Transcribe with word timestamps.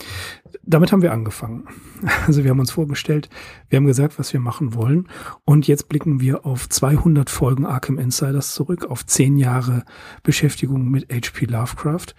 damit 0.64 0.92
haben 0.92 1.00
wir 1.00 1.12
angefangen. 1.12 1.66
Also 2.26 2.44
wir 2.44 2.50
haben 2.50 2.60
uns 2.60 2.72
vorgestellt, 2.72 3.30
wir 3.70 3.78
haben 3.78 3.86
gesagt, 3.86 4.18
was 4.18 4.34
wir 4.34 4.40
machen 4.40 4.74
wollen 4.74 5.08
und 5.46 5.66
jetzt 5.66 5.88
blicken 5.88 6.20
wir 6.20 6.44
auf 6.44 6.68
200 6.68 7.30
Folgen 7.30 7.64
Arkham 7.64 7.96
Insiders 7.96 8.52
zurück, 8.52 8.84
auf 8.84 9.06
zehn 9.06 9.38
Jahre 9.38 9.84
Beschäftigung 10.22 10.90
mit 10.90 11.10
H.P. 11.10 11.46
Lovecraft. 11.46 12.14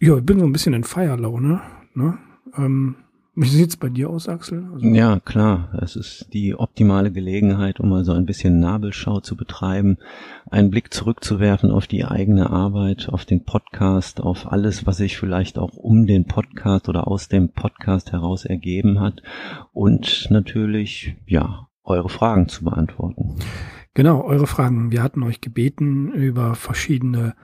Ja, 0.00 0.16
ich 0.16 0.24
bin 0.24 0.38
so 0.38 0.46
ein 0.46 0.52
bisschen 0.52 0.72
in 0.72 0.84
Feierlaune. 0.84 1.60
Ne? 1.92 2.18
Ähm, 2.56 2.96
wie 3.40 3.48
sieht's 3.48 3.76
bei 3.76 3.88
dir 3.88 4.10
aus, 4.10 4.28
Axel? 4.28 4.66
Also 4.72 4.84
ja, 4.84 5.20
klar. 5.20 5.68
Es 5.80 5.94
ist 5.94 6.26
die 6.32 6.56
optimale 6.56 7.12
Gelegenheit, 7.12 7.78
um 7.78 7.88
mal 7.88 8.04
so 8.04 8.12
ein 8.12 8.26
bisschen 8.26 8.58
Nabelschau 8.58 9.20
zu 9.20 9.36
betreiben, 9.36 9.98
einen 10.50 10.70
Blick 10.70 10.92
zurückzuwerfen 10.92 11.70
auf 11.70 11.86
die 11.86 12.04
eigene 12.04 12.50
Arbeit, 12.50 13.08
auf 13.08 13.24
den 13.24 13.44
Podcast, 13.44 14.20
auf 14.20 14.50
alles, 14.50 14.86
was 14.86 14.96
sich 14.96 15.16
vielleicht 15.16 15.56
auch 15.56 15.76
um 15.76 16.06
den 16.06 16.24
Podcast 16.24 16.88
oder 16.88 17.06
aus 17.06 17.28
dem 17.28 17.50
Podcast 17.50 18.10
heraus 18.10 18.44
ergeben 18.44 18.98
hat 18.98 19.22
und 19.72 20.26
natürlich, 20.30 21.14
ja, 21.26 21.68
eure 21.84 22.08
Fragen 22.08 22.48
zu 22.48 22.64
beantworten. 22.64 23.36
Genau, 23.94 24.24
eure 24.24 24.48
Fragen. 24.48 24.90
Wir 24.90 25.04
hatten 25.04 25.22
euch 25.22 25.40
gebeten, 25.40 26.12
über 26.12 26.56
verschiedene 26.56 27.36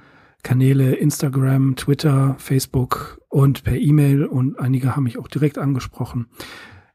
Kanäle 0.44 0.94
Instagram, 0.94 1.74
Twitter, 1.74 2.36
Facebook 2.38 3.18
und 3.28 3.64
per 3.64 3.76
E-Mail 3.76 4.26
und 4.26 4.60
einige 4.60 4.94
haben 4.94 5.04
mich 5.04 5.18
auch 5.18 5.26
direkt 5.26 5.58
angesprochen, 5.58 6.26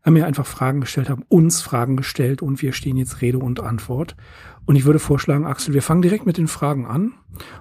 haben 0.03 0.13
mir 0.13 0.27
einfach 0.27 0.45
Fragen 0.45 0.79
gestellt, 0.79 1.09
haben 1.09 1.25
uns 1.27 1.61
Fragen 1.61 1.97
gestellt 1.97 2.41
und 2.41 2.61
wir 2.61 2.71
stehen 2.71 2.95
jetzt 2.95 3.21
Rede 3.21 3.39
und 3.39 3.59
Antwort. 3.59 4.15
Und 4.65 4.75
ich 4.75 4.85
würde 4.85 4.99
vorschlagen, 4.99 5.47
Axel, 5.47 5.73
wir 5.73 5.81
fangen 5.81 6.03
direkt 6.03 6.27
mit 6.27 6.37
den 6.37 6.47
Fragen 6.47 6.85
an. 6.85 7.13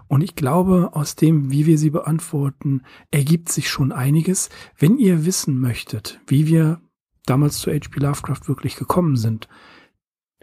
Und 0.08 0.20
ich 0.20 0.36
glaube, 0.36 0.90
aus 0.92 1.16
dem, 1.16 1.50
wie 1.50 1.64
wir 1.64 1.78
sie 1.78 1.90
beantworten, 1.90 2.82
ergibt 3.10 3.48
sich 3.48 3.70
schon 3.70 3.90
einiges. 3.90 4.50
Wenn 4.76 4.98
ihr 4.98 5.24
wissen 5.24 5.58
möchtet, 5.58 6.20
wie 6.26 6.46
wir 6.46 6.80
damals 7.24 7.58
zu 7.58 7.72
H.P. 7.72 7.98
Lovecraft 7.98 8.46
wirklich 8.46 8.76
gekommen 8.76 9.16
sind, 9.16 9.48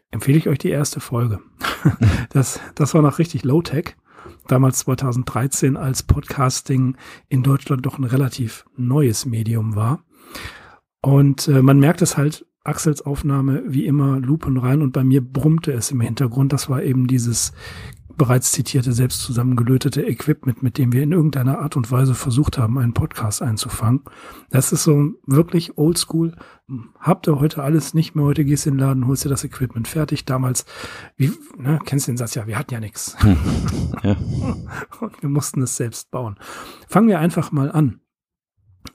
empfehle 0.09 0.39
ich 0.39 0.49
euch 0.49 0.57
die 0.57 0.69
erste 0.69 0.99
Folge. 0.99 1.39
das, 2.31 2.59
das 2.73 2.95
war 2.95 3.03
noch 3.03 3.19
richtig 3.19 3.43
Low-Tech 3.43 3.95
damals 4.47 4.79
2013, 4.79 5.77
als 5.77 6.03
Podcasting 6.03 6.97
in 7.29 7.43
Deutschland 7.43 7.85
doch 7.85 7.97
ein 7.97 8.03
relativ 8.03 8.65
neues 8.77 9.25
Medium 9.25 9.75
war. 9.75 10.03
Und 11.01 11.47
äh, 11.47 11.61
man 11.61 11.79
merkt 11.79 12.01
es 12.01 12.17
halt, 12.17 12.45
Axels 12.65 13.03
Aufnahme 13.03 13.61
wie 13.67 13.85
immer 13.85 14.19
Lupen 14.19 14.57
rein 14.57 14.81
und 14.81 14.91
bei 14.91 15.03
mir 15.03 15.21
brummte 15.21 15.71
es 15.71 15.91
im 15.91 16.01
Hintergrund. 16.01 16.51
Das 16.51 16.67
war 16.67 16.81
eben 16.81 17.05
dieses 17.05 17.53
bereits 18.17 18.51
zitierte, 18.51 18.93
selbst 18.93 19.21
zusammengelötete 19.21 20.01
Equipment, 20.01 20.63
mit 20.63 20.77
dem 20.77 20.93
wir 20.93 21.03
in 21.03 21.11
irgendeiner 21.11 21.59
Art 21.59 21.75
und 21.75 21.91
Weise 21.91 22.15
versucht 22.15 22.57
haben, 22.57 22.77
einen 22.77 22.93
Podcast 22.93 23.41
einzufangen. 23.41 24.01
Das 24.49 24.71
ist 24.71 24.83
so 24.83 25.11
wirklich 25.25 25.77
oldschool. 25.77 26.35
Habt 26.99 27.27
ihr 27.27 27.39
heute 27.39 27.63
alles 27.63 27.93
nicht 27.93 28.15
mehr? 28.15 28.25
Heute 28.25 28.45
gehst 28.45 28.65
du 28.65 28.69
in 28.69 28.77
den 28.77 28.85
Laden, 28.85 29.07
holst 29.07 29.25
dir 29.25 29.29
das 29.29 29.43
Equipment 29.43 29.87
fertig. 29.87 30.25
Damals, 30.25 30.65
wie, 31.17 31.31
ne, 31.57 31.79
kennst 31.85 32.07
du 32.07 32.11
den 32.11 32.17
Satz? 32.17 32.35
Ja, 32.35 32.47
wir 32.47 32.57
hatten 32.57 32.73
ja 32.73 32.79
nichts. 32.79 33.15
Hm. 33.21 33.37
Ja. 34.03 34.15
Und 34.99 35.21
wir 35.21 35.29
mussten 35.29 35.61
es 35.61 35.75
selbst 35.75 36.11
bauen. 36.11 36.37
Fangen 36.87 37.07
wir 37.07 37.19
einfach 37.19 37.51
mal 37.51 37.71
an. 37.71 37.99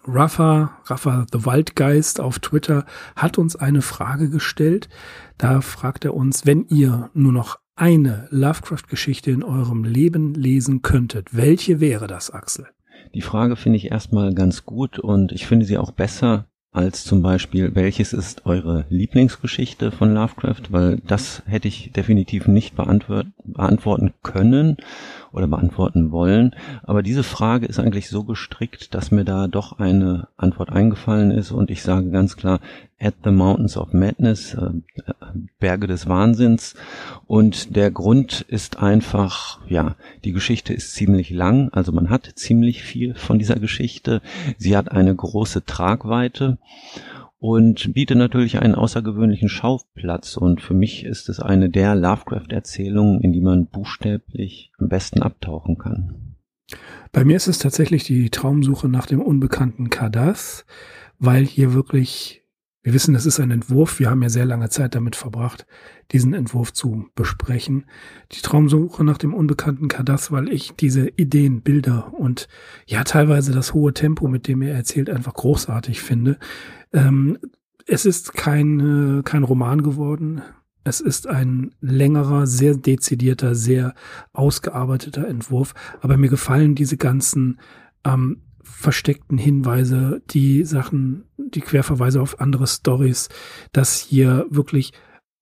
Rafa, 0.04 0.78
Rafa 0.86 1.26
the 1.32 1.44
Waldgeist 1.44 2.20
auf 2.20 2.38
Twitter 2.38 2.86
hat 3.16 3.38
uns 3.38 3.56
eine 3.56 3.82
Frage 3.82 4.30
gestellt. 4.30 4.88
Da 5.36 5.60
fragt 5.60 6.04
er 6.04 6.14
uns, 6.14 6.46
wenn 6.46 6.66
ihr 6.68 7.10
nur 7.12 7.32
noch 7.32 7.58
eine 7.80 8.28
Lovecraft-Geschichte 8.30 9.30
in 9.30 9.42
eurem 9.42 9.84
Leben 9.84 10.34
lesen 10.34 10.82
könntet, 10.82 11.34
welche 11.34 11.80
wäre 11.80 12.06
das, 12.06 12.30
Axel? 12.30 12.66
Die 13.14 13.22
Frage 13.22 13.56
finde 13.56 13.78
ich 13.78 13.90
erstmal 13.90 14.34
ganz 14.34 14.66
gut 14.66 14.98
und 14.98 15.32
ich 15.32 15.46
finde 15.46 15.64
sie 15.64 15.78
auch 15.78 15.90
besser 15.90 16.46
als 16.72 17.02
zum 17.02 17.20
Beispiel, 17.20 17.74
welches 17.74 18.12
ist 18.12 18.46
eure 18.46 18.84
Lieblingsgeschichte 18.90 19.90
von 19.90 20.14
Lovecraft, 20.14 20.70
weil 20.70 20.98
das 21.04 21.42
hätte 21.46 21.66
ich 21.66 21.90
definitiv 21.90 22.46
nicht 22.46 22.76
beantworten 22.76 24.12
können 24.22 24.76
oder 25.32 25.48
beantworten 25.48 26.12
wollen. 26.12 26.54
Aber 26.84 27.02
diese 27.02 27.24
Frage 27.24 27.66
ist 27.66 27.80
eigentlich 27.80 28.08
so 28.08 28.22
gestrickt, 28.22 28.94
dass 28.94 29.10
mir 29.10 29.24
da 29.24 29.48
doch 29.48 29.80
eine 29.80 30.28
Antwort 30.36 30.70
eingefallen 30.70 31.32
ist 31.32 31.50
und 31.50 31.70
ich 31.72 31.82
sage 31.82 32.10
ganz 32.10 32.36
klar, 32.36 32.60
At 33.02 33.14
the 33.24 33.30
Mountains 33.30 33.76
of 33.76 33.92
Madness, 33.92 34.54
äh, 34.54 34.70
Berge 35.58 35.86
des 35.86 36.06
Wahnsinns. 36.06 36.74
Und 37.26 37.74
der 37.74 37.90
Grund 37.90 38.42
ist 38.48 38.78
einfach, 38.78 39.60
ja, 39.68 39.96
die 40.24 40.32
Geschichte 40.32 40.74
ist 40.74 40.94
ziemlich 40.94 41.30
lang, 41.30 41.70
also 41.70 41.92
man 41.92 42.10
hat 42.10 42.30
ziemlich 42.34 42.82
viel 42.82 43.14
von 43.14 43.38
dieser 43.38 43.58
Geschichte. 43.58 44.20
Sie 44.58 44.76
hat 44.76 44.90
eine 44.92 45.14
große 45.14 45.64
Tragweite 45.64 46.58
und 47.38 47.94
bietet 47.94 48.18
natürlich 48.18 48.58
einen 48.58 48.74
außergewöhnlichen 48.74 49.48
Schauplatz. 49.48 50.36
Und 50.36 50.60
für 50.60 50.74
mich 50.74 51.04
ist 51.04 51.30
es 51.30 51.40
eine 51.40 51.70
der 51.70 51.94
Lovecraft-Erzählungen, 51.94 53.22
in 53.22 53.32
die 53.32 53.40
man 53.40 53.66
buchstäblich 53.66 54.72
am 54.78 54.88
besten 54.88 55.22
abtauchen 55.22 55.78
kann. 55.78 56.36
Bei 57.12 57.24
mir 57.24 57.36
ist 57.36 57.48
es 57.48 57.58
tatsächlich 57.58 58.04
die 58.04 58.30
Traumsuche 58.30 58.88
nach 58.88 59.06
dem 59.06 59.22
unbekannten 59.22 59.88
Kadath, 59.88 60.66
weil 61.18 61.44
hier 61.44 61.72
wirklich 61.72 62.39
wir 62.82 62.94
wissen, 62.94 63.14
es 63.14 63.26
ist 63.26 63.38
ein 63.40 63.50
Entwurf. 63.50 63.98
Wir 63.98 64.08
haben 64.08 64.22
ja 64.22 64.30
sehr 64.30 64.46
lange 64.46 64.70
Zeit 64.70 64.94
damit 64.94 65.14
verbracht, 65.14 65.66
diesen 66.12 66.32
Entwurf 66.32 66.72
zu 66.72 67.06
besprechen. 67.14 67.84
Die 68.32 68.40
Traumsuche 68.40 69.04
nach 69.04 69.18
dem 69.18 69.34
unbekannten 69.34 69.88
Kadath, 69.88 70.32
weil 70.32 70.48
ich 70.48 70.72
diese 70.72 71.08
Ideen, 71.08 71.60
Bilder 71.60 72.14
und 72.14 72.48
ja 72.86 73.04
teilweise 73.04 73.52
das 73.52 73.74
hohe 73.74 73.92
Tempo, 73.92 74.28
mit 74.28 74.48
dem 74.48 74.62
er 74.62 74.74
erzählt, 74.74 75.10
einfach 75.10 75.34
großartig 75.34 76.00
finde. 76.00 76.38
Ähm, 76.92 77.38
es 77.86 78.06
ist 78.06 78.32
kein, 78.32 79.18
äh, 79.18 79.22
kein 79.24 79.42
Roman 79.42 79.82
geworden. 79.82 80.40
Es 80.82 81.00
ist 81.00 81.26
ein 81.26 81.74
längerer, 81.82 82.46
sehr 82.46 82.74
dezidierter, 82.76 83.54
sehr 83.54 83.94
ausgearbeiteter 84.32 85.28
Entwurf. 85.28 85.74
Aber 86.00 86.16
mir 86.16 86.30
gefallen 86.30 86.74
diese 86.74 86.96
ganzen 86.96 87.60
ähm, 88.06 88.40
versteckten 88.62 89.38
Hinweise, 89.38 90.22
die 90.30 90.64
Sachen, 90.64 91.24
die 91.36 91.60
Querverweise 91.60 92.20
auf 92.20 92.40
andere 92.40 92.66
Stories, 92.66 93.28
dass 93.72 93.98
hier 93.98 94.46
wirklich 94.50 94.92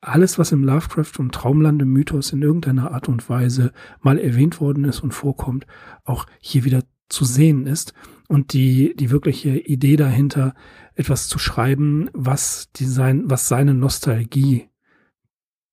alles, 0.01 0.39
was 0.39 0.53
im 0.53 0.65
Lovecraft 0.65 1.19
und 1.19 1.35
Traumlande 1.35 1.85
Mythos 1.85 2.33
in 2.33 2.43
irgendeiner 2.43 2.93
Art 2.93 3.09
und 3.09 3.29
Weise 3.29 3.73
mal 4.01 4.19
erwähnt 4.19 4.61
worden 4.61 4.85
ist 4.85 5.01
und 5.01 5.13
vorkommt, 5.13 5.67
auch 6.05 6.27
hier 6.41 6.65
wieder 6.65 6.83
zu 7.09 7.25
sehen 7.25 7.67
ist. 7.67 7.95
Und 8.29 8.53
die, 8.53 8.95
die 8.95 9.11
wirkliche 9.11 9.59
Idee 9.59 9.97
dahinter, 9.97 10.55
etwas 10.95 11.29
zu 11.29 11.39
schreiben, 11.39 12.11
was 12.13 12.71
die 12.77 12.85
sein, 12.85 13.23
was 13.25 13.49
seine 13.49 13.75
Nostalgie 13.75 14.69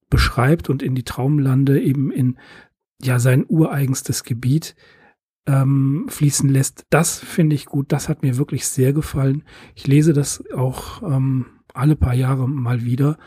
beschreibt 0.09 0.69
und 0.69 0.81
in 0.81 0.95
die 0.95 1.03
Traumlande 1.03 1.81
eben 1.81 2.12
in, 2.12 2.38
ja, 3.01 3.19
sein 3.19 3.45
ureigenstes 3.48 4.24
Gebiet 4.24 4.75
ähm, 5.47 6.06
fließen 6.09 6.50
lässt. 6.50 6.86
Das 6.89 7.19
finde 7.19 7.56
ich 7.56 7.65
gut. 7.65 7.92
Das 7.92 8.09
hat 8.09 8.24
mir 8.24 8.38
wirklich 8.38 8.68
sehr 8.68 8.94
gefallen. 8.94 9.44
Ich 9.75 9.88
lese 9.88 10.13
das 10.13 10.44
auch 10.56 11.03
ähm, 11.03 11.45
alle 11.74 11.95
paar 11.95 12.13
Jahre 12.13 12.47
mal 12.47 12.83
wieder 12.83 13.18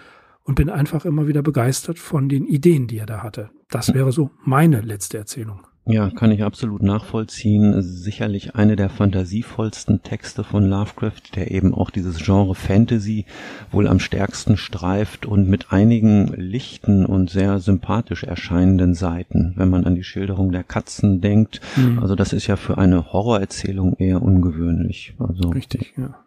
und 0.43 0.55
bin 0.55 0.71
einfach 0.71 1.05
immer 1.05 1.27
wieder 1.29 1.43
begeistert 1.43 1.99
von 1.99 2.29
den 2.29 2.47
Ideen, 2.47 2.87
die 2.87 2.99
er 2.99 3.07
da 3.07 3.23
hatte. 3.23 3.51
Das 3.69 3.93
wäre 3.93 4.13
so 4.13 4.31
meine 4.45 4.81
letzte 4.81 5.19
Erzählung. 5.19 5.68
Ja, 5.89 6.11
kann 6.11 6.31
ich 6.33 6.45
absolut 6.45 6.83
nachvollziehen. 6.83 7.81
Sicherlich 7.81 8.55
eine 8.55 8.77
der 8.77 8.91
fantasievollsten 8.91 10.03
Texte 10.03 10.45
von 10.45 10.69
Lovecraft, 10.69 11.35
der 11.35 11.51
eben 11.51 11.73
auch 11.73 11.89
dieses 11.89 12.19
Genre 12.19 12.55
Fantasy 12.55 13.25
wohl 13.73 13.89
am 13.89 13.99
stärksten 13.99 14.59
streift 14.59 15.25
und 15.25 15.49
mit 15.49 15.73
einigen 15.73 16.29
lichten 16.37 17.07
und 17.07 17.31
sehr 17.31 17.59
sympathisch 17.59 18.23
erscheinenden 18.23 18.95
Seiten, 18.95 19.55
wenn 19.57 19.71
man 19.71 19.87
an 19.87 19.95
die 19.95 20.05
Schilderung 20.05 20.53
der 20.53 20.63
Katzen 20.63 21.23
denkt. 21.23 21.63
Mhm. 21.77 22.01
Also 22.01 22.15
das 22.15 22.35
ist 22.35 22.47
ja 22.47 22.57
für 22.57 22.77
eine 22.77 23.11
Horrorerzählung 23.11 23.95
eher 23.95 24.21
ungewöhnlich. 24.21 25.15
Also 25.19 25.49
Richtig, 25.49 25.95
ja. 25.97 26.19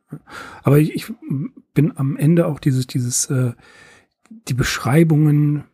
Aber 0.63 0.79
ich, 0.79 0.95
ich 0.95 1.05
bin 1.75 1.95
am 1.95 2.17
Ende 2.17 2.47
auch 2.47 2.59
dieses, 2.59 2.87
dieses, 2.87 3.27
äh, 3.27 3.51
die 4.47 4.55
Beschreibungen 4.55 5.65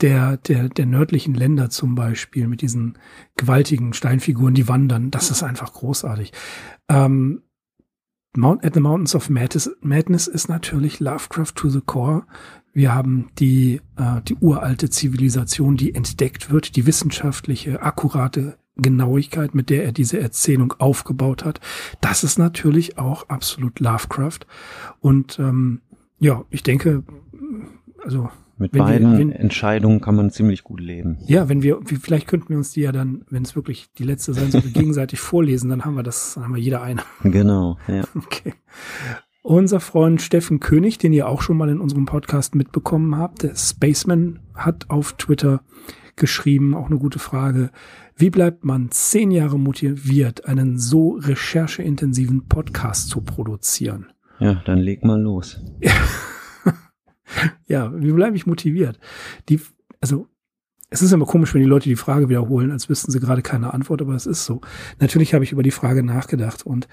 der, 0.00 0.36
der, 0.36 0.68
der 0.68 0.86
nördlichen 0.86 1.34
Länder 1.34 1.70
zum 1.70 1.94
Beispiel 1.94 2.48
mit 2.48 2.62
diesen 2.62 2.98
gewaltigen 3.36 3.92
Steinfiguren, 3.92 4.54
die 4.54 4.68
wandern, 4.68 5.10
das 5.10 5.30
ist 5.30 5.42
einfach 5.42 5.72
großartig. 5.72 6.32
Ähm, 6.88 7.42
Mount, 8.36 8.64
at 8.64 8.74
the 8.74 8.80
Mountains 8.80 9.14
of 9.14 9.30
Madness, 9.30 9.70
Madness 9.80 10.26
ist 10.26 10.48
natürlich 10.48 10.98
Lovecraft 10.98 11.52
to 11.54 11.68
the 11.68 11.80
core. 11.80 12.24
Wir 12.72 12.92
haben 12.92 13.30
die, 13.38 13.80
äh, 13.96 14.20
die 14.26 14.34
uralte 14.34 14.90
Zivilisation, 14.90 15.76
die 15.76 15.94
entdeckt 15.94 16.50
wird, 16.50 16.74
die 16.74 16.86
wissenschaftliche, 16.86 17.82
akkurate 17.82 18.58
Genauigkeit, 18.76 19.54
mit 19.54 19.70
der 19.70 19.84
er 19.84 19.92
diese 19.92 20.18
Erzählung 20.18 20.72
aufgebaut 20.78 21.44
hat. 21.44 21.60
Das 22.00 22.24
ist 22.24 22.38
natürlich 22.38 22.98
auch 22.98 23.28
absolut 23.28 23.78
Lovecraft. 23.78 24.40
Und 24.98 25.38
ähm, 25.38 25.80
ja, 26.18 26.44
ich 26.50 26.64
denke, 26.64 27.04
also 28.04 28.28
mit 28.56 28.72
beiden 28.72 29.12
wir, 29.12 29.18
wenn, 29.18 29.32
Entscheidungen 29.32 30.00
kann 30.00 30.14
man 30.14 30.30
ziemlich 30.30 30.62
gut 30.62 30.80
leben. 30.80 31.18
Ja, 31.26 31.48
wenn 31.48 31.62
wir, 31.62 31.80
vielleicht 31.84 32.28
könnten 32.28 32.50
wir 32.50 32.56
uns 32.56 32.72
die 32.72 32.82
ja 32.82 32.92
dann, 32.92 33.24
wenn 33.28 33.42
es 33.42 33.56
wirklich 33.56 33.90
die 33.98 34.04
letzte 34.04 34.32
sein 34.32 34.50
soll, 34.50 34.60
gegenseitig 34.72 35.18
vorlesen, 35.20 35.70
dann 35.70 35.84
haben 35.84 35.96
wir 35.96 36.04
das, 36.04 36.34
dann 36.34 36.44
haben 36.44 36.54
wir 36.54 36.62
jeder 36.62 36.82
eine. 36.82 37.02
Genau, 37.22 37.78
ja. 37.88 38.04
Okay. 38.14 38.54
Unser 39.42 39.80
Freund 39.80 40.22
Steffen 40.22 40.58
König, 40.58 40.96
den 40.96 41.12
ihr 41.12 41.28
auch 41.28 41.42
schon 41.42 41.58
mal 41.58 41.68
in 41.68 41.78
unserem 41.78 42.06
Podcast 42.06 42.54
mitbekommen 42.54 43.18
habt, 43.18 43.42
der 43.42 43.56
Spaceman, 43.56 44.38
hat 44.54 44.88
auf 44.88 45.14
Twitter 45.14 45.60
geschrieben, 46.16 46.74
auch 46.74 46.86
eine 46.86 46.98
gute 46.98 47.18
Frage. 47.18 47.70
Wie 48.16 48.30
bleibt 48.30 48.64
man 48.64 48.90
zehn 48.90 49.30
Jahre 49.30 49.58
motiviert, 49.58 50.46
einen 50.46 50.78
so 50.78 51.18
rechercheintensiven 51.20 52.46
Podcast 52.48 53.10
zu 53.10 53.20
produzieren? 53.20 54.06
Ja, 54.38 54.62
dann 54.64 54.78
leg 54.78 55.04
mal 55.04 55.20
los. 55.20 55.60
ja, 57.66 57.92
wie 57.94 58.12
bleibe 58.12 58.36
ich 58.36 58.46
motiviert? 58.46 58.98
Die, 59.48 59.60
also, 60.00 60.28
es 60.90 61.02
ist 61.02 61.12
immer 61.12 61.26
komisch, 61.26 61.54
wenn 61.54 61.62
die 61.62 61.68
Leute 61.68 61.88
die 61.88 61.96
Frage 61.96 62.28
wiederholen, 62.28 62.70
als 62.70 62.88
wüssten 62.88 63.10
sie 63.10 63.20
gerade 63.20 63.42
keine 63.42 63.74
Antwort, 63.74 64.00
aber 64.00 64.14
es 64.14 64.26
ist 64.26 64.44
so. 64.44 64.60
Natürlich 65.00 65.34
habe 65.34 65.42
ich 65.42 65.52
über 65.52 65.62
die 65.62 65.72
Frage 65.72 66.04
nachgedacht 66.04 66.64
und 66.64 66.86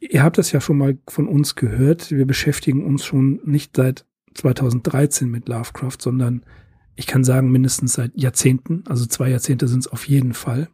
ihr 0.00 0.22
habt 0.22 0.36
das 0.36 0.52
ja 0.52 0.60
schon 0.60 0.76
mal 0.76 0.98
von 1.08 1.28
uns 1.28 1.54
gehört. 1.54 2.10
Wir 2.10 2.26
beschäftigen 2.26 2.84
uns 2.84 3.04
schon 3.04 3.40
nicht 3.44 3.76
seit 3.76 4.04
2013 4.34 5.30
mit 5.30 5.48
Lovecraft, 5.48 5.96
sondern 6.00 6.44
ich 6.94 7.06
kann 7.06 7.24
sagen, 7.24 7.50
mindestens 7.50 7.94
seit 7.94 8.12
Jahrzehnten, 8.14 8.84
also 8.86 9.06
zwei 9.06 9.30
Jahrzehnte 9.30 9.68
sind 9.68 9.80
es 9.80 9.88
auf 9.88 10.06
jeden 10.06 10.34
Fall. 10.34 10.68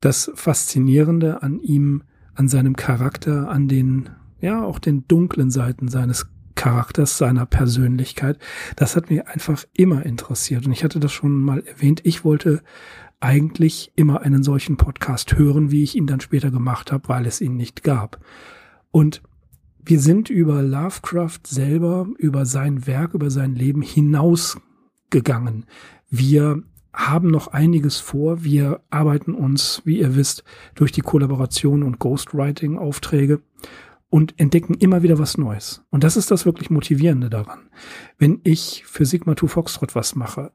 Das 0.00 0.30
Faszinierende 0.34 1.42
an 1.42 1.60
ihm, 1.60 2.04
an 2.34 2.48
seinem 2.48 2.76
Charakter, 2.76 3.50
an 3.50 3.68
den, 3.68 4.10
ja, 4.40 4.62
auch 4.64 4.78
den 4.78 5.06
dunklen 5.06 5.50
Seiten 5.50 5.88
seines 5.88 6.28
Charakters, 6.58 7.18
seiner 7.18 7.46
Persönlichkeit. 7.46 8.36
Das 8.74 8.96
hat 8.96 9.10
mich 9.10 9.24
einfach 9.28 9.64
immer 9.74 10.04
interessiert. 10.04 10.66
Und 10.66 10.72
ich 10.72 10.82
hatte 10.82 10.98
das 10.98 11.12
schon 11.12 11.40
mal 11.40 11.60
erwähnt. 11.60 12.00
Ich 12.02 12.24
wollte 12.24 12.62
eigentlich 13.20 13.92
immer 13.94 14.22
einen 14.22 14.42
solchen 14.42 14.76
Podcast 14.76 15.38
hören, 15.38 15.70
wie 15.70 15.84
ich 15.84 15.94
ihn 15.94 16.08
dann 16.08 16.20
später 16.20 16.50
gemacht 16.50 16.90
habe, 16.90 17.08
weil 17.08 17.26
es 17.26 17.40
ihn 17.40 17.56
nicht 17.56 17.84
gab. 17.84 18.18
Und 18.90 19.22
wir 19.78 20.00
sind 20.00 20.30
über 20.30 20.60
Lovecraft 20.62 21.46
selber, 21.46 22.08
über 22.18 22.44
sein 22.44 22.88
Werk, 22.88 23.14
über 23.14 23.30
sein 23.30 23.54
Leben 23.54 23.80
hinausgegangen. 23.80 25.64
Wir 26.10 26.64
haben 26.92 27.30
noch 27.30 27.46
einiges 27.46 27.98
vor. 27.98 28.42
Wir 28.42 28.80
arbeiten 28.90 29.32
uns, 29.32 29.80
wie 29.84 30.00
ihr 30.00 30.16
wisst, 30.16 30.42
durch 30.74 30.90
die 30.90 31.02
Kollaboration 31.02 31.84
und 31.84 32.00
Ghostwriting-Aufträge 32.00 33.42
und 34.10 34.38
entdecken 34.38 34.74
immer 34.74 35.02
wieder 35.02 35.18
was 35.18 35.38
Neues. 35.38 35.84
Und 35.90 36.04
das 36.04 36.16
ist 36.16 36.30
das 36.30 36.46
wirklich 36.46 36.70
Motivierende 36.70 37.30
daran. 37.30 37.68
Wenn 38.18 38.40
ich 38.44 38.84
für 38.86 39.04
Sigma 39.04 39.36
2 39.36 39.48
Foxtrot 39.48 39.94
was 39.94 40.14
mache, 40.14 40.52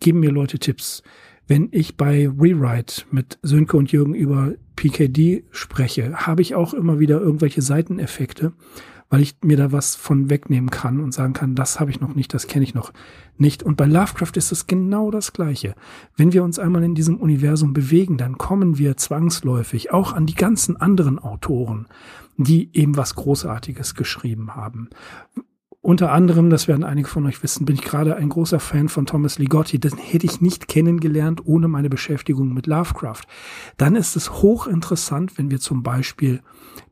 geben 0.00 0.20
mir 0.20 0.30
Leute 0.30 0.58
Tipps. 0.58 1.02
Wenn 1.46 1.68
ich 1.72 1.96
bei 1.96 2.28
Rewrite 2.28 3.04
mit 3.10 3.38
Sönke 3.42 3.76
und 3.76 3.90
Jürgen 3.90 4.14
über 4.14 4.54
PKD 4.76 5.44
spreche, 5.50 6.26
habe 6.26 6.42
ich 6.42 6.54
auch 6.54 6.74
immer 6.74 6.98
wieder 6.98 7.20
irgendwelche 7.20 7.62
Seiteneffekte, 7.62 8.52
weil 9.10 9.22
ich 9.22 9.36
mir 9.42 9.56
da 9.56 9.72
was 9.72 9.94
von 9.94 10.30
wegnehmen 10.30 10.70
kann 10.70 11.00
und 11.00 11.12
sagen 11.12 11.32
kann, 11.32 11.54
das 11.54 11.80
habe 11.80 11.90
ich 11.90 12.00
noch 12.00 12.14
nicht, 12.14 12.32
das 12.34 12.46
kenne 12.46 12.64
ich 12.64 12.74
noch 12.74 12.92
nicht. 13.36 13.62
Und 13.62 13.76
bei 13.76 13.86
Lovecraft 13.86 14.32
ist 14.36 14.52
es 14.52 14.66
genau 14.66 15.10
das 15.10 15.32
Gleiche. 15.32 15.74
Wenn 16.16 16.32
wir 16.32 16.44
uns 16.44 16.58
einmal 16.58 16.84
in 16.84 16.94
diesem 16.94 17.16
Universum 17.16 17.72
bewegen, 17.72 18.18
dann 18.18 18.38
kommen 18.38 18.78
wir 18.78 18.96
zwangsläufig 18.96 19.92
auch 19.92 20.12
an 20.12 20.26
die 20.26 20.34
ganzen 20.34 20.76
anderen 20.76 21.18
Autoren 21.18 21.86
die 22.38 22.70
eben 22.72 22.96
was 22.96 23.16
Großartiges 23.16 23.94
geschrieben 23.94 24.54
haben. 24.54 24.88
Unter 25.80 26.12
anderem, 26.12 26.50
das 26.50 26.68
werden 26.68 26.84
einige 26.84 27.08
von 27.08 27.26
euch 27.26 27.42
wissen, 27.42 27.64
bin 27.64 27.76
ich 27.76 27.82
gerade 27.82 28.16
ein 28.16 28.28
großer 28.28 28.60
Fan 28.60 28.88
von 28.88 29.06
Thomas 29.06 29.38
Ligotti. 29.38 29.78
Den 29.78 29.96
hätte 29.96 30.26
ich 30.26 30.40
nicht 30.40 30.68
kennengelernt 30.68 31.42
ohne 31.44 31.68
meine 31.68 31.88
Beschäftigung 31.88 32.52
mit 32.52 32.66
Lovecraft. 32.66 33.22
Dann 33.76 33.96
ist 33.96 34.16
es 34.16 34.42
hochinteressant, 34.42 35.38
wenn 35.38 35.50
wir 35.50 35.60
zum 35.60 35.82
Beispiel 35.82 36.42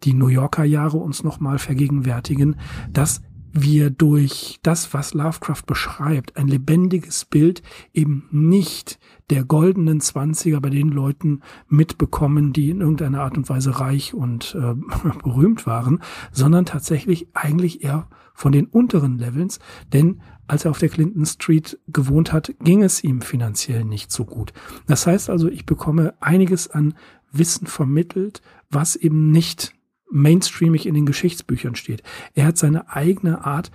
die 0.05 0.15
New 0.15 0.29
Yorker 0.29 0.65
Jahre 0.65 0.99
uns 0.99 1.23
nochmal 1.23 1.59
vergegenwärtigen, 1.59 2.57
dass 2.93 3.23
wir 3.63 3.91
durch 3.91 4.59
das, 4.63 4.93
was 4.93 5.15
Lovecraft 5.15 5.63
beschreibt, 5.67 6.37
ein 6.37 6.49
lebendiges 6.49 7.25
Bild 7.25 7.63
eben 7.95 8.29
nicht 8.31 8.99
der 9.31 9.45
goldenen 9.45 10.01
Zwanziger 10.01 10.61
bei 10.61 10.71
den 10.71 10.91
Leuten 10.91 11.41
mitbekommen, 11.69 12.53
die 12.53 12.71
in 12.71 12.81
irgendeiner 12.81 13.23
Art 13.23 13.37
und 13.37 13.49
Weise 13.49 13.81
reich 13.81 14.15
und 14.15 14.57
äh, 14.61 14.75
berühmt 15.25 15.67
waren, 15.67 16.01
sondern 16.33 16.67
tatsächlich 16.67 17.29
eigentlich 17.35 17.83
eher 17.83 18.09
von 18.35 18.53
den 18.53 18.67
unteren 18.67 19.19
Levels, 19.19 19.59
denn 19.93 20.21
als 20.47 20.65
er 20.65 20.71
auf 20.71 20.79
der 20.79 20.91
Clinton 20.91 21.27
Street 21.27 21.79
gewohnt 21.89 22.33
hat, 22.33 22.55
ging 22.61 22.83
es 22.83 23.03
ihm 23.03 23.21
finanziell 23.21 23.85
nicht 23.85 24.13
so 24.13 24.25
gut. 24.25 24.53
Das 24.87 25.07
heißt 25.07 25.29
also, 25.31 25.49
ich 25.49 25.67
bekomme 25.67 26.15
einiges 26.21 26.71
an 26.71 26.95
Wissen 27.33 27.67
vermittelt, 27.67 28.43
was 28.71 28.95
eben 28.95 29.31
nicht 29.31 29.76
mainstreamig 30.11 30.87
in 30.87 30.95
den 30.95 31.07
Geschichtsbüchern 31.07 31.75
steht. 31.75 32.03
Er 32.35 32.47
hat 32.47 32.59
seine 32.59 32.91
eigene 32.91 33.45
Art, 33.45 33.71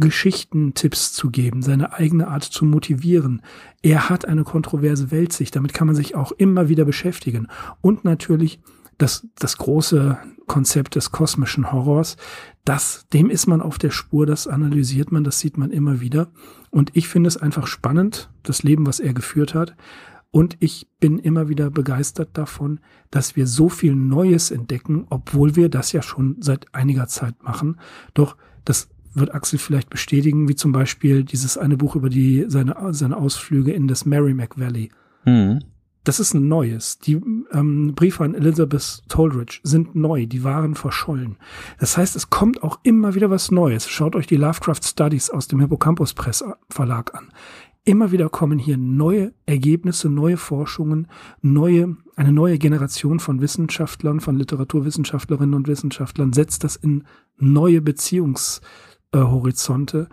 Geschichtentipps 0.00 1.12
zu 1.12 1.30
geben, 1.30 1.62
seine 1.62 1.92
eigene 1.92 2.28
Art 2.28 2.44
zu 2.44 2.64
motivieren. 2.64 3.42
Er 3.82 4.08
hat 4.08 4.24
eine 4.24 4.44
kontroverse 4.44 5.10
Weltsicht, 5.10 5.54
damit 5.54 5.74
kann 5.74 5.86
man 5.86 5.96
sich 5.96 6.14
auch 6.14 6.32
immer 6.32 6.68
wieder 6.70 6.86
beschäftigen. 6.86 7.48
Und 7.82 8.04
natürlich 8.04 8.60
das, 8.96 9.26
das 9.38 9.58
große 9.58 10.18
Konzept 10.46 10.94
des 10.94 11.10
kosmischen 11.12 11.70
Horrors, 11.70 12.16
das, 12.64 13.06
dem 13.12 13.30
ist 13.30 13.46
man 13.46 13.60
auf 13.62 13.78
der 13.78 13.90
Spur, 13.90 14.26
das 14.26 14.46
analysiert 14.46 15.12
man, 15.12 15.24
das 15.24 15.38
sieht 15.38 15.56
man 15.56 15.70
immer 15.70 16.00
wieder. 16.00 16.28
Und 16.70 16.90
ich 16.94 17.08
finde 17.08 17.28
es 17.28 17.36
einfach 17.36 17.66
spannend, 17.66 18.30
das 18.42 18.62
Leben, 18.62 18.86
was 18.86 19.00
er 19.00 19.12
geführt 19.12 19.54
hat. 19.54 19.76
Und 20.32 20.56
ich 20.60 20.88
bin 21.00 21.18
immer 21.18 21.48
wieder 21.48 21.70
begeistert 21.70 22.30
davon, 22.34 22.80
dass 23.10 23.34
wir 23.34 23.46
so 23.46 23.68
viel 23.68 23.96
Neues 23.96 24.50
entdecken, 24.50 25.06
obwohl 25.10 25.56
wir 25.56 25.68
das 25.68 25.92
ja 25.92 26.02
schon 26.02 26.36
seit 26.40 26.72
einiger 26.72 27.08
Zeit 27.08 27.42
machen. 27.42 27.80
Doch 28.14 28.36
das 28.64 28.88
wird 29.12 29.34
Axel 29.34 29.58
vielleicht 29.58 29.90
bestätigen, 29.90 30.48
wie 30.48 30.54
zum 30.54 30.70
Beispiel 30.70 31.24
dieses 31.24 31.58
eine 31.58 31.76
Buch 31.76 31.96
über 31.96 32.08
die, 32.08 32.44
seine, 32.46 32.76
seine 32.92 33.16
Ausflüge 33.16 33.72
in 33.72 33.88
das 33.88 34.06
Merrimack 34.06 34.58
Valley. 34.58 34.90
Mhm. 35.24 35.60
Das 36.04 36.18
ist 36.18 36.32
ein 36.32 36.48
neues. 36.48 36.98
Die 36.98 37.20
ähm, 37.52 37.94
Briefe 37.94 38.24
an 38.24 38.34
Elizabeth 38.34 39.02
Toldridge 39.08 39.60
sind 39.64 39.94
neu, 39.94 40.24
die 40.26 40.44
waren 40.44 40.74
verschollen. 40.74 41.36
Das 41.78 41.98
heißt, 41.98 42.16
es 42.16 42.30
kommt 42.30 42.62
auch 42.62 42.78
immer 42.84 43.14
wieder 43.14 43.30
was 43.30 43.50
Neues. 43.50 43.88
Schaut 43.88 44.16
euch 44.16 44.26
die 44.26 44.36
Lovecraft 44.36 44.80
Studies 44.82 45.28
aus 45.28 45.46
dem 45.46 45.60
Hippocampus 45.60 46.14
Press 46.14 46.42
Verlag 46.70 47.14
an. 47.14 47.28
Immer 47.90 48.12
wieder 48.12 48.28
kommen 48.28 48.60
hier 48.60 48.76
neue 48.76 49.34
Ergebnisse, 49.46 50.08
neue 50.08 50.36
Forschungen, 50.36 51.08
neue, 51.42 51.96
eine 52.14 52.32
neue 52.32 52.56
Generation 52.56 53.18
von 53.18 53.40
Wissenschaftlern, 53.40 54.20
von 54.20 54.36
Literaturwissenschaftlerinnen 54.36 55.56
und 55.56 55.66
Wissenschaftlern 55.66 56.32
setzt 56.32 56.62
das 56.62 56.76
in 56.76 57.02
neue 57.36 57.80
Beziehungs 57.80 58.60
äh, 59.10 59.18
Horizonte. 59.18 60.08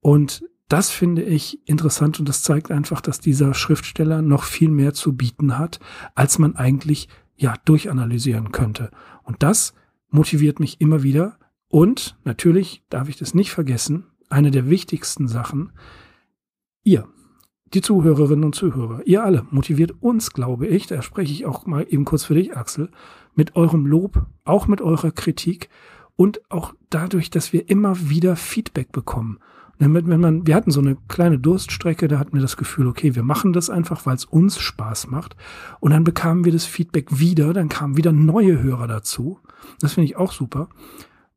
Und 0.00 0.48
das 0.68 0.88
finde 0.88 1.22
ich 1.22 1.60
interessant 1.68 2.20
und 2.20 2.26
das 2.26 2.42
zeigt 2.42 2.70
einfach, 2.70 3.02
dass 3.02 3.20
dieser 3.20 3.52
Schriftsteller 3.52 4.22
noch 4.22 4.44
viel 4.44 4.70
mehr 4.70 4.94
zu 4.94 5.14
bieten 5.14 5.58
hat, 5.58 5.78
als 6.14 6.38
man 6.38 6.56
eigentlich 6.56 7.10
ja 7.36 7.52
durchanalysieren 7.66 8.50
könnte. 8.50 8.90
Und 9.24 9.42
das 9.42 9.74
motiviert 10.08 10.58
mich 10.58 10.80
immer 10.80 11.02
wieder. 11.02 11.36
Und 11.68 12.16
natürlich 12.24 12.82
darf 12.88 13.10
ich 13.10 13.18
das 13.18 13.34
nicht 13.34 13.50
vergessen, 13.50 14.06
eine 14.30 14.50
der 14.50 14.70
wichtigsten 14.70 15.28
Sachen, 15.28 15.70
ihr, 16.82 17.08
die 17.72 17.82
Zuhörerinnen 17.82 18.44
und 18.44 18.54
Zuhörer, 18.54 19.02
ihr 19.06 19.22
alle 19.22 19.46
motiviert 19.50 19.92
uns, 20.00 20.32
glaube 20.32 20.66
ich, 20.66 20.86
da 20.86 21.02
spreche 21.02 21.32
ich 21.32 21.46
auch 21.46 21.66
mal 21.66 21.86
eben 21.88 22.04
kurz 22.04 22.24
für 22.24 22.34
dich, 22.34 22.56
Axel, 22.56 22.90
mit 23.34 23.56
eurem 23.56 23.86
Lob, 23.86 24.26
auch 24.44 24.66
mit 24.66 24.80
eurer 24.80 25.12
Kritik 25.12 25.68
und 26.16 26.40
auch 26.50 26.74
dadurch, 26.90 27.30
dass 27.30 27.52
wir 27.52 27.70
immer 27.70 28.10
wieder 28.10 28.36
Feedback 28.36 28.92
bekommen. 28.92 29.38
Damit, 29.78 30.06
wenn 30.08 30.20
man, 30.20 30.46
wir 30.46 30.54
hatten 30.56 30.70
so 30.70 30.80
eine 30.80 30.98
kleine 31.08 31.38
Durststrecke, 31.38 32.06
da 32.06 32.18
hatten 32.18 32.34
wir 32.34 32.42
das 32.42 32.58
Gefühl, 32.58 32.86
okay, 32.86 33.14
wir 33.14 33.22
machen 33.22 33.54
das 33.54 33.70
einfach, 33.70 34.04
weil 34.04 34.16
es 34.16 34.26
uns 34.26 34.58
Spaß 34.58 35.06
macht. 35.06 35.36
Und 35.80 35.92
dann 35.92 36.04
bekamen 36.04 36.44
wir 36.44 36.52
das 36.52 36.66
Feedback 36.66 37.18
wieder, 37.18 37.54
dann 37.54 37.70
kamen 37.70 37.96
wieder 37.96 38.12
neue 38.12 38.62
Hörer 38.62 38.86
dazu. 38.88 39.40
Das 39.80 39.94
finde 39.94 40.04
ich 40.04 40.16
auch 40.16 40.32
super. 40.32 40.68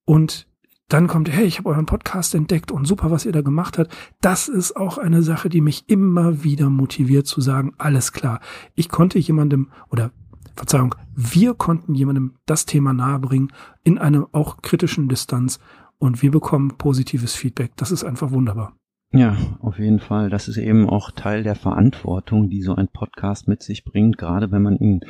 Und 0.03 0.47
dann 0.93 1.07
kommt, 1.07 1.31
hey, 1.31 1.45
ich 1.45 1.57
habe 1.57 1.69
euren 1.69 1.87
Podcast 1.87 2.35
entdeckt 2.35 2.71
und 2.71 2.85
super, 2.85 3.09
was 3.09 3.25
ihr 3.25 3.31
da 3.31 3.41
gemacht 3.41 3.79
habt. 3.79 3.91
Das 4.21 4.47
ist 4.47 4.77
auch 4.77 4.99
eine 4.99 5.23
Sache, 5.23 5.49
die 5.49 5.59
mich 5.59 5.85
immer 5.89 6.43
wieder 6.43 6.69
motiviert 6.69 7.25
zu 7.25 7.41
sagen, 7.41 7.73
alles 7.79 8.13
klar, 8.13 8.39
ich 8.75 8.89
konnte 8.89 9.17
jemandem 9.17 9.71
oder 9.89 10.11
Verzeihung, 10.55 10.93
wir 11.15 11.55
konnten 11.55 11.95
jemandem 11.95 12.35
das 12.45 12.67
Thema 12.67 12.93
nahebringen 12.93 13.51
in 13.83 13.97
einer 13.97 14.27
auch 14.33 14.61
kritischen 14.61 15.09
Distanz 15.09 15.59
und 15.97 16.21
wir 16.21 16.29
bekommen 16.29 16.77
positives 16.77 17.33
Feedback. 17.33 17.71
Das 17.75 17.91
ist 17.91 18.03
einfach 18.03 18.29
wunderbar. 18.29 18.73
Ja, 19.11 19.35
auf 19.61 19.79
jeden 19.79 19.99
Fall. 19.99 20.29
Das 20.29 20.47
ist 20.47 20.57
eben 20.57 20.87
auch 20.87 21.09
Teil 21.09 21.41
der 21.41 21.55
Verantwortung, 21.55 22.51
die 22.51 22.61
so 22.61 22.75
ein 22.75 22.87
Podcast 22.87 23.47
mit 23.47 23.63
sich 23.63 23.83
bringt, 23.83 24.19
gerade 24.19 24.51
wenn 24.51 24.61
man 24.61 24.77
ihn 24.77 25.01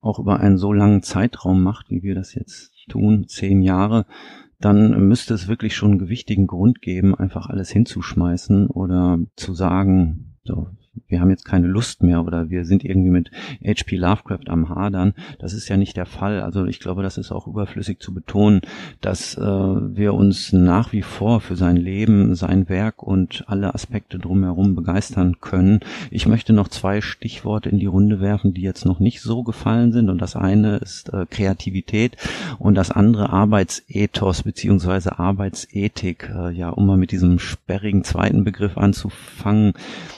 auch 0.00 0.20
über 0.20 0.38
einen 0.38 0.56
so 0.56 0.72
langen 0.72 1.02
Zeitraum 1.02 1.64
macht, 1.64 1.90
wie 1.90 2.04
wir 2.04 2.14
das 2.14 2.32
jetzt 2.34 2.72
tun, 2.88 3.26
zehn 3.26 3.60
Jahre, 3.60 4.06
dann 4.58 5.06
müsste 5.06 5.34
es 5.34 5.48
wirklich 5.48 5.76
schon 5.76 5.90
einen 5.92 5.98
gewichtigen 5.98 6.46
Grund 6.46 6.80
geben, 6.80 7.14
einfach 7.14 7.48
alles 7.48 7.70
hinzuschmeißen 7.70 8.68
oder 8.68 9.18
zu 9.36 9.54
sagen, 9.54 10.36
so, 10.44 10.68
wir 11.08 11.20
haben 11.20 11.30
jetzt 11.30 11.44
keine 11.44 11.66
Lust 11.66 12.02
mehr 12.02 12.24
oder 12.24 12.50
wir 12.50 12.64
sind 12.64 12.84
irgendwie 12.84 13.10
mit 13.10 13.30
HP 13.64 13.96
Lovecraft 13.96 14.48
am 14.48 14.68
Hadern. 14.68 15.14
Das 15.38 15.52
ist 15.52 15.68
ja 15.68 15.76
nicht 15.76 15.96
der 15.96 16.06
Fall. 16.06 16.40
Also 16.40 16.66
ich 16.66 16.80
glaube, 16.80 17.02
das 17.02 17.18
ist 17.18 17.32
auch 17.32 17.46
überflüssig 17.46 18.00
zu 18.00 18.12
betonen, 18.12 18.60
dass 19.00 19.36
äh, 19.36 19.40
wir 19.40 20.14
uns 20.14 20.52
nach 20.52 20.92
wie 20.92 21.02
vor 21.02 21.40
für 21.40 21.56
sein 21.56 21.76
Leben, 21.76 22.34
sein 22.34 22.68
Werk 22.68 23.02
und 23.02 23.44
alle 23.46 23.74
Aspekte 23.74 24.18
drumherum 24.18 24.74
begeistern 24.74 25.40
können. 25.40 25.80
Ich 26.10 26.26
möchte 26.26 26.52
noch 26.52 26.68
zwei 26.68 27.00
Stichworte 27.00 27.68
in 27.68 27.78
die 27.78 27.86
Runde 27.86 28.20
werfen, 28.20 28.54
die 28.54 28.62
jetzt 28.62 28.84
noch 28.84 29.00
nicht 29.00 29.20
so 29.20 29.42
gefallen 29.42 29.92
sind. 29.92 30.10
Und 30.10 30.20
das 30.20 30.36
eine 30.36 30.76
ist 30.76 31.12
äh, 31.12 31.26
Kreativität 31.28 32.16
und 32.58 32.74
das 32.74 32.90
andere 32.90 33.30
Arbeitsethos 33.30 34.42
beziehungsweise 34.42 35.18
Arbeitsethik. 35.18 36.30
Äh, 36.34 36.52
ja, 36.52 36.70
um 36.70 36.86
mal 36.86 36.96
mit 36.96 37.12
diesem 37.12 37.38
sperrigen 37.38 38.04
zweiten 38.04 38.44
Begriff 38.44 38.76
anzufangen. 38.76 39.74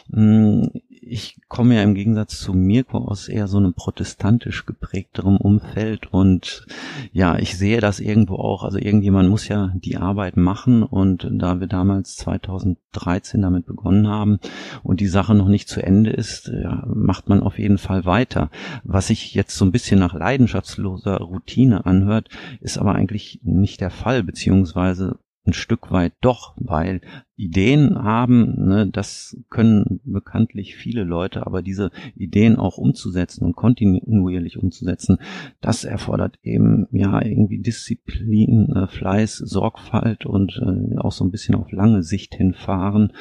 Mh, 0.09 0.19
hm, 0.19 0.68
ich 1.11 1.41
komme 1.49 1.77
ja 1.77 1.83
im 1.83 1.95
Gegensatz 1.95 2.39
zu 2.39 2.53
Mirko 2.53 2.99
aus 2.99 3.29
eher 3.29 3.49
so 3.49 3.59
einem 3.59 3.75
protestantisch 3.75 4.67
geprägterem 4.67 5.37
Umfeld 5.37 6.13
und 6.13 6.67
ja, 7.13 7.39
ich 7.39 7.57
sehe 7.57 7.81
das 7.81 8.01
irgendwo 8.01 8.37
auch. 8.37 8.65
Also 8.65 8.79
irgendjemand 8.79 9.29
muss 9.29 9.49
ja 9.49 9.73
die 9.75 9.97
Arbeit 9.97 10.37
machen 10.37 10.83
und 10.83 11.29
da 11.31 11.61
wir 11.61 11.67
damals 11.67 12.17
2013 12.17 13.41
damit 13.41 13.67
begonnen 13.67 14.09
haben 14.09 14.39
und 14.83 15.01
die 15.01 15.07
Sache 15.07 15.35
noch 15.35 15.49
nicht 15.49 15.69
zu 15.69 15.83
Ende 15.83 16.11
ist, 16.11 16.49
ja, 16.49 16.85
macht 16.87 17.29
man 17.29 17.43
auf 17.43 17.59
jeden 17.59 17.79
Fall 17.79 18.05
weiter. 18.05 18.51
Was 18.85 19.09
sich 19.09 19.35
jetzt 19.35 19.57
so 19.57 19.65
ein 19.65 19.73
bisschen 19.73 19.99
nach 19.99 20.15
leidenschaftsloser 20.15 21.19
Routine 21.19 21.87
anhört, 21.87 22.29
ist 22.61 22.79
aber 22.79 22.95
eigentlich 22.95 23.41
nicht 23.43 23.81
der 23.81 23.91
Fall, 23.91 24.23
beziehungsweise 24.23 25.19
ein 25.47 25.55
Stück 25.55 25.91
weit 25.91 26.13
doch, 26.21 26.55
weil 26.57 27.01
Ideen 27.39 28.03
haben, 28.03 28.67
ne, 28.67 28.89
das 28.91 29.37
können 29.49 30.01
bekanntlich 30.05 30.75
viele 30.75 31.05
Leute, 31.05 31.47
aber 31.47 31.63
diese 31.63 31.93
Ideen 32.17 32.57
auch 32.57 32.79
umzusetzen 32.79 33.45
und 33.45 33.55
kontinuierlich 33.55 34.59
umzusetzen, 34.59 35.19
das 35.61 35.85
erfordert 35.85 36.39
eben 36.43 36.89
ja 36.91 37.25
irgendwie 37.25 37.61
Disziplin, 37.61 38.73
äh, 38.75 38.89
Fleiß, 38.89 39.37
Sorgfalt 39.37 40.27
und 40.27 40.61
äh, 40.61 40.99
auch 40.99 41.13
so 41.13 41.25
ein 41.25 41.31
bisschen 41.31 41.55
auf 41.55 41.71
lange 41.71 42.03
Sicht 42.03 42.35
hinfahren 42.35 43.13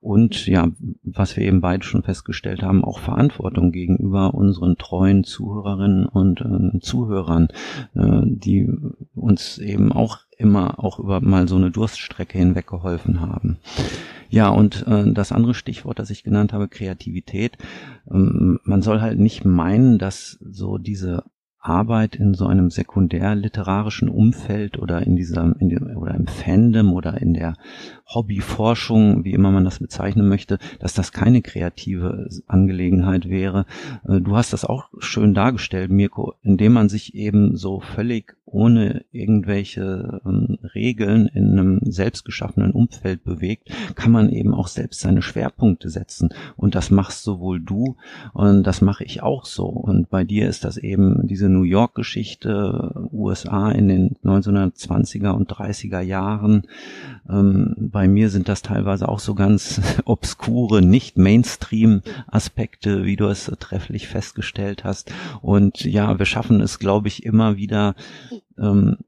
und 0.00 0.46
ja, 0.46 0.68
was 1.02 1.36
wir 1.36 1.44
eben 1.44 1.60
beide 1.60 1.84
schon 1.84 2.02
festgestellt 2.02 2.62
haben, 2.62 2.82
auch 2.82 2.98
Verantwortung 2.98 3.72
gegenüber 3.72 4.32
unseren 4.32 4.78
treuen 4.78 5.22
Zuhörerinnen 5.22 6.06
und 6.06 6.40
äh, 6.40 6.80
Zuhörern, 6.80 7.48
die 7.94 8.68
uns 9.14 9.58
eben 9.58 9.92
auch 9.92 10.18
immer 10.38 10.82
auch 10.82 10.98
über 10.98 11.20
mal 11.20 11.48
so 11.48 11.56
eine 11.56 11.70
Durststrecke 11.70 12.38
hinweg 12.38 12.66
geholfen 12.66 13.20
haben. 13.20 13.58
Ja, 14.28 14.48
und 14.48 14.86
äh, 14.86 15.12
das 15.12 15.32
andere 15.32 15.54
Stichwort, 15.54 15.98
das 15.98 16.10
ich 16.10 16.24
genannt 16.24 16.52
habe, 16.52 16.68
Kreativität. 16.68 17.56
Ähm, 18.10 18.60
man 18.64 18.82
soll 18.82 19.00
halt 19.00 19.18
nicht 19.18 19.44
meinen, 19.44 19.98
dass 19.98 20.38
so 20.40 20.78
diese 20.78 21.24
Arbeit 21.66 22.16
in 22.16 22.34
so 22.34 22.46
einem 22.46 22.70
sekundärliterarischen 22.70 24.08
Umfeld 24.08 24.78
oder 24.78 25.02
in 25.02 25.16
dieser 25.16 25.54
in 25.58 25.68
dem, 25.68 25.96
oder 25.96 26.14
im 26.14 26.26
Fandom 26.26 26.92
oder 26.92 27.20
in 27.20 27.34
der 27.34 27.54
Hobbyforschung, 28.06 29.24
wie 29.24 29.32
immer 29.32 29.50
man 29.50 29.64
das 29.64 29.80
bezeichnen 29.80 30.28
möchte, 30.28 30.58
dass 30.78 30.94
das 30.94 31.12
keine 31.12 31.42
kreative 31.42 32.28
Angelegenheit 32.46 33.28
wäre. 33.28 33.66
Äh, 34.06 34.20
du 34.20 34.36
hast 34.36 34.52
das 34.52 34.64
auch 34.64 34.90
schön 34.98 35.34
dargestellt, 35.34 35.90
Mirko, 35.90 36.34
indem 36.42 36.72
man 36.72 36.88
sich 36.88 37.14
eben 37.14 37.56
so 37.56 37.80
völlig 37.80 38.36
ohne 38.44 39.04
irgendwelche 39.10 40.20
ähm, 40.24 40.58
Regeln 40.74 41.26
in 41.26 41.52
einem 41.52 41.80
selbstgeschaffenen 41.82 42.70
Umfeld 42.70 43.24
bewegt, 43.24 43.70
kann 43.96 44.12
man 44.12 44.30
eben 44.30 44.54
auch 44.54 44.68
selbst 44.68 45.00
seine 45.00 45.20
Schwerpunkte 45.20 45.90
setzen. 45.90 46.30
Und 46.56 46.76
das 46.76 46.92
machst 46.92 47.24
sowohl 47.24 47.60
du 47.60 47.96
und 48.32 48.62
das 48.62 48.80
mache 48.82 49.02
ich 49.02 49.22
auch 49.22 49.44
so. 49.44 49.66
Und 49.66 50.10
bei 50.10 50.22
dir 50.22 50.48
ist 50.48 50.64
das 50.64 50.76
eben 50.76 51.26
diese 51.26 51.48
New 51.56 51.62
York-Geschichte, 51.62 53.08
USA 53.12 53.70
in 53.70 53.88
den 53.88 54.16
1920er 54.24 55.30
und 55.30 55.50
30er 55.50 56.00
Jahren. 56.00 56.66
Ähm, 57.28 57.74
bei 57.78 58.08
mir 58.08 58.30
sind 58.30 58.48
das 58.48 58.62
teilweise 58.62 59.08
auch 59.08 59.20
so 59.20 59.34
ganz 59.34 59.80
obskure, 60.04 60.82
nicht 60.82 61.16
Mainstream-Aspekte, 61.16 63.04
wie 63.04 63.16
du 63.16 63.26
es 63.26 63.50
trefflich 63.58 64.08
festgestellt 64.08 64.84
hast. 64.84 65.12
Und 65.42 65.84
ja, 65.84 66.18
wir 66.18 66.26
schaffen 66.26 66.60
es, 66.60 66.78
glaube 66.78 67.08
ich, 67.08 67.24
immer 67.24 67.56
wieder 67.56 67.94
ähm, 68.58 68.98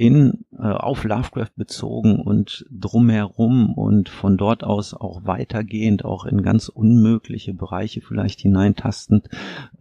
in 0.00 0.46
äh, 0.58 0.62
auf 0.62 1.04
Lovecraft 1.04 1.50
bezogen 1.56 2.20
und 2.20 2.64
drumherum 2.70 3.74
und 3.74 4.08
von 4.08 4.38
dort 4.38 4.64
aus 4.64 4.94
auch 4.94 5.26
weitergehend, 5.26 6.06
auch 6.06 6.24
in 6.24 6.40
ganz 6.40 6.68
unmögliche 6.68 7.52
Bereiche 7.52 8.00
vielleicht 8.00 8.40
hineintastend, 8.40 9.28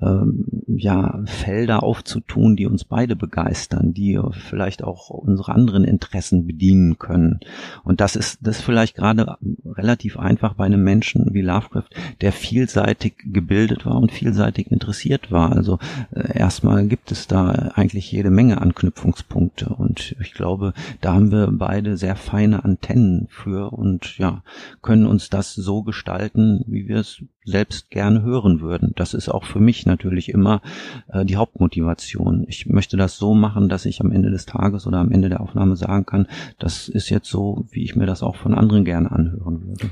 ähm, 0.02 0.46
ja, 0.68 1.22
Felder 1.24 1.84
aufzutun, 1.84 2.58
die 2.58 2.66
uns 2.66 2.84
beide 2.84 3.16
begeistern, 3.16 3.94
die 3.94 4.20
vielleicht 4.32 4.84
auch 4.84 5.10
unsere 5.10 5.54
anderen 5.54 5.86
Interessen 5.86 6.46
bedienen 6.46 7.00
können. 7.00 7.40
Und 7.86 8.02
das 8.02 8.18
ist 8.18 8.40
das 8.42 8.60
vielleicht 8.60 8.96
gerade 8.96 9.38
relativ 9.66 10.20
einfach 10.20 10.56
bei 10.56 10.66
einem 10.66 10.84
Menschen 10.84 11.34
wie 11.34 11.42
Lovecraft, 11.42 11.90
der 12.20 12.34
vielseitig 12.34 13.14
gebildet 13.24 13.86
war 13.86 13.96
und 13.96 14.12
vielseitig 14.12 14.70
interessiert 14.70 15.32
war. 15.32 15.54
Also 15.54 15.80
äh, 16.12 16.38
erstmal 16.38 16.88
gibt 16.88 17.10
es 17.14 17.28
da 17.28 17.72
eigentlich 17.76 18.12
jede 18.12 18.32
Menge 18.32 18.62
Anknüpfungspunkte 18.62 19.70
und 19.70 20.09
ich 20.20 20.34
glaube, 20.34 20.74
da 21.02 21.14
haben 21.14 21.32
wir 21.32 21.50
beide 21.52 21.98
sehr 21.98 22.16
feine 22.16 22.64
Antennen 22.64 23.28
für 23.30 23.72
und 23.74 24.18
ja, 24.18 24.44
können 24.82 25.06
uns 25.06 25.30
das 25.30 25.54
so 25.54 25.84
gestalten, 25.84 26.64
wie 26.68 26.88
wir 26.88 26.98
es 26.98 27.24
selbst 27.44 27.90
gerne 27.90 28.22
hören 28.22 28.62
würden. 28.62 28.94
Das 28.96 29.14
ist 29.14 29.30
auch 29.30 29.44
für 29.44 29.60
mich 29.60 29.86
natürlich 29.86 30.30
immer 30.30 30.62
äh, 31.08 31.26
die 31.26 31.38
Hauptmotivation. 31.38 32.46
Ich 32.48 32.66
möchte 32.68 32.98
das 32.98 33.18
so 33.18 33.34
machen, 33.34 33.70
dass 33.70 33.86
ich 33.86 34.02
am 34.02 34.12
Ende 34.12 34.30
des 34.30 34.46
Tages 34.46 34.88
oder 34.88 35.00
am 35.00 35.12
Ende 35.12 35.30
der 35.30 35.42
Aufnahme 35.42 35.76
sagen 35.76 36.06
kann, 36.06 36.28
das 36.60 36.90
ist 36.90 37.10
jetzt 37.10 37.30
so, 37.30 37.66
wie 37.72 37.84
ich 37.84 37.96
mir 37.96 38.06
das 38.06 38.24
auch 38.24 38.36
von 38.36 38.54
anderen 38.54 38.86
gerne 38.86 39.12
anhören 39.12 39.66
würde. 39.66 39.90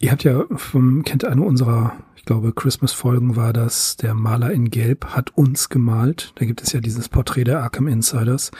Ihr 0.00 0.12
habt 0.12 0.22
ja 0.22 0.44
vom, 0.54 1.02
kennt 1.02 1.24
eine 1.24 1.42
unserer, 1.42 1.96
ich 2.14 2.24
glaube, 2.24 2.52
Christmas-Folgen 2.52 3.34
war 3.34 3.52
das, 3.52 3.96
der 3.96 4.14
Maler 4.14 4.52
in 4.52 4.70
Gelb 4.70 5.06
hat 5.06 5.36
uns 5.36 5.70
gemalt. 5.70 6.30
Da 6.36 6.44
gibt 6.44 6.62
es 6.62 6.72
ja 6.72 6.78
dieses 6.78 7.08
Porträt 7.08 7.42
der 7.42 7.62
Arkham 7.64 7.88
Insiders. 7.88 8.52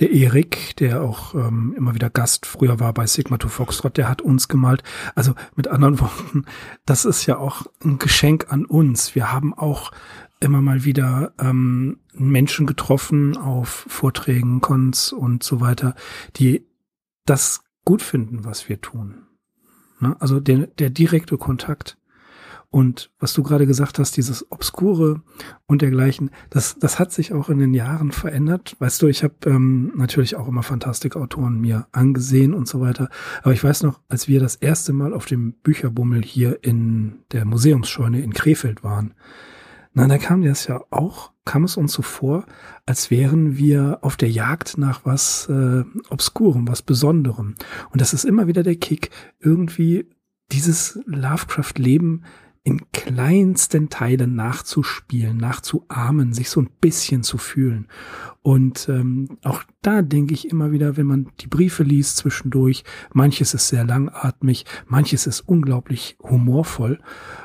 Der 0.00 0.10
Erik, 0.10 0.76
der 0.76 1.00
auch 1.00 1.34
ähm, 1.34 1.72
immer 1.78 1.94
wieder 1.94 2.10
Gast 2.10 2.44
früher 2.44 2.78
war 2.78 2.92
bei 2.92 3.06
Sigma 3.06 3.38
to 3.38 3.48
Foxtrot, 3.48 3.96
der 3.96 4.06
hat 4.06 4.20
uns 4.20 4.48
gemalt. 4.48 4.82
Also 5.14 5.34
mit 5.56 5.66
anderen 5.66 5.98
Worten, 6.00 6.44
das 6.84 7.06
ist 7.06 7.24
ja 7.24 7.38
auch 7.38 7.64
ein 7.82 7.98
Geschenk 7.98 8.52
an 8.52 8.66
uns. 8.66 9.14
Wir 9.14 9.32
haben 9.32 9.54
auch 9.54 9.92
immer 10.40 10.60
mal 10.60 10.84
wieder 10.84 11.32
ähm, 11.40 12.00
Menschen 12.12 12.66
getroffen 12.66 13.38
auf 13.38 13.86
Vorträgen, 13.88 14.60
Cons 14.60 15.14
und 15.14 15.42
so 15.42 15.62
weiter, 15.62 15.94
die 16.36 16.66
das 17.24 17.62
gut 17.86 18.02
finden, 18.02 18.44
was 18.44 18.68
wir 18.68 18.82
tun. 18.82 19.22
Ne? 20.02 20.16
Also 20.20 20.40
der, 20.40 20.66
der 20.66 20.90
direkte 20.90 21.38
Kontakt. 21.38 21.96
Und 22.70 23.10
was 23.20 23.34
du 23.34 23.42
gerade 23.42 23.66
gesagt 23.66 23.98
hast, 23.98 24.16
dieses 24.16 24.50
Obskure 24.50 25.20
und 25.66 25.82
dergleichen, 25.82 26.30
das, 26.48 26.78
das 26.78 26.98
hat 26.98 27.12
sich 27.12 27.34
auch 27.34 27.50
in 27.50 27.58
den 27.58 27.74
Jahren 27.74 28.12
verändert. 28.12 28.76
Weißt 28.78 29.02
du, 29.02 29.08
ich 29.08 29.22
habe 29.22 29.34
ähm, 29.44 29.92
natürlich 29.94 30.36
auch 30.36 30.48
immer 30.48 30.62
Fantastikautoren 30.62 31.60
mir 31.60 31.86
angesehen 31.92 32.54
und 32.54 32.66
so 32.66 32.80
weiter. 32.80 33.10
Aber 33.42 33.52
ich 33.52 33.62
weiß 33.62 33.82
noch, 33.82 34.00
als 34.08 34.26
wir 34.26 34.40
das 34.40 34.56
erste 34.56 34.94
Mal 34.94 35.12
auf 35.12 35.26
dem 35.26 35.52
Bücherbummel 35.52 36.22
hier 36.22 36.64
in 36.64 37.18
der 37.32 37.44
Museumsscheune 37.44 38.22
in 38.22 38.32
Krefeld 38.32 38.82
waren, 38.82 39.12
na, 39.94 40.06
da 40.06 40.18
kam 40.18 40.42
das 40.42 40.66
ja 40.66 40.82
auch, 40.90 41.32
kam 41.44 41.64
es 41.64 41.76
uns 41.76 41.92
so 41.92 42.02
vor, 42.02 42.46
als 42.86 43.10
wären 43.10 43.56
wir 43.56 43.98
auf 44.02 44.16
der 44.16 44.30
Jagd 44.30 44.78
nach 44.78 45.04
was 45.04 45.48
äh, 45.48 45.84
Obskurem, 46.08 46.66
was 46.66 46.82
Besonderem. 46.82 47.54
Und 47.90 48.00
das 48.00 48.14
ist 48.14 48.24
immer 48.24 48.46
wieder 48.46 48.62
der 48.62 48.76
Kick, 48.76 49.10
irgendwie 49.40 50.08
dieses 50.50 50.98
Lovecraft-Leben 51.06 52.24
in 52.64 52.80
kleinsten 52.92 53.88
Teilen 53.88 54.36
nachzuspielen, 54.36 55.36
nachzuahmen, 55.36 56.32
sich 56.32 56.48
so 56.48 56.60
ein 56.60 56.70
bisschen 56.80 57.24
zu 57.24 57.36
fühlen. 57.36 57.88
Und 58.42 58.88
ähm, 58.88 59.38
auch 59.42 59.64
da 59.82 60.02
denke 60.02 60.32
ich 60.34 60.48
immer 60.48 60.70
wieder, 60.70 60.96
wenn 60.96 61.06
man 61.06 61.32
die 61.40 61.48
Briefe 61.48 61.82
liest 61.82 62.18
zwischendurch, 62.18 62.84
manches 63.12 63.54
ist 63.54 63.68
sehr 63.68 63.84
langatmig, 63.84 64.64
manches 64.86 65.26
ist 65.26 65.40
unglaublich 65.40 66.16
humorvoll, 66.22 67.00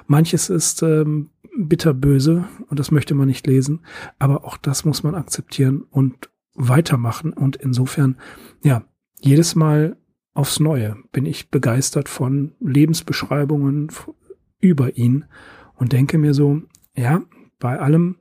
manches 0.05 0.51
ist 0.51 0.83
ähm, 0.83 1.31
bitterböse 1.57 2.45
und 2.67 2.79
das 2.79 2.91
möchte 2.91 3.15
man 3.15 3.27
nicht 3.27 3.47
lesen, 3.47 3.81
aber 4.19 4.45
auch 4.45 4.57
das 4.57 4.85
muss 4.85 5.03
man 5.03 5.15
akzeptieren 5.15 5.83
und 5.89 6.29
weitermachen. 6.53 7.33
Und 7.33 7.55
insofern, 7.55 8.17
ja, 8.63 8.83
jedes 9.19 9.55
Mal 9.55 9.97
aufs 10.33 10.59
Neue 10.59 10.97
bin 11.11 11.25
ich 11.25 11.49
begeistert 11.49 12.09
von 12.09 12.53
Lebensbeschreibungen 12.59 13.91
über 14.59 14.97
ihn 14.97 15.25
und 15.75 15.93
denke 15.93 16.17
mir 16.17 16.33
so, 16.33 16.61
ja, 16.95 17.21
bei 17.59 17.79
allem, 17.79 18.17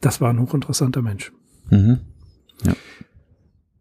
das 0.00 0.20
war 0.20 0.30
ein 0.30 0.40
hochinteressanter 0.40 1.02
Mensch. 1.02 1.32
Mhm. 1.70 2.00
Ja. 2.64 2.74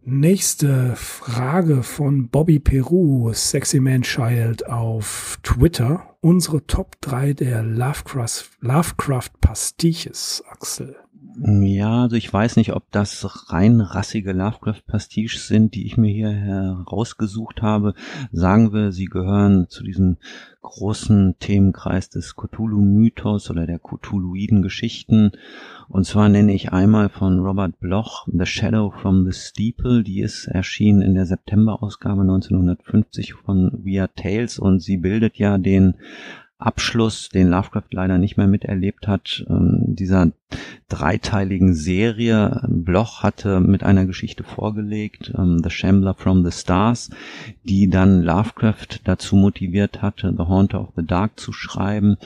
Nächste 0.07 0.95
Frage 0.95 1.81
von 1.81 2.29
Bobby 2.29 2.59
Peru, 2.59 3.31
Sexy 3.33 3.79
Man 3.79 4.03
Child 4.03 4.67
auf 4.67 5.39
Twitter. 5.41 6.14
Unsere 6.25 6.65
Top 6.65 6.99
3 7.01 7.33
der 7.33 7.61
Lovecraft, 7.61 8.49
Lovecraft 8.59 9.29
Pastiches, 9.41 10.43
Axel. 10.49 10.95
Ja, 11.37 12.03
also 12.03 12.15
ich 12.15 12.31
weiß 12.31 12.55
nicht, 12.55 12.73
ob 12.73 12.89
das 12.91 13.51
rein 13.51 13.81
rassige 13.81 14.31
Lovecraft-Pastiches 14.31 15.47
sind, 15.47 15.75
die 15.75 15.85
ich 15.85 15.97
mir 15.97 16.11
hier 16.11 16.31
herausgesucht 16.31 17.61
habe. 17.61 17.93
Sagen 18.31 18.71
wir, 18.73 18.91
sie 18.91 19.05
gehören 19.05 19.67
zu 19.69 19.83
diesem 19.83 20.17
großen 20.61 21.35
Themenkreis 21.39 22.09
des 22.09 22.35
Cthulhu-Mythos 22.35 23.49
oder 23.49 23.67
der 23.67 23.79
Cthulhuiden 23.79 24.61
Geschichten. 24.61 25.31
Und 25.89 26.05
zwar 26.05 26.29
nenne 26.29 26.53
ich 26.53 26.71
einmal 26.71 27.09
von 27.09 27.39
Robert 27.39 27.79
Bloch 27.79 28.27
The 28.31 28.45
Shadow 28.45 28.91
from 28.91 29.25
the 29.25 29.37
Steeple. 29.37 30.03
Die 30.03 30.21
ist 30.21 30.47
erschienen 30.47 31.01
in 31.01 31.15
der 31.15 31.25
September-Ausgabe 31.25 32.21
1950 32.21 33.33
von 33.33 33.83
Weird 33.85 34.15
Tales 34.15 34.57
und 34.57 34.81
sie 34.81 34.97
bildet 34.97 35.37
ja 35.37 35.57
den 35.57 35.95
Abschluss, 36.57 37.29
den 37.29 37.49
Lovecraft 37.49 37.91
leider 37.91 38.17
nicht 38.17 38.37
mehr 38.37 38.47
miterlebt 38.47 39.07
hat, 39.07 39.45
ähm, 39.49 39.81
dieser 39.87 40.31
dreiteiligen 40.87 41.73
Serie. 41.73 42.61
Bloch 42.69 43.23
hatte 43.23 43.59
mit 43.59 43.83
einer 43.83 44.05
Geschichte 44.05 44.43
vorgelegt, 44.43 45.33
ähm, 45.37 45.59
The 45.61 45.69
Shambler 45.69 46.13
from 46.13 46.45
the 46.45 46.51
Stars, 46.51 47.09
die 47.63 47.89
dann 47.89 48.23
Lovecraft 48.23 49.01
dazu 49.03 49.35
motiviert 49.35 50.01
hatte, 50.01 50.33
The 50.37 50.43
Haunter 50.43 50.81
of 50.81 50.93
the 50.95 51.05
Dark 51.05 51.39
zu 51.39 51.51
schreiben 51.51 52.17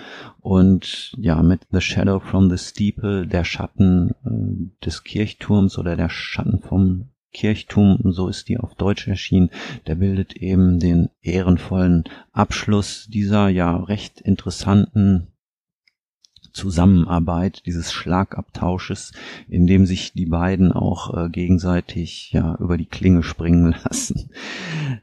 und 0.42 1.16
ja, 1.18 1.42
mit 1.42 1.62
The 1.72 1.82
Shadow 1.82 2.20
from 2.20 2.50
the 2.50 2.58
Steeple, 2.58 3.26
der 3.26 3.44
Schatten 3.44 4.12
äh, 4.26 4.86
des 4.86 5.04
Kirchturms 5.04 5.80
oder 5.80 5.96
der 5.96 6.10
Schatten 6.10 6.60
vom 6.60 7.10
Kirchtum, 7.32 8.00
so 8.06 8.28
ist 8.28 8.50
die 8.50 8.58
auf 8.58 8.76
Deutsch 8.76 9.08
erschienen, 9.08 9.50
der 9.88 9.96
bildet 9.96 10.36
eben 10.36 10.80
den 10.80 11.10
ehrenvollen 11.22 12.06
Abschluss 12.32 13.08
dieser 13.10 13.50
ja 13.50 13.78
recht 13.78 14.22
interessanten 14.22 15.28
Zusammenarbeit, 16.51 17.65
dieses 17.65 17.91
Schlagabtausches, 17.91 19.12
in 19.48 19.68
dem 19.68 19.86
sich 19.86 20.13
die 20.13 20.25
beiden 20.25 20.72
auch 20.72 21.15
äh, 21.15 21.29
gegenseitig 21.29 22.32
ja 22.32 22.56
über 22.60 22.77
die 22.77 22.86
Klinge 22.86 23.24
springen 23.24 23.75
lassen. 23.84 24.29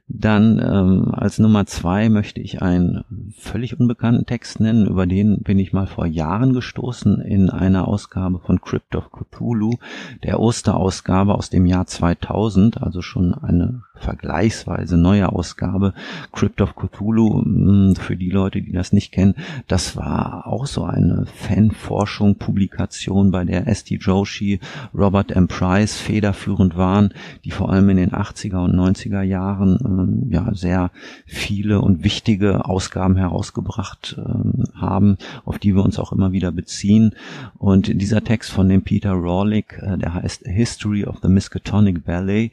Dann 0.09 0.59
ähm, 0.59 1.15
als 1.15 1.39
Nummer 1.39 1.67
zwei 1.67 2.09
möchte 2.09 2.41
ich 2.41 2.63
einen 2.63 3.33
völlig 3.37 3.79
unbekannten 3.79 4.27
Text 4.27 4.61
nennen, 4.61 4.87
über 4.87 5.07
den 5.07 5.43
bin 5.43 5.59
ich 5.59 5.73
mal 5.73 5.87
vor 5.87 6.07
Jahren 6.07 6.53
gestoßen 6.53 7.21
in 7.21 7.51
einer 7.51 7.89
Ausgabe 7.89 8.39
von 8.39 8.61
Crypt 8.61 8.97
of 8.97 9.11
Cthulhu, 9.11 9.79
der 10.23 10.41
Osterausgabe 10.41 11.35
aus 11.35 11.51
dem 11.51 11.67
Jahr 11.67 11.87
2000, 11.87 12.83
also 12.83 13.03
schon 13.03 13.35
eine 13.35 13.83
vergleichsweise 13.99 14.97
neue 14.97 15.31
Ausgabe. 15.31 15.95
Crypt 16.33 16.61
of 16.61 16.77
Cthulhu, 16.77 17.43
hm, 17.43 17.97
für 17.97 18.17
die 18.17 18.31
Leute, 18.31 18.63
die 18.63 18.73
das 18.73 18.93
nicht 18.93 19.13
kennen, 19.13 19.35
das 19.69 19.97
war 19.97 20.47
auch 20.47 20.67
so 20.67 20.85
eine 20.85 21.27
Fanforschung, 21.27 22.37
Publikation, 22.37 23.31
bei 23.31 23.45
der 23.45 23.67
S.T. 23.67 23.97
Joshi, 23.97 24.61
Robert 24.95 25.33
M. 25.33 25.49
Price 25.49 25.97
federführend 25.97 26.77
waren, 26.77 27.11
die 27.45 27.51
vor 27.51 27.71
allem 27.71 27.89
in 27.91 27.97
den 27.97 28.13
80er 28.13 28.65
und 28.65 28.75
90er 28.75 29.23
Jahren 29.23 29.79
ähm, 29.85 30.31
ja 30.31 30.55
sehr 30.55 30.91
viele 31.27 31.81
und 31.81 32.05
wichtige 32.05 32.65
Ausgaben 32.67 33.17
herausgebracht 33.17 34.17
ähm, 34.19 34.65
haben, 34.75 35.17
auf 35.45 35.59
die 35.59 35.75
wir 35.75 35.85
uns 35.85 35.99
auch 35.99 36.13
immer 36.13 36.33
wieder 36.33 36.53
beziehen. 36.53 37.15
Und 37.59 38.01
dieser 38.01 38.23
Text 38.23 38.51
von 38.51 38.69
dem 38.69 38.83
Peter 38.83 39.13
Rawlik, 39.13 39.81
äh, 39.83 39.99
der 39.99 40.15
heißt 40.15 40.45
History 40.47 41.05
of 41.05 41.17
the 41.23 41.29
Miskatonic 41.29 42.05
Ballet 42.05 42.53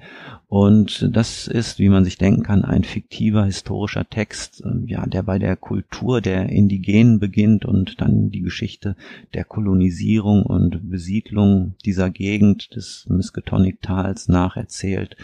und 0.54 1.10
das 1.16 1.33
ist, 1.48 1.80
wie 1.80 1.90
man 1.90 2.06
sich 2.06 2.18
denken 2.18 2.44
kann, 2.44 2.64
ein 2.64 2.84
fiktiver 2.84 3.46
historischer 3.46 4.10
Text, 4.10 4.62
ähm, 4.66 4.86
ja, 4.88 5.06
der 5.06 5.24
bei 5.24 5.40
der 5.40 5.56
Kultur 5.56 6.22
der 6.22 6.50
Indigenen 6.50 7.20
beginnt 7.20 7.66
und 7.66 8.02
dann 8.02 8.30
die 8.30 8.42
Geschichte 8.42 8.96
der 9.34 9.44
Kolonisierung 9.44 10.44
und 10.44 10.90
Besiedlung 10.90 11.76
dieser 11.86 12.10
Gegend 12.10 12.76
des 12.76 13.06
Miskatonic-Tals 13.10 14.28
nacherzählt 14.28 15.18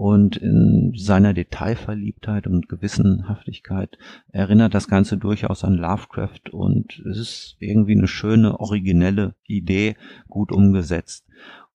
und 0.00 0.38
in 0.38 0.94
seiner 0.96 1.34
Detailverliebtheit 1.34 2.46
und 2.46 2.70
Gewissenhaftigkeit 2.70 3.98
erinnert 4.32 4.72
das 4.72 4.88
Ganze 4.88 5.18
durchaus 5.18 5.62
an 5.62 5.74
Lovecraft 5.74 6.52
und 6.52 7.00
es 7.00 7.18
ist 7.18 7.56
irgendwie 7.58 7.92
eine 7.92 8.08
schöne, 8.08 8.58
originelle 8.60 9.34
Idee, 9.46 9.96
gut 10.26 10.52
umgesetzt. 10.52 11.26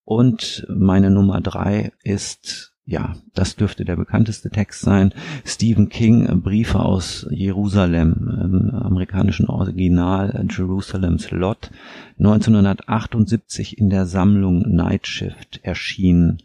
Und 0.04 0.66
meine 0.68 1.12
Nummer 1.12 1.40
drei 1.40 1.92
ist 2.02 2.75
ja, 2.88 3.16
das 3.34 3.56
dürfte 3.56 3.84
der 3.84 3.96
bekannteste 3.96 4.48
Text 4.48 4.82
sein. 4.82 5.12
Stephen 5.44 5.88
King, 5.88 6.26
äh, 6.26 6.36
Briefe 6.36 6.78
aus 6.78 7.26
Jerusalem, 7.30 8.12
im 8.44 8.70
amerikanischen 8.70 9.48
Original 9.48 10.30
äh, 10.30 10.46
Jerusalem's 10.48 11.32
Lot, 11.32 11.72
1978 12.18 13.76
in 13.76 13.90
der 13.90 14.06
Sammlung 14.06 14.60
Night 14.72 15.08
Shift 15.08 15.58
erschienen. 15.64 16.38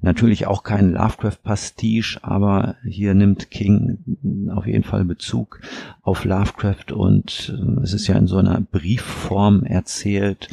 Natürlich 0.00 0.46
auch 0.46 0.62
kein 0.62 0.92
Lovecraft-Pastiche, 0.92 2.20
aber 2.22 2.76
hier 2.84 3.14
nimmt 3.14 3.50
King 3.50 3.98
auf 4.54 4.68
jeden 4.68 4.84
Fall 4.84 5.04
Bezug 5.04 5.60
auf 6.02 6.24
Lovecraft 6.24 6.92
und 6.92 7.52
äh, 7.58 7.80
es 7.82 7.92
ist 7.92 8.06
ja 8.06 8.14
in 8.14 8.28
so 8.28 8.36
einer 8.36 8.60
Briefform 8.60 9.64
erzählt 9.64 10.48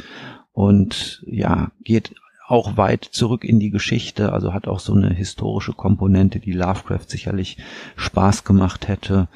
und 0.52 1.22
ja, 1.24 1.70
geht 1.84 2.14
auch 2.46 2.76
weit 2.76 3.04
zurück 3.04 3.44
in 3.44 3.58
die 3.58 3.70
Geschichte, 3.70 4.32
also 4.32 4.54
hat 4.54 4.68
auch 4.68 4.80
so 4.80 4.94
eine 4.94 5.12
historische 5.12 5.72
Komponente, 5.72 6.38
die 6.38 6.52
Lovecraft 6.52 7.08
sicherlich 7.08 7.58
Spaß 7.96 8.44
gemacht 8.44 8.88
hätte. 8.88 9.28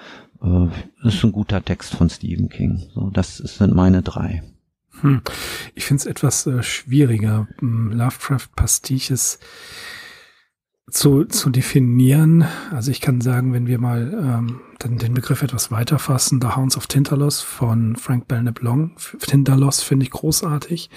Äh, 0.42 0.68
ist 1.06 1.24
ein 1.24 1.32
guter 1.32 1.64
Text 1.64 1.94
von 1.94 2.08
Stephen 2.08 2.48
King. 2.48 2.82
So, 2.94 3.10
das 3.10 3.38
sind 3.38 3.74
meine 3.74 4.02
drei. 4.02 4.42
Hm. 5.00 5.22
Ich 5.74 5.86
finde 5.86 6.00
es 6.02 6.06
etwas 6.06 6.46
äh, 6.46 6.62
schwieriger. 6.62 7.48
Hm, 7.58 7.92
Lovecraft 7.92 8.48
Pastiches 8.54 9.38
zu, 10.90 11.24
zu 11.24 11.50
definieren. 11.50 12.44
Also 12.70 12.90
ich 12.90 13.00
kann 13.00 13.20
sagen, 13.20 13.52
wenn 13.52 13.66
wir 13.66 13.78
mal 13.78 14.12
ähm, 14.12 14.60
dann 14.78 14.98
den 14.98 15.14
Begriff 15.14 15.42
etwas 15.42 15.70
weiter 15.70 15.98
fassen, 15.98 16.40
The 16.40 16.56
Hounds 16.56 16.76
of 16.76 16.86
Tintalos 16.86 17.40
von 17.40 17.96
Frank 17.96 18.28
Belknap 18.28 18.60
Long. 18.60 18.96
Tintalos 19.20 19.82
finde 19.82 20.04
ich 20.04 20.10
großartig. 20.10 20.90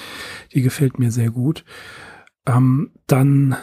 Die 0.53 0.61
gefällt 0.61 0.99
mir 0.99 1.11
sehr 1.11 1.31
gut. 1.31 1.63
Ähm, 2.45 2.91
dann 3.07 3.55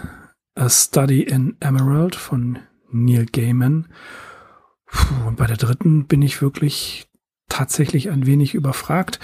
A 0.54 0.68
Study 0.68 1.22
in 1.22 1.56
Emerald 1.60 2.16
von 2.16 2.58
Neil 2.90 3.26
Gaiman. 3.26 3.88
Puh, 4.86 5.28
und 5.28 5.36
bei 5.36 5.46
der 5.46 5.56
dritten 5.56 6.06
bin 6.06 6.22
ich 6.22 6.42
wirklich 6.42 7.08
tatsächlich 7.48 8.10
ein 8.10 8.26
wenig 8.26 8.54
überfragt, 8.54 9.20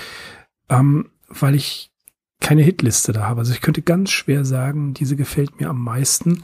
ähm, 0.69 1.11
weil 1.29 1.55
ich 1.55 1.93
keine 2.41 2.63
Hitliste 2.63 3.13
da 3.13 3.27
habe. 3.27 3.41
Also 3.41 3.53
ich 3.53 3.61
könnte 3.61 3.83
ganz 3.83 4.11
schwer 4.11 4.45
sagen, 4.45 4.95
diese 4.95 5.17
gefällt 5.17 5.59
mir 5.61 5.69
am 5.71 5.83
meisten 5.83 6.43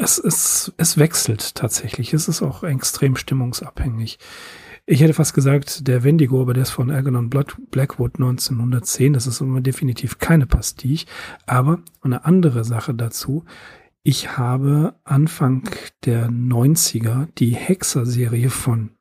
es, 0.00 0.18
es, 0.18 0.72
es 0.76 0.98
wechselt 0.98 1.54
tatsächlich. 1.54 2.12
Es 2.12 2.28
ist 2.28 2.42
auch 2.42 2.62
extrem 2.62 3.16
stimmungsabhängig. 3.16 4.18
Ich 4.86 5.02
hätte 5.02 5.12
fast 5.12 5.34
gesagt, 5.34 5.86
der 5.86 6.02
Wendigo, 6.02 6.40
aber 6.40 6.54
der 6.54 6.62
ist 6.62 6.70
von 6.70 6.90
Algernon 6.90 7.28
Blackwood 7.28 8.14
1910. 8.14 9.12
Das 9.12 9.26
ist 9.26 9.42
definitiv 9.60 10.18
keine 10.18 10.46
Pastiche. 10.46 11.06
Aber 11.46 11.80
eine 12.00 12.24
andere 12.24 12.64
Sache 12.64 12.94
dazu. 12.94 13.44
Ich 14.02 14.38
habe 14.38 14.94
Anfang 15.04 15.68
der 16.06 16.30
90er 16.30 17.28
die 17.36 17.54
Hexer-Serie 17.54 18.48
von 18.48 18.92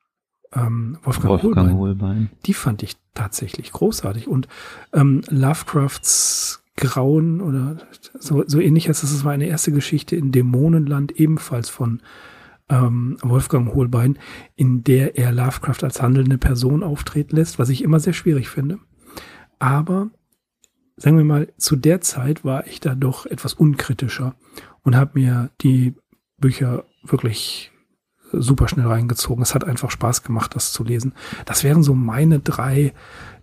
ähm, 0.53 0.97
Wolfgang, 1.03 1.29
Wolfgang 1.29 1.55
Holbein. 1.55 1.77
Holbein. 1.77 2.29
Die 2.45 2.53
fand 2.53 2.83
ich 2.83 2.97
tatsächlich 3.13 3.71
großartig. 3.71 4.27
Und 4.27 4.49
ähm, 4.93 5.21
Lovecrafts 5.29 6.63
Grauen 6.77 7.41
oder 7.41 7.77
so, 8.19 8.43
so 8.47 8.59
ähnlich 8.59 8.87
als 8.87 9.03
es 9.03 9.25
war 9.25 9.33
eine 9.33 9.47
erste 9.47 9.71
Geschichte 9.71 10.15
in 10.15 10.31
Dämonenland, 10.31 11.19
ebenfalls 11.19 11.69
von 11.69 12.01
ähm, 12.69 13.17
Wolfgang 13.21 13.73
Holbein, 13.73 14.19
in 14.55 14.83
der 14.83 15.17
er 15.17 15.31
Lovecraft 15.31 15.83
als 15.83 16.01
handelnde 16.01 16.37
Person 16.37 16.83
auftreten 16.83 17.35
lässt, 17.35 17.59
was 17.59 17.69
ich 17.69 17.83
immer 17.83 17.99
sehr 17.99 18.13
schwierig 18.13 18.49
finde. 18.49 18.79
Aber 19.59 20.11
sagen 20.97 21.17
wir 21.17 21.25
mal, 21.25 21.51
zu 21.57 21.75
der 21.75 22.01
Zeit 22.01 22.45
war 22.45 22.67
ich 22.67 22.79
da 22.79 22.95
doch 22.95 23.25
etwas 23.25 23.53
unkritischer 23.53 24.35
und 24.83 24.95
habe 24.95 25.19
mir 25.19 25.49
die 25.61 25.95
Bücher 26.37 26.85
wirklich 27.03 27.71
super 28.31 28.67
schnell 28.67 28.87
reingezogen. 28.87 29.41
Es 29.41 29.55
hat 29.55 29.63
einfach 29.63 29.89
Spaß 29.89 30.23
gemacht, 30.23 30.55
das 30.55 30.73
zu 30.73 30.83
lesen. 30.83 31.13
Das 31.45 31.63
wären 31.63 31.81
so 31.81 31.95
meine 31.95 32.39
drei 32.39 32.93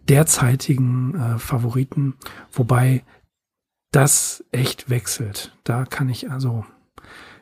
derzeitigen 0.08 1.14
äh, 1.14 1.38
Favoriten, 1.38 2.14
wobei 2.52 3.04
das 3.94 4.44
echt 4.50 4.90
wechselt. 4.90 5.57
Da 5.62 5.85
kann 5.85 6.09
ich 6.09 6.30
also 6.30 6.64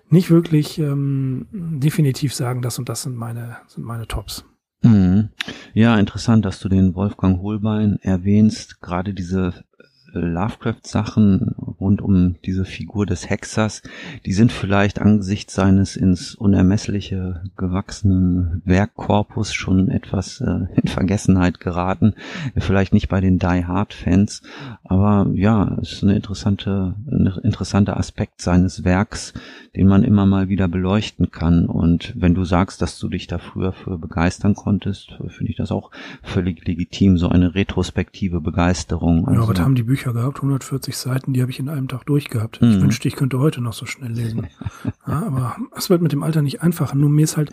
nicht 0.09 0.31
wirklich 0.31 0.79
ähm, 0.79 1.47
definitiv 1.53 2.35
sagen, 2.35 2.61
das 2.61 2.79
und 2.79 2.89
das 2.89 3.03
sind 3.03 3.17
meine, 3.17 3.57
sind 3.69 3.85
meine 3.85 4.07
Tops. 4.07 4.45
Mhm. 4.83 5.31
Ja, 5.73 5.99
interessant, 5.99 6.45
dass 6.45 6.61
du 6.61 6.69
den 6.69 6.95
Wolfgang 6.95 7.41
Holbein 7.41 7.99
erwähnst. 8.03 8.83
Gerade 8.83 9.15
diese 9.15 9.65
Lovecraft-Sachen 10.13 11.55
rund 11.83 12.01
um 12.01 12.37
diese 12.45 12.65
Figur 12.65 13.05
des 13.07 13.29
Hexers, 13.29 13.83
die 14.25 14.33
sind 14.33 14.53
vielleicht 14.53 15.01
angesichts 15.01 15.55
seines 15.55 15.97
ins 15.97 16.35
Unermessliche 16.35 17.43
gewachsenen 17.57 18.63
Werkkorpus 18.65 19.53
schon 19.53 19.89
etwas 19.89 20.41
äh, 20.41 20.67
in 20.81 20.89
Vergessenheit 20.89 21.61
geraten. 21.61 22.15
Vielleicht 22.57 22.95
nicht 22.95 23.09
bei 23.09 23.21
den 23.21 23.39
Die 23.39 23.65
Hard-Fans, 23.67 24.43
aber 24.85 25.31
ja, 25.35 25.77
es 25.83 25.93
ist 25.93 26.03
eine 26.05 26.15
interessante, 26.15 26.95
ein 27.11 27.33
interessanter 27.43 27.97
Aspekt 27.97 28.41
seines 28.41 28.85
Werks, 28.85 29.35
den 29.75 29.89
man 29.89 30.05
immer 30.05 30.27
mal 30.27 30.49
wieder 30.49 30.69
beleuchten 30.69 31.31
kann. 31.31 31.67
Und 31.67 32.13
wenn 32.17 32.35
du 32.35 32.45
sagst, 32.45 32.83
dass 32.83 32.99
du 32.99 33.09
dich 33.09 33.27
da 33.27 33.39
früher 33.39 33.73
für 33.73 33.99
begeistern 33.99 34.55
konntest, 34.55 35.19
finde 35.29 35.51
ich 35.51 35.57
das 35.57 35.73
auch 35.73 35.91
völlig 36.23 36.67
legitim, 36.67 37.19
so 37.19 37.29
eine 37.29 37.55
retrospektive 37.55 38.41
Begeisterung. 38.41 39.27
Also, 39.27 39.41
ja, 39.41 39.45
aber 39.45 39.55
da 39.55 39.63
haben 39.65 39.75
die 39.75 39.83
Bücher 39.83 40.13
gehabt, 40.13 40.37
140 40.39 40.97
Seiten, 40.97 41.33
die 41.33 41.41
habe 41.41 41.51
ich 41.51 41.59
in 41.59 41.69
einem 41.73 41.89
Tag 41.89 42.07
durchgehabt. 42.07 42.61
Mhm. 42.61 42.71
Ich 42.71 42.81
wünschte, 42.81 43.09
ich 43.09 43.17
könnte 43.17 43.39
heute 43.39 43.61
noch 43.61 43.73
so 43.73 43.87
schnell 43.87 44.13
lesen. 44.13 44.47
ja, 45.07 45.23
aber 45.27 45.57
es 45.77 45.91
wird 45.91 46.03
mit 46.03 46.13
dem 46.13 46.23
Alter 46.23 46.43
nicht 46.43 46.63
einfacher. 46.63 46.97
Nur 46.97 47.11
mir 47.11 47.25
ist 47.25 47.37
halt, 47.37 47.51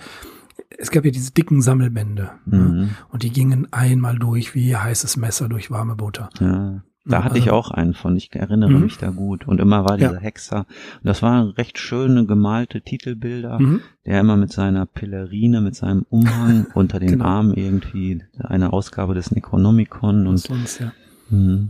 es 0.78 0.92
gab 0.92 1.06
ja 1.06 1.12
diese 1.12 1.32
dicken 1.32 1.62
Sammelbände. 1.62 2.32
Mhm. 2.46 2.82
Ja, 2.82 2.88
und 3.10 3.24
die 3.24 3.32
gingen 3.32 3.68
einmal 3.72 4.18
durch 4.18 4.56
wie 4.56 4.76
heißes 4.76 5.18
Messer 5.18 5.50
durch 5.50 5.72
warme 5.72 5.96
Butter. 5.96 6.30
Ja. 6.40 6.84
Da 7.06 7.24
hatte 7.24 7.40
ich 7.40 7.50
auch 7.50 7.72
einen 7.72 7.96
von, 7.96 8.16
ich 8.18 8.30
erinnere 8.36 8.70
mhm. 8.70 8.82
mich 8.82 8.98
da 8.98 9.10
gut. 9.10 9.48
Und 9.48 9.60
immer 9.60 9.84
war 9.84 9.98
dieser 9.98 10.16
ja. 10.16 10.20
Hexer. 10.20 10.60
Und 10.60 11.06
das 11.06 11.24
waren 11.24 11.50
recht 11.50 11.80
schöne 11.80 12.26
gemalte 12.26 12.82
Titelbilder, 12.82 13.60
mhm. 13.60 13.82
der 14.06 14.20
immer 14.20 14.38
mit 14.38 14.52
seiner 14.52 14.86
Pillerine, 14.86 15.62
mit 15.62 15.76
seinem 15.76 16.06
Umhang 16.10 16.68
unter 16.76 17.00
den 17.00 17.10
genau. 17.10 17.26
Armen 17.26 17.54
irgendwie 17.56 18.22
eine 18.38 18.74
Ausgabe 18.74 19.16
des 19.16 19.32
Necronomicon 19.32 20.28
und. 20.28 20.38
Sonst, 20.38 20.80
ja. 20.80 20.92
Mhm. 21.30 21.70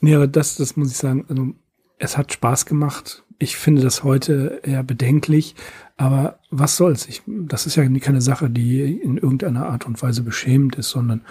Nee, 0.00 0.14
aber 0.14 0.28
das, 0.28 0.56
das 0.56 0.76
muss 0.76 0.92
ich 0.92 0.96
sagen, 0.96 1.24
also 1.28 1.54
es 1.98 2.16
hat 2.16 2.32
Spaß 2.32 2.66
gemacht. 2.66 3.24
Ich 3.38 3.56
finde 3.56 3.82
das 3.82 4.02
heute 4.02 4.60
eher 4.62 4.82
bedenklich, 4.82 5.54
aber 5.96 6.38
was 6.50 6.76
soll's? 6.76 7.06
Ich, 7.06 7.22
das 7.26 7.66
ist 7.66 7.76
ja 7.76 7.86
keine 7.98 8.22
Sache, 8.22 8.48
die 8.48 8.80
in 8.80 9.18
irgendeiner 9.18 9.66
Art 9.66 9.86
und 9.86 10.00
Weise 10.02 10.22
beschämend 10.22 10.76
ist, 10.76 10.90
sondern 10.90 11.22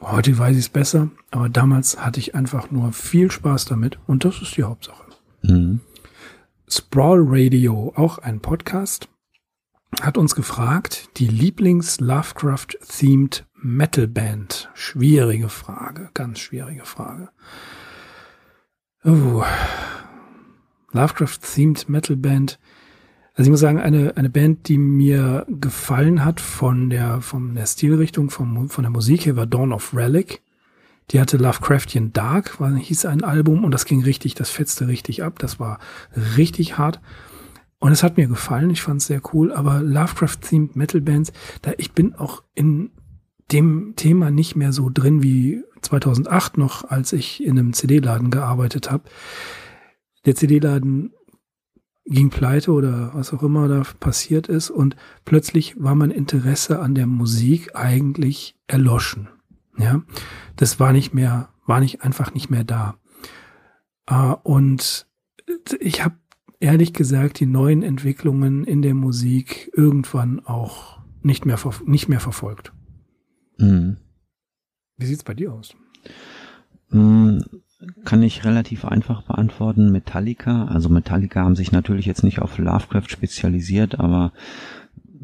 Heute 0.00 0.38
weiß 0.38 0.56
ich 0.56 0.64
es 0.64 0.70
besser, 0.70 1.10
aber 1.30 1.50
damals 1.50 2.02
hatte 2.02 2.20
ich 2.20 2.34
einfach 2.34 2.70
nur 2.70 2.92
viel 2.92 3.30
Spaß 3.30 3.66
damit 3.66 3.98
und 4.06 4.24
das 4.24 4.40
ist 4.40 4.56
die 4.56 4.62
Hauptsache. 4.62 5.04
Mhm. 5.42 5.80
Sprawl 6.66 7.22
Radio, 7.26 7.92
auch 7.96 8.16
ein 8.18 8.40
Podcast, 8.40 9.08
hat 10.00 10.16
uns 10.16 10.34
gefragt, 10.34 11.10
die 11.18 11.26
Lieblings-Lovecraft-themed 11.26 13.46
Metal-Band. 13.54 14.70
Schwierige 14.72 15.50
Frage, 15.50 16.08
ganz 16.14 16.38
schwierige 16.38 16.86
Frage. 16.86 17.28
Oh. 19.04 19.42
Lovecraft-themed 20.92 21.88
Metal-Band. 21.88 22.58
Also 23.34 23.48
ich 23.48 23.50
muss 23.50 23.60
sagen, 23.60 23.80
eine, 23.80 24.16
eine 24.16 24.28
Band, 24.28 24.68
die 24.68 24.76
mir 24.76 25.46
gefallen 25.48 26.24
hat 26.24 26.40
von 26.40 26.90
der, 26.90 27.22
von 27.22 27.54
der 27.54 27.66
Stilrichtung, 27.66 28.28
vom, 28.28 28.68
von 28.68 28.82
der 28.82 28.90
Musik 28.90 29.24
her, 29.24 29.36
war 29.36 29.46
Dawn 29.46 29.72
of 29.72 29.94
Relic. 29.94 30.42
Die 31.10 31.20
hatte 31.20 31.38
Lovecraftian 31.38 32.12
Dark, 32.12 32.60
war, 32.60 32.74
hieß 32.74 33.06
ein 33.06 33.24
Album 33.24 33.64
und 33.64 33.72
das 33.72 33.84
ging 33.84 34.02
richtig, 34.02 34.34
das 34.34 34.50
fetzte 34.50 34.88
richtig 34.88 35.22
ab. 35.22 35.38
Das 35.38 35.58
war 35.58 35.78
richtig 36.36 36.76
hart. 36.76 37.00
Und 37.78 37.92
es 37.92 38.02
hat 38.02 38.18
mir 38.18 38.26
gefallen, 38.26 38.68
ich 38.68 38.82
fand 38.82 39.00
es 39.00 39.06
sehr 39.06 39.22
cool, 39.32 39.52
aber 39.52 39.80
Lovecraft-themed 39.80 40.76
Metal 40.76 41.00
Bands, 41.00 41.32
da 41.62 41.72
ich 41.78 41.92
bin 41.92 42.14
auch 42.14 42.42
in 42.54 42.90
dem 43.52 43.94
Thema 43.96 44.30
nicht 44.30 44.56
mehr 44.56 44.72
so 44.72 44.90
drin 44.92 45.22
wie 45.22 45.62
2008 45.82 46.58
noch, 46.58 46.88
als 46.88 47.12
ich 47.12 47.42
in 47.42 47.58
einem 47.58 47.72
CD-Laden 47.72 48.30
gearbeitet 48.30 48.90
habe. 48.90 49.04
Der 50.24 50.34
CD-Laden 50.34 51.12
ging 52.04 52.30
pleite 52.30 52.72
oder 52.72 53.12
was 53.14 53.32
auch 53.32 53.42
immer 53.42 53.68
da 53.68 53.82
passiert 54.00 54.48
ist 54.48 54.70
und 54.70 54.96
plötzlich 55.24 55.80
war 55.82 55.94
mein 55.94 56.10
Interesse 56.10 56.80
an 56.80 56.94
der 56.94 57.06
Musik 57.06 57.76
eigentlich 57.76 58.56
erloschen. 58.66 59.28
Ja, 59.78 60.02
das 60.56 60.80
war 60.80 60.92
nicht 60.92 61.14
mehr, 61.14 61.48
war 61.66 61.80
nicht 61.80 62.02
einfach 62.02 62.34
nicht 62.34 62.50
mehr 62.50 62.64
da. 62.64 62.96
Uh, 64.10 64.34
und 64.42 65.06
ich 65.78 66.04
habe 66.04 66.16
ehrlich 66.58 66.92
gesagt 66.92 67.38
die 67.38 67.46
neuen 67.46 67.82
Entwicklungen 67.82 68.64
in 68.64 68.82
der 68.82 68.94
Musik 68.94 69.70
irgendwann 69.74 70.40
auch 70.44 70.98
nicht 71.22 71.46
mehr 71.46 71.58
nicht 71.86 72.08
mehr 72.08 72.20
verfolgt. 72.20 72.72
Mhm. 73.60 73.96
Wie 74.96 75.06
sieht's 75.06 75.24
bei 75.24 75.34
dir 75.34 75.52
aus? 75.52 75.74
Mhm 76.90 77.44
kann 78.04 78.22
ich 78.22 78.44
relativ 78.44 78.84
einfach 78.84 79.22
beantworten. 79.22 79.90
Metallica, 79.90 80.66
also 80.66 80.88
Metallica 80.88 81.40
haben 81.40 81.56
sich 81.56 81.72
natürlich 81.72 82.06
jetzt 82.06 82.24
nicht 82.24 82.40
auf 82.40 82.58
Lovecraft 82.58 83.08
spezialisiert, 83.08 83.98
aber 83.98 84.32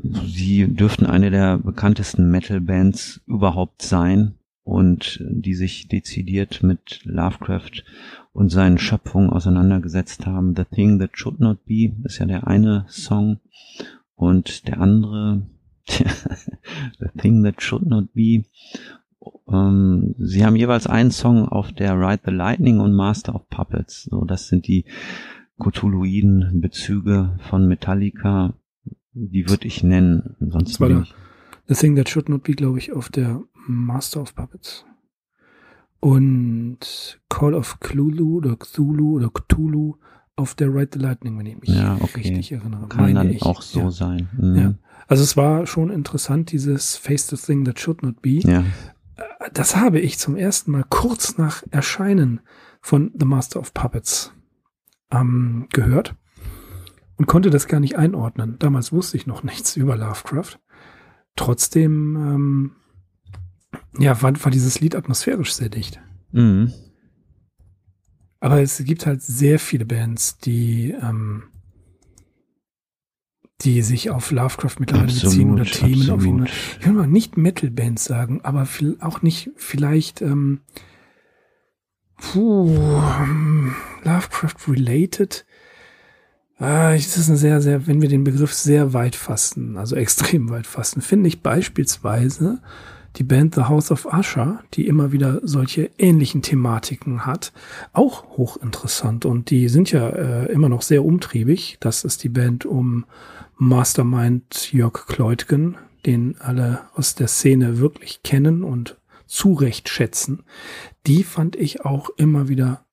sie 0.03 0.67
dürften 0.69 1.07
eine 1.07 1.31
der 1.31 1.59
bekanntesten 1.59 2.31
Metal-Bands 2.31 3.21
überhaupt 3.27 3.83
sein 3.83 4.35
und 4.63 5.23
die 5.29 5.55
sich 5.55 5.89
dezidiert 5.89 6.63
mit 6.63 7.01
Lovecraft 7.05 7.85
und 8.33 8.51
seinen 8.51 8.79
Schöpfungen 8.79 9.31
auseinandergesetzt 9.31 10.27
haben. 10.27 10.55
The 10.57 10.65
Thing 10.65 10.99
That 10.99 11.19
Should 11.19 11.41
Not 11.41 11.65
Be 11.67 11.93
ist 12.05 12.19
ja 12.19 12.27
der 12.27 12.47
eine 12.47 12.87
Song 12.89 13.39
und 14.15 14.67
der 14.69 14.81
andere 14.81 15.43
The 16.99 17.09
Thing 17.19 17.45
That 17.45 17.63
Should 17.63 17.87
Not 17.87 18.13
Be 18.13 18.45
ähm, 19.49 20.15
sie 20.19 20.45
haben 20.45 20.57
jeweils 20.57 20.87
einen 20.87 21.11
Song 21.11 21.49
auf 21.49 21.73
der 21.73 21.99
Ride 21.99 22.23
the 22.25 22.31
Lightning 22.31 22.81
und 22.81 22.93
Master 22.93 23.35
of 23.35 23.49
Puppets. 23.49 24.05
So, 24.05 24.25
das 24.25 24.49
sind 24.49 24.67
die 24.67 24.85
Cthulhuiden 25.59 26.61
Bezüge 26.61 27.39
von 27.49 27.67
Metallica. 27.67 28.55
Die 29.13 29.49
würde 29.49 29.67
ich 29.67 29.83
nennen. 29.83 30.37
Sonst 30.41 30.81
war 30.81 30.91
ich 30.91 31.15
The 31.69 31.75
Thing 31.75 31.97
That 31.97 32.09
Should 32.09 32.29
Not 32.29 32.43
Be, 32.43 32.53
glaube 32.53 32.79
ich, 32.79 32.93
auf 32.93 33.09
der 33.09 33.43
Master 33.67 34.21
of 34.21 34.35
Puppets. 34.35 34.85
Und 36.01 37.21
Call 37.29 37.55
of 37.55 37.81
Cthulhu 37.81 38.37
oder 38.37 38.57
Cthulhu 38.57 39.17
oder 39.17 39.31
Cthulhu 39.31 39.97
auf 40.37 40.55
der 40.55 40.69
Ride 40.69 40.91
the 40.93 40.99
Lightning, 40.99 41.39
wenn 41.39 41.47
ich 41.47 41.59
mich 41.59 41.71
ja, 41.71 41.97
okay. 42.01 42.21
richtig 42.21 42.53
erinnere. 42.53 42.87
Kann 42.89 43.15
dann 43.15 43.31
ich. 43.31 43.43
auch 43.43 43.63
so 43.63 43.81
ja. 43.81 43.91
sein. 43.91 44.29
Mhm. 44.37 44.57
Ja. 44.57 44.75
Also 45.07 45.23
es 45.23 45.37
war 45.37 45.67
schon 45.67 45.91
interessant, 45.91 46.53
dieses 46.53 46.97
Face 46.97 47.29
the 47.29 47.37
Thing 47.37 47.65
That 47.65 47.79
Should 47.79 48.03
Not 48.03 48.23
Be. 48.23 48.41
Ja 48.41 48.65
das 49.53 49.77
habe 49.77 50.01
ich 50.01 50.19
zum 50.19 50.37
ersten 50.37 50.71
Mal 50.71 50.85
kurz 50.89 51.39
nach 51.39 51.63
Erscheinen 51.71 52.41
von 52.81 53.13
The 53.19 53.27
Master 53.27 53.61
of 53.61 53.75
Puppets 53.75 54.33
ähm, 55.11 55.67
gehört 55.73 56.15
und 57.17 57.27
konnte 57.27 57.51
das 57.51 57.69
gar 57.69 57.81
nicht 57.81 57.97
einordnen. 57.97 58.57
Damals 58.59 58.93
wusste 58.93 59.17
ich 59.17 59.27
noch 59.27 59.43
nichts 59.43 59.77
über 59.77 59.97
Lovecraft. 59.97 60.59
Trotzdem, 61.37 62.17
ähm, 62.17 62.73
ja, 63.99 64.21
war, 64.23 64.33
war 64.43 64.51
dieses 64.51 64.81
Lied 64.81 64.95
atmosphärisch 64.95 65.55
sehr 65.55 65.69
dicht. 65.69 66.01
Mhm. 66.33 66.73
Aber 68.41 68.61
es 68.61 68.83
gibt 68.85 69.07
halt 69.07 69.23
sehr 69.23 69.59
viele 69.59 69.87
Bands, 69.87 70.39
die 70.39 70.93
ähm, 70.93 71.45
die 73.63 73.83
sich 73.83 74.11
auf 74.11 74.31
Lovecraft 74.31 74.77
mittlerweile 74.79 75.07
absolut, 75.07 75.33
beziehen 75.33 75.53
oder 75.53 75.65
Themen 75.65 76.11
absolut. 76.11 76.19
auf 76.19 76.27
ihn. 76.27 76.49
Ich 76.81 76.87
will 76.87 76.93
mal 76.93 77.07
nicht 77.07 77.37
Metal-Bands 77.37 78.05
sagen, 78.05 78.41
aber 78.43 78.69
auch 79.01 79.23
nicht 79.23 79.51
vielleicht 79.57 80.21
ähm, 80.21 80.61
puh, 82.19 83.01
Lovecraft-related. 84.05 85.47
Ah, 86.59 86.93
das 86.93 87.17
ist 87.17 87.29
eine 87.29 87.37
sehr, 87.37 87.61
sehr, 87.61 87.87
wenn 87.87 88.01
wir 88.01 88.09
den 88.09 88.25
Begriff 88.25 88.53
sehr 88.53 88.93
weit 88.93 89.17
fassen, 89.17 89.77
also 89.77 89.97
extrem 89.97 90.51
weit 90.51 90.67
fassen, 90.67 91.01
finde 91.01 91.29
ich 91.29 91.43
beispielsweise 91.43 92.61
die 93.17 93.25
Band 93.25 93.55
The 93.55 93.63
House 93.63 93.91
of 93.91 94.07
Usher, 94.07 94.61
die 94.75 94.87
immer 94.87 95.11
wieder 95.13 95.41
solche 95.43 95.91
ähnlichen 95.99 96.43
Thematiken 96.43 97.25
hat, 97.25 97.53
auch 97.95 98.37
hochinteressant. 98.37 99.25
Und 99.25 99.49
die 99.49 99.69
sind 99.69 99.91
ja 99.91 100.09
äh, 100.11 100.53
immer 100.53 100.69
noch 100.69 100.83
sehr 100.83 101.03
umtriebig. 101.03 101.79
Das 101.81 102.05
ist 102.05 102.25
die 102.25 102.29
Band 102.29 102.67
um 102.67 103.07
Mastermind 103.57 104.73
Jörg 104.73 105.07
Kleutgen, 105.07 105.77
den 106.05 106.37
alle 106.41 106.81
aus 106.95 107.15
der 107.15 107.29
Szene 107.29 107.79
wirklich 107.79 108.23
kennen 108.23 108.63
und 108.63 108.99
zurecht 109.27 109.89
schätzen. 109.89 110.45
Die 111.07 111.25
fand 111.25 111.57
ich 111.57 111.85
auch 111.85 112.11
immer 112.17 112.49
wieder 112.49 112.87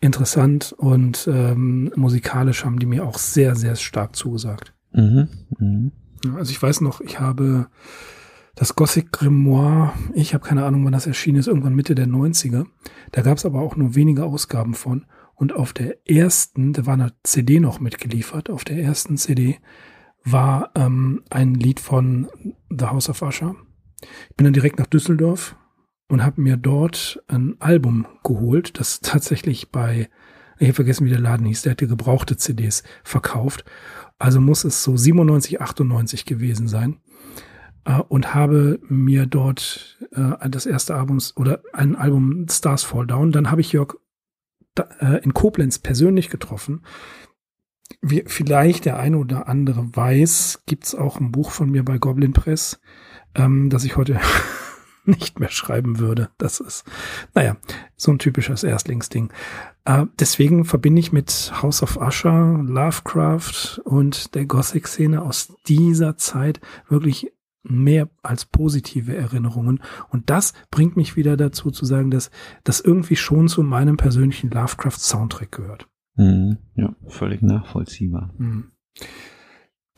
interessant 0.00 0.74
und 0.76 1.28
ähm, 1.32 1.92
musikalisch 1.96 2.64
haben 2.64 2.78
die 2.78 2.86
mir 2.86 3.06
auch 3.06 3.18
sehr, 3.18 3.54
sehr 3.54 3.76
stark 3.76 4.16
zugesagt. 4.16 4.74
Mhm, 4.92 5.28
mh. 5.58 5.90
Also 6.36 6.50
ich 6.52 6.62
weiß 6.62 6.82
noch, 6.82 7.00
ich 7.00 7.18
habe 7.18 7.68
das 8.54 8.76
Gothic 8.76 9.12
Grimoire, 9.12 9.92
ich 10.14 10.34
habe 10.34 10.46
keine 10.46 10.64
Ahnung, 10.64 10.84
wann 10.84 10.92
das 10.92 11.06
erschienen 11.06 11.38
ist, 11.38 11.48
irgendwann 11.48 11.74
Mitte 11.74 11.94
der 11.94 12.06
90er. 12.06 12.66
Da 13.12 13.22
gab 13.22 13.38
es 13.38 13.46
aber 13.46 13.60
auch 13.60 13.76
nur 13.76 13.94
wenige 13.94 14.24
Ausgaben 14.24 14.74
von. 14.74 15.06
Und 15.34 15.54
auf 15.54 15.72
der 15.72 16.08
ersten, 16.08 16.72
da 16.72 16.86
war 16.86 16.94
eine 16.94 17.12
CD 17.24 17.58
noch 17.58 17.80
mitgeliefert, 17.80 18.50
auf 18.50 18.64
der 18.64 18.78
ersten 18.78 19.16
CD 19.16 19.58
war 20.24 20.70
ähm, 20.74 21.22
ein 21.30 21.54
Lied 21.54 21.80
von 21.80 22.28
The 22.70 22.86
House 22.86 23.08
of 23.08 23.22
Usher. 23.22 23.54
Ich 24.30 24.36
bin 24.36 24.44
dann 24.44 24.52
direkt 24.52 24.78
nach 24.78 24.86
Düsseldorf 24.86 25.56
und 26.08 26.22
habe 26.22 26.40
mir 26.40 26.56
dort 26.56 27.22
ein 27.28 27.56
Album 27.60 28.06
geholt, 28.22 28.78
das 28.78 29.00
tatsächlich 29.00 29.70
bei, 29.70 30.08
ich 30.58 30.68
habe 30.68 30.74
vergessen, 30.74 31.06
wie 31.06 31.10
der 31.10 31.20
Laden 31.20 31.46
hieß, 31.46 31.62
der 31.62 31.72
hatte 31.72 31.88
gebrauchte 31.88 32.36
CDs 32.36 32.82
verkauft. 33.02 33.64
Also 34.18 34.40
muss 34.40 34.64
es 34.64 34.84
so 34.84 34.96
97, 34.96 35.60
98 35.60 36.24
gewesen 36.24 36.68
sein. 36.68 37.00
Äh, 37.84 38.00
und 38.08 38.34
habe 38.34 38.78
mir 38.88 39.26
dort 39.26 39.98
äh, 40.12 40.48
das 40.48 40.66
erste 40.66 40.94
Album 40.94 41.18
oder 41.36 41.62
ein 41.72 41.96
Album 41.96 42.46
Stars 42.48 42.84
Fall 42.84 43.06
Down. 43.06 43.32
Dann 43.32 43.50
habe 43.50 43.60
ich 43.60 43.72
Jörg 43.72 43.96
da, 44.74 44.88
äh, 45.00 45.22
in 45.22 45.34
Koblenz 45.34 45.78
persönlich 45.78 46.30
getroffen. 46.30 46.82
Wie 48.00 48.24
vielleicht 48.26 48.84
der 48.84 48.98
eine 48.98 49.18
oder 49.18 49.48
andere 49.48 49.94
weiß, 49.94 50.62
gibt's 50.66 50.94
auch 50.94 51.20
ein 51.20 51.32
Buch 51.32 51.50
von 51.50 51.70
mir 51.70 51.84
bei 51.84 51.98
Goblin 51.98 52.32
Press, 52.32 52.80
ähm, 53.34 53.70
das 53.70 53.84
ich 53.84 53.96
heute 53.96 54.20
nicht 55.04 55.40
mehr 55.40 55.50
schreiben 55.50 55.98
würde. 55.98 56.30
Das 56.38 56.60
ist, 56.60 56.84
naja, 57.34 57.56
so 57.96 58.12
ein 58.12 58.18
typisches 58.18 58.62
Erstlingsding. 58.62 59.32
Äh, 59.84 60.06
deswegen 60.18 60.64
verbinde 60.64 61.00
ich 61.00 61.12
mit 61.12 61.52
House 61.62 61.82
of 61.82 61.96
Usher, 61.96 62.62
Lovecraft 62.62 63.80
und 63.84 64.34
der 64.34 64.46
Gothic-Szene 64.46 65.22
aus 65.22 65.52
dieser 65.66 66.16
Zeit 66.16 66.60
wirklich 66.88 67.32
mehr 67.64 68.08
als 68.22 68.44
positive 68.44 69.14
Erinnerungen. 69.14 69.82
Und 70.10 70.30
das 70.30 70.52
bringt 70.70 70.96
mich 70.96 71.16
wieder 71.16 71.36
dazu 71.36 71.70
zu 71.70 71.84
sagen, 71.84 72.10
dass 72.10 72.30
das 72.64 72.80
irgendwie 72.80 73.16
schon 73.16 73.48
zu 73.48 73.62
meinem 73.62 73.96
persönlichen 73.96 74.50
Lovecraft-Soundtrack 74.50 75.52
gehört. 75.52 75.88
Mhm, 76.16 76.58
ja, 76.74 76.94
völlig 77.06 77.42
nachvollziehbar. 77.42 78.34
Mhm. 78.38 78.72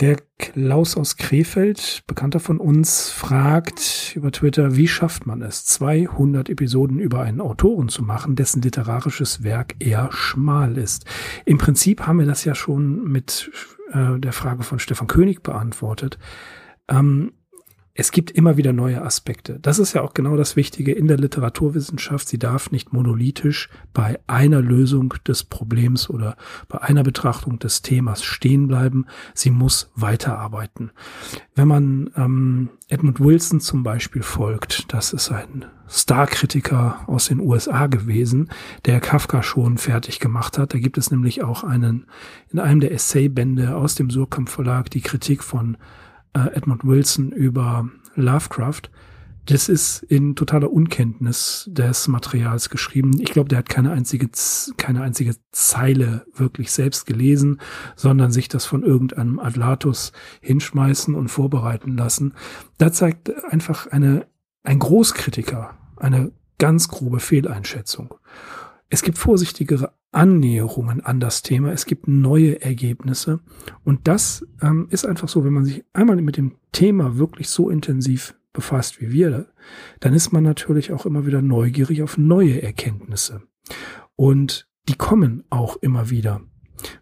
Der 0.01 0.17
Klaus 0.39 0.97
aus 0.97 1.17
Krefeld, 1.17 2.03
Bekannter 2.09 2.41
von 2.41 2.59
uns, 2.59 3.11
fragt 3.11 4.13
über 4.17 4.33
Twitter, 4.33 4.75
wie 4.75 4.89
schafft 4.89 5.25
man 5.25 5.41
es, 5.41 5.65
200 5.67 6.49
Episoden 6.49 6.99
über 6.99 7.21
einen 7.21 7.41
Autoren 7.41 7.89
zu 7.89 8.03
machen, 8.03 8.35
dessen 8.35 8.61
literarisches 8.61 9.45
Werk 9.45 9.77
eher 9.79 10.09
schmal 10.11 10.79
ist? 10.79 11.05
Im 11.45 11.59
Prinzip 11.59 12.09
haben 12.09 12.19
wir 12.19 12.27
das 12.27 12.45
ja 12.45 12.57
schon 12.57 13.05
mit 13.05 13.53
äh, 13.93 14.19
der 14.19 14.33
Frage 14.33 14.65
von 14.65 14.81
Stefan 14.81 15.07
König 15.07 15.45
beantwortet. 15.45 16.19
Ähm, 16.89 17.33
es 17.97 18.11
gibt 18.11 18.33
immer 18.33 18.57
wieder 18.57 18.73
neue 18.73 19.03
Aspekte. 19.03 19.61
Das 19.63 19.79
ist 19.79 19.93
ja 19.93 20.03
auch 20.03 20.15
genau 20.15 20.37
das 20.37 20.57
Wichtige 20.57 20.91
in 20.91 21.07
der 21.07 21.17
Literaturwissenschaft. 21.17 22.27
Sie 22.27 22.41
darf 22.41 22.73
nicht 22.73 22.93
monolithisch 22.93 23.69
bei 23.93 24.19
einer 24.27 24.61
Lösung 24.61 25.15
des 25.29 25.45
Problems 25.45 26.11
oder 26.11 26.37
bei 26.69 26.83
einer 26.83 27.05
Betrachtung 27.05 27.61
des 27.61 27.83
Themas 27.83 28.25
stehen 28.25 28.67
bleiben. 28.67 29.07
Sie 29.33 29.51
muss 29.51 29.93
weiterarbeiten. 29.95 30.91
Wenn 31.55 31.69
man 31.69 32.11
ähm, 32.17 32.71
Edmund 32.89 33.21
Wilson 33.21 33.61
zum 33.61 33.85
Beispiel 33.85 34.25
folgt, 34.25 34.93
das 34.93 35.13
ist 35.13 35.31
ein 35.31 35.65
Starkritiker 35.87 37.05
aus 37.07 37.27
den 37.27 37.39
USA 37.39 37.87
gewesen, 37.87 38.51
der 38.87 38.99
Kafka 38.99 39.45
schon 39.45 39.79
fertig 39.79 40.19
gemacht 40.19 40.59
hat. 40.59 40.75
Da 40.75 40.79
gibt 40.79 40.99
es 40.99 41.13
nämlich 41.13 41.45
auch 41.45 41.63
einen, 41.63 42.07
in 42.51 42.59
einem 42.59 42.81
der 42.81 42.91
Essaybände 42.91 43.77
aus 43.77 43.95
dem 43.95 44.11
Surkamp 44.11 44.49
Verlag, 44.49 44.91
die 44.91 45.01
Kritik 45.01 45.45
von 45.45 45.77
äh, 46.35 46.55
Edmund 46.55 46.85
Wilson 46.85 47.33
über 47.33 47.89
Lovecraft. 48.15 48.83
Das 49.47 49.69
ist 49.69 50.03
in 50.05 50.37
totaler 50.37 50.73
Unkenntnis 50.73 51.69
des 51.71 52.09
Materials 52.09 52.71
geschrieben. 52.71 53.21
Ich 53.21 53.31
glaube, 53.31 53.51
der 53.51 53.59
hat 53.59 53.69
keine 53.69 53.93
einzige, 53.93 54.31
keine 54.79 55.03
einzige 55.03 55.35
Zeile 55.53 56.25
wirklich 56.35 56.73
selbst 56.73 57.05
gelesen, 57.05 57.61
sondern 57.95 58.33
sich 58.33 58.49
das 58.49 58.65
von 58.65 58.83
irgendeinem 58.83 59.39
Adlatus 59.39 60.13
hinschmeißen 60.41 61.15
und 61.15 61.29
vorbereiten 61.29 61.95
lassen. 61.95 62.33
Da 62.79 62.91
zeigt 62.91 63.45
einfach 63.45 63.87
eine, 63.89 64.27
ein 64.63 64.79
Großkritiker 64.79 65.77
eine 65.97 66.33
ganz 66.59 66.89
grobe 66.89 67.21
Fehleinschätzung. 67.21 68.15
Es 68.89 69.03
gibt 69.03 69.19
vorsichtigere 69.19 69.93
Annäherungen 70.15 71.01
an 71.01 71.21
das 71.21 71.43
Thema. 71.43 71.73
Es 71.73 71.87
gibt 71.87 72.09
neue 72.09 72.63
Ergebnisse. 72.63 73.41
Und 73.85 74.07
das 74.09 74.47
ähm, 74.63 74.87
ist 74.91 75.05
einfach 75.05 75.29
so, 75.29 75.45
wenn 75.45 75.53
man 75.53 75.65
sich 75.65 75.85
einmal 75.93 76.17
mit 76.17 76.37
dem 76.37 76.57
Thema 76.73 77.19
wirklich 77.19 77.49
so 77.49 77.71
intensiv 77.71 78.35
befasst 78.53 79.01
wie 79.01 79.11
wir, 79.11 79.49
dann 80.01 80.15
ist 80.15 80.33
man 80.33 80.45
natürlich 80.45 80.93
auch 80.93 81.05
immer 81.07 81.27
wieder 81.27 81.43
neugierig 81.43 82.03
auf 82.03 82.17
neue 82.17 82.63
Erkenntnisse. 82.63 83.43
Und 84.17 84.69
die 84.89 84.95
kommen 84.95 85.45
auch 85.51 85.77
immer 85.77 86.11
wieder. 86.11 86.41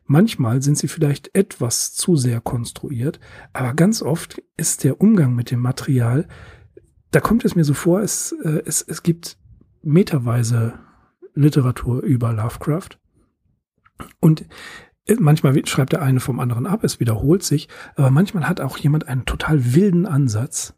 Manchmal 0.06 0.62
sind 0.62 0.78
sie 0.78 0.88
vielleicht 0.88 1.34
etwas 1.34 1.92
zu 1.92 2.16
sehr 2.16 2.40
konstruiert, 2.40 3.20
aber 3.52 3.74
ganz 3.74 4.02
oft 4.02 4.42
ist 4.56 4.84
der 4.84 5.00
Umgang 5.00 5.34
mit 5.34 5.50
dem 5.50 5.60
Material, 5.60 6.28
da 7.10 7.20
kommt 7.20 7.44
es 7.44 7.54
mir 7.54 7.64
so 7.64 7.74
vor, 7.74 8.00
es, 8.00 8.32
äh, 8.42 8.62
es, 8.64 8.82
es 8.82 9.02
gibt 9.02 9.36
meterweise 9.82 10.74
Literatur 11.34 12.02
über 12.02 12.32
Lovecraft 12.32 13.01
und 14.20 14.44
äh, 15.06 15.16
manchmal 15.18 15.54
schreibt 15.66 15.92
der 15.92 16.02
eine 16.02 16.20
vom 16.20 16.40
anderen 16.40 16.66
ab, 16.66 16.84
es 16.84 17.00
wiederholt 17.00 17.42
sich, 17.42 17.68
aber 17.96 18.10
manchmal 18.10 18.48
hat 18.48 18.60
auch 18.60 18.78
jemand 18.78 19.08
einen 19.08 19.24
total 19.24 19.74
wilden 19.74 20.06
Ansatz. 20.06 20.74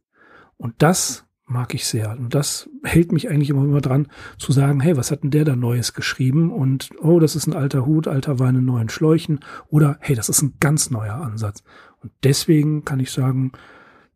Und 0.57 0.75
das 0.79 1.27
mag 1.47 1.75
ich 1.75 1.87
sehr. 1.87 2.13
Und 2.13 2.35
das 2.35 2.71
hält 2.83 3.13
mich 3.13 3.29
eigentlich 3.29 3.51
immer, 3.51 3.65
immer 3.65 3.81
dran, 3.81 4.09
zu 4.39 4.53
sagen, 4.53 4.81
hey, 4.81 4.97
was 4.97 5.11
hat 5.11 5.23
denn 5.23 5.31
der 5.31 5.45
da 5.45 5.57
Neues 5.57 5.93
geschrieben? 5.93 6.51
Und, 6.51 6.91
oh, 7.01 7.21
das 7.21 7.37
ist 7.37 7.47
ein 7.47 7.53
alter 7.53 7.85
Hut, 7.87 8.09
alter 8.09 8.39
Wein 8.39 8.57
in 8.57 8.65
neuen 8.65 8.89
Schläuchen. 8.89 9.41
Oder, 9.69 9.99
hey, 10.01 10.17
das 10.17 10.29
ist 10.29 10.43
ein 10.43 10.55
ganz 10.61 10.91
neuer 10.91 11.15
Ansatz. 11.15 11.63
Und 12.01 12.13
deswegen 12.23 12.85
kann 12.85 13.01
ich 13.01 13.11
sagen, 13.11 13.53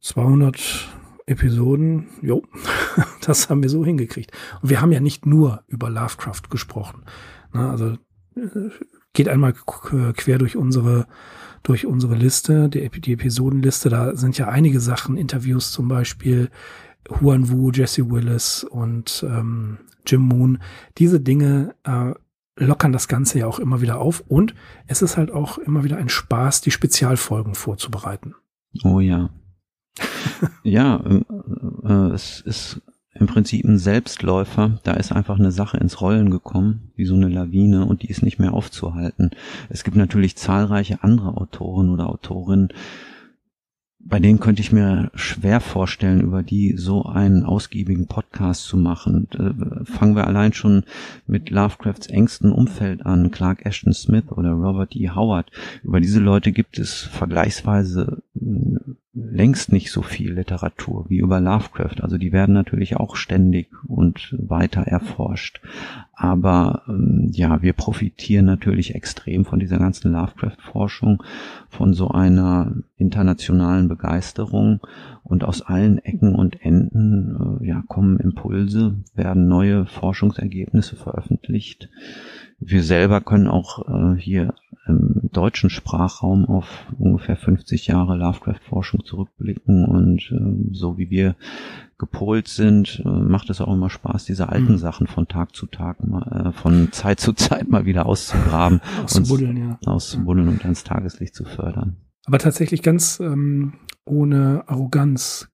200 0.01 0.89
Episoden, 1.27 2.09
jo, 2.23 2.43
das 3.27 3.51
haben 3.51 3.63
wir 3.63 3.69
so 3.69 3.85
hingekriegt. 3.85 4.33
Und 4.63 4.71
wir 4.71 4.81
haben 4.81 4.93
ja 4.93 5.01
nicht 5.01 5.27
nur 5.27 5.65
über 5.67 5.91
Lovecraft 5.91 6.49
gesprochen. 6.49 7.05
Na, 7.53 7.71
also 7.71 7.99
äh, 8.37 8.71
geht 9.19 9.29
einmal 9.29 9.53
quer 9.53 10.39
durch 10.39 10.57
unsere 10.57 11.09
durch 11.65 11.87
unsere 11.87 12.15
Liste, 12.15 12.69
die, 12.69 12.89
die 12.89 13.15
Episodenliste. 13.15 13.89
Da 13.89 14.15
sind 14.15 14.39
ja 14.39 14.47
einige 14.47 14.79
Sachen, 14.79 15.17
Interviews 15.17 15.73
zum 15.73 15.89
Beispiel, 15.89 16.51
Huan 17.21 17.51
Wu, 17.51 17.73
Jesse 17.73 18.09
Willis 18.09 18.63
und 18.63 19.27
ähm, 19.29 19.79
Jim 20.07 20.21
Moon. 20.21 20.59
Diese 20.99 21.19
Dinge 21.21 21.75
äh, 21.83 22.15
lockern 22.65 22.93
das 22.93 23.09
Ganze 23.09 23.41
ja 23.41 23.49
auch 23.49 23.59
immer 23.59 23.81
wieder 23.81 23.99
auf 24.01 24.23
und 24.29 24.55
es 24.87 25.03
ist 25.03 25.17
halt 25.17 25.33
auch 25.33 25.59
immer 25.59 25.83
wieder 25.83 25.97
ein 25.97 26.09
Spaß, 26.09 26.61
die 26.61 26.71
Spezialfolgen 26.71 27.57
vorzubereiten. 27.57 28.37
Oh 28.85 29.01
ja. 29.01 29.31
ja, 30.63 31.03
äh, 31.05 31.25
äh, 31.83 32.13
es 32.13 32.41
ist 32.41 32.83
im 33.21 33.27
Prinzip 33.27 33.65
ein 33.65 33.79
Selbstläufer. 33.79 34.79
Da 34.85 34.95
ist 34.95 35.13
einfach 35.13 35.39
eine 35.39 35.53
Sache 35.53 35.77
ins 35.79 36.01
Rollen 36.01 36.31
gekommen, 36.31 36.91
wie 36.97 37.05
so 37.05 37.15
eine 37.15 37.29
Lawine, 37.29 37.87
und 37.87 38.03
die 38.03 38.11
ist 38.11 38.23
nicht 38.23 38.39
mehr 38.39 38.53
aufzuhalten. 38.53 39.31
Es 39.69 39.85
gibt 39.85 39.97
natürlich 39.97 40.37
zahlreiche 40.37 41.03
andere 41.03 41.37
Autoren 41.37 41.91
oder 41.91 42.09
Autorinnen, 42.09 42.73
bei 44.09 44.21
denen 44.21 44.41
könnte 44.41 44.63
ich 44.63 44.73
mir 44.73 45.11
schwer 45.15 45.61
vorstellen, 45.61 46.21
über 46.21 46.43
die 46.43 46.77
so 46.77 47.05
einen 47.05 47.45
ausgiebigen 47.45 48.07
Podcast 48.07 48.65
zu 48.65 48.77
machen. 48.77 49.29
Äh, 49.33 49.85
fangen 49.85 50.17
wir 50.17 50.27
allein 50.27 50.55
schon 50.55 50.85
mit 51.27 51.51
Lovecrafts 51.51 52.07
engsten 52.07 52.51
Umfeld 52.51 53.05
an, 53.05 53.31
Clark 53.31 53.67
Ashton 53.67 53.93
Smith 53.93 54.25
oder 54.31 54.53
Robert 54.53 54.97
E. 54.97 55.11
Howard. 55.11 55.51
Über 55.83 56.01
diese 56.01 56.21
Leute 56.21 56.53
gibt 56.53 56.79
es 56.79 57.03
vergleichsweise 57.03 58.23
äh, 58.35 58.79
längst 59.31 59.73
nicht 59.73 59.91
so 59.91 60.03
viel 60.03 60.33
Literatur 60.33 61.07
wie 61.09 61.19
über 61.19 61.41
Lovecraft. 61.41 62.03
Also 62.03 62.19
die 62.19 62.33
werden 62.33 62.55
natürlich 62.55 62.97
auch 62.97 63.17
ständig 63.17 63.69
und 63.87 64.35
weiter 64.39 64.83
erforscht. 64.83 65.61
Aber 66.13 66.83
ähm, 66.89 67.31
ja, 67.33 67.63
wir 67.63 67.73
profitieren 67.73 68.47
natürlich 68.47 68.95
extrem 68.95 69.45
von 69.45 69.59
dieser 69.59 69.79
ganzen 69.79 70.13
Lovecraft-Forschung, 70.13 71.23
von 71.69 71.95
so 71.95 72.09
einer 72.09 72.73
internationalen 72.97 73.89
Begeisterung 73.89 74.81
und 75.23 75.45
aus 75.45 75.63
allen 75.63 75.99
Ecken 75.99 76.35
und 76.35 76.65
Enden 76.65 77.61
äh, 77.61 77.67
ja, 77.67 77.85
kommen 77.87 78.19
Impulse, 78.19 78.97
werden 79.15 79.49
neue 79.49 79.87
Forschungsergebnisse 79.87 80.97
veröffentlicht. 80.97 81.89
Wir 82.61 82.83
selber 82.83 83.21
können 83.21 83.49
auch 83.49 83.89
äh, 83.89 84.19
hier 84.19 84.55
im 84.87 85.31
deutschen 85.33 85.71
Sprachraum 85.71 86.47
auf 86.47 86.87
ungefähr 86.99 87.37
50 87.37 87.87
Jahre 87.87 88.17
Lovecraft-Forschung 88.17 89.05
zurückblicken 89.05 89.85
und 89.85 90.33
äh, 90.33 90.75
so 90.75 90.99
wie 90.99 91.11
wir 91.11 91.37
gepolt 91.99 92.49
sind, 92.49 93.03
äh, 93.05 93.09
macht 93.09 93.51
es 93.51 93.61
auch 93.61 93.73
immer 93.73 93.91
Spaß, 93.91 94.25
diese 94.25 94.49
alten 94.49 94.73
mhm. 94.73 94.79
Sachen 94.79 95.07
von 95.07 95.29
Tag 95.29 95.55
zu 95.55 95.67
Tag, 95.67 96.05
mal, 96.07 96.49
äh, 96.49 96.53
von 96.53 96.91
Zeit 96.93 97.21
zu 97.21 97.33
Zeit 97.35 97.69
mal 97.69 97.85
wieder 97.85 98.07
auszugraben, 98.07 98.81
auszubuddeln, 99.05 99.57
ja. 99.57 99.79
auszubuddeln 99.85 100.49
und 100.49 100.65
ans 100.65 100.85
Tageslicht 100.85 101.35
zu 101.35 101.45
fördern. 101.45 101.97
Aber 102.25 102.39
tatsächlich 102.39 102.83
ganz 102.83 103.21
ähm, 103.21 103.75
ohne 104.05 104.65
Arroganz, 104.67 105.49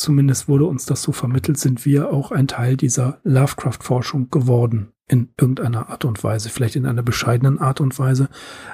zumindest 0.00 0.48
wurde 0.48 0.64
uns 0.64 0.86
das 0.86 1.02
so 1.02 1.12
vermittelt, 1.12 1.58
sind 1.58 1.84
wir 1.84 2.10
auch 2.10 2.32
ein 2.32 2.48
Teil 2.48 2.76
dieser 2.76 3.20
Lovecraft-Forschung 3.22 4.30
geworden 4.30 4.92
in 5.06 5.30
irgendeiner 5.38 5.88
Art 5.88 6.04
und 6.04 6.22
Weise, 6.22 6.48
vielleicht 6.48 6.76
in 6.76 6.86
einer 6.86 7.02
bescheidenen 7.02 7.58
Art 7.58 7.80
und 7.80 7.98
Weise, 7.98 8.28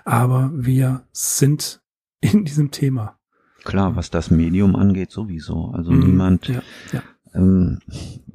aber 0.05 0.51
wir 0.55 1.05
sind 1.13 1.83
in 2.21 2.45
diesem 2.45 2.71
Thema. 2.71 3.19
Klar, 3.65 3.97
was 3.97 4.11
das 4.11 4.31
Medium 4.31 4.77
angeht, 4.77 5.11
sowieso. 5.11 5.73
Also 5.75 5.91
mhm, 5.91 6.01
niemand, 6.01 6.49
ja, 6.49 6.63
ja. 6.93 7.03
Ähm, 7.35 7.81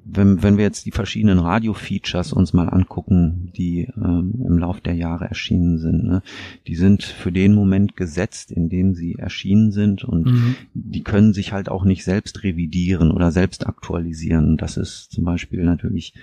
wenn, 0.03 0.41
wenn 0.41 0.57
wir 0.57 0.63
jetzt 0.63 0.85
die 0.85 0.91
verschiedenen 0.91 1.39
Radio-Features 1.39 2.33
uns 2.33 2.53
mal 2.53 2.69
angucken, 2.69 3.51
die 3.55 3.87
ähm, 3.95 4.33
im 4.45 4.57
Lauf 4.57 4.81
der 4.81 4.93
Jahre 4.93 5.25
erschienen 5.25 5.77
sind, 5.77 6.03
ne, 6.03 6.21
die 6.67 6.75
sind 6.75 7.03
für 7.03 7.31
den 7.31 7.53
Moment 7.53 7.95
gesetzt, 7.95 8.51
in 8.51 8.69
dem 8.69 8.95
sie 8.95 9.15
erschienen 9.15 9.71
sind 9.71 10.03
und 10.03 10.25
mhm. 10.25 10.55
die 10.73 11.03
können 11.03 11.33
sich 11.33 11.53
halt 11.53 11.69
auch 11.69 11.83
nicht 11.83 12.03
selbst 12.03 12.43
revidieren 12.43 13.11
oder 13.11 13.31
selbst 13.31 13.67
aktualisieren. 13.67 14.57
Das 14.57 14.77
ist 14.77 15.11
zum 15.11 15.23
Beispiel 15.23 15.63
natürlich 15.63 16.13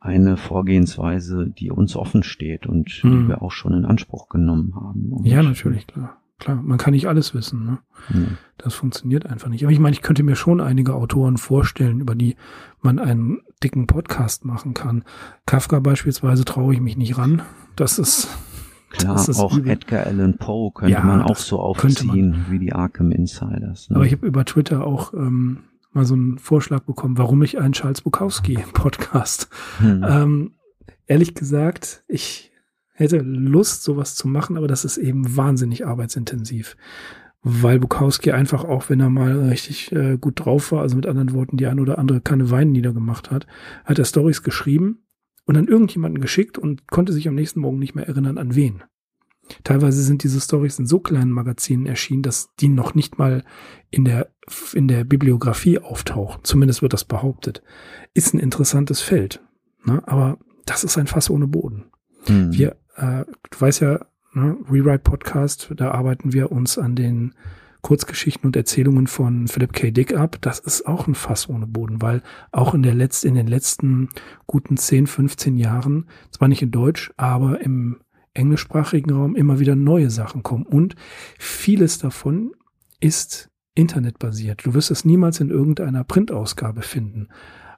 eine 0.00 0.36
Vorgehensweise, 0.36 1.46
die 1.48 1.70
uns 1.70 1.96
offen 1.96 2.22
steht 2.22 2.66
und 2.66 3.02
mhm. 3.02 3.10
die 3.10 3.28
wir 3.28 3.42
auch 3.42 3.52
schon 3.52 3.72
in 3.72 3.84
Anspruch 3.84 4.28
genommen 4.28 4.74
haben. 4.74 5.24
Ja, 5.24 5.42
natürlich, 5.42 5.86
klar 5.86 6.18
klar, 6.44 6.62
man 6.62 6.78
kann 6.78 6.92
nicht 6.92 7.08
alles 7.08 7.34
wissen. 7.34 7.64
Ne? 7.64 7.78
Mhm. 8.10 8.38
Das 8.58 8.74
funktioniert 8.74 9.26
einfach 9.26 9.48
nicht. 9.48 9.64
Aber 9.64 9.72
ich 9.72 9.78
meine, 9.78 9.94
ich 9.94 10.02
könnte 10.02 10.22
mir 10.22 10.36
schon 10.36 10.60
einige 10.60 10.94
Autoren 10.94 11.38
vorstellen, 11.38 12.00
über 12.00 12.14
die 12.14 12.36
man 12.80 12.98
einen 12.98 13.40
dicken 13.62 13.86
Podcast 13.86 14.44
machen 14.44 14.74
kann. 14.74 15.04
Kafka 15.46 15.80
beispielsweise 15.80 16.44
traue 16.44 16.74
ich 16.74 16.80
mich 16.80 16.96
nicht 16.96 17.18
ran. 17.18 17.42
Das 17.76 17.98
ist 17.98 18.28
Klar, 18.90 19.14
das 19.14 19.28
ist 19.28 19.40
auch 19.40 19.56
übel. 19.56 19.72
Edgar 19.72 20.06
Allan 20.06 20.36
Poe 20.36 20.70
könnte 20.72 20.92
ja, 20.92 21.02
man 21.02 21.22
auch 21.22 21.36
so 21.36 21.58
aufziehen 21.58 22.46
wie 22.48 22.60
die 22.60 22.72
Arkham 22.72 23.10
Insiders. 23.10 23.90
Ne? 23.90 23.96
Aber 23.96 24.06
ich 24.06 24.12
habe 24.12 24.26
über 24.26 24.44
Twitter 24.44 24.86
auch 24.86 25.12
ähm, 25.14 25.64
mal 25.92 26.04
so 26.04 26.14
einen 26.14 26.38
Vorschlag 26.38 26.80
bekommen, 26.80 27.18
warum 27.18 27.42
ich 27.42 27.58
einen 27.58 27.72
Charles 27.72 28.02
Bukowski 28.02 28.58
Podcast. 28.72 29.48
Hm. 29.78 30.04
Ähm, 30.08 30.52
ehrlich 31.06 31.34
gesagt, 31.34 32.04
ich 32.06 32.52
hätte 32.94 33.18
Lust, 33.18 33.82
sowas 33.82 34.14
zu 34.14 34.28
machen, 34.28 34.56
aber 34.56 34.68
das 34.68 34.84
ist 34.84 34.96
eben 34.96 35.36
wahnsinnig 35.36 35.86
arbeitsintensiv. 35.86 36.76
Weil 37.42 37.78
Bukowski 37.78 38.30
einfach 38.32 38.64
auch, 38.64 38.88
wenn 38.88 39.00
er 39.00 39.10
mal 39.10 39.48
richtig 39.48 39.92
äh, 39.92 40.16
gut 40.16 40.44
drauf 40.44 40.72
war, 40.72 40.80
also 40.80 40.96
mit 40.96 41.06
anderen 41.06 41.34
Worten, 41.34 41.58
die 41.58 41.66
ein 41.66 41.80
oder 41.80 41.98
andere 41.98 42.22
Kanne 42.22 42.50
Wein 42.50 42.72
niedergemacht 42.72 43.30
hat, 43.30 43.46
hat 43.84 43.98
er 43.98 44.06
Stories 44.06 44.42
geschrieben 44.42 45.04
und 45.44 45.54
dann 45.54 45.68
irgendjemanden 45.68 46.22
geschickt 46.22 46.56
und 46.56 46.88
konnte 46.88 47.12
sich 47.12 47.28
am 47.28 47.34
nächsten 47.34 47.60
Morgen 47.60 47.78
nicht 47.78 47.94
mehr 47.94 48.08
erinnern, 48.08 48.38
an 48.38 48.54
wen. 48.54 48.82
Teilweise 49.62 50.02
sind 50.02 50.22
diese 50.22 50.40
Stories 50.40 50.78
in 50.78 50.86
so 50.86 51.00
kleinen 51.00 51.32
Magazinen 51.32 51.84
erschienen, 51.84 52.22
dass 52.22 52.54
die 52.60 52.68
noch 52.68 52.94
nicht 52.94 53.18
mal 53.18 53.44
in 53.90 54.06
der, 54.06 54.30
in 54.72 54.88
der 54.88 55.04
Bibliografie 55.04 55.78
auftauchen. 55.78 56.40
Zumindest 56.44 56.80
wird 56.80 56.94
das 56.94 57.04
behauptet. 57.04 57.62
Ist 58.14 58.32
ein 58.32 58.40
interessantes 58.40 59.02
Feld. 59.02 59.42
Ne? 59.84 60.02
Aber 60.08 60.38
das 60.64 60.82
ist 60.82 60.96
ein 60.96 61.06
Fass 61.06 61.28
ohne 61.28 61.46
Boden. 61.46 61.84
Hm. 62.24 62.54
Wir 62.54 62.76
äh, 62.96 63.24
du 63.50 63.60
weißt 63.60 63.80
ja, 63.80 64.00
ne, 64.32 64.56
Rewrite 64.70 64.98
Podcast, 64.98 65.72
da 65.76 65.90
arbeiten 65.90 66.32
wir 66.32 66.52
uns 66.52 66.78
an 66.78 66.94
den 66.94 67.34
Kurzgeschichten 67.82 68.46
und 68.46 68.56
Erzählungen 68.56 69.06
von 69.06 69.46
Philip 69.46 69.72
K. 69.74 69.90
Dick 69.90 70.16
ab. 70.16 70.38
Das 70.40 70.58
ist 70.58 70.86
auch 70.86 71.06
ein 71.06 71.14
Fass 71.14 71.50
ohne 71.50 71.66
Boden, 71.66 72.00
weil 72.00 72.22
auch 72.50 72.72
in 72.74 72.82
der 72.82 72.94
letzten, 72.94 73.28
in 73.28 73.34
den 73.34 73.46
letzten 73.46 74.08
guten 74.46 74.78
10, 74.78 75.06
15 75.06 75.58
Jahren, 75.58 76.06
zwar 76.30 76.48
nicht 76.48 76.62
in 76.62 76.70
Deutsch, 76.70 77.12
aber 77.18 77.60
im 77.60 78.00
englischsprachigen 78.32 79.12
Raum 79.12 79.36
immer 79.36 79.60
wieder 79.60 79.76
neue 79.76 80.10
Sachen 80.10 80.42
kommen. 80.42 80.64
Und 80.64 80.96
vieles 81.38 81.98
davon 81.98 82.52
ist 83.00 83.50
internetbasiert. 83.74 84.64
Du 84.64 84.72
wirst 84.72 84.90
es 84.90 85.04
niemals 85.04 85.40
in 85.40 85.50
irgendeiner 85.50 86.04
Printausgabe 86.04 86.80
finden. 86.80 87.28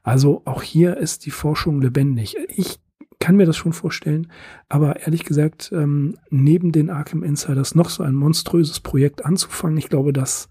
Also 0.05 0.43
auch 0.45 0.63
hier 0.63 0.97
ist 0.99 1.27
die 1.27 1.33
Forschung 1.33 1.83
lebendig. 1.83 2.37
Ich 2.49 2.79
kann 3.19 3.37
mir 3.37 3.47
das 3.47 3.57
schon 3.57 3.73
vorstellen, 3.73 4.31
aber 4.69 5.01
ehrlich 5.01 5.25
gesagt, 5.25 5.71
ähm, 5.73 6.19
neben 6.31 6.73
den 6.73 6.91
Arkham 6.91 7.23
Insiders 7.23 7.75
noch 7.75 7.91
so 7.91 8.03
ein 8.03 8.15
monströses 8.15 8.81
Projekt 8.81 9.25
anzufangen, 9.25 9.79
ich 9.79 9.89
glaube, 9.89 10.13
das 10.13 10.49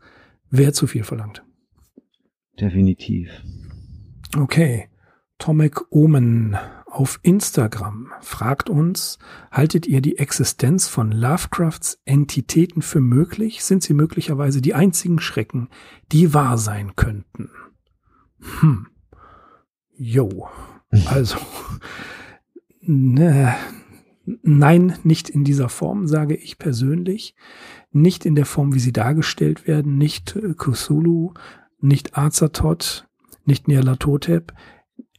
wäre 0.50 0.74
zu 0.74 0.88
viel 0.88 1.04
verlangt. 1.04 1.44
Definitiv. 2.60 3.30
Okay. 4.38 4.90
Tomek 5.38 5.92
Omen 5.92 6.58
auf 6.86 7.20
Instagram 7.22 8.14
fragt 8.22 8.70
uns, 8.70 9.20
haltet 9.52 9.86
ihr 9.86 10.00
die 10.00 10.18
Existenz 10.18 10.88
von 10.88 11.12
Lovecrafts 11.12 12.00
Entitäten 12.06 12.82
für 12.82 13.02
möglich? 13.02 13.66
Sind 13.66 13.84
sie 13.84 13.94
möglicherweise 13.94 14.62
die 14.62 14.74
einzigen 14.74 15.20
Schrecken, 15.20 15.68
die 16.14 16.34
wahr 16.34 16.58
sein 16.58 16.96
könnten? 16.96 17.50
Hm. 18.60 18.88
Jo. 19.98 20.48
Also, 21.08 21.38
nein, 22.86 23.54
nicht 25.04 25.30
in 25.30 25.44
dieser 25.44 25.70
Form, 25.70 26.08
sage 26.08 26.36
ich 26.36 26.58
persönlich. 26.58 27.36
Nicht 27.92 28.26
in 28.26 28.36
der 28.36 28.46
Form, 28.46 28.74
wie 28.74 28.80
sie 28.80 28.94
dargestellt 28.94 29.68
werden. 29.68 29.98
Nicht 29.98 30.36
äh, 30.36 30.54
Cthulhu, 30.54 31.34
nicht 31.80 32.18
Azathoth, 32.18 33.08
nicht 33.46 33.68
Nyarlathotep. 33.68 34.54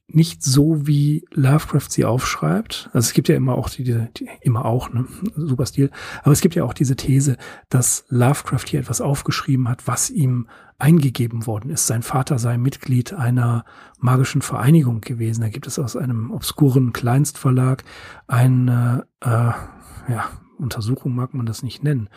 Nicht 0.08 0.42
so, 0.42 0.86
wie 0.86 1.24
Lovecraft 1.32 1.88
sie 1.90 2.04
aufschreibt. 2.04 2.90
Also 2.92 3.06
es 3.06 3.12
gibt 3.12 3.28
ja 3.28 3.34
immer 3.34 3.56
auch 3.56 3.68
die, 3.68 3.82
die 3.84 4.28
immer 4.40 4.64
auch, 4.64 4.92
ne, 4.92 5.06
super 5.34 5.66
Stil. 5.66 5.90
Aber 6.22 6.32
es 6.32 6.40
gibt 6.40 6.54
ja 6.54 6.64
auch 6.64 6.74
diese 6.74 6.94
These, 6.94 7.36
dass 7.68 8.04
Lovecraft 8.08 8.66
hier 8.66 8.80
etwas 8.80 9.00
aufgeschrieben 9.00 9.68
hat, 9.68 9.86
was 9.88 10.10
ihm 10.10 10.46
eingegeben 10.78 11.46
worden 11.46 11.70
ist. 11.70 11.86
Sein 11.86 12.02
Vater 12.02 12.38
sei 12.38 12.56
Mitglied 12.58 13.14
einer 13.14 13.64
magischen 13.98 14.42
Vereinigung 14.42 15.00
gewesen. 15.00 15.40
Da 15.40 15.48
gibt 15.48 15.66
es 15.66 15.78
aus 15.78 15.96
einem 15.96 16.30
obskuren 16.30 16.92
Kleinstverlag 16.92 17.82
eine, 18.26 19.06
äh, 19.20 19.28
ja, 19.28 20.30
Untersuchung 20.58 21.14
mag 21.14 21.34
man 21.34 21.46
das 21.46 21.62
nicht 21.62 21.82
nennen, 21.82 22.08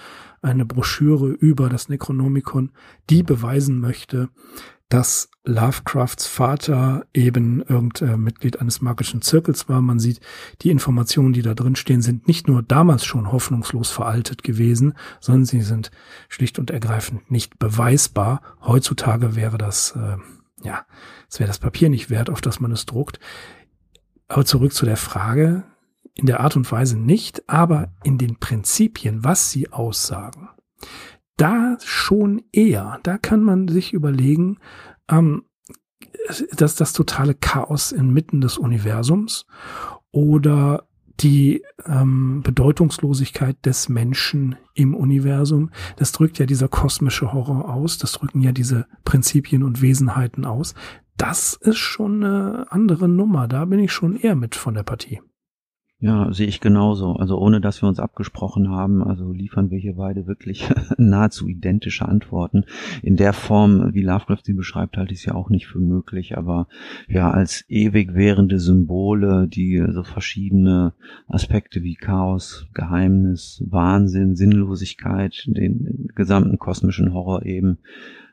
eine 0.42 0.66
Broschüre 0.66 1.28
über 1.28 1.70
das 1.70 1.90
Necronomicon, 1.90 2.72
die 3.10 3.24
beweisen 3.24 3.80
möchte, 3.80 4.30
dass 4.90 5.30
Lovecrafts 5.46 6.26
Vater 6.26 7.06
eben 7.14 7.62
irgendein 7.62 8.20
Mitglied 8.20 8.60
eines 8.60 8.82
magischen 8.82 9.22
Zirkels 9.22 9.70
war. 9.70 9.82
Man 9.82 10.00
sieht, 10.00 10.20
die 10.62 10.72
Informationen, 10.72 11.32
die 11.34 11.44
da 11.44 11.54
drin 11.54 11.76
stehen, 11.76 12.02
sind 12.02 12.28
nicht 12.28 12.48
nur 12.48 12.64
damals 12.64 13.06
schon 13.06 13.32
hoffnungslos 13.32 13.92
veraltet 13.92 14.44
gewesen, 14.44 14.96
sondern 15.20 15.46
sie 15.46 15.62
sind 15.62 15.92
schlicht 16.28 16.58
und 16.58 16.72
ergreifend 16.72 17.30
nicht 17.30 17.60
beweisbar. 17.60 18.42
Heutzutage 18.62 19.36
wäre 19.36 19.60
das, 19.60 19.96
äh, 19.96 20.18
ja, 20.64 20.86
es 21.30 21.40
wäre 21.40 21.48
das 21.48 21.60
Papier 21.60 21.90
nicht 21.90 22.10
wert, 22.10 22.30
auf 22.32 22.42
das 22.42 22.60
man 22.60 22.72
es 22.72 22.88
druckt. 22.88 23.20
Aber 24.28 24.46
zurück 24.46 24.74
zu 24.74 24.86
der 24.86 24.98
Frage, 24.98 25.64
in 26.16 26.26
der 26.26 26.40
Art 26.40 26.56
und 26.56 26.70
Weise 26.72 26.98
nicht, 26.98 27.48
aber 27.48 27.94
in 28.04 28.18
den 28.18 28.38
Prinzipien, 28.40 29.24
was 29.24 29.52
sie 29.52 29.72
aussagen 29.72 30.50
da 31.40 31.78
schon 31.84 32.42
eher, 32.52 33.00
da 33.04 33.18
kann 33.18 33.42
man 33.42 33.68
sich 33.68 33.94
überlegen, 33.94 34.58
ähm, 35.10 35.44
dass 36.56 36.76
das 36.76 36.94
totale 36.94 37.34
Chaos 37.34 37.92
inmitten 37.92 38.42
des 38.42 38.58
Universums 38.58 39.46
oder 40.12 40.86
die 41.20 41.64
ähm, 41.86 42.42
Bedeutungslosigkeit 42.44 43.58
des 43.66 43.90
Menschen 43.90 44.56
im 44.74 44.96
Universum, 44.96 45.70
das 45.98 46.12
drückt 46.12 46.40
ja 46.40 46.46
dieser 46.46 46.68
kosmische 46.68 47.34
Horror 47.34 47.74
aus, 47.74 47.98
das 47.98 48.14
drücken 48.14 48.42
ja 48.42 48.52
diese 48.52 48.86
Prinzipien 49.04 49.64
und 49.64 49.82
Wesenheiten 49.82 50.46
aus. 50.46 50.76
Das 51.18 51.54
ist 51.54 51.78
schon 51.78 52.24
eine 52.24 52.72
andere 52.72 53.10
Nummer, 53.10 53.48
da 53.48 53.66
bin 53.66 53.80
ich 53.80 53.92
schon 53.92 54.16
eher 54.16 54.36
mit 54.36 54.56
von 54.56 54.74
der 54.74 54.84
Partie. 54.84 55.20
Ja, 56.02 56.32
sehe 56.32 56.48
ich 56.48 56.62
genauso. 56.62 57.18
Also 57.18 57.38
ohne 57.38 57.60
dass 57.60 57.82
wir 57.82 57.90
uns 57.90 58.00
abgesprochen 58.00 58.70
haben, 58.70 59.04
also 59.04 59.34
liefern 59.34 59.70
wir 59.70 59.78
hier 59.78 59.96
beide 59.96 60.28
wirklich 60.28 60.70
nahezu 60.98 61.50
identische 61.50 62.08
Antworten. 62.08 62.64
In 63.04 63.18
der 63.18 63.34
Form, 63.34 63.94
wie 63.94 64.02
Lovecraft 64.02 64.44
sie 64.46 64.54
beschreibt, 64.54 64.96
halte 64.96 65.12
ich 65.12 65.20
es 65.20 65.26
ja 65.26 65.36
auch 65.36 65.50
nicht 65.50 65.68
für 65.68 65.80
möglich, 65.80 66.38
aber 66.38 66.68
ja, 67.10 67.30
als 67.30 67.66
ewig 67.68 68.14
währende 68.14 68.60
Symbole, 68.60 69.50
die 69.50 69.84
so 69.90 70.04
verschiedene 70.04 70.94
Aspekte 71.28 71.84
wie 71.84 71.96
Chaos, 71.96 72.68
Geheimnis, 72.74 73.62
Wahnsinn, 73.68 74.38
Sinnlosigkeit, 74.38 75.44
den 75.48 76.08
gesamten 76.16 76.60
kosmischen 76.60 77.14
Horror 77.14 77.46
eben 77.46 77.78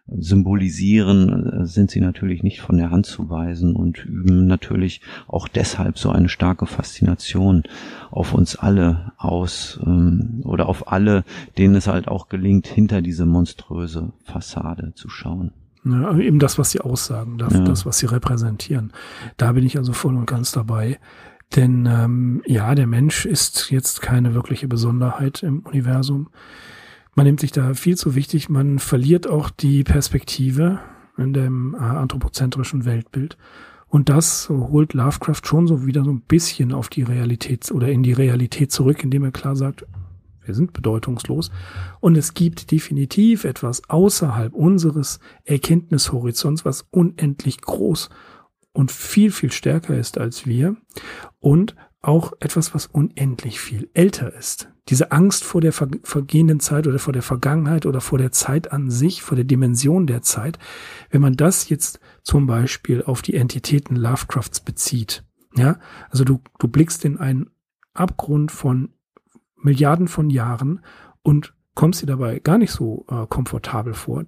symbolisieren, 0.09 1.63
äh, 1.63 1.67
sind 1.67 1.91
sie 1.91 2.01
natürlich 2.01 2.43
nicht 2.43 2.61
von 2.61 2.79
der 2.79 2.91
Hand 2.91 3.07
zu 3.07 3.29
weisen 3.29 3.75
und 3.75 4.05
üben 4.05 4.47
natürlich 4.47 5.01
auch 5.27 5.49
deshalb 5.49 5.99
so 5.99 6.11
eine 6.11 6.29
starke 6.29 6.67
Faszination 6.67 7.65
auf 8.11 8.33
uns 8.33 8.57
alle 8.57 9.13
aus 9.17 9.81
ähm, 9.85 10.43
oder 10.45 10.69
auf 10.69 10.93
alle, 10.93 11.25
denen 11.59 11.75
es 11.75 11.89
halt 11.89 12.09
auch 12.09 12.29
gelingt, 12.29 12.67
hinter 12.67 13.03
diese 13.03 13.27
monströse 13.27 14.13
Fassade 14.25 14.93
zu 14.95 15.09
schauen. 15.09 15.53
Ja, 15.85 16.17
eben 16.19 16.39
das, 16.41 16.59
was 16.59 16.71
sie 16.71 16.81
aussagen, 16.81 17.39
das, 17.39 17.55
ja. 17.55 17.61
das, 17.61 17.87
was 17.87 17.99
sie 17.99 18.07
repräsentieren. 18.07 18.93
Da 19.37 19.53
bin 19.53 19.65
ich 19.65 19.77
also 19.79 19.93
voll 19.93 20.17
und 20.17 20.27
ganz 20.27 20.51
dabei. 20.51 20.99
Denn 21.55 21.87
ähm, 21.87 22.43
ja, 22.45 22.75
der 22.75 22.89
Mensch 22.89 23.25
ist 23.25 23.71
jetzt 23.71 24.03
keine 24.03 24.35
wirkliche 24.35 24.67
Besonderheit 24.67 25.45
im 25.45 25.61
Universum. 25.61 26.29
Man 27.17 27.25
nimmt 27.25 27.41
sich 27.41 27.51
da 27.51 27.73
viel 27.73 27.97
zu 27.97 28.15
wichtig, 28.15 28.51
man 28.51 28.79
verliert 28.79 29.27
auch 29.27 29.49
die 29.49 29.85
Perspektive 29.85 30.81
in 31.17 31.33
dem 31.33 31.75
äh, 31.75 31.79
anthropozentrischen 31.79 32.85
Weltbild. 32.85 33.39
Und 33.89 34.11
das 34.11 34.51
holt 34.51 34.93
Lovecraft 34.93 35.41
schon 35.45 35.67
so 35.67 35.87
wieder 35.87 36.05
so 36.05 36.11
ein 36.11 36.21
bisschen 36.21 36.73
auf 36.73 36.91
die 36.91 37.03
Realität 37.03 37.71
oder 37.73 37.89
in 37.89 38.03
die 38.03 38.13
Realität 38.13 38.71
zurück, 38.71 39.03
indem 39.03 39.25
er 39.25 39.31
klar 39.31 39.57
sagt, 39.57 39.87
wir 40.45 40.55
sind 40.55 40.75
bedeutungslos. 40.75 41.51
Und 42.01 42.17
es 42.17 42.35
gibt 42.35 42.71
definitiv 42.71 43.45
etwas 43.45 43.89
außerhalb 43.89 44.53
unseres 44.53 45.19
Erkenntnishorizonts, 45.45 46.67
was 46.67 46.87
unendlich 46.91 47.63
groß 47.63 48.11
und 48.75 48.93
viel, 48.93 49.31
viel 49.31 49.53
stärker 49.53 49.97
ist 49.97 50.19
als 50.19 50.45
wir. 50.45 50.77
Und 51.41 51.75
auch 52.07 52.33
etwas, 52.41 52.75
was 52.75 52.87
unendlich 52.87 53.61
viel 53.61 53.91
älter 53.93 54.33
ist. 54.33 54.69
Diese 54.89 55.11
Angst 55.11 55.43
vor 55.43 55.61
der 55.61 55.73
ver 55.73 55.89
vergehenden 56.05 56.61
Zeit 56.61 56.87
oder 56.87 57.01
vor 57.01 57.13
der 57.13 57.23
Vergangenheit 57.23 57.87
oder 57.87 58.01
vor 58.01 58.19
der 58.19 58.31
Zeit 58.31 58.71
an 58.71 58.91
sich, 58.91 59.23
vor 59.23 59.35
der 59.35 59.45
Dimension 59.45 60.07
der 60.07 60.23
Zeit, 60.23 60.59
wenn 61.11 61.21
man 61.21 61.35
das 61.35 61.69
jetzt 61.69 61.99
zum 62.23 62.47
Beispiel 62.47 63.03
auf 63.03 63.23
die 63.23 63.35
Entitäten 63.35 63.97
Lovecrafts 63.97 64.61
bezieht, 64.61 65.25
ja, 65.57 65.79
also 66.11 66.25
du, 66.25 66.41
du 66.59 66.69
blickst 66.69 67.05
in 67.05 67.19
einen 67.19 67.51
Abgrund 67.95 68.53
von 68.53 68.91
Milliarden 69.57 70.07
von 70.07 70.31
Jahren 70.31 70.85
und 71.23 71.55
kommst 71.75 72.03
dir 72.03 72.07
dabei 72.07 72.39
gar 72.39 72.59
nicht 72.59 72.71
so 72.71 73.05
äh, 73.11 73.27
komfortabel 73.27 73.95
vor. 73.95 74.27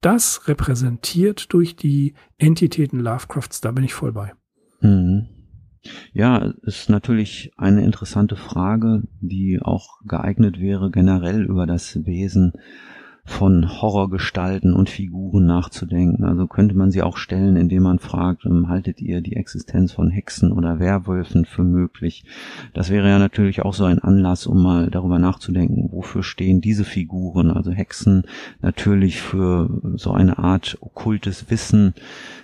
Das 0.00 0.46
repräsentiert 0.46 1.52
durch 1.52 1.74
die 1.74 2.14
Entitäten 2.38 3.00
Lovecrafts, 3.00 3.60
da 3.60 3.72
bin 3.72 3.82
ich 3.82 3.94
voll 3.94 4.12
bei. 4.12 4.32
Mhm. 4.80 5.26
Ja, 6.12 6.52
ist 6.62 6.88
natürlich 6.88 7.52
eine 7.56 7.84
interessante 7.84 8.36
Frage, 8.36 9.02
die 9.20 9.60
auch 9.60 10.00
geeignet 10.06 10.60
wäre, 10.60 10.90
generell 10.90 11.44
über 11.44 11.66
das 11.66 12.04
Wesen 12.06 12.52
von 13.26 13.82
Horrorgestalten 13.82 14.72
und 14.72 14.88
Figuren 14.88 15.46
nachzudenken. 15.46 16.24
Also 16.24 16.46
könnte 16.46 16.76
man 16.76 16.92
sie 16.92 17.02
auch 17.02 17.16
stellen, 17.16 17.56
indem 17.56 17.82
man 17.82 17.98
fragt, 17.98 18.46
ähm, 18.46 18.68
haltet 18.68 19.02
ihr 19.02 19.20
die 19.20 19.34
Existenz 19.34 19.92
von 19.92 20.10
Hexen 20.10 20.52
oder 20.52 20.78
Werwölfen 20.78 21.44
für 21.44 21.64
möglich? 21.64 22.24
Das 22.72 22.88
wäre 22.88 23.08
ja 23.08 23.18
natürlich 23.18 23.62
auch 23.62 23.74
so 23.74 23.84
ein 23.84 23.98
Anlass, 23.98 24.46
um 24.46 24.62
mal 24.62 24.90
darüber 24.90 25.18
nachzudenken, 25.18 25.90
wofür 25.90 26.22
stehen 26.22 26.60
diese 26.60 26.84
Figuren? 26.84 27.50
Also 27.50 27.72
Hexen 27.72 28.22
natürlich 28.62 29.20
für 29.20 29.82
so 29.96 30.12
eine 30.12 30.38
Art 30.38 30.78
okkultes 30.80 31.50
Wissen, 31.50 31.94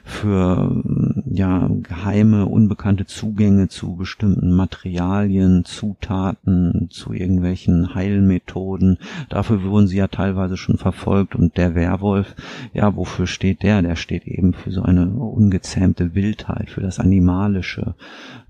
für 0.04 0.82
ja 1.30 1.70
geheime, 1.82 2.46
unbekannte 2.46 3.06
Zugänge 3.06 3.68
zu 3.68 3.94
bestimmten 3.94 4.52
Materialien, 4.52 5.64
Zutaten, 5.64 6.88
zu 6.90 7.12
irgendwelchen 7.12 7.94
Heilmethoden. 7.94 8.98
Dafür 9.28 9.62
wurden 9.62 9.86
sie 9.86 9.98
ja 9.98 10.08
teilweise 10.08 10.56
schon 10.56 10.71
verfolgt 10.78 11.34
und 11.34 11.56
der 11.56 11.74
Werwolf, 11.74 12.34
ja, 12.72 12.94
wofür 12.96 13.26
steht 13.26 13.62
der? 13.62 13.82
Der 13.82 13.96
steht 13.96 14.26
eben 14.26 14.52
für 14.54 14.70
so 14.70 14.82
eine 14.82 15.06
ungezähmte 15.08 16.14
Wildheit, 16.14 16.70
für 16.70 16.80
das 16.80 16.98
Animalische. 16.98 17.94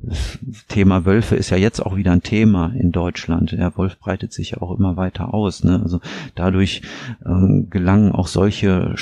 Das 0.00 0.38
Thema 0.68 1.04
Wölfe 1.04 1.36
ist 1.36 1.50
ja 1.50 1.56
jetzt 1.56 1.80
auch 1.80 1.96
wieder 1.96 2.12
ein 2.12 2.22
Thema 2.22 2.72
in 2.76 2.92
Deutschland. 2.92 3.52
Der 3.52 3.76
Wolf 3.76 3.98
breitet 3.98 4.32
sich 4.32 4.52
ja 4.52 4.62
auch 4.62 4.76
immer 4.76 4.96
weiter 4.96 5.32
aus. 5.32 5.64
Ne? 5.64 5.80
Also 5.82 6.00
dadurch 6.34 6.82
äh, 7.24 7.62
gelangen 7.70 8.12
auch 8.12 8.26
solche 8.26 8.92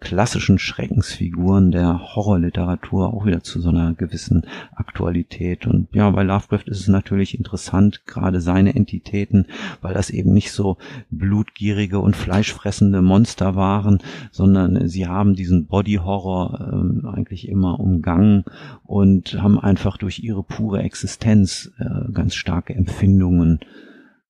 klassischen 0.00 0.58
Schreckensfiguren 0.58 1.70
der 1.70 2.14
Horrorliteratur 2.14 3.12
auch 3.12 3.26
wieder 3.26 3.42
zu 3.42 3.60
so 3.60 3.68
einer 3.68 3.94
gewissen 3.94 4.46
Aktualität. 4.74 5.66
Und 5.66 5.88
ja, 5.92 6.08
bei 6.10 6.22
Lovecraft 6.22 6.64
ist 6.66 6.80
es 6.80 6.88
natürlich 6.88 7.36
interessant, 7.36 8.06
gerade 8.06 8.40
seine 8.40 8.74
Entitäten, 8.74 9.46
weil 9.82 9.94
das 9.94 10.10
eben 10.10 10.32
nicht 10.32 10.52
so 10.52 10.78
blutgierige 11.10 12.00
und 12.00 12.16
fleischfressende 12.16 13.02
Monster 13.02 13.54
waren, 13.54 13.98
sondern 14.30 14.88
sie 14.88 15.06
haben 15.06 15.34
diesen 15.34 15.66
Body-Horror 15.66 16.70
ähm, 16.72 17.06
eigentlich 17.06 17.48
immer 17.48 17.78
umgangen 17.78 18.44
und 18.84 19.40
haben 19.40 19.60
einfach 19.60 19.98
durch 19.98 20.20
ihre 20.20 20.42
pure 20.42 20.82
Existenz 20.82 21.70
äh, 21.78 22.10
ganz 22.12 22.34
starke 22.34 22.74
Empfindungen 22.74 23.60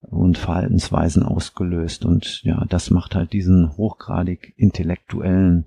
und 0.03 0.38
Verhaltensweisen 0.38 1.22
ausgelöst. 1.22 2.05
Und 2.05 2.42
ja, 2.42 2.64
das 2.68 2.90
macht 2.90 3.14
halt 3.14 3.32
diesen 3.32 3.76
hochgradig 3.76 4.55
intellektuellen 4.57 5.66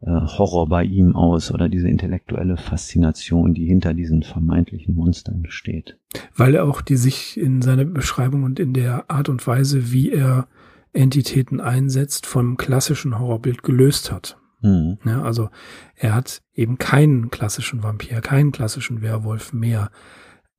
äh, 0.00 0.06
Horror 0.10 0.68
bei 0.68 0.84
ihm 0.84 1.16
aus 1.16 1.50
oder 1.50 1.68
diese 1.68 1.88
intellektuelle 1.88 2.56
Faszination, 2.56 3.54
die 3.54 3.66
hinter 3.66 3.94
diesen 3.94 4.22
vermeintlichen 4.22 4.94
Monstern 4.94 5.44
steht. 5.48 5.98
Weil 6.34 6.54
er 6.54 6.64
auch 6.64 6.80
die 6.80 6.96
sich 6.96 7.38
in 7.38 7.62
seiner 7.62 7.84
Beschreibung 7.84 8.44
und 8.44 8.60
in 8.60 8.74
der 8.74 9.10
Art 9.10 9.28
und 9.28 9.46
Weise, 9.46 9.92
wie 9.92 10.10
er 10.10 10.48
Entitäten 10.92 11.60
einsetzt, 11.60 12.26
vom 12.26 12.56
klassischen 12.56 13.18
Horrorbild 13.18 13.62
gelöst 13.62 14.10
hat. 14.10 14.38
Mhm. 14.62 14.98
Ja, 15.04 15.22
also 15.22 15.50
er 15.94 16.14
hat 16.14 16.42
eben 16.54 16.78
keinen 16.78 17.30
klassischen 17.30 17.82
Vampir, 17.82 18.20
keinen 18.20 18.52
klassischen 18.52 19.02
Werwolf 19.02 19.52
mehr 19.52 19.90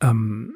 ähm, 0.01 0.53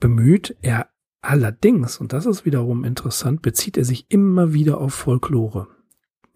bemüht. 0.00 0.56
Er 0.62 0.88
Allerdings, 1.22 1.98
und 1.98 2.12
das 2.12 2.26
ist 2.26 2.44
wiederum 2.44 2.84
interessant, 2.84 3.42
bezieht 3.42 3.76
er 3.76 3.84
sich 3.84 4.06
immer 4.08 4.54
wieder 4.54 4.78
auf 4.78 4.94
Folklore. 4.94 5.68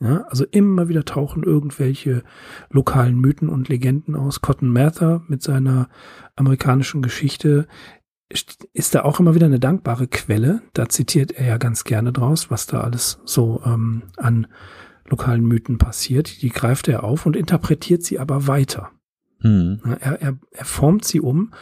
Ja, 0.01 0.23
also 0.29 0.45
immer 0.45 0.89
wieder 0.89 1.05
tauchen 1.05 1.45
irgendwelche 1.45 2.25
lokalen 2.69 3.19
Mythen 3.19 3.49
und 3.49 3.69
Legenden 3.69 4.17
aus. 4.17 4.43
Cotton 4.43 4.71
Mather 4.71 5.23
mit 5.29 5.43
seiner 5.43 5.89
amerikanischen 6.37 7.01
Geschichte 7.01 7.67
ist 8.73 8.95
da 8.95 9.03
auch 9.03 9.21
immer 9.21 9.35
wieder 9.35 9.47
eine 9.47 9.61
dankbare 9.61 10.09
Quelle. 10.09 10.63
Da 10.73 10.89
zitiert 10.89 11.33
er 11.33 11.47
ja 11.47 11.57
ganz 11.57 11.85
gerne 11.85 12.13
draus, 12.13 12.51
was 12.51 12.67
da 12.67 12.81
alles 12.81 13.21
so 13.25 13.63
ähm, 13.65 14.03
an 14.17 14.49
lokalen 15.07 15.45
Mythen 15.45 15.79
passiert. 15.79 16.43
Die 16.43 16.49
greift 16.49 16.89
er 16.89 17.05
auf 17.05 17.27
und 17.27 17.37
interpretiert 17.37 18.03
sie 18.03 18.19
aber 18.19 18.47
weiter. 18.47 18.91
Hm. 19.41 19.81
Er, 20.01 20.21
er, 20.21 20.39
er 20.51 20.65
formt 20.65 21.05
sie 21.05 21.21
um 21.21 21.53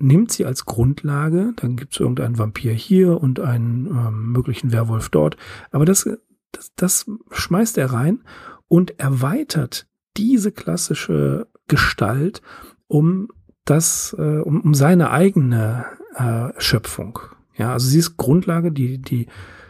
nimmt 0.00 0.32
sie 0.32 0.44
als 0.44 0.64
Grundlage, 0.64 1.52
dann 1.56 1.76
gibt 1.76 1.94
es 1.94 2.00
irgendeinen 2.00 2.38
Vampir 2.38 2.72
hier 2.72 3.20
und 3.20 3.40
einen 3.40 3.86
ähm, 3.86 4.32
möglichen 4.32 4.72
Werwolf 4.72 5.08
dort, 5.08 5.36
aber 5.70 5.84
das, 5.84 6.08
das, 6.52 6.72
das 6.74 7.10
schmeißt 7.30 7.78
er 7.78 7.92
rein 7.92 8.22
und 8.68 8.98
erweitert 8.98 9.86
diese 10.16 10.52
klassische 10.52 11.48
Gestalt 11.68 12.42
um 12.86 13.28
das, 13.64 14.14
äh, 14.18 14.40
um, 14.40 14.60
um 14.60 14.74
seine 14.74 15.10
eigene 15.10 15.84
äh, 16.16 16.48
Schöpfung. 16.58 17.20
Ja, 17.56 17.72
also 17.72 17.86
sie 17.86 17.98
ist 17.98 18.16
Grundlage, 18.16 18.72
die, 18.72 18.98
die 18.98 19.26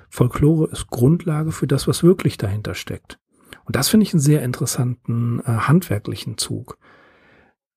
Folklore 0.09 0.71
ist 0.71 0.89
Grundlage 0.89 1.53
für 1.53 1.67
das, 1.67 1.87
was 1.87 2.03
wirklich 2.03 2.39
dahinter 2.39 2.75
steckt. 2.75 3.19
Und 3.65 3.77
das 3.77 3.89
finde 3.89 4.05
ich 4.05 4.13
einen 4.13 4.21
sehr 4.21 4.43
interessanten 4.43 5.41
äh, 5.41 5.45
handwerklichen 5.45 6.39
Zug. 6.39 6.79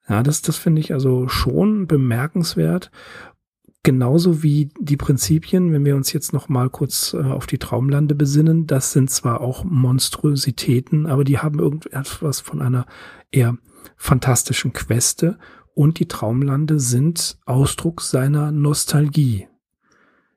Ja, 0.08 0.24
das, 0.24 0.42
das 0.42 0.58
finde 0.58 0.82
ich 0.82 0.94
also 0.94 1.28
schon 1.28 1.88
bemerkenswert. 1.88 2.92
Genauso 3.84 4.44
wie 4.44 4.70
die 4.80 4.96
Prinzipien, 4.96 5.74
wenn 5.74 5.84
wir 5.84 5.96
uns 5.96 6.14
jetzt 6.14 6.32
noch 6.32 6.48
mal 6.48 6.70
kurz 6.70 7.14
äh, 7.14 7.22
auf 7.22 7.48
die 7.48 7.58
Traumlande 7.58 8.16
besinnen, 8.16 8.66
das 8.66 8.94
sind 8.94 9.10
zwar 9.10 9.42
auch 9.42 9.66
Monstrositäten, 9.66 11.06
aber 11.06 11.26
die 11.26 11.40
haben 11.40 11.60
irgendetwas 11.60 12.40
von 12.40 12.62
einer 12.62 12.86
eher 13.32 13.58
fantastischen 13.98 14.72
Queste 14.72 15.38
und 15.74 16.00
die 16.00 16.08
Traumlande 16.08 16.80
sind 16.80 17.38
Ausdruck 17.46 18.02
seiner 18.02 18.52
Nostalgie. 18.52 19.48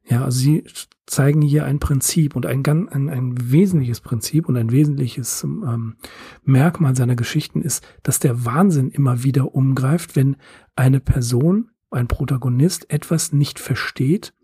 Ja, 0.08 0.24
also 0.24 0.38
sie 0.38 0.64
zeigen 1.06 1.40
hier 1.40 1.64
ein 1.64 1.78
Prinzip 1.78 2.34
und 2.34 2.46
ein, 2.46 2.64
ein, 2.66 3.08
ein 3.08 3.52
wesentliches 3.52 4.00
Prinzip 4.00 4.48
und 4.48 4.56
ein 4.56 4.72
wesentliches 4.72 5.44
ähm, 5.44 5.96
Merkmal 6.42 6.96
seiner 6.96 7.16
Geschichten 7.16 7.62
ist, 7.62 7.86
dass 8.02 8.18
der 8.18 8.44
Wahnsinn 8.44 8.90
immer 8.90 9.22
wieder 9.22 9.54
umgreift, 9.54 10.16
wenn 10.16 10.36
eine 10.74 11.00
Person, 11.00 11.70
ein 11.90 12.08
Protagonist 12.08 12.90
etwas 12.90 13.32
nicht 13.32 13.60
versteht, 13.60 14.34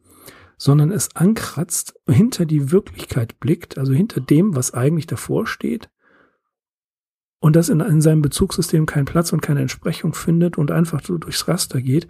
sondern 0.56 0.92
es 0.92 1.16
ankratzt, 1.16 1.94
hinter 2.08 2.46
die 2.46 2.70
Wirklichkeit 2.70 3.40
blickt, 3.40 3.76
also 3.76 3.92
hinter 3.92 4.20
dem, 4.20 4.54
was 4.54 4.72
eigentlich 4.72 5.08
davor 5.08 5.46
steht, 5.46 5.90
und 7.42 7.56
das 7.56 7.68
in, 7.68 7.80
in 7.80 8.00
seinem 8.00 8.22
Bezugssystem 8.22 8.86
keinen 8.86 9.04
Platz 9.04 9.32
und 9.32 9.40
keine 9.40 9.60
Entsprechung 9.62 10.14
findet 10.14 10.58
und 10.58 10.70
einfach 10.70 11.02
so 11.04 11.18
durchs 11.18 11.48
Raster 11.48 11.82
geht 11.82 12.06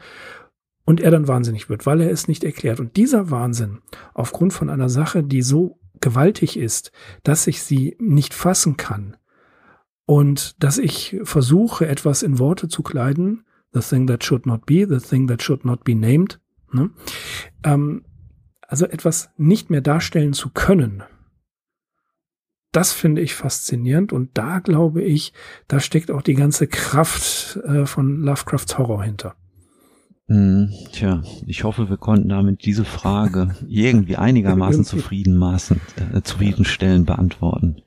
und 0.85 1.01
er 1.01 1.11
dann 1.11 1.29
wahnsinnig 1.29 1.69
wird, 1.69 1.87
weil 1.87 2.01
er 2.01 2.11
es 2.11 2.29
nicht 2.29 2.45
erklärt. 2.45 2.81
Und 2.81 2.97
dieser 2.97 3.31
Wahnsinn, 3.31 3.81
aufgrund 4.15 4.53
von 4.53 4.69
einer 4.69 4.89
Sache, 4.89 5.23
die 5.23 5.43
so 5.43 5.79
gewaltig 6.01 6.57
ist, 6.57 6.93
dass 7.23 7.47
ich 7.47 7.63
sie 7.63 7.97
nicht 8.01 8.35
fassen 8.35 8.77
kann 8.77 9.17
und 10.05 10.63
dass 10.63 10.79
ich 10.79 11.21
versuche, 11.23 11.87
etwas 11.87 12.23
in 12.23 12.39
Worte 12.39 12.69
zu 12.69 12.83
kleiden, 12.83 13.45
the 13.73 13.81
thing 13.81 14.07
that 14.07 14.25
should 14.25 14.47
not 14.47 14.67
be, 14.67 14.87
the 14.89 14.99
thing 14.99 15.29
that 15.29 15.43
should 15.43 15.65
not 15.65 15.85
be 15.85 15.95
named, 15.95 16.41
ne? 16.73 16.91
ähm, 17.65 18.05
also 18.67 18.87
etwas 18.87 19.31
nicht 19.37 19.71
mehr 19.71 19.81
darstellen 19.81 20.33
zu 20.33 20.51
können, 20.51 21.05
das 22.73 22.93
finde 22.93 23.21
ich 23.21 23.35
faszinierend 23.35 24.13
und 24.13 24.31
da 24.37 24.59
glaube 24.59 25.03
ich, 25.03 25.35
da 25.69 25.79
steckt 25.79 26.11
auch 26.11 26.23
die 26.23 26.35
ganze 26.35 26.67
Kraft 26.67 27.61
äh, 27.65 27.87
von 27.87 28.23
Lovecrafts 28.23 28.79
Horror 28.79 29.05
hinter. 29.05 29.37
Hm, 30.33 30.73
tja, 30.93 31.21
ich 31.47 31.63
hoffe, 31.63 31.91
wir 31.91 31.99
konnten 31.99 32.31
damit 32.31 32.65
diese 32.65 32.87
Frage 32.87 33.55
irgendwie 33.69 34.17
einigermaßen 34.17 34.83
zufriedenmaßen, 34.83 35.79
äh, 36.15 36.23
zufriedenstellend 36.23 37.05
beantworten. 37.05 37.83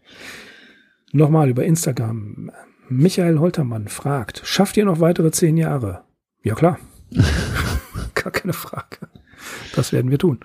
Nochmal 1.11 1.49
über 1.49 1.65
Instagram. 1.65 2.51
Michael 2.87 3.39
Holtermann 3.39 3.87
fragt, 3.87 4.43
schafft 4.45 4.77
ihr 4.77 4.85
noch 4.85 4.99
weitere 4.99 5.31
zehn 5.31 5.57
Jahre? 5.57 6.03
Ja 6.43 6.53
klar. 6.53 6.77
Gar 8.13 8.31
keine 8.31 8.53
Frage. 8.53 9.07
Das 9.75 9.91
werden 9.91 10.11
wir 10.11 10.19
tun. 10.19 10.39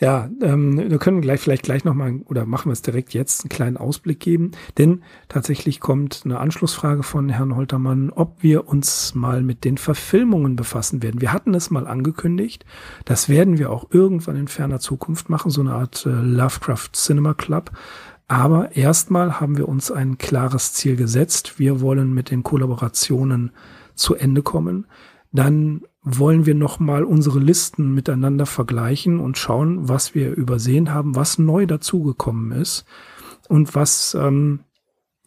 Ja, 0.00 0.30
ähm, 0.42 0.78
wir 0.90 0.98
können 0.98 1.20
gleich 1.20 1.40
vielleicht 1.40 1.64
gleich 1.64 1.84
nochmal 1.84 2.20
oder 2.26 2.46
machen 2.46 2.68
wir 2.68 2.72
es 2.72 2.82
direkt 2.82 3.14
jetzt 3.14 3.42
einen 3.42 3.48
kleinen 3.48 3.76
Ausblick 3.76 4.20
geben, 4.20 4.52
denn 4.78 5.02
tatsächlich 5.28 5.80
kommt 5.80 6.22
eine 6.24 6.38
Anschlussfrage 6.38 7.02
von 7.02 7.28
Herrn 7.28 7.56
Holtermann, 7.56 8.10
ob 8.10 8.40
wir 8.40 8.68
uns 8.68 9.16
mal 9.16 9.42
mit 9.42 9.64
den 9.64 9.76
Verfilmungen 9.76 10.54
befassen 10.54 11.02
werden. 11.02 11.20
Wir 11.20 11.32
hatten 11.32 11.52
es 11.52 11.70
mal 11.70 11.88
angekündigt, 11.88 12.64
das 13.06 13.28
werden 13.28 13.58
wir 13.58 13.70
auch 13.70 13.88
irgendwann 13.90 14.36
in 14.36 14.46
ferner 14.46 14.78
Zukunft 14.78 15.30
machen, 15.30 15.50
so 15.50 15.62
eine 15.62 15.72
Art 15.74 16.06
äh, 16.06 16.10
Lovecraft 16.10 16.90
Cinema 16.92 17.34
Club. 17.34 17.72
Aber 18.28 18.76
erstmal 18.76 19.40
haben 19.40 19.56
wir 19.56 19.68
uns 19.68 19.90
ein 19.90 20.18
klares 20.18 20.74
Ziel 20.74 20.94
gesetzt. 20.94 21.58
Wir 21.58 21.80
wollen 21.80 22.12
mit 22.12 22.30
den 22.30 22.42
Kollaborationen 22.44 23.50
zu 23.94 24.14
Ende 24.14 24.42
kommen. 24.42 24.86
Dann 25.32 25.82
wollen 26.16 26.46
wir 26.46 26.54
nochmal 26.54 27.04
unsere 27.04 27.38
Listen 27.38 27.94
miteinander 27.94 28.46
vergleichen 28.46 29.20
und 29.20 29.36
schauen, 29.36 29.88
was 29.88 30.14
wir 30.14 30.34
übersehen 30.34 30.92
haben, 30.92 31.16
was 31.16 31.38
neu 31.38 31.66
dazugekommen 31.66 32.52
ist 32.52 32.84
und 33.48 33.74
was 33.74 34.16
ähm, 34.18 34.60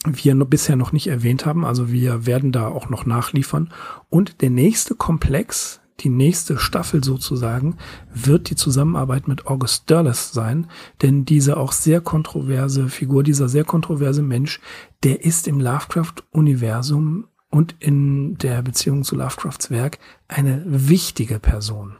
wir 0.05 0.35
noch 0.35 0.47
bisher 0.47 0.75
noch 0.75 0.91
nicht 0.91 1.07
erwähnt 1.07 1.45
haben. 1.45 1.65
Also 1.65 1.91
wir 1.91 2.25
werden 2.25 2.51
da 2.51 2.67
auch 2.67 2.89
noch 2.89 3.05
nachliefern. 3.05 3.71
Und 4.09 4.41
der 4.41 4.49
nächste 4.49 4.95
Komplex, 4.95 5.79
die 5.99 6.09
nächste 6.09 6.57
Staffel 6.57 7.03
sozusagen, 7.03 7.77
wird 8.13 8.49
die 8.49 8.55
Zusammenarbeit 8.55 9.27
mit 9.27 9.45
August 9.45 9.89
Derleth 9.89 10.15
sein, 10.15 10.67
denn 11.01 11.25
diese 11.25 11.57
auch 11.57 11.71
sehr 11.71 12.01
kontroverse 12.01 12.89
Figur, 12.89 13.21
dieser 13.23 13.47
sehr 13.47 13.63
kontroverse 13.63 14.23
Mensch, 14.23 14.59
der 15.03 15.23
ist 15.23 15.47
im 15.47 15.59
Lovecraft-Universum 15.59 17.27
und 17.51 17.75
in 17.79 18.37
der 18.37 18.63
Beziehung 18.63 19.03
zu 19.03 19.15
Lovecrafts 19.15 19.69
Werk 19.69 19.99
eine 20.27 20.63
wichtige 20.65 21.37
Person. 21.37 21.97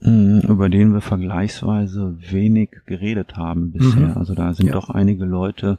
Mhm, 0.00 0.40
über 0.48 0.68
den 0.68 0.92
wir 0.92 1.00
vergleichsweise 1.00 2.16
wenig 2.30 2.70
geredet 2.86 3.36
haben 3.36 3.70
bisher. 3.70 4.08
Mhm. 4.08 4.16
Also 4.16 4.34
da 4.34 4.52
sind 4.54 4.66
ja. 4.66 4.72
doch 4.72 4.90
einige 4.90 5.24
Leute 5.24 5.78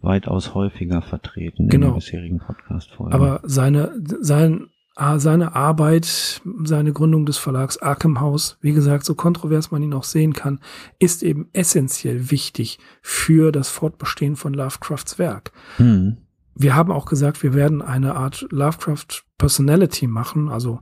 weitaus 0.00 0.54
häufiger 0.54 1.00
vertreten 1.00 1.68
genau. 1.68 1.86
in 1.86 1.92
den 1.92 1.96
bisherigen 1.96 2.38
Podcast-Folgen. 2.38 3.12
Aber 3.12 3.40
seine, 3.44 3.92
sein, 4.20 4.68
seine 5.16 5.54
Arbeit, 5.54 6.42
seine 6.64 6.92
Gründung 6.92 7.24
des 7.24 7.38
Verlags 7.38 7.78
Arkham 7.78 8.20
House, 8.20 8.58
wie 8.62 8.72
gesagt, 8.72 9.04
so 9.04 9.14
kontrovers 9.14 9.70
man 9.70 9.82
ihn 9.82 9.94
auch 9.94 10.04
sehen 10.04 10.32
kann, 10.32 10.58
ist 10.98 11.22
eben 11.22 11.48
essentiell 11.52 12.30
wichtig 12.30 12.78
für 13.00 13.52
das 13.52 13.68
Fortbestehen 13.68 14.34
von 14.34 14.54
Lovecrafts 14.54 15.18
Werk. 15.18 15.52
Mhm 15.78 16.16
wir 16.54 16.74
haben 16.74 16.92
auch 16.92 17.06
gesagt, 17.06 17.42
wir 17.42 17.54
werden 17.54 17.82
eine 17.82 18.14
Art 18.14 18.46
Lovecraft 18.50 19.24
Personality 19.38 20.06
machen, 20.06 20.48
also 20.48 20.80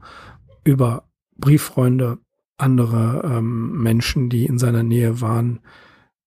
über 0.64 1.04
Brieffreunde, 1.36 2.18
andere 2.58 3.22
ähm, 3.24 3.82
Menschen, 3.82 4.28
die 4.28 4.44
in 4.44 4.58
seiner 4.58 4.82
Nähe 4.82 5.20
waren, 5.20 5.60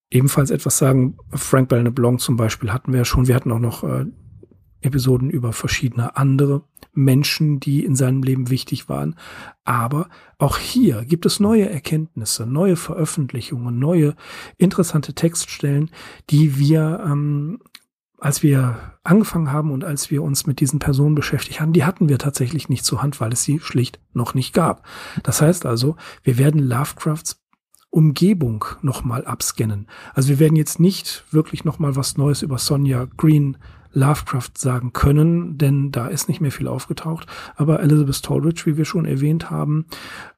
ebenfalls 0.09 0.49
etwas 0.49 0.77
sagen. 0.77 1.17
Frank 1.31 1.69
Belneblanc 1.69 2.19
zum 2.19 2.37
Beispiel 2.37 2.71
hatten 2.71 2.91
wir 2.91 2.99
ja 2.99 3.05
schon. 3.05 3.27
Wir 3.27 3.35
hatten 3.35 3.51
auch 3.51 3.59
noch 3.59 3.83
äh, 3.83 4.05
Episoden 4.81 5.29
über 5.29 5.53
verschiedene 5.53 6.17
andere 6.17 6.63
Menschen, 6.93 7.59
die 7.59 7.83
in 7.83 7.95
seinem 7.95 8.21
Leben 8.21 8.49
wichtig 8.49 8.89
waren. 8.89 9.15
Aber 9.63 10.09
auch 10.37 10.57
hier 10.57 11.05
gibt 11.05 11.25
es 11.25 11.39
neue 11.39 11.69
Erkenntnisse, 11.69 12.45
neue 12.45 12.75
Veröffentlichungen, 12.75 13.79
neue 13.79 14.15
interessante 14.57 15.13
Textstellen, 15.13 15.89
die 16.29 16.57
wir 16.57 17.03
ähm, 17.05 17.59
als 18.23 18.41
wir 18.41 18.79
angefangen 19.03 19.51
haben 19.51 19.69
und 19.71 19.83
als 19.83 20.09
wir 20.09 20.23
uns 20.23 20.47
mit 20.47 20.61
diesen 20.61 20.79
Personen 20.79 21.13
beschäftigt 21.13 21.59
haben, 21.59 21.73
die 21.73 21.83
hatten 21.83 22.07
wir 22.07 22.17
tatsächlich 22.17 22.69
nicht 22.69 22.85
zur 22.85 23.03
Hand, 23.03 23.19
weil 23.19 23.33
es 23.33 23.43
sie 23.43 23.59
schlicht 23.59 23.99
noch 24.13 24.33
nicht 24.33 24.53
gab. 24.53 24.85
Das 25.23 25.41
heißt 25.41 25.65
also, 25.65 25.97
wir 26.23 26.37
werden 26.37 26.61
Lovecrafts 26.61 27.41
Umgebung 27.89 28.65
nochmal 28.81 29.25
abscannen. 29.25 29.87
Also 30.15 30.29
wir 30.29 30.39
werden 30.39 30.55
jetzt 30.55 30.79
nicht 30.79 31.25
wirklich 31.31 31.65
nochmal 31.65 31.95
was 31.95 32.17
Neues 32.17 32.41
über 32.41 32.57
Sonja 32.57 33.07
Green 33.17 33.57
Lovecraft 33.91 34.57
sagen 34.57 34.93
können, 34.93 35.59
denn 35.59 35.91
da 35.91 36.07
ist 36.07 36.27
nicht 36.27 36.41
mehr 36.41 36.51
viel 36.51 36.67
aufgetaucht. 36.67 37.27
Aber 37.55 37.81
Elizabeth 37.81 38.23
Tolridge, 38.23 38.63
wie 38.65 38.77
wir 38.77 38.85
schon 38.85 39.05
erwähnt 39.05 39.51
haben, 39.51 39.85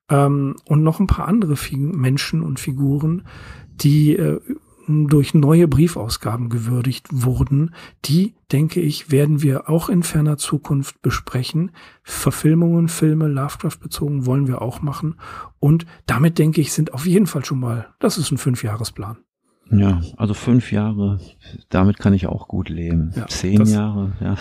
ähm, 0.10 0.56
und 0.66 0.84
noch 0.84 1.00
ein 1.00 1.08
paar 1.08 1.28
andere 1.28 1.56
Menschen 1.72 2.42
und 2.42 2.60
Figuren, 2.60 3.24
die 3.70 4.18
äh, 4.18 4.42
durch 4.88 5.34
neue 5.34 5.68
Briefausgaben 5.68 6.50
gewürdigt 6.50 7.08
wurden. 7.12 7.74
Die, 8.06 8.36
denke 8.52 8.82
ich, 8.82 9.12
werden 9.12 9.42
wir 9.42 9.70
auch 9.70 9.90
in 9.90 10.04
ferner 10.04 10.38
Zukunft 10.38 11.02
besprechen. 11.02 11.72
Verfilmungen, 12.04 12.88
Filme, 12.88 13.28
Lovecraft 13.28 13.80
bezogen 13.82 14.26
wollen 14.26 14.48
wir 14.48 14.62
auch 14.62 14.82
machen. 14.82 15.16
Und 15.60 15.86
damit, 16.06 16.38
denke 16.38 16.62
ich, 16.62 16.74
sind 16.74 16.94
auf 16.94 17.06
jeden 17.06 17.28
Fall 17.28 17.46
schon 17.46 17.60
mal, 17.60 17.94
das 18.00 18.18
ist 18.18 18.32
ein 18.32 18.38
Fünfjahresplan. 18.38 19.18
Ja, 19.72 20.02
also 20.18 20.34
fünf 20.34 20.72
Jahre, 20.72 21.20
damit 21.70 21.98
kann 21.98 22.14
ich 22.14 22.28
auch 22.28 22.48
gut 22.48 22.70
leben. 22.70 23.12
Ja, 23.16 23.28
Zehn 23.28 23.60
das, 23.60 23.72
Jahre, 23.72 24.14
ja. 24.22 24.38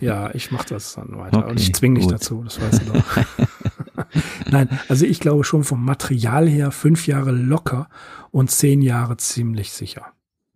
Ja, 0.00 0.34
ich 0.34 0.52
mache 0.52 0.68
das 0.68 0.94
dann 0.94 1.18
weiter. 1.18 1.38
Okay, 1.38 1.50
und 1.50 1.60
ich 1.60 1.74
zwinge 1.74 1.98
dich 1.98 2.08
dazu, 2.08 2.44
das 2.44 2.60
weißt 2.60 2.82
du 2.86 2.92
doch. 2.92 4.04
Nein, 4.50 4.68
also 4.88 5.04
ich 5.04 5.18
glaube 5.18 5.42
schon 5.42 5.64
vom 5.64 5.84
Material 5.84 6.48
her 6.48 6.70
fünf 6.70 7.06
Jahre 7.08 7.32
locker 7.32 7.88
und 8.30 8.50
zehn 8.50 8.80
Jahre 8.80 9.16
ziemlich 9.16 9.72
sicher. 9.72 10.06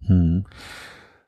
Hm. 0.07 0.45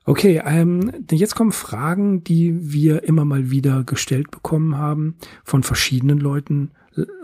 Okay, 0.05 0.41
ähm, 0.45 0.91
jetzt 1.11 1.35
kommen 1.35 1.51
Fragen, 1.51 2.23
die 2.23 2.71
wir 2.71 3.03
immer 3.03 3.25
mal 3.25 3.49
wieder 3.49 3.83
gestellt 3.83 4.31
bekommen 4.31 4.77
haben 4.77 5.15
von 5.43 5.63
verschiedenen 5.63 6.19
Leuten. 6.19 6.71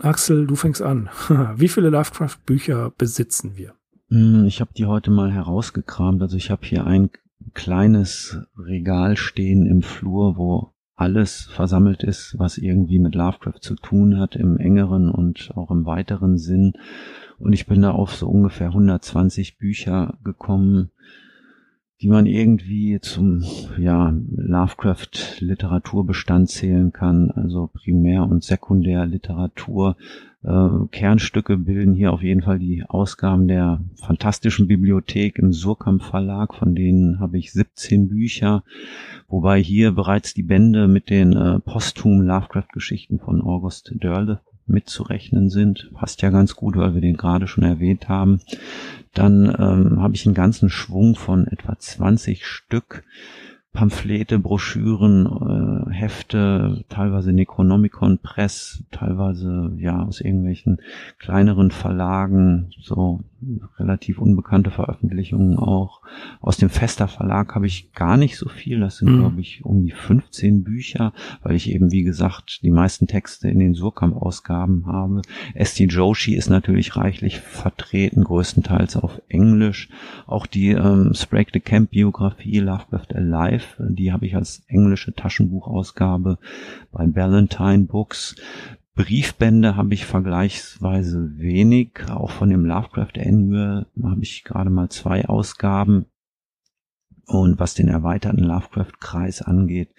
Axel, 0.00 0.46
du 0.46 0.56
fängst 0.56 0.82
an. 0.82 1.08
Wie 1.56 1.68
viele 1.68 1.90
Lovecraft-Bücher 1.90 2.92
besitzen 2.98 3.56
wir? 3.56 3.74
Hm, 4.12 4.44
ich 4.44 4.60
habe 4.60 4.70
die 4.76 4.84
heute 4.84 5.10
mal 5.10 5.32
herausgekramt. 5.32 6.20
Also 6.20 6.36
ich 6.36 6.50
habe 6.50 6.66
hier 6.66 6.86
ein 6.86 7.08
kleines 7.54 8.36
Regal 8.58 9.16
stehen 9.16 9.64
im 9.64 9.80
Flur, 9.80 10.36
wo 10.36 10.74
alles 10.96 11.48
versammelt 11.50 12.02
ist, 12.02 12.38
was 12.38 12.58
irgendwie 12.58 12.98
mit 12.98 13.14
Lovecraft 13.14 13.62
zu 13.62 13.74
tun 13.74 14.18
hat, 14.18 14.36
im 14.36 14.58
engeren 14.58 15.08
und 15.08 15.52
auch 15.54 15.70
im 15.70 15.86
weiteren 15.86 16.36
Sinn. 16.36 16.74
Und 17.38 17.54
ich 17.54 17.64
bin 17.64 17.80
da 17.80 17.92
auf 17.92 18.14
so 18.14 18.28
ungefähr 18.28 18.68
120 18.68 19.56
Bücher 19.56 20.18
gekommen, 20.22 20.90
die 22.02 22.08
man 22.08 22.26
irgendwie 22.26 23.00
zum 23.00 23.42
ja, 23.78 24.14
Lovecraft-Literaturbestand 24.28 26.50
zählen 26.50 26.92
kann, 26.92 27.30
also 27.30 27.70
Primär- 27.72 28.28
und 28.28 28.44
Sekundärliteratur. 28.44 29.96
Äh, 30.44 30.68
Kernstücke 30.90 31.56
bilden 31.56 31.94
hier 31.94 32.12
auf 32.12 32.22
jeden 32.22 32.42
Fall 32.42 32.58
die 32.58 32.84
Ausgaben 32.88 33.46
der 33.46 33.80
Fantastischen 33.94 34.66
Bibliothek 34.66 35.38
im 35.38 35.52
Surkamp 35.52 36.02
Verlag, 36.02 36.54
von 36.54 36.74
denen 36.74 37.20
habe 37.20 37.38
ich 37.38 37.52
17 37.52 38.08
Bücher, 38.08 38.64
wobei 39.28 39.62
hier 39.62 39.92
bereits 39.92 40.34
die 40.34 40.42
Bände 40.42 40.88
mit 40.88 41.10
den 41.10 41.32
äh, 41.34 41.60
posthum 41.60 42.22
Lovecraft-Geschichten 42.22 43.20
von 43.20 43.40
August 43.40 43.92
Dörle 43.94 44.40
mitzurechnen 44.66 45.50
sind. 45.50 45.90
Passt 45.94 46.22
ja 46.22 46.30
ganz 46.30 46.54
gut, 46.54 46.76
weil 46.76 46.94
wir 46.94 47.00
den 47.00 47.16
gerade 47.16 47.46
schon 47.46 47.64
erwähnt 47.64 48.08
haben. 48.08 48.40
Dann 49.14 49.44
ähm, 49.58 50.02
habe 50.02 50.14
ich 50.14 50.24
einen 50.26 50.34
ganzen 50.34 50.70
Schwung 50.70 51.14
von 51.14 51.46
etwa 51.46 51.78
20 51.78 52.46
Stück 52.46 53.04
Pamphlete, 53.72 54.38
Broschüren, 54.38 55.26
äh, 55.26 55.92
Hefte, 55.92 56.84
teilweise 56.88 57.32
Necronomicon 57.32 58.18
Press, 58.18 58.84
teilweise 58.90 59.72
ja 59.76 60.02
aus 60.02 60.20
irgendwelchen 60.20 60.80
kleineren 61.18 61.70
Verlagen, 61.70 62.70
so 62.80 63.20
relativ 63.78 64.18
unbekannte 64.18 64.70
Veröffentlichungen 64.70 65.58
auch. 65.58 66.02
Aus 66.40 66.56
dem 66.56 66.70
Fester 66.70 67.08
Verlag 67.08 67.54
habe 67.54 67.66
ich 67.66 67.92
gar 67.92 68.16
nicht 68.16 68.36
so 68.36 68.48
viel, 68.48 68.80
das 68.80 68.98
sind 68.98 69.10
mhm. 69.10 69.18
glaube 69.18 69.40
ich 69.40 69.64
um 69.64 69.82
die 69.82 69.90
15 69.90 70.62
Bücher, 70.62 71.12
weil 71.42 71.56
ich 71.56 71.70
eben 71.70 71.90
wie 71.90 72.02
gesagt 72.02 72.60
die 72.62 72.70
meisten 72.70 73.06
Texte 73.06 73.48
in 73.48 73.58
den 73.58 73.74
Surkamp-Ausgaben 73.74 74.86
habe. 74.86 75.22
Esti 75.54 75.84
Joshi 75.84 76.34
ist 76.34 76.50
natürlich 76.50 76.96
reichlich 76.96 77.40
vertreten, 77.40 78.24
größtenteils 78.24 78.96
auf 78.96 79.20
Englisch. 79.28 79.88
Auch 80.26 80.46
die 80.46 80.70
ähm, 80.70 81.12
Sprague 81.14 81.50
the 81.52 81.60
Camp 81.60 81.90
Biografie 81.90 82.58
Lovecraft 82.58 83.14
Alive. 83.14 83.64
Die 83.78 84.12
habe 84.12 84.26
ich 84.26 84.36
als 84.36 84.62
englische 84.68 85.14
Taschenbuchausgabe 85.14 86.38
bei 86.92 87.06
Ballantine 87.06 87.84
Books. 87.84 88.36
Briefbände 88.94 89.76
habe 89.76 89.94
ich 89.94 90.04
vergleichsweise 90.04 91.38
wenig. 91.38 91.92
Auch 92.10 92.30
von 92.30 92.50
dem 92.50 92.64
Lovecraft 92.64 93.18
Annual 93.18 93.86
habe 94.02 94.22
ich 94.22 94.44
gerade 94.44 94.70
mal 94.70 94.90
zwei 94.90 95.26
Ausgaben. 95.26 96.06
Und 97.26 97.58
was 97.58 97.74
den 97.74 97.88
erweiterten 97.88 98.42
Lovecraft-Kreis 98.42 99.42
angeht, 99.42 99.94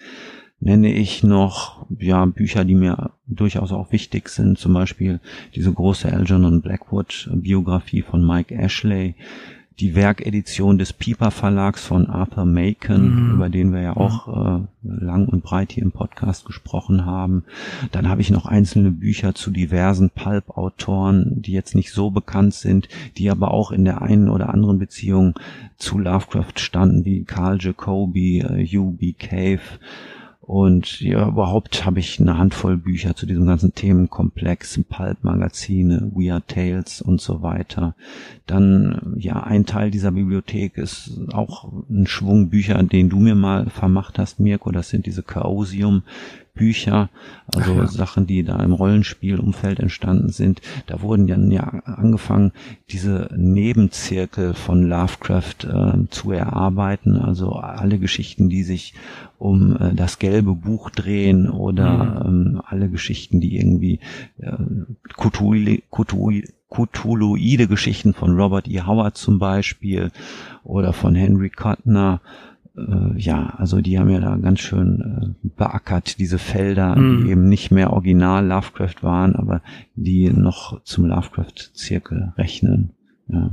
nenne 0.60 0.92
ich 0.92 1.22
noch 1.22 1.86
ja 1.98 2.24
Bücher, 2.26 2.64
die 2.64 2.76
mir 2.76 3.12
durchaus 3.26 3.72
auch 3.72 3.90
wichtig 3.90 4.28
sind. 4.28 4.58
Zum 4.58 4.72
Beispiel 4.74 5.20
diese 5.54 5.72
große 5.72 6.12
Algernon 6.12 6.62
Blackwood 6.62 7.28
Biografie 7.34 8.02
von 8.02 8.24
Mike 8.24 8.54
Ashley, 8.54 9.16
die 9.80 9.96
Werkedition 9.96 10.78
des 10.78 10.92
Piper 10.92 11.30
Verlags 11.30 11.84
von 11.84 12.08
Arthur 12.08 12.44
Macon, 12.44 13.28
mhm. 13.28 13.34
über 13.34 13.48
den 13.48 13.72
wir 13.72 13.80
ja 13.80 13.96
auch 13.96 14.28
äh, 14.28 14.60
lang 14.82 15.26
und 15.26 15.42
breit 15.42 15.72
hier 15.72 15.82
im 15.82 15.90
Podcast 15.90 16.44
gesprochen 16.44 17.04
haben. 17.04 17.44
Dann 17.90 18.08
habe 18.08 18.20
ich 18.20 18.30
noch 18.30 18.46
einzelne 18.46 18.92
Bücher 18.92 19.34
zu 19.34 19.50
diversen 19.50 20.10
Pulp-Autoren, 20.10 21.42
die 21.42 21.52
jetzt 21.52 21.74
nicht 21.74 21.92
so 21.92 22.10
bekannt 22.10 22.54
sind, 22.54 22.88
die 23.16 23.30
aber 23.30 23.50
auch 23.50 23.72
in 23.72 23.84
der 23.84 24.02
einen 24.02 24.28
oder 24.28 24.54
anderen 24.54 24.78
Beziehung 24.78 25.34
zu 25.76 25.98
Lovecraft 25.98 26.58
standen, 26.58 27.04
wie 27.04 27.24
Carl 27.24 27.58
Jacoby, 27.60 28.40
äh, 28.40 28.64
Hugh 28.64 28.92
B. 28.92 29.12
Cave, 29.12 29.60
und 30.46 31.00
ja, 31.00 31.26
überhaupt 31.26 31.86
habe 31.86 32.00
ich 32.00 32.20
eine 32.20 32.36
Handvoll 32.36 32.76
Bücher 32.76 33.16
zu 33.16 33.24
diesem 33.24 33.46
ganzen 33.46 33.74
Themenkomplex, 33.74 34.78
Pulp-Magazine, 34.90 36.10
Weird 36.14 36.48
Tales 36.48 37.00
und 37.00 37.22
so 37.22 37.40
weiter. 37.40 37.94
Dann, 38.46 39.14
ja, 39.16 39.42
ein 39.42 39.64
Teil 39.64 39.90
dieser 39.90 40.12
Bibliothek 40.12 40.76
ist 40.76 41.18
auch 41.32 41.72
ein 41.88 42.06
Schwung 42.06 42.50
Bücher, 42.50 42.82
den 42.82 43.08
du 43.08 43.20
mir 43.20 43.34
mal 43.34 43.70
vermacht 43.70 44.18
hast, 44.18 44.38
Mirko. 44.38 44.70
Das 44.70 44.90
sind 44.90 45.06
diese 45.06 45.22
Chaosium 45.22 46.02
Bücher, 46.54 47.10
also 47.46 47.74
ja. 47.74 47.86
Sachen, 47.88 48.26
die 48.26 48.44
da 48.44 48.62
im 48.62 48.72
Rollenspielumfeld 48.72 49.80
entstanden 49.80 50.30
sind. 50.30 50.60
Da 50.86 51.02
wurden 51.02 51.26
dann 51.26 51.50
ja 51.50 51.64
angefangen, 51.84 52.52
diese 52.90 53.28
Nebenzirkel 53.36 54.54
von 54.54 54.88
Lovecraft 54.88 55.64
äh, 55.64 56.08
zu 56.10 56.30
erarbeiten, 56.30 57.16
also 57.16 57.52
alle 57.52 57.98
Geschichten, 57.98 58.48
die 58.48 58.62
sich 58.62 58.94
um 59.38 59.76
äh, 59.76 59.94
das 59.94 60.20
gelbe 60.20 60.54
Buch 60.54 60.90
drehen 60.90 61.50
oder 61.50 62.24
mhm. 62.24 62.54
ähm, 62.54 62.62
alle 62.64 62.88
Geschichten, 62.88 63.40
die 63.40 63.56
irgendwie 63.56 63.98
äh, 64.38 64.52
Cthulhu, 65.16 65.78
Cthulhu, 65.90 66.42
Cthulhuide 66.70 67.68
Geschichten 67.68 68.14
von 68.14 68.36
Robert 68.36 68.68
E. 68.68 68.80
Howard 68.82 69.16
zum 69.16 69.38
Beispiel 69.38 70.10
oder 70.64 70.92
von 70.92 71.14
Henry 71.14 71.50
Kuttner 71.50 72.20
äh, 72.76 73.16
ja, 73.16 73.54
also 73.56 73.80
die 73.80 73.98
haben 73.98 74.10
ja 74.10 74.20
da 74.20 74.36
ganz 74.36 74.60
schön 74.60 75.34
äh, 75.44 75.48
beackert, 75.56 76.18
diese 76.18 76.38
Felder, 76.38 76.96
mm. 76.96 77.24
die 77.24 77.30
eben 77.30 77.48
nicht 77.48 77.70
mehr 77.70 77.92
original 77.92 78.46
Lovecraft 78.46 79.02
waren, 79.02 79.36
aber 79.36 79.62
die 79.94 80.30
noch 80.30 80.82
zum 80.82 81.06
Lovecraft-Zirkel 81.06 82.32
rechnen. 82.36 82.90
Ja. 83.28 83.50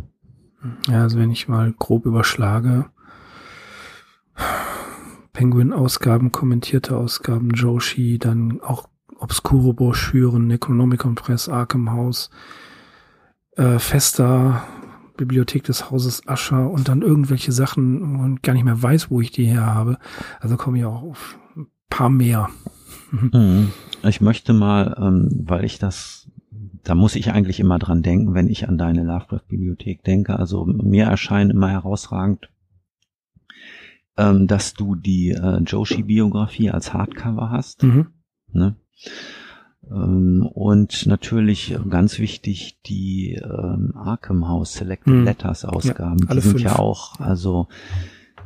ja, 0.87 1.01
also 1.03 1.19
wenn 1.19 1.31
ich 1.31 1.47
mal 1.47 1.73
grob 1.77 2.05
überschlage, 2.05 2.85
Penguin-Ausgaben, 5.33 6.31
kommentierte 6.31 6.97
Ausgaben, 6.97 7.51
Joshi, 7.51 8.17
dann 8.17 8.59
auch 8.61 8.87
obskure 9.19 9.73
Broschüren, 9.73 10.47
Necronomicon 10.47 11.15
Press, 11.15 11.47
Arkham 11.47 11.91
House, 11.91 12.31
äh, 13.55 13.79
Festa, 13.79 14.63
Bibliothek 15.17 15.63
des 15.63 15.91
Hauses 15.91 16.27
Ascher 16.27 16.69
und 16.69 16.87
dann 16.87 17.01
irgendwelche 17.01 17.51
Sachen 17.51 18.15
und 18.19 18.43
gar 18.43 18.53
nicht 18.53 18.63
mehr 18.63 18.81
weiß, 18.81 19.11
wo 19.11 19.21
ich 19.21 19.31
die 19.31 19.45
her 19.45 19.65
habe. 19.65 19.97
Also 20.39 20.57
komme 20.57 20.79
ich 20.79 20.85
auch 20.85 21.03
auf 21.03 21.37
ein 21.55 21.67
paar 21.89 22.09
mehr. 22.09 22.49
Mhm. 23.11 23.71
Ich 24.03 24.19
möchte 24.19 24.51
mal, 24.51 24.95
ähm, 24.99 25.29
weil 25.45 25.63
ich 25.63 25.77
das, 25.77 26.27
da 26.83 26.95
muss 26.95 27.15
ich 27.15 27.31
eigentlich 27.31 27.59
immer 27.59 27.77
dran 27.77 28.01
denken, 28.01 28.33
wenn 28.33 28.47
ich 28.47 28.67
an 28.67 28.79
deine 28.79 29.03
Lovecraft-Bibliothek 29.03 30.03
denke. 30.03 30.39
Also 30.39 30.65
mir 30.65 31.05
erscheint 31.05 31.51
immer 31.51 31.69
herausragend, 31.69 32.49
ähm, 34.17 34.47
dass 34.47 34.73
du 34.73 34.95
die 34.95 35.29
äh, 35.31 35.59
Joshi-Biografie 35.59 36.71
als 36.71 36.93
Hardcover 36.93 37.51
hast. 37.51 37.83
Mhm. 37.83 38.07
Ne? 38.51 38.75
Ähm, 39.91 40.47
und 40.53 41.05
natürlich 41.05 41.75
ganz 41.89 42.19
wichtig 42.19 42.77
die 42.85 43.33
ähm, 43.35 43.93
Arkham 43.95 44.47
House 44.47 44.73
Selected 44.73 45.13
hm. 45.13 45.25
Letters 45.25 45.65
Ausgaben. 45.65 46.19
Ja, 46.27 46.35
die 46.35 46.41
sind 46.41 46.51
fünf. 46.51 46.63
ja 46.63 46.79
auch, 46.79 47.19
also 47.19 47.67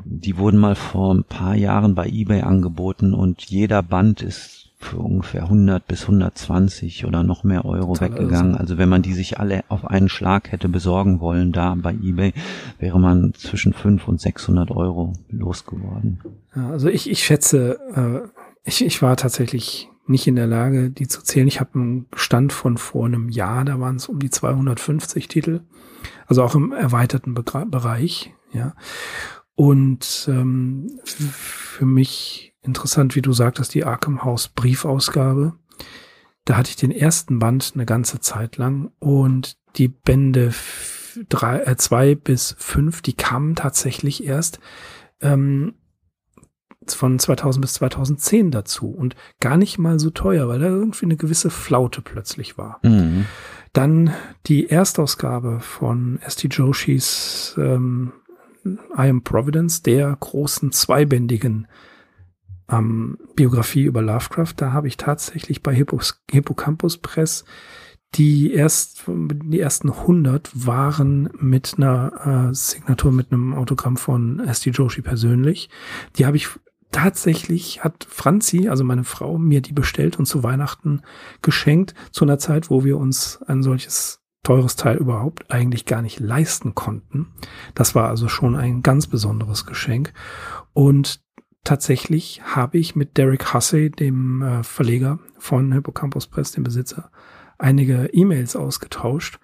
die 0.03 0.37
wurden 0.37 0.59
mal 0.59 0.75
vor 0.75 1.13
ein 1.13 1.23
paar 1.23 1.55
Jahren 1.55 1.95
bei 1.95 2.07
eBay 2.07 2.41
angeboten 2.41 3.13
und 3.13 3.41
jeder 3.43 3.81
Band 3.81 4.21
ist 4.21 4.69
für 4.77 4.97
ungefähr 4.97 5.43
100 5.43 5.87
bis 5.87 6.03
120 6.03 7.05
oder 7.05 7.23
noch 7.23 7.43
mehr 7.43 7.65
Euro 7.65 7.93
Total 7.93 8.11
weggegangen. 8.11 8.51
Also. 8.51 8.59
also 8.59 8.77
wenn 8.77 8.89
man 8.89 9.01
die 9.01 9.13
sich 9.13 9.39
alle 9.39 9.63
auf 9.67 9.85
einen 9.85 10.09
Schlag 10.09 10.51
hätte 10.51 10.69
besorgen 10.69 11.19
wollen, 11.19 11.51
da 11.51 11.75
bei 11.75 11.93
eBay, 11.93 12.33
wäre 12.77 12.99
man 12.99 13.33
zwischen 13.33 13.73
5 13.73 14.07
und 14.07 14.21
600 14.21 14.71
Euro 14.71 15.13
losgeworden. 15.29 16.19
Ja, 16.55 16.69
also 16.69 16.87
ich, 16.87 17.09
ich 17.09 17.23
schätze, 17.23 17.79
äh, 17.95 18.27
ich, 18.63 18.85
ich 18.85 19.01
war 19.01 19.17
tatsächlich 19.17 19.89
nicht 20.08 20.28
in 20.28 20.36
der 20.36 20.47
Lage, 20.47 20.91
die 20.91 21.08
zu 21.08 21.24
zählen. 21.24 21.47
Ich 21.47 21.60
habe 21.60 21.76
einen 21.76 22.06
Stand 22.16 22.53
von 22.53 22.78
vor 22.78 23.06
einem 23.06 23.30
Jahr, 23.30 23.66
da 23.66 23.80
waren 23.80 23.95
es 23.95 24.08
um 24.08 24.20
die 24.20 24.30
250 24.30 25.28
Titel, 25.28 25.62
also 26.28 26.43
auch 26.43 26.56
im 26.56 26.72
erweiterten 26.72 27.34
Be 27.34 27.43
Bereich. 27.43 28.34
Ja, 28.51 28.74
und 29.56 30.28
ähm, 30.30 30.99
für 31.03 31.86
mich 31.86 32.53
interessant, 32.62 33.16
wie 33.16 33.22
du 33.22 33.34
sagtest, 33.34 33.74
die 33.74 33.86
Arkham 33.86 34.24
House 34.24 34.49
Briefausgabe. 34.49 35.53
Da 36.45 36.58
hatte 36.58 36.70
ich 36.70 36.76
den 36.76 36.91
ersten 36.91 37.39
Band 37.39 37.72
eine 37.74 37.86
ganze 37.86 38.20
Zeit 38.20 38.58
lang 38.58 38.91
und 38.99 39.58
die 39.78 39.88
Bände 39.88 40.53
drei, 41.30 41.60
äh, 41.62 41.76
zwei 41.78 42.16
bis 42.16 42.56
fünf, 42.58 43.01
die 43.01 43.14
kamen 43.14 43.56
tatsächlich 43.56 44.24
erst 44.24 44.60
ähm, 45.22 45.76
von 46.93 47.19
2000 47.19 47.61
bis 47.61 47.73
2010 47.75 48.51
dazu 48.51 48.89
und 48.89 49.15
gar 49.39 49.57
nicht 49.57 49.77
mal 49.77 49.99
so 49.99 50.09
teuer, 50.09 50.47
weil 50.47 50.59
da 50.59 50.67
irgendwie 50.67 51.05
eine 51.05 51.17
gewisse 51.17 51.49
Flaute 51.49 52.01
plötzlich 52.01 52.57
war. 52.57 52.79
Mhm. 52.83 53.25
Dann 53.73 54.13
die 54.45 54.69
Erstausgabe 54.69 55.59
von 55.59 56.19
St. 56.29 56.47
Joshis 56.49 57.55
ähm, 57.57 58.13
I 58.65 59.09
Am 59.09 59.23
Providence, 59.23 59.83
der 59.83 60.15
großen 60.19 60.71
zweibändigen 60.71 61.67
ähm, 62.69 63.17
Biografie 63.36 63.83
über 63.83 64.01
Lovecraft. 64.01 64.53
Da 64.57 64.71
habe 64.71 64.88
ich 64.88 64.97
tatsächlich 64.97 65.61
bei 65.61 65.73
Hippos, 65.73 66.23
Hippocampus 66.31 66.97
Press 66.97 67.43
die 68.17 68.53
erst 68.53 69.03
die 69.07 69.59
ersten 69.59 69.91
100 69.91 70.49
waren 70.53 71.29
mit 71.39 71.75
einer 71.77 72.49
äh, 72.49 72.55
Signatur 72.55 73.11
mit 73.11 73.31
einem 73.31 73.53
Autogramm 73.53 73.97
von 73.97 74.41
St. 74.53 74.67
Joshi 74.67 75.01
persönlich. 75.01 75.69
Die 76.17 76.25
habe 76.25 76.38
ich 76.38 76.47
tatsächlich 76.95 77.83
hat 77.83 78.07
Franzi, 78.09 78.69
also 78.69 78.85
meine 78.85 79.03
Frau, 79.03 79.37
mir 79.37 79.61
die 79.61 79.73
bestellt 79.73 80.17
und 80.17 80.27
zu 80.27 80.43
Weihnachten 80.43 81.01
geschenkt, 81.41 81.93
zu 82.11 82.23
einer 82.23 82.39
Zeit, 82.39 82.69
wo 82.69 82.85
wir 82.85 82.97
uns 82.97 83.41
ein 83.47 83.63
solches 83.63 84.21
teures 84.43 84.77
Teil 84.77 84.95
überhaupt 84.95 85.51
eigentlich 85.51 85.85
gar 85.85 86.01
nicht 86.01 86.21
leisten 86.21 86.73
konnten. 86.73 87.33
Das 87.73 87.95
war 87.95 88.07
also 88.07 88.29
schon 88.29 88.55
ein 88.55 88.81
ganz 88.81 89.07
besonderes 89.07 89.65
Geschenk. 89.65 90.13
Und 90.71 91.21
tatsächlich 91.65 92.41
habe 92.45 92.77
ich 92.77 92.95
mit 92.95 93.17
Derek 93.17 93.53
Hussey, 93.53 93.91
dem 93.91 94.41
äh, 94.41 94.63
Verleger 94.63 95.19
von 95.37 95.73
Hippocampus 95.73 96.27
Press, 96.27 96.53
dem 96.53 96.63
Besitzer, 96.63 97.11
einige 97.57 98.05
E-Mails 98.13 98.55
ausgetauscht, 98.55 99.39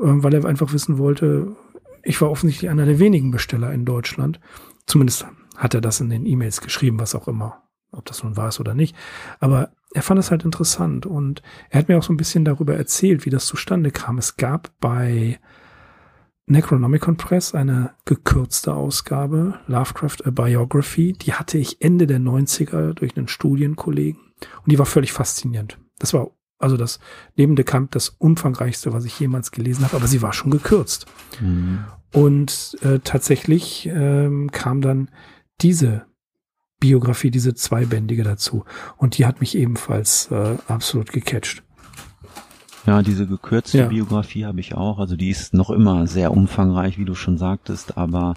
äh, 0.00 0.06
weil 0.06 0.34
er 0.34 0.44
einfach 0.44 0.72
wissen 0.72 0.98
wollte, 0.98 1.54
ich 2.02 2.20
war 2.20 2.32
offensichtlich 2.32 2.68
einer 2.68 2.86
der 2.86 2.98
wenigen 2.98 3.30
Besteller 3.30 3.72
in 3.72 3.84
Deutschland. 3.84 4.40
Zumindest 4.86 5.24
hat 5.56 5.74
er 5.74 5.80
das 5.80 6.00
in 6.00 6.10
den 6.10 6.26
E-Mails 6.26 6.60
geschrieben, 6.60 7.00
was 7.00 7.14
auch 7.14 7.28
immer, 7.28 7.62
ob 7.92 8.04
das 8.04 8.22
nun 8.22 8.36
war 8.36 8.48
es 8.48 8.60
oder 8.60 8.74
nicht. 8.74 8.96
Aber 9.40 9.70
er 9.94 10.02
fand 10.02 10.20
es 10.20 10.30
halt 10.30 10.44
interessant 10.44 11.06
und 11.06 11.42
er 11.70 11.80
hat 11.80 11.88
mir 11.88 11.98
auch 11.98 12.02
so 12.02 12.12
ein 12.12 12.18
bisschen 12.18 12.44
darüber 12.44 12.76
erzählt, 12.76 13.24
wie 13.24 13.30
das 13.30 13.46
zustande 13.46 13.90
kam. 13.90 14.18
Es 14.18 14.36
gab 14.36 14.70
bei 14.80 15.38
Necronomicon 16.46 17.16
Press, 17.16 17.54
eine 17.54 17.94
gekürzte 18.04 18.74
Ausgabe, 18.74 19.58
Lovecraft 19.66 20.18
A 20.26 20.30
Biography. 20.30 21.12
Die 21.12 21.34
hatte 21.34 21.58
ich 21.58 21.82
Ende 21.82 22.06
der 22.06 22.20
90er 22.20 22.92
durch 22.92 23.16
einen 23.16 23.28
Studienkollegen 23.28 24.20
und 24.20 24.72
die 24.72 24.78
war 24.78 24.86
völlig 24.86 25.12
faszinierend. 25.12 25.78
Das 25.98 26.12
war 26.12 26.30
also 26.58 26.76
das 26.76 27.00
neben 27.36 27.56
de 27.56 27.64
Camp 27.64 27.90
das 27.90 28.10
umfangreichste, 28.10 28.92
was 28.92 29.04
ich 29.04 29.18
jemals 29.18 29.50
gelesen 29.50 29.84
habe, 29.84 29.96
aber 29.96 30.06
sie 30.06 30.22
war 30.22 30.32
schon 30.32 30.50
gekürzt. 30.50 31.06
Mhm. 31.40 31.84
Und 32.12 32.78
äh, 32.82 33.00
tatsächlich 33.00 33.88
ähm, 33.92 34.50
kam 34.50 34.80
dann 34.80 35.10
diese 35.60 36.06
Biografie, 36.80 37.30
diese 37.30 37.54
zweibändige 37.54 38.22
dazu. 38.22 38.64
Und 38.96 39.18
die 39.18 39.26
hat 39.26 39.40
mich 39.40 39.56
ebenfalls 39.56 40.30
äh, 40.30 40.56
absolut 40.68 41.12
gecatcht. 41.12 41.62
Ja, 42.86 43.02
diese 43.02 43.26
gekürzte 43.26 43.78
ja. 43.78 43.86
Biografie 43.88 44.44
habe 44.44 44.60
ich 44.60 44.74
auch. 44.74 44.98
Also 44.98 45.16
die 45.16 45.30
ist 45.30 45.54
noch 45.54 45.70
immer 45.70 46.06
sehr 46.06 46.30
umfangreich, 46.30 46.98
wie 46.98 47.04
du 47.04 47.14
schon 47.14 47.36
sagtest, 47.36 47.98
aber 47.98 48.34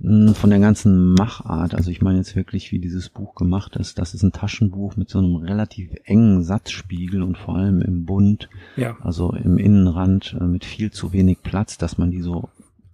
mh, 0.00 0.28
hm, 0.28 0.34
von 0.34 0.50
der 0.50 0.58
ganzen 0.58 1.14
Machart, 1.14 1.74
also 1.74 1.90
ich 1.90 2.02
meine 2.02 2.18
jetzt 2.18 2.34
wirklich, 2.34 2.72
wie 2.72 2.80
dieses 2.80 3.08
Buch 3.08 3.34
gemacht 3.36 3.76
ist, 3.76 3.98
das 3.98 4.14
ist 4.14 4.22
ein 4.24 4.32
Taschenbuch 4.32 4.96
mit 4.96 5.10
so 5.10 5.18
einem 5.18 5.36
relativ 5.36 5.90
engen 6.04 6.42
Satzspiegel 6.42 7.22
und 7.22 7.38
vor 7.38 7.56
allem 7.56 7.80
im 7.80 8.04
Bund, 8.04 8.48
ja. 8.76 8.96
also 9.00 9.32
im 9.32 9.58
Innenrand 9.58 10.36
äh, 10.40 10.44
mit 10.44 10.64
viel 10.64 10.90
zu 10.90 11.12
wenig 11.12 11.42
Platz, 11.42 11.78
dass 11.78 11.98
man 11.98 12.10
die 12.10 12.22
so 12.22 12.48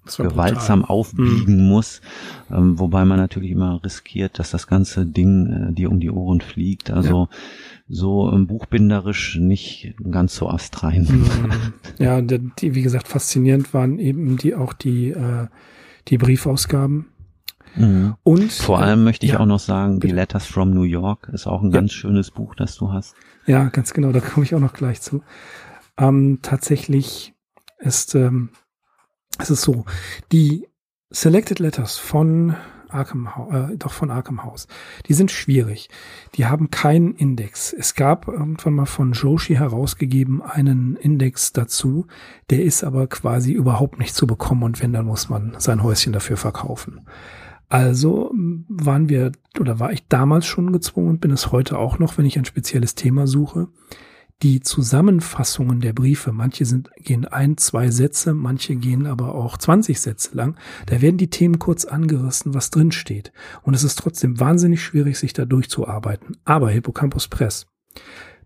gewaltsam 0.05 0.81
brutal. 0.81 0.97
aufbiegen 0.97 1.63
mhm. 1.63 1.69
muss, 1.69 2.01
ähm, 2.51 2.79
wobei 2.79 3.05
man 3.05 3.19
natürlich 3.19 3.51
immer 3.51 3.83
riskiert, 3.83 4.39
dass 4.39 4.51
das 4.51 4.67
ganze 4.67 5.07
Ding 5.07 5.71
äh, 5.71 5.73
dir 5.73 5.91
um 5.91 6.01
die 6.01 6.11
Ohren 6.11 6.41
fliegt. 6.41 6.91
Also 6.91 7.29
ja. 7.31 7.37
so 7.89 8.31
ähm, 8.33 8.47
buchbinderisch 8.47 9.37
nicht 9.37 9.95
ganz 10.11 10.37
so 10.37 10.49
astrein. 10.49 11.09
Mhm. 11.11 11.51
Ja, 11.99 12.21
die, 12.21 12.75
wie 12.75 12.83
gesagt, 12.83 13.07
faszinierend 13.07 13.73
waren 13.73 13.99
eben 13.99 14.37
die 14.37 14.55
auch 14.55 14.73
die, 14.73 15.11
äh, 15.11 15.47
die 16.09 16.19
Briefausgaben. 16.19 17.07
Mhm. 17.77 18.15
Und 18.23 18.53
vor 18.53 18.81
allem 18.81 19.01
äh, 19.01 19.05
möchte 19.05 19.27
ich 19.27 19.33
ja, 19.33 19.41
auch 19.41 19.47
noch 19.47 19.61
sagen, 19.61 19.99
bitte. 19.99 20.09
die 20.09 20.15
Letters 20.15 20.47
from 20.47 20.71
New 20.71 20.83
York 20.83 21.31
ist 21.33 21.47
auch 21.47 21.63
ein 21.63 21.71
ja. 21.71 21.81
ganz 21.81 21.93
schönes 21.93 22.31
Buch, 22.31 22.55
das 22.55 22.77
du 22.77 22.93
hast. 22.93 23.15
Ja, 23.47 23.65
ganz 23.69 23.93
genau, 23.93 24.13
da 24.13 24.21
komme 24.21 24.45
ich 24.45 24.55
auch 24.55 24.61
noch 24.61 24.73
gleich 24.73 25.01
zu. 25.01 25.23
Ähm, 25.99 26.39
tatsächlich 26.43 27.35
ist 27.79 28.15
ähm, 28.15 28.51
es 29.39 29.51
ist 29.51 29.63
so, 29.63 29.85
die 30.33 30.69
Selected 31.11 31.59
Letters 31.59 31.99
von 31.99 32.57
Arkham, 32.89 33.29
äh, 33.51 33.77
doch 33.77 33.93
von 33.93 34.11
Arkham 34.11 34.45
House, 34.45 34.69
die 35.09 35.15
sind 35.15 35.31
schwierig. 35.31 35.89
Die 36.35 36.47
haben 36.47 36.71
keinen 36.71 37.15
Index. 37.15 37.73
Es 37.73 37.95
gab 37.95 38.29
irgendwann 38.29 38.75
mal 38.75 38.87
von 38.87 39.13
Joshi 39.13 39.57
herausgegeben 39.57 40.43
einen 40.43 40.97
Index 40.97 41.53
dazu. 41.53 42.07
Der 42.51 42.63
ist 42.63 42.85
aber 42.85 43.07
quasi 43.09 43.53
überhaupt 43.53 43.99
nicht 43.99 44.15
zu 44.15 44.27
bekommen 44.27 44.63
und 44.63 44.81
wenn, 44.81 44.93
dann 44.93 45.07
muss 45.07 45.29
man 45.29 45.57
sein 45.59 45.83
Häuschen 45.83 46.13
dafür 46.13 46.37
verkaufen. 46.37 47.01
Also 47.69 48.31
waren 48.69 49.09
wir 49.09 49.33
oder 49.59 49.81
war 49.81 49.93
ich 49.93 50.07
damals 50.07 50.47
schon 50.47 50.73
gezwungen 50.73 51.09
und 51.09 51.21
bin 51.21 51.33
es 51.33 51.51
heute 51.51 51.79
auch 51.79 51.99
noch, 51.99 52.19
wenn 52.19 52.27
ich 52.27 52.39
ein 52.39 52.45
spezielles 52.45 52.95
Thema 52.95 53.27
suche, 53.27 53.69
die 54.45 54.61
Zusammenfassungen 54.61 55.81
der 55.81 55.95
Briefe, 55.95 56.31
manche 56.31 56.67
sind, 56.67 56.91
gehen 56.99 57.25
ein, 57.25 57.57
zwei 57.57 57.91
Sätze, 57.91 58.35
manche 58.35 58.77
gehen 58.77 59.07
aber 59.07 59.35
auch 59.35 59.57
20 59.57 59.99
Sätze 59.99 60.37
lang, 60.37 60.59
da 60.85 61.01
werden 61.01 61.17
die 61.17 61.31
Themen 61.31 61.59
kurz 61.59 61.87
angerissen, 61.87 62.53
was 62.53 62.71
drin 62.71 62.93
steht. 62.93 63.33
Und 63.63 63.73
es 63.73 63.85
ist 63.85 63.99
trotzdem 63.99 64.39
wahnsinnig 64.39 64.83
schwierig, 64.83 65.19
sich 65.19 65.33
da 65.33 65.47
durchzuarbeiten. 65.47 66.37
Aber 66.45 66.69
Hippocampus 66.69 67.29
Press 67.29 67.67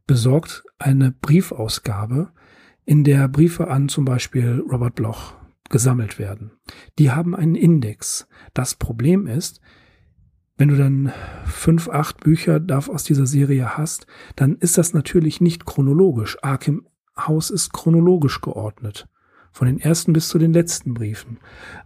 besorgt 0.07 0.62
eine 0.78 1.11
Briefausgabe, 1.11 2.30
in 2.84 3.03
der 3.03 3.26
Briefe 3.26 3.68
an 3.68 3.88
zum 3.88 4.05
Beispiel 4.05 4.64
Robert 4.70 4.94
Bloch 4.94 5.34
gesammelt 5.68 6.20
werden. 6.20 6.53
Die 7.01 7.11
haben 7.11 7.34
einen 7.34 7.57
Index. 7.57 8.28
Das 8.55 8.76
Problem 8.76 9.26
ist, 9.26 9.61
wenn 10.59 10.68
du 10.68 10.76
dann 10.76 11.12
fünf, 11.46 11.88
acht 11.88 12.20
Bücher 12.20 12.61
aus 12.88 13.04
dieser 13.04 13.26
Serie 13.26 13.78
hast, 13.78 14.06
dann 14.36 14.56
ist 14.56 14.76
das 14.76 14.92
natürlich 14.92 15.40
nicht 15.40 15.64
chronologisch. 15.64 16.36
Arkham 16.42 16.86
House 17.16 17.50
ist 17.50 17.72
chronologisch 17.72 18.40
geordnet. 18.40 19.09
Von 19.52 19.66
den 19.66 19.80
ersten 19.80 20.12
bis 20.12 20.28
zu 20.28 20.38
den 20.38 20.52
letzten 20.52 20.94
Briefen. 20.94 21.38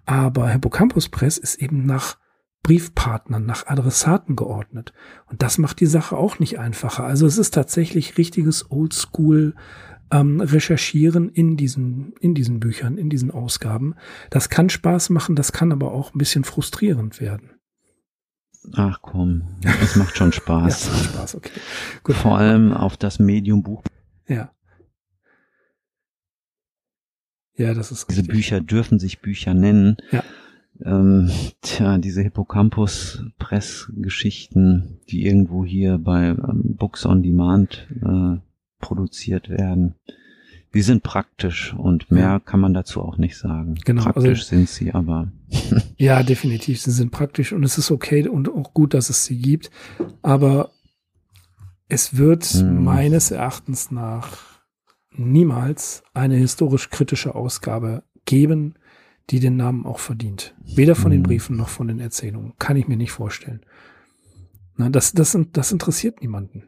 Aber 0.04 0.48
Hippocampus 0.48 1.10
Press 1.10 1.38
ist 1.38 1.56
eben 1.56 1.86
nach 1.86 2.18
Briefpartnern, 2.62 3.44
nach 3.44 3.66
Adressaten 3.66 4.36
geordnet. 4.36 4.92
Und 5.26 5.42
das 5.42 5.58
macht 5.58 5.80
die 5.80 5.86
Sache 5.86 6.16
auch 6.16 6.38
nicht 6.38 6.58
einfacher. 6.58 7.04
Also 7.04 7.26
es 7.26 7.38
ist 7.38 7.52
tatsächlich 7.52 8.18
richtiges 8.18 8.70
Oldschool 8.70 9.54
ähm, 10.10 10.40
Recherchieren 10.40 11.28
in 11.28 11.56
diesen, 11.56 12.14
in 12.20 12.34
diesen 12.34 12.58
Büchern, 12.58 12.98
in 12.98 13.10
diesen 13.10 13.30
Ausgaben. 13.30 13.94
Das 14.30 14.48
kann 14.48 14.70
Spaß 14.70 15.10
machen, 15.10 15.36
das 15.36 15.52
kann 15.52 15.72
aber 15.72 15.92
auch 15.92 16.14
ein 16.14 16.18
bisschen 16.18 16.44
frustrierend 16.44 17.20
werden. 17.20 17.50
Ach 18.74 19.00
komm, 19.02 19.42
es 19.82 19.96
macht 19.96 20.16
schon 20.16 20.32
Spaß. 20.32 20.86
ja, 20.86 20.92
macht 20.92 21.04
Spaß, 21.04 21.34
okay. 21.36 21.50
Gut. 22.04 22.16
Vor 22.16 22.38
allem 22.38 22.72
auf 22.72 22.96
das 22.96 23.18
Medium 23.18 23.62
Buch. 23.62 23.82
Ja. 24.28 24.50
Ja, 27.54 27.74
das 27.74 27.92
ist 27.92 28.08
Diese 28.08 28.20
richtig. 28.20 28.34
Bücher 28.34 28.60
dürfen 28.60 28.98
sich 28.98 29.20
Bücher 29.20 29.52
nennen. 29.54 29.96
Ja. 30.10 30.24
Ähm, 30.84 31.30
tja, 31.60 31.98
diese 31.98 32.22
Hippocampus-Press-Geschichten, 32.22 35.00
die 35.08 35.26
irgendwo 35.26 35.64
hier 35.64 35.98
bei 35.98 36.28
ähm, 36.28 36.74
Books 36.76 37.06
on 37.06 37.22
Demand 37.22 37.86
äh, 38.02 38.38
produziert 38.80 39.48
werden 39.48 39.94
die 40.74 40.82
sind 40.82 41.02
praktisch 41.02 41.74
und 41.74 42.10
mehr 42.10 42.40
kann 42.40 42.60
man 42.60 42.72
dazu 42.72 43.02
auch 43.02 43.18
nicht 43.18 43.36
sagen. 43.36 43.74
Genau. 43.84 44.02
Praktisch 44.04 44.40
also, 44.40 44.56
sind 44.56 44.68
sie, 44.68 44.92
aber. 44.92 45.30
ja, 45.98 46.22
definitiv. 46.22 46.80
Sie 46.80 46.90
sind 46.90 47.10
praktisch 47.10 47.52
und 47.52 47.62
es 47.62 47.78
ist 47.78 47.90
okay 47.90 48.26
und 48.26 48.48
auch 48.48 48.72
gut, 48.72 48.94
dass 48.94 49.10
es 49.10 49.24
sie 49.24 49.38
gibt. 49.38 49.70
Aber 50.22 50.70
es 51.88 52.16
wird 52.16 52.44
hm. 52.44 52.82
meines 52.82 53.30
Erachtens 53.30 53.90
nach 53.90 54.38
niemals 55.14 56.02
eine 56.14 56.36
historisch 56.36 56.88
kritische 56.88 57.34
Ausgabe 57.34 58.02
geben, 58.24 58.74
die 59.28 59.40
den 59.40 59.56
Namen 59.56 59.84
auch 59.84 59.98
verdient. 59.98 60.54
Weder 60.64 60.94
von 60.94 61.12
hm. 61.12 61.18
den 61.18 61.22
Briefen 61.22 61.56
noch 61.56 61.68
von 61.68 61.88
den 61.88 62.00
Erzählungen. 62.00 62.54
Kann 62.58 62.76
ich 62.76 62.88
mir 62.88 62.96
nicht 62.96 63.12
vorstellen. 63.12 63.60
Na, 64.76 64.88
das, 64.88 65.12
das, 65.12 65.36
das 65.52 65.70
interessiert 65.70 66.22
niemanden. 66.22 66.64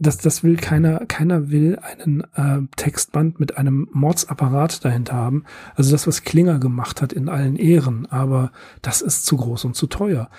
Das, 0.00 0.18
das 0.18 0.42
will 0.42 0.56
keiner, 0.56 1.06
keiner 1.06 1.50
will 1.50 1.78
einen 1.78 2.22
äh, 2.34 2.66
Textband 2.74 3.38
mit 3.38 3.56
einem 3.56 3.88
Mordsapparat 3.92 4.84
dahinter 4.84 5.14
haben. 5.14 5.44
Also 5.76 5.92
das, 5.92 6.08
was 6.08 6.24
Klinger 6.24 6.58
gemacht 6.58 7.00
hat, 7.00 7.12
in 7.12 7.28
allen 7.28 7.54
Ehren, 7.54 8.06
aber 8.06 8.50
das 8.82 9.02
ist 9.02 9.24
zu 9.24 9.36
groß 9.36 9.66
und 9.66 9.76
zu 9.76 9.86
teuer. 9.86 10.30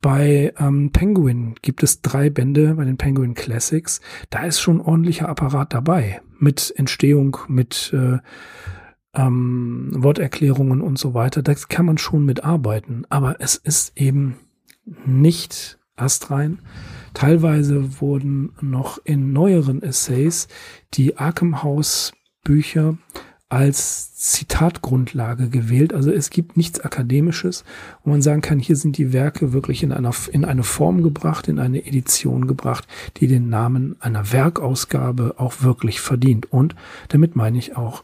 Bei 0.00 0.52
ähm, 0.58 0.92
Penguin 0.92 1.54
gibt 1.62 1.82
es 1.82 2.02
drei 2.02 2.30
Bände, 2.30 2.74
bei 2.74 2.84
den 2.84 2.98
Penguin 2.98 3.34
Classics. 3.34 4.00
Da 4.30 4.44
ist 4.44 4.60
schon 4.60 4.80
ordentlicher 4.80 5.28
Apparat 5.28 5.72
dabei. 5.72 6.20
Mit 6.38 6.72
Entstehung, 6.76 7.38
mit 7.48 7.92
äh, 7.94 8.18
ähm, 9.14 9.90
Worterklärungen 9.94 10.82
und 10.82 10.98
so 10.98 11.14
weiter. 11.14 11.42
Da 11.42 11.54
kann 11.54 11.86
man 11.86 11.98
schon 11.98 12.26
mitarbeiten. 12.26 13.06
Aber 13.08 13.36
es 13.40 13.56
ist 13.56 13.98
eben 13.98 14.36
nicht 15.06 15.78
astrein. 15.96 16.58
Teilweise 17.14 18.00
wurden 18.00 18.52
noch 18.60 18.98
in 19.04 19.32
neueren 19.32 19.82
Essays 19.82 20.48
die 20.94 21.16
Arkham 21.16 21.62
House 21.62 22.12
Bücher 22.42 22.98
als 23.48 24.14
Zitatgrundlage 24.16 25.48
gewählt. 25.48 25.92
Also 25.94 26.10
es 26.10 26.30
gibt 26.30 26.56
nichts 26.56 26.80
Akademisches, 26.80 27.64
wo 28.02 28.10
man 28.10 28.20
sagen 28.20 28.40
kann, 28.40 28.58
hier 28.58 28.74
sind 28.74 28.98
die 28.98 29.12
Werke 29.12 29.52
wirklich 29.52 29.82
in 29.82 29.92
einer, 29.92 30.12
in 30.32 30.44
eine 30.44 30.64
Form 30.64 31.02
gebracht, 31.02 31.46
in 31.46 31.58
eine 31.58 31.86
Edition 31.86 32.48
gebracht, 32.48 32.86
die 33.18 33.28
den 33.28 33.48
Namen 33.48 33.96
einer 34.00 34.32
Werkausgabe 34.32 35.34
auch 35.38 35.62
wirklich 35.62 36.00
verdient. 36.00 36.52
Und 36.52 36.74
damit 37.08 37.36
meine 37.36 37.58
ich 37.58 37.76
auch, 37.76 38.02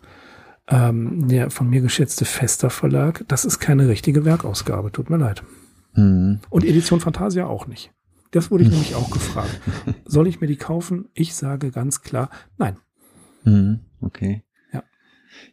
ähm, 0.68 1.26
der 1.26 1.50
von 1.50 1.68
mir 1.68 1.80
geschätzte 1.80 2.24
Fester 2.24 2.70
Verlag, 2.70 3.24
das 3.26 3.44
ist 3.44 3.58
keine 3.58 3.88
richtige 3.88 4.24
Werkausgabe, 4.24 4.92
tut 4.92 5.10
mir 5.10 5.16
leid. 5.16 5.42
Mhm. 5.94 6.40
Und 6.48 6.64
Edition 6.64 7.00
Fantasia 7.00 7.46
auch 7.46 7.66
nicht. 7.66 7.90
Das 8.30 8.50
wurde 8.50 8.64
ich 8.64 8.70
nämlich 8.70 8.94
auch 8.94 9.10
gefragt. 9.10 9.60
Soll 10.04 10.26
ich 10.26 10.40
mir 10.40 10.46
die 10.46 10.56
kaufen? 10.56 11.08
Ich 11.14 11.34
sage 11.34 11.70
ganz 11.70 12.02
klar, 12.02 12.30
nein. 12.58 12.76
Mhm, 13.44 13.80
okay. 14.00 14.42
Ja. 14.72 14.82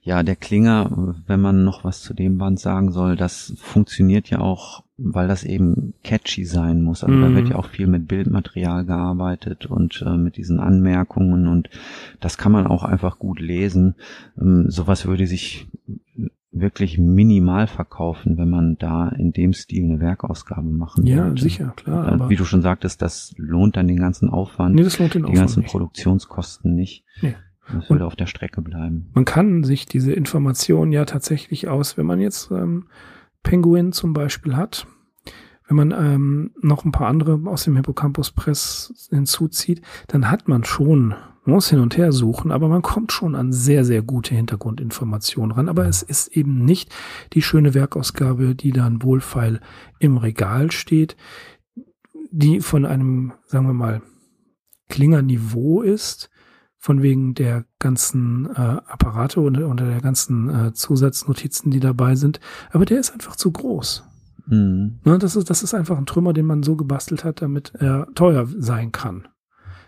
Ja, 0.01 0.23
der 0.23 0.35
Klinger, 0.35 1.15
wenn 1.25 1.39
man 1.39 1.63
noch 1.63 1.83
was 1.83 2.01
zu 2.01 2.13
dem 2.13 2.37
Band 2.37 2.59
sagen 2.59 2.91
soll, 2.91 3.15
das 3.15 3.53
funktioniert 3.57 4.29
ja 4.29 4.39
auch, 4.39 4.83
weil 4.97 5.27
das 5.27 5.43
eben 5.43 5.93
catchy 6.03 6.45
sein 6.45 6.81
muss. 6.81 7.03
Also 7.03 7.15
mhm. 7.15 7.21
da 7.21 7.35
wird 7.35 7.49
ja 7.49 7.55
auch 7.55 7.67
viel 7.67 7.87
mit 7.87 8.07
Bildmaterial 8.07 8.85
gearbeitet 8.85 9.65
und 9.65 10.03
äh, 10.05 10.17
mit 10.17 10.37
diesen 10.37 10.59
Anmerkungen 10.59 11.47
und 11.47 11.69
das 12.19 12.37
kann 12.37 12.51
man 12.51 12.67
auch 12.67 12.83
einfach 12.83 13.19
gut 13.19 13.39
lesen. 13.39 13.95
Ähm, 14.39 14.65
sowas 14.69 15.05
würde 15.05 15.27
sich 15.27 15.67
wirklich 16.61 16.97
minimal 16.97 17.67
verkaufen, 17.67 18.37
wenn 18.37 18.49
man 18.49 18.77
da 18.77 19.09
in 19.09 19.31
dem 19.31 19.53
Stil 19.53 19.83
eine 19.85 19.99
Werkausgabe 19.99 20.69
machen 20.69 21.05
Ja, 21.05 21.25
wollte. 21.27 21.41
sicher, 21.41 21.73
klar. 21.75 22.05
Dann, 22.17 22.29
wie 22.29 22.35
du 22.35 22.45
schon 22.45 22.61
sagtest, 22.61 23.01
das 23.01 23.33
lohnt 23.37 23.75
dann 23.77 23.87
den 23.87 23.97
ganzen 23.99 24.29
Aufwand, 24.29 24.75
nee, 24.75 24.83
das 24.83 24.99
lohnt 24.99 25.13
den 25.13 25.21
die 25.23 25.29
Aufwand 25.29 25.39
ganzen 25.39 25.59
nicht. 25.61 25.71
Produktionskosten 25.71 26.75
nicht. 26.75 27.03
Nee. 27.21 27.35
Das 27.73 27.89
würde 27.89 28.05
auf 28.05 28.15
der 28.15 28.27
Strecke 28.27 28.61
bleiben. 28.61 29.09
Man 29.13 29.25
kann 29.25 29.63
sich 29.65 29.85
diese 29.85 30.13
Informationen 30.13 30.93
ja 30.93 31.03
tatsächlich 31.03 31.67
aus, 31.67 31.97
wenn 31.97 32.05
man 32.05 32.21
jetzt 32.21 32.49
ähm, 32.51 32.85
Penguin 33.43 33.91
zum 33.91 34.13
Beispiel 34.13 34.55
hat, 34.55 34.87
wenn 35.67 35.75
man 35.75 35.91
ähm, 35.91 36.51
noch 36.61 36.85
ein 36.85 36.91
paar 36.91 37.07
andere 37.07 37.39
aus 37.45 37.65
dem 37.65 37.75
Hippocampus 37.75 38.31
Press 38.31 39.09
hinzuzieht, 39.09 39.81
dann 40.07 40.31
hat 40.31 40.47
man 40.47 40.63
schon, 40.63 41.09
man 41.09 41.55
muss 41.55 41.69
hin 41.69 41.79
und 41.79 41.97
her 41.97 42.11
suchen, 42.13 42.51
aber 42.51 42.69
man 42.69 42.81
kommt 42.81 43.11
schon 43.11 43.35
an 43.35 43.51
sehr, 43.51 43.83
sehr 43.83 44.01
gute 44.01 44.33
Hintergrundinformationen 44.33 45.51
ran. 45.51 45.69
Aber 45.69 45.85
es 45.85 46.03
ist 46.03 46.29
eben 46.29 46.63
nicht 46.63 46.93
die 47.33 47.41
schöne 47.41 47.73
Werkausgabe, 47.73 48.55
die 48.55 48.71
dann 48.71 49.03
wohlfeil 49.03 49.59
im 49.99 50.17
Regal 50.17 50.71
steht, 50.71 51.17
die 52.31 52.61
von 52.61 52.85
einem, 52.85 53.33
sagen 53.45 53.67
wir 53.67 53.73
mal, 53.73 54.01
Klingerniveau 54.89 55.81
ist, 55.81 56.29
von 56.77 57.01
wegen 57.01 57.33
der 57.33 57.65
ganzen 57.79 58.45
äh, 58.55 58.79
Apparate 58.87 59.41
und, 59.41 59.57
und 59.57 59.79
der 59.81 59.99
ganzen 59.99 60.49
äh, 60.49 60.73
Zusatznotizen, 60.73 61.71
die 61.71 61.81
dabei 61.81 62.15
sind. 62.15 62.39
Aber 62.71 62.85
der 62.85 62.99
ist 62.99 63.11
einfach 63.11 63.35
zu 63.35 63.51
groß. 63.51 64.06
Mhm. 64.47 64.99
Ne, 65.03 65.17
das, 65.17 65.35
ist, 65.35 65.49
das 65.49 65.63
ist 65.63 65.73
einfach 65.73 65.97
ein 65.97 66.05
Trümmer, 66.05 66.33
den 66.33 66.45
man 66.45 66.63
so 66.63 66.75
gebastelt 66.75 67.23
hat, 67.23 67.41
damit 67.41 67.73
er 67.75 68.07
teuer 68.15 68.47
sein 68.57 68.91
kann. 68.91 69.27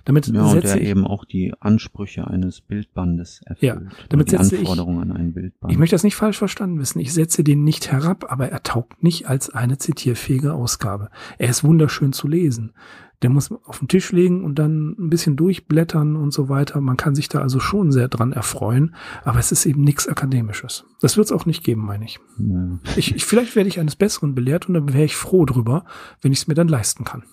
Damit 0.10 0.26
ja, 0.26 0.44
und 0.44 0.64
der 0.64 0.82
ich, 0.82 0.88
eben 0.88 1.06
auch 1.06 1.24
die 1.24 1.54
Ansprüche 1.60 2.26
eines 2.26 2.62
Bildbandes 2.62 3.42
erfüllt. 3.46 3.62
Ja, 3.62 3.80
damit 4.10 4.32
die 4.32 4.38
setze 4.38 4.58
Anforderungen 4.58 5.04
ich, 5.04 5.12
an 5.12 5.16
einen 5.16 5.34
Bildband. 5.34 5.72
Ich 5.72 5.78
möchte 5.78 5.94
das 5.94 6.04
nicht 6.04 6.16
falsch 6.16 6.40
verstanden 6.40 6.80
wissen. 6.80 6.98
Ich 6.98 7.14
setze 7.14 7.44
den 7.44 7.64
nicht 7.64 7.92
herab, 7.92 8.26
aber 8.28 8.50
er 8.50 8.64
taugt 8.64 9.04
nicht 9.04 9.30
als 9.30 9.52
eine 9.52 9.78
zitierfähige 9.78 10.56
Ausgabe. 10.56 11.12
Er 11.38 11.50
ist 11.50 11.64
wunderschön 11.64 12.12
zu 12.12 12.28
lesen. 12.28 12.72
Der 13.22 13.30
muss 13.30 13.52
auf 13.52 13.78
den 13.78 13.88
Tisch 13.88 14.12
legen 14.12 14.44
und 14.44 14.58
dann 14.58 14.96
ein 14.98 15.12
bisschen 15.12 15.36
durchblättern 15.36 16.16
und 16.16 16.34
so 16.34 16.50
weiter. 16.50 16.82
Man 16.82 16.98
kann 16.98 17.14
sich 17.14 17.30
da 17.30 17.42
also 17.42 17.60
schon 17.60 17.92
sehr 17.92 18.08
dran 18.08 18.32
erfreuen, 18.32 18.96
aber 19.24 19.38
es 19.38 19.52
ist 19.52 19.68
eben 19.68 19.84
nichts 19.84 20.08
Akademisches. 20.08 20.86
Das 21.02 21.18
wird 21.18 21.26
es 21.26 21.32
auch 21.32 21.46
nicht 21.46 21.64
geben, 21.64 21.86
meine 21.86 22.06
ich. 22.06 22.20
Ja. 22.40 22.80
ich, 22.96 23.16
ich. 23.16 23.26
Vielleicht 23.26 23.56
werde 23.56 23.70
ich 23.70 23.80
eines 23.80 23.96
Besseren 23.96 24.34
belehrt 24.34 24.68
und 24.68 24.74
dann 24.74 24.92
wäre 24.92 25.06
ich 25.06 25.16
froh 25.16 25.46
drüber, 25.46 25.86
wenn 26.24 26.32
ich 26.32 26.40
es 26.40 26.48
mir 26.48 26.56
dann 26.56 26.68
leisten 26.68 27.04
kann. 27.04 27.26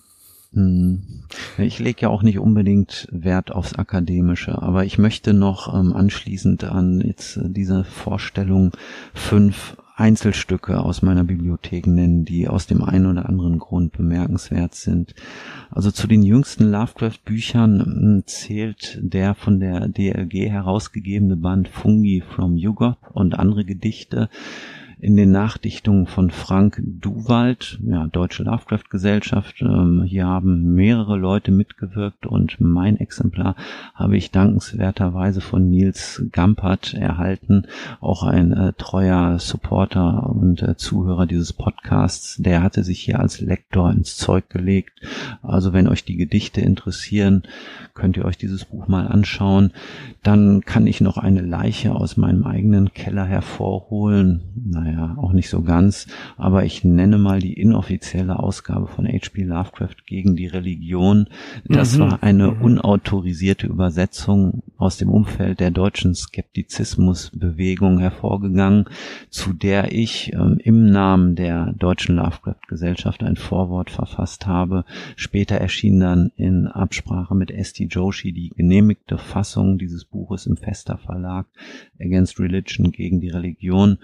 Hm. 0.53 1.23
Ich 1.57 1.79
lege 1.79 2.03
ja 2.03 2.09
auch 2.09 2.23
nicht 2.23 2.39
unbedingt 2.39 3.07
Wert 3.11 3.51
aufs 3.51 3.75
Akademische, 3.75 4.61
aber 4.61 4.85
ich 4.85 4.97
möchte 4.97 5.33
noch 5.33 5.73
ähm, 5.73 5.93
anschließend 5.93 6.63
an 6.63 7.01
jetzt 7.01 7.37
äh, 7.37 7.49
diese 7.49 7.83
Vorstellung 7.83 8.71
fünf 9.13 9.75
Einzelstücke 9.97 10.79
aus 10.79 11.01
meiner 11.01 11.23
Bibliothek 11.23 11.87
nennen, 11.87 12.23
die 12.23 12.47
aus 12.47 12.67
dem 12.67 12.83
einen 12.83 13.07
oder 13.07 13.27
anderen 13.27 13.57
Grund 13.57 13.93
bemerkenswert 13.93 14.75
sind. 14.75 15.15
Also 15.71 15.89
zu 15.89 16.05
den 16.05 16.21
jüngsten 16.21 16.69
Lovecraft-Büchern 16.69 17.79
hm, 17.79 18.23
zählt 18.27 18.99
der 19.01 19.33
von 19.33 19.59
der 19.59 19.87
DLG 19.87 20.49
herausgegebene 20.49 21.35
Band 21.35 21.67
Fungi 21.67 22.21
from 22.21 22.55
Yugoth 22.55 22.97
und 23.11 23.39
andere 23.39 23.65
Gedichte, 23.65 24.29
in 24.99 25.15
den 25.15 25.31
Nachdichtungen 25.31 26.07
von 26.07 26.31
Frank 26.31 26.81
Duwald, 26.83 27.79
ja, 27.85 28.07
Deutsche 28.07 28.43
Lovecraft 28.43 28.89
Gesellschaft. 28.89 29.61
Ähm, 29.61 30.03
hier 30.03 30.25
haben 30.25 30.73
mehrere 30.73 31.17
Leute 31.17 31.51
mitgewirkt 31.51 32.25
und 32.25 32.59
mein 32.59 32.99
Exemplar 32.99 33.55
habe 33.93 34.17
ich 34.17 34.31
dankenswerterweise 34.31 35.41
von 35.41 35.69
Nils 35.69 36.23
Gampert 36.31 36.95
erhalten, 36.95 37.67
auch 38.01 38.23
ein 38.23 38.53
äh, 38.53 38.73
treuer 38.73 39.37
Supporter 39.37 40.29
und 40.29 40.63
äh, 40.63 40.77
Zuhörer 40.77 41.27
dieses 41.27 41.53
Podcasts. 41.53 42.37
Der 42.37 42.63
hatte 42.63 42.83
sich 42.83 42.99
hier 42.99 43.19
als 43.19 43.39
Lektor 43.39 43.91
ins 43.91 44.17
Zeug 44.17 44.49
gelegt. 44.49 45.01
Also 45.43 45.73
wenn 45.73 45.87
euch 45.87 46.05
die 46.05 46.17
Gedichte 46.17 46.61
interessieren, 46.61 47.43
könnt 47.93 48.17
ihr 48.17 48.25
euch 48.25 48.37
dieses 48.37 48.65
Buch 48.65 48.87
mal 48.87 49.07
anschauen. 49.07 49.71
Dann 50.23 50.61
kann 50.61 50.87
ich 50.87 51.01
noch 51.01 51.17
eine 51.17 51.41
Leiche 51.41 51.93
aus 51.93 52.17
meinem 52.17 52.45
eigenen 52.45 52.93
Keller 52.93 53.25
hervorholen. 53.25 54.41
Naja, 54.55 54.86
auch 55.17 55.33
nicht 55.33 55.49
so 55.49 55.61
ganz, 55.61 56.07
aber 56.37 56.65
ich 56.65 56.83
nenne 56.83 57.17
mal 57.17 57.39
die 57.39 57.53
inoffizielle 57.53 58.39
Ausgabe 58.39 58.87
von 58.87 59.07
H.P. 59.07 59.43
Lovecraft 59.43 60.05
gegen 60.05 60.35
die 60.35 60.47
Religion. 60.47 61.27
Das 61.65 61.95
mhm. 61.95 62.01
war 62.01 62.23
eine 62.23 62.51
unautorisierte 62.51 63.67
Übersetzung 63.67 64.63
aus 64.77 64.97
dem 64.97 65.09
Umfeld 65.09 65.59
der 65.59 65.71
deutschen 65.71 66.15
Skeptizismusbewegung 66.15 67.99
hervorgegangen, 67.99 68.85
zu 69.29 69.53
der 69.53 69.91
ich 69.91 70.33
ähm, 70.33 70.59
im 70.63 70.89
Namen 70.91 71.35
der 71.35 71.73
deutschen 71.73 72.15
Lovecraft-Gesellschaft 72.15 73.23
ein 73.23 73.35
Vorwort 73.35 73.89
verfasst 73.89 74.47
habe. 74.47 74.85
Später 75.15 75.55
erschien 75.55 75.99
dann 75.99 76.31
in 76.35 76.67
Absprache 76.67 77.35
mit 77.35 77.51
Esti 77.51 77.85
Joshi 77.85 78.33
die 78.33 78.49
genehmigte 78.49 79.17
Fassung 79.17 79.77
dieses 79.77 80.05
Buches 80.05 80.45
im 80.45 80.57
Fester 80.57 80.97
Verlag 80.97 81.47
Against 81.99 82.39
Religion 82.39 82.91
gegen 82.91 83.19
die 83.19 83.29
Religion 83.29 83.99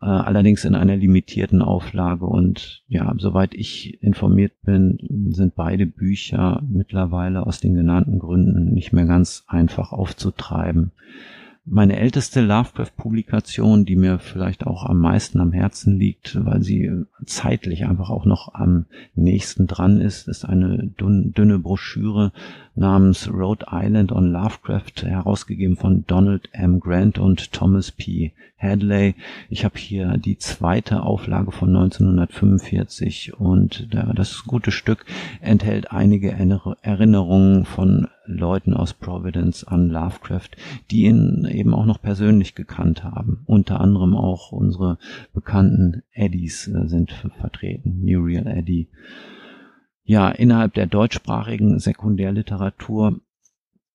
äh, 0.00 0.06
allerdings 0.06 0.64
in 0.64 0.74
einer 0.74 0.96
limitierten 0.96 1.62
Auflage 1.62 2.26
und 2.26 2.82
ja, 2.88 3.14
soweit 3.18 3.54
ich 3.54 4.02
informiert 4.02 4.52
bin, 4.62 4.98
sind 5.30 5.54
beide 5.54 5.86
Bücher 5.86 6.62
mittlerweile 6.68 7.46
aus 7.46 7.60
den 7.60 7.74
genannten 7.74 8.18
Gründen 8.18 8.72
nicht 8.72 8.92
mehr 8.92 9.06
ganz 9.06 9.44
einfach 9.46 9.92
aufzutreiben. 9.92 10.92
Meine 11.68 11.98
älteste 11.98 12.42
Lovecraft-Publikation, 12.42 13.84
die 13.84 13.96
mir 13.96 14.20
vielleicht 14.20 14.68
auch 14.68 14.84
am 14.84 15.00
meisten 15.00 15.40
am 15.40 15.50
Herzen 15.50 15.98
liegt, 15.98 16.38
weil 16.44 16.62
sie 16.62 16.92
zeitlich 17.24 17.86
einfach 17.86 18.08
auch 18.08 18.24
noch 18.24 18.54
am 18.54 18.86
nächsten 19.16 19.66
dran 19.66 20.00
ist, 20.00 20.28
ist 20.28 20.44
eine 20.44 20.86
dünne 20.96 21.58
Broschüre 21.58 22.32
namens 22.76 23.28
Rhode 23.32 23.66
Island 23.70 24.12
on 24.12 24.32
Lovecraft, 24.32 25.02
herausgegeben 25.02 25.76
von 25.76 26.04
Donald 26.06 26.48
M. 26.52 26.80
Grant 26.80 27.18
und 27.18 27.52
Thomas 27.52 27.90
P. 27.90 28.32
Hadley. 28.58 29.14
Ich 29.50 29.64
habe 29.64 29.78
hier 29.78 30.16
die 30.16 30.38
zweite 30.38 31.02
Auflage 31.02 31.52
von 31.52 31.76
1945 31.76 33.38
und 33.38 33.88
das 33.92 34.44
gute 34.44 34.70
Stück 34.70 35.04
enthält 35.40 35.92
einige 35.92 36.30
Erinnerungen 36.30 37.64
von 37.66 38.08
Leuten 38.24 38.74
aus 38.74 38.94
Providence 38.94 39.64
an 39.64 39.90
Lovecraft, 39.90 40.50
die 40.90 41.04
ihn 41.04 41.46
eben 41.50 41.74
auch 41.74 41.84
noch 41.84 42.00
persönlich 42.00 42.54
gekannt 42.54 43.04
haben. 43.04 43.42
Unter 43.46 43.80
anderem 43.80 44.16
auch 44.16 44.52
unsere 44.52 44.98
bekannten 45.32 46.02
Eddies 46.12 46.66
äh, 46.66 46.88
sind 46.88 47.12
vertreten, 47.38 48.00
Muriel 48.02 48.46
Eddy 48.46 48.88
ja 50.06 50.30
innerhalb 50.30 50.74
der 50.74 50.86
deutschsprachigen 50.86 51.78
Sekundärliteratur 51.78 53.20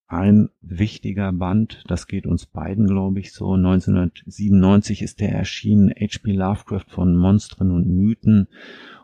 ein 0.08 0.50
wichtiger 0.62 1.32
Band, 1.32 1.84
das 1.88 2.06
geht 2.06 2.26
uns 2.26 2.46
beiden, 2.46 2.86
glaube 2.86 3.22
ich, 3.22 3.32
so. 3.32 3.54
1997 3.54 5.02
ist 5.02 5.22
der 5.22 5.32
erschienen, 5.32 5.90
H.P. 5.90 6.34
Lovecraft 6.34 6.88
von 6.90 7.16
Monstren 7.16 7.72
und 7.72 7.88
Mythen 7.88 8.48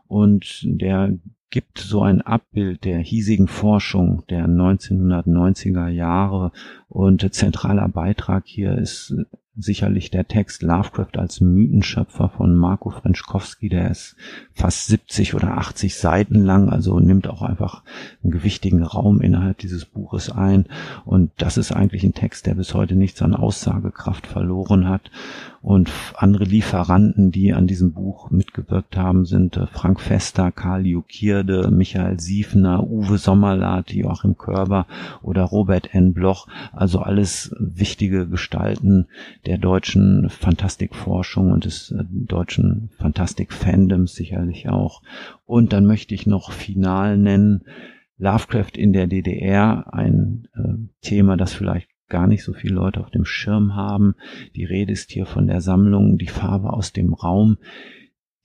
und 0.07 0.63
der 0.65 1.17
gibt 1.49 1.79
so 1.79 2.01
ein 2.01 2.21
Abbild 2.21 2.83
der 2.83 2.99
hiesigen 2.99 3.47
Forschung 3.47 4.23
der 4.29 4.47
1990er 4.47 5.87
Jahre 5.87 6.51
und 6.89 7.33
zentraler 7.33 7.87
Beitrag 7.87 8.43
hier 8.45 8.77
ist 8.77 9.15
sicherlich 9.57 10.11
der 10.11 10.27
Text 10.27 10.61
Lovecraft 10.61 11.17
als 11.17 11.41
Mythenschöpfer 11.41 12.29
von 12.29 12.55
Marco 12.55 12.91
Frenschkowski, 12.91 13.69
der 13.69 13.89
ist 13.89 14.15
fast 14.53 14.87
70 14.87 15.33
oder 15.33 15.57
80 15.57 15.95
Seiten 15.95 16.43
lang, 16.43 16.69
also 16.69 16.99
nimmt 16.99 17.27
auch 17.27 17.41
einfach 17.41 17.83
einen 18.23 18.31
gewichtigen 18.31 18.83
Raum 18.83 19.21
innerhalb 19.21 19.57
dieses 19.57 19.85
Buches 19.85 20.31
ein. 20.31 20.65
Und 21.05 21.31
das 21.37 21.57
ist 21.57 21.71
eigentlich 21.71 22.03
ein 22.03 22.13
Text, 22.13 22.45
der 22.45 22.55
bis 22.55 22.73
heute 22.73 22.95
nichts 22.95 23.21
an 23.21 23.35
Aussagekraft 23.35 24.27
verloren 24.27 24.87
hat. 24.87 25.09
Und 25.61 25.91
andere 26.15 26.45
Lieferanten, 26.45 27.31
die 27.31 27.53
an 27.53 27.67
diesem 27.67 27.91
Buch 27.91 28.29
mitgewirkt 28.29 28.95
haben, 28.95 29.25
sind 29.25 29.57
äh, 29.57 29.67
Frank 29.67 29.99
Fester, 29.99 30.51
Karl 30.51 30.85
Jukierde, 30.85 31.69
Michael 31.71 32.21
Siefner, 32.21 32.89
Uwe 32.89 33.17
Sommerlath, 33.17 33.91
Joachim 33.91 34.37
Körber 34.37 34.85
oder 35.21 35.43
Robert 35.43 35.93
N. 35.93 36.13
Bloch. 36.13 36.47
Also 36.71 36.99
alles 36.99 37.53
wichtige 37.59 38.27
Gestalten 38.27 39.07
der 39.47 39.57
deutschen 39.57 40.29
Fantastikforschung 40.29 41.51
und 41.51 41.63
des 41.63 41.91
äh, 41.91 42.03
deutschen 42.09 42.89
Fantastik-Fandoms 42.97 44.13
sicherlich 44.13 44.67
auch. 44.69 45.01
Und 45.45 45.71
dann 45.71 45.85
möchte 45.85 46.13
ich 46.13 46.27
noch 46.27 46.51
final 46.51 47.17
nennen, 47.17 47.63
Lovecraft 48.17 48.71
in 48.75 48.91
der 48.91 49.07
DDR, 49.07 49.93
ein 49.93 50.49
äh, 50.53 50.89
Thema, 51.01 51.37
das 51.37 51.53
vielleicht 51.53 51.87
gar 52.09 52.27
nicht 52.27 52.43
so 52.43 52.53
viele 52.53 52.75
Leute 52.75 52.99
auf 52.99 53.09
dem 53.09 53.25
Schirm 53.25 53.75
haben. 53.75 54.15
Die 54.55 54.65
Rede 54.65 54.91
ist 54.91 55.11
hier 55.11 55.25
von 55.25 55.47
der 55.47 55.61
Sammlung 55.61 56.17
Die 56.17 56.27
Farbe 56.27 56.73
aus 56.73 56.91
dem 56.91 57.13
Raum. 57.13 57.57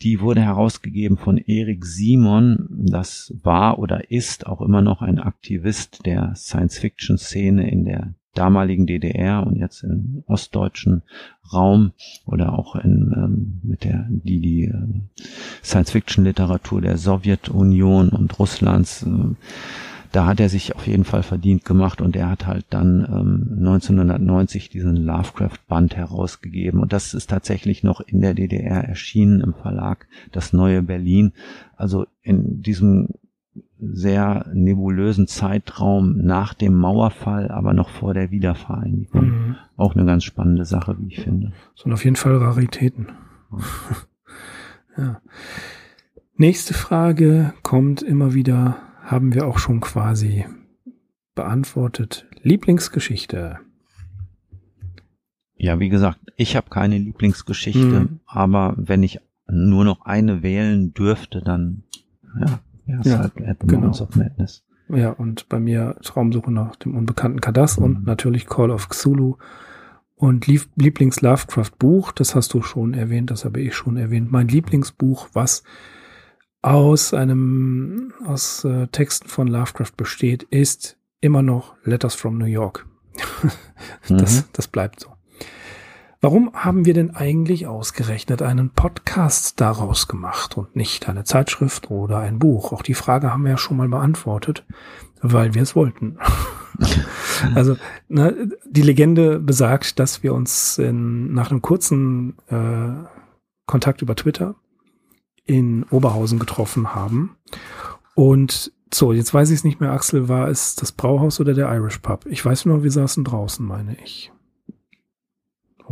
Die 0.03 0.21
wurde 0.21 0.41
herausgegeben 0.41 1.17
von 1.17 1.37
Erik 1.37 1.85
Simon. 1.85 2.69
Das 2.71 3.35
war 3.43 3.79
oder 3.79 4.11
ist 4.11 4.47
auch 4.47 4.61
immer 4.61 4.83
noch 4.83 5.01
ein 5.03 5.19
Aktivist 5.19 6.07
der 6.07 6.35
Science-Fiction-Szene 6.35 7.71
in 7.71 7.85
der 7.85 8.15
damaligen 8.35 8.87
DDR 8.87 9.47
und 9.47 9.57
jetzt 9.57 9.83
im 9.83 10.23
ostdeutschen 10.27 11.03
Raum 11.53 11.93
oder 12.25 12.59
auch 12.59 12.77
in, 12.77 13.13
ähm, 13.17 13.61
mit 13.63 13.85
der, 13.85 14.07
die, 14.09 14.41
die 14.41 14.65
äh, 14.65 15.23
Science-Fiction-Literatur 15.63 16.81
der 16.81 16.97
Sowjetunion 16.97 18.09
und 18.09 18.39
Russlands 18.39 19.03
äh, 19.03 19.35
da 20.13 20.27
hat 20.27 20.41
er 20.41 20.51
sich 20.51 20.77
auf 20.77 20.87
jeden 20.87 21.05
Fall 21.05 21.23
verdient 21.23 21.65
gemacht 21.65 22.03
und 22.03 22.17
er 22.17 22.29
hat 22.29 22.47
halt 22.47 22.67
dann 22.69 23.07
ähm, 23.09 23.57
1990 23.59 24.69
diesen 24.69 24.97
Lovecraft-Band 24.97 25.97
herausgegeben 25.97 26.81
und 26.81 26.93
das 26.93 27.15
ist 27.15 27.31
tatsächlich 27.31 27.83
noch 27.83 28.01
in 28.01 28.21
der 28.21 28.35
DDR 28.35 28.85
erschienen 28.85 29.41
im 29.41 29.55
Verlag 29.55 30.07
Das 30.31 30.53
Neue 30.53 30.83
Berlin. 30.83 31.33
Also 31.77 32.07
in 32.23 32.61
diesem 32.61 33.09
sehr 33.83 34.47
nebulösen 34.55 35.27
Zeitraum 35.27 36.17
nach 36.19 36.55
dem 36.55 36.75
Mauerfall, 36.75 37.51
aber 37.51 37.73
noch 37.73 37.91
vor 37.91 38.15
der 38.15 38.31
Wiedervereinigung. 38.31 39.25
Mhm. 39.27 39.57
Auch 39.77 39.97
eine 39.97 40.05
ganz 40.05 40.25
spannende 40.25 40.65
Sache, 40.65 40.97
wie 40.99 41.09
ich 41.09 41.21
finde. 41.21 41.53
So 41.75 41.91
auf 41.91 42.05
jeden 42.05 42.17
Fall 42.17 42.37
Raritäten. 42.37 43.09
ja. 44.97 45.21
Nächste 46.37 46.75
Frage 46.75 47.55
kommt 47.63 48.03
immer 48.03 48.35
wieder, 48.35 48.77
haben 49.03 49.35
wir 49.35 49.47
auch 49.47 49.59
schon 49.59 49.81
quasi 49.81 50.47
beantwortet. 51.35 52.27
Lieblingsgeschichte. 52.43 53.59
Ja, 55.57 55.81
wie 55.81 55.89
gesagt, 55.89 56.21
ich 56.37 56.57
habe 56.57 56.71
keine 56.71 56.99
Lieblingsgeschichte, 56.99 57.81
mhm. 57.81 58.21
aber 58.27 58.75
wenn 58.77 59.03
ich 59.03 59.21
nur 59.49 59.85
noch 59.85 60.03
eine 60.03 60.43
wählen 60.43 60.95
dürfte, 60.95 61.43
dann 61.43 61.83
ja, 62.41 62.61
ja, 62.87 63.01
ja 63.03 63.19
halt 63.19 63.33
genau. 63.61 63.91
of 63.91 64.17
Madness. 64.17 64.65
Ja, 64.89 65.11
und 65.11 65.49
bei 65.49 65.59
mir 65.59 65.97
Traumsuche 66.03 66.53
nach 66.53 66.77
dem 66.77 66.95
unbekannten 66.97 67.41
Kadas 67.41 67.79
mhm. 67.79 67.85
und 67.85 68.07
natürlich 68.07 68.47
Call 68.47 68.71
of 68.71 68.89
Cthulhu. 68.89 69.37
Und 70.15 70.47
Lieblings-Lovecraft-Buch, 70.47 72.13
das 72.13 72.37
hast 72.37 72.55
du 72.55 72.63
schon 72.63 72.95
erwähnt, 72.95 73.31
das 73.33 73.45
habe 73.45 73.61
ich 73.61 73.75
schon 73.75 73.97
erwähnt. 73.97 74.31
Mein 74.31 74.47
Lieblingsbuch, 74.47 75.29
was 75.33 75.65
aus 76.61 77.13
einem, 77.13 78.13
aus 78.25 78.65
äh, 78.65 78.87
Texten 78.87 79.29
von 79.29 79.49
Lovecraft 79.49 79.97
besteht, 79.97 80.45
ist 80.45 80.97
immer 81.21 81.43
noch 81.43 81.75
Letters 81.83 82.15
from 82.15 82.39
New 82.39 82.45
York. 82.45 82.87
das, 84.09 84.43
mhm. 84.43 84.45
das 84.53 84.69
bleibt 84.69 85.01
so. 85.01 85.09
Warum 86.25 86.53
haben 86.55 86.85
wir 86.85 86.95
denn 86.95 87.17
eigentlich 87.17 87.67
ausgerechnet 87.67 88.43
einen 88.43 88.71
Podcast 88.71 89.61
daraus 89.61 90.07
gemacht 90.07 90.57
und 90.57 90.77
nicht 90.77 91.09
eine 91.09 91.25
Zeitschrift 91.25 91.91
oder 91.91 92.19
ein 92.21 92.39
Buch? 92.39 92.73
Auch 92.73 92.83
die 92.83 92.95
Frage 92.95 93.33
haben 93.33 93.43
wir 93.43 93.51
ja 93.51 93.59
schon 93.59 93.77
mal 93.77 93.89
beantwortet, 93.89 94.65
weil 95.21 95.55
wir 95.55 95.63
es 95.63 95.75
wollten. 95.75 96.19
also 97.57 97.77
ne, 98.07 98.51
die 98.65 98.83
Legende 98.83 99.41
besagt, 99.41 99.99
dass 99.99 100.23
wir 100.23 100.33
uns 100.33 100.79
in, 100.79 101.35
nach 101.35 101.51
einem 101.51 101.61
kurzen 101.61 102.37
äh, 102.47 103.05
Kontakt 103.67 104.01
über 104.01 104.15
Twitter 104.15 104.55
in 105.45 105.83
Oberhausen 105.91 106.39
getroffen 106.39 106.95
haben. 106.95 107.37
Und 108.15 108.73
so, 108.95 109.13
jetzt 109.13 109.35
weiß 109.35 109.51
ich 109.51 109.57
es 109.57 109.65
nicht 109.65 109.81
mehr, 109.81 109.91
Axel, 109.91 110.29
war 110.29 110.47
es 110.47 110.77
das 110.77 110.93
Brauhaus 110.93 111.41
oder 111.41 111.53
der 111.53 111.69
Irish 111.75 111.99
Pub? 111.99 112.27
Ich 112.27 112.45
weiß 112.45 112.67
nur, 112.67 112.85
wir 112.85 112.93
saßen 112.93 113.25
draußen, 113.25 113.67
meine 113.67 113.97
ich 114.05 114.32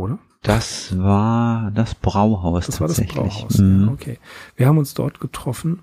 oder? 0.01 0.19
Das 0.43 0.97
war 0.97 1.71
das 1.75 1.93
Brauhaus. 1.95 2.65
Das 2.65 2.81
war 2.81 2.87
das 2.87 3.01
Brauhaus. 3.01 3.59
Mhm. 3.59 3.85
Ja, 3.85 3.91
okay. 3.91 4.19
Wir 4.55 4.67
haben 4.67 4.77
uns 4.77 4.93
dort 4.93 5.19
getroffen 5.19 5.79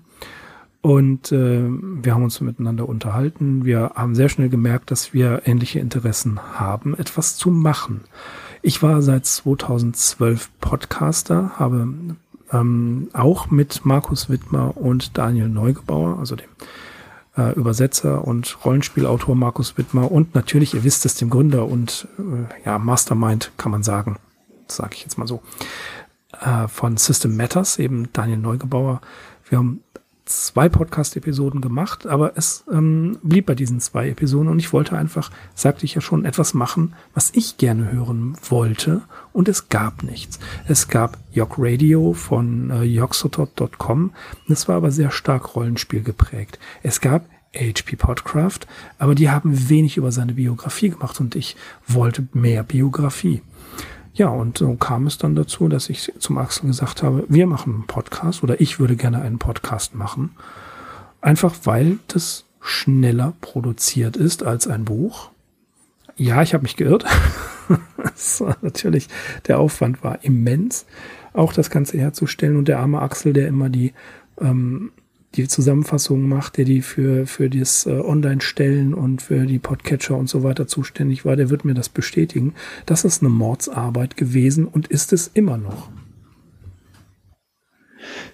und 0.81 1.31
äh, 1.31 1.63
wir 1.67 2.13
haben 2.13 2.23
uns 2.23 2.39
miteinander 2.41 2.87
unterhalten. 2.87 3.65
Wir 3.65 3.91
haben 3.95 4.15
sehr 4.15 4.29
schnell 4.29 4.49
gemerkt, 4.49 4.91
dass 4.91 5.13
wir 5.13 5.43
ähnliche 5.45 5.79
Interessen 5.79 6.39
haben, 6.59 6.93
etwas 6.97 7.37
zu 7.37 7.51
machen. 7.51 8.01
Ich 8.61 8.83
war 8.83 9.01
seit 9.01 9.25
2012 9.25 10.49
Podcaster, 10.59 11.51
habe 11.57 11.93
ähm, 12.51 13.09
auch 13.13 13.49
mit 13.49 13.85
Markus 13.85 14.29
Wittmer 14.29 14.75
und 14.75 15.17
Daniel 15.17 15.49
Neugebauer, 15.49 16.19
also 16.19 16.35
dem 16.35 16.49
äh, 17.39 17.51
Übersetzer 17.53 18.25
und 18.25 18.57
Rollenspielautor 18.65 19.35
Markus 19.35 19.77
Wittmer 19.77 20.11
und 20.11 20.35
natürlich, 20.35 20.73
ihr 20.73 20.83
wisst 20.83 21.05
es, 21.05 21.15
dem 21.15 21.29
Gründer 21.29 21.67
und 21.67 22.07
äh, 22.17 22.65
ja, 22.65 22.77
Mastermind, 22.77 23.51
kann 23.57 23.71
man 23.71 23.83
sagen, 23.83 24.17
sage 24.67 24.95
ich 24.95 25.03
jetzt 25.03 25.17
mal 25.17 25.27
so, 25.27 25.41
äh, 26.41 26.67
von 26.67 26.97
System 26.97 27.37
Matters, 27.37 27.79
eben 27.79 28.09
Daniel 28.13 28.37
Neugebauer. 28.37 29.01
Wir 29.47 29.57
haben 29.57 29.81
zwei 30.29 30.69
Podcast-Episoden 30.69 31.59
gemacht, 31.59 32.05
aber 32.05 32.37
es 32.37 32.63
ähm, 32.71 33.17
blieb 33.23 33.47
bei 33.47 33.55
diesen 33.55 33.79
zwei 33.79 34.09
Episoden 34.09 34.49
und 34.49 34.59
ich 34.59 34.71
wollte 34.71 34.97
einfach, 34.97 35.31
sagte 35.55 35.85
ich 35.85 35.95
ja 35.95 36.01
schon, 36.01 36.25
etwas 36.25 36.53
machen, 36.53 36.93
was 37.13 37.31
ich 37.33 37.57
gerne 37.57 37.91
hören 37.91 38.37
wollte 38.47 39.01
und 39.33 39.49
es 39.49 39.69
gab 39.69 40.03
nichts. 40.03 40.39
Es 40.67 40.87
gab 40.87 41.17
Yok 41.31 41.55
Radio 41.57 42.13
von 42.13 42.69
äh, 42.69 42.83
yoxotot.com, 42.83 44.11
das 44.47 44.67
war 44.67 44.75
aber 44.77 44.91
sehr 44.91 45.11
stark 45.11 45.55
Rollenspiel 45.55 46.03
geprägt. 46.03 46.59
Es 46.83 47.01
gab 47.01 47.25
HP 47.55 47.95
Podcraft, 47.95 48.59
aber 48.99 49.15
die 49.15 49.29
haben 49.29 49.69
wenig 49.69 49.97
über 49.97 50.11
seine 50.11 50.33
Biografie 50.33 50.89
gemacht 50.89 51.19
und 51.19 51.35
ich 51.35 51.55
wollte 51.87 52.27
mehr 52.33 52.63
Biografie. 52.63 53.41
Ja, 54.19 54.27
und 54.27 54.57
so 54.57 54.75
kam 54.75 55.07
es 55.07 55.17
dann 55.17 55.33
dazu, 55.33 55.69
dass 55.69 55.89
ich 55.89 56.11
zum 56.19 56.37
Axel 56.39 56.67
gesagt 56.67 57.03
habe, 57.03 57.23
wir 57.29 57.47
machen 57.47 57.73
einen 57.73 57.87
Podcast 57.87 58.43
oder 58.43 58.59
ich 58.59 58.77
würde 58.77 58.97
gerne 58.97 59.21
einen 59.21 59.39
Podcast 59.39 59.95
machen. 59.95 60.31
Einfach 61.21 61.55
weil 61.63 61.99
das 62.09 62.43
schneller 62.59 63.33
produziert 63.39 64.17
ist 64.17 64.43
als 64.43 64.67
ein 64.67 64.83
Buch. 64.83 65.31
Ja, 66.17 66.41
ich 66.41 66.53
habe 66.53 66.63
mich 66.63 66.75
geirrt. 66.75 67.05
natürlich, 68.61 69.07
der 69.47 69.57
Aufwand 69.57 70.03
war 70.03 70.21
immens, 70.21 70.85
auch 71.31 71.53
das 71.53 71.69
Ganze 71.69 71.97
herzustellen. 71.97 72.57
Und 72.57 72.67
der 72.67 72.79
arme 72.79 73.01
Axel, 73.01 73.31
der 73.31 73.47
immer 73.47 73.69
die 73.69 73.93
ähm, 74.41 74.91
die 75.35 75.47
Zusammenfassung 75.47 76.27
macht, 76.27 76.57
der 76.57 76.65
die 76.65 76.81
für, 76.81 77.27
für 77.27 77.49
das 77.49 77.85
äh, 77.85 77.91
Online-Stellen 77.91 78.93
und 78.93 79.21
für 79.21 79.45
die 79.45 79.59
Podcatcher 79.59 80.17
und 80.17 80.27
so 80.27 80.43
weiter 80.43 80.67
zuständig 80.67 81.25
war, 81.25 81.35
der 81.35 81.49
wird 81.49 81.65
mir 81.65 81.75
das 81.75 81.89
bestätigen. 81.89 82.53
Das 82.85 83.05
ist 83.05 83.21
eine 83.21 83.29
Mordsarbeit 83.29 84.17
gewesen 84.17 84.65
und 84.65 84.87
ist 84.87 85.13
es 85.13 85.27
immer 85.27 85.57
noch. 85.57 85.89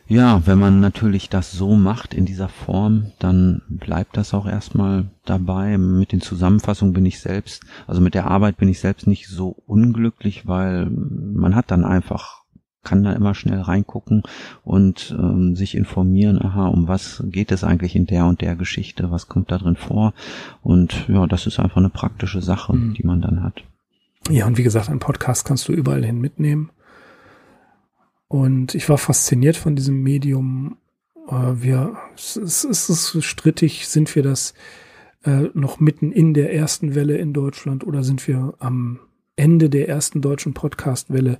Ja, 0.07 0.45
wenn 0.45 0.59
man 0.59 0.79
natürlich 0.81 1.29
das 1.29 1.51
so 1.51 1.75
macht 1.75 2.13
in 2.13 2.25
dieser 2.25 2.47
Form, 2.47 3.11
dann 3.17 3.63
bleibt 3.67 4.15
das 4.15 4.35
auch 4.35 4.45
erstmal 4.45 5.09
dabei. 5.25 5.79
Mit 5.79 6.11
den 6.11 6.21
Zusammenfassungen 6.21 6.93
bin 6.93 7.07
ich 7.07 7.19
selbst, 7.19 7.63
also 7.87 8.01
mit 8.01 8.13
der 8.13 8.27
Arbeit 8.27 8.57
bin 8.57 8.69
ich 8.69 8.79
selbst 8.79 9.07
nicht 9.07 9.27
so 9.27 9.55
unglücklich, 9.65 10.47
weil 10.47 10.85
man 10.85 11.55
hat 11.55 11.71
dann 11.71 11.83
einfach 11.83 12.44
kann 12.85 13.03
da 13.03 13.11
immer 13.11 13.35
schnell 13.35 13.59
reingucken 13.59 14.23
und 14.63 15.13
ähm, 15.19 15.55
sich 15.57 15.75
informieren, 15.75 16.41
aha, 16.41 16.67
um 16.67 16.87
was 16.87 17.21
geht 17.25 17.51
es 17.51 17.65
eigentlich 17.65 17.95
in 17.95 18.05
der 18.05 18.25
und 18.25 18.39
der 18.39 18.55
Geschichte, 18.55 19.11
was 19.11 19.27
kommt 19.27 19.51
da 19.51 19.57
drin 19.57 19.75
vor. 19.75 20.13
Und 20.63 21.09
ja, 21.09 21.27
das 21.27 21.47
ist 21.47 21.59
einfach 21.59 21.77
eine 21.77 21.89
praktische 21.89 22.41
Sache, 22.41 22.73
mhm. 22.73 22.93
die 22.93 23.05
man 23.05 23.21
dann 23.21 23.43
hat. 23.43 23.63
Ja, 24.29 24.47
und 24.47 24.57
wie 24.57 24.63
gesagt, 24.63 24.89
ein 24.89 24.99
Podcast 24.99 25.45
kannst 25.45 25.67
du 25.67 25.73
überall 25.73 26.05
hin 26.05 26.19
mitnehmen. 26.19 26.71
Und 28.27 28.73
ich 28.73 28.87
war 28.89 28.97
fasziniert 28.97 29.57
von 29.57 29.75
diesem 29.75 30.01
Medium. 30.01 30.77
Äh, 31.27 31.61
wir, 31.61 31.97
es 32.15 32.35
ist 32.63 33.23
strittig, 33.23 33.87
sind 33.87 34.15
wir 34.15 34.23
das 34.23 34.53
äh, 35.23 35.49
noch 35.53 35.79
mitten 35.79 36.11
in 36.11 36.33
der 36.33 36.53
ersten 36.53 36.95
Welle 36.95 37.17
in 37.17 37.33
Deutschland 37.33 37.85
oder 37.85 38.03
sind 38.03 38.27
wir 38.27 38.53
am 38.59 38.99
Ende 39.35 39.69
der 39.69 39.89
ersten 39.89 40.21
deutschen 40.21 40.53
Podcast-Welle 40.53 41.39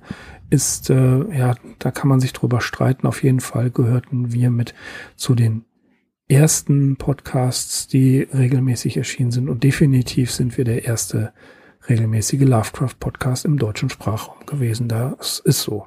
ist, 0.50 0.90
äh, 0.90 1.36
ja, 1.36 1.54
da 1.78 1.90
kann 1.90 2.08
man 2.08 2.20
sich 2.20 2.32
drüber 2.32 2.60
streiten. 2.60 3.06
Auf 3.06 3.22
jeden 3.22 3.40
Fall 3.40 3.70
gehörten 3.70 4.32
wir 4.32 4.50
mit 4.50 4.74
zu 5.16 5.34
den 5.34 5.64
ersten 6.28 6.96
Podcasts, 6.96 7.86
die 7.86 8.22
regelmäßig 8.22 8.96
erschienen 8.96 9.30
sind. 9.30 9.48
Und 9.48 9.64
definitiv 9.64 10.30
sind 10.30 10.58
wir 10.58 10.64
der 10.64 10.84
erste 10.84 11.32
regelmäßige 11.88 12.42
Lovecraft-Podcast 12.42 13.44
im 13.44 13.58
deutschen 13.58 13.90
Sprachraum 13.90 14.44
gewesen. 14.44 14.88
Das 14.88 15.38
ist 15.38 15.62
so. 15.62 15.86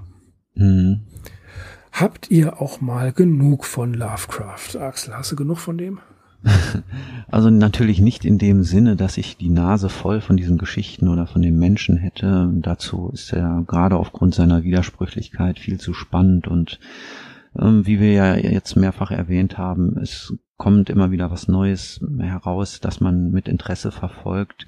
Mhm. 0.56 1.02
Habt 1.92 2.32
ihr 2.32 2.62
auch 2.62 2.82
mal 2.82 3.12
genug 3.12 3.66
von 3.66 3.94
Lovecraft? 3.94 4.78
Axel, 4.80 5.16
hast 5.16 5.32
du 5.32 5.36
genug 5.36 5.58
von 5.58 5.78
dem? 5.78 6.00
Also 7.32 7.52
natürlich 7.52 8.02
nicht 8.02 8.26
in 8.26 8.40
dem 8.40 8.64
Sinne, 8.64 8.96
dass 8.96 9.18
ich 9.18 9.38
die 9.38 9.52
Nase 9.52 9.88
voll 9.88 10.20
von 10.20 10.36
diesen 10.36 10.58
Geschichten 10.58 11.08
oder 11.08 11.28
von 11.28 11.44
den 11.44 11.60
Menschen 11.60 11.96
hätte. 11.96 12.50
Dazu 12.56 13.12
ist 13.14 13.34
er 13.34 13.64
gerade 13.68 13.98
aufgrund 13.98 14.34
seiner 14.34 14.64
Widersprüchlichkeit 14.64 15.60
viel 15.60 15.80
zu 15.80 15.94
spannend 15.94 16.48
und 16.48 16.80
ähm, 17.58 17.86
wie 17.86 18.00
wir 18.00 18.12
ja 18.14 18.36
jetzt 18.36 18.76
mehrfach 18.76 19.12
erwähnt 19.12 19.60
haben, 19.60 19.98
es 20.02 20.34
kommt 20.58 20.90
immer 20.90 21.12
wieder 21.12 21.32
was 21.32 21.48
Neues 21.48 22.04
heraus, 22.20 22.80
das 22.80 23.00
man 23.00 23.32
mit 23.32 23.48
Interesse 23.48 23.92
verfolgt. 23.92 24.66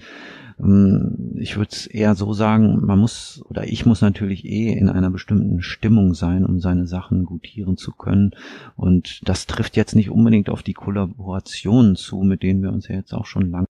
Ähm, 0.62 1.34
ich 1.36 1.58
würde 1.58 1.72
es 1.72 1.88
eher 1.88 2.16
so 2.16 2.34
sagen, 2.34 2.86
man 2.86 3.00
muss 3.00 3.44
oder 3.50 3.68
ich 3.68 3.86
muss 3.86 4.02
natürlich 4.02 4.46
eh 4.46 4.74
in 4.74 4.90
einer 4.90 5.10
bestimmten 5.10 5.62
Stimmung 5.62 6.14
sein, 6.14 6.46
um 6.46 6.60
seine 6.60 6.88
Sachen 6.88 7.26
gutieren 7.26 7.78
zu 7.78 7.92
können. 7.92 8.32
Und 8.76 9.22
das 9.28 9.48
trifft 9.48 9.76
jetzt 9.78 9.96
nicht 9.96 10.10
unbedingt 10.10 10.50
auf 10.50 10.64
die 10.64 10.74
Kollaborationen 10.74 11.96
zu, 11.96 12.22
mit 12.22 12.44
denen 12.44 12.62
wir 12.62 12.72
uns 12.72 12.88
ja 12.88 12.96
jetzt 12.96 13.14
auch 13.14 13.26
schon 13.26 13.50
lange 13.50 13.68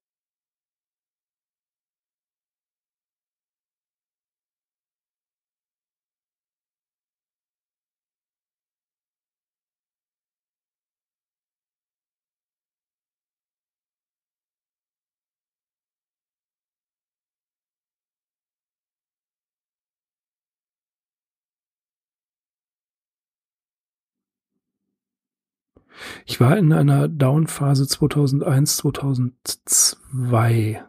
Ich 26.26 26.40
war 26.40 26.56
in 26.56 26.72
einer 26.72 27.08
Down-Phase 27.08 27.86
2001, 27.86 28.76
2002, 28.76 30.82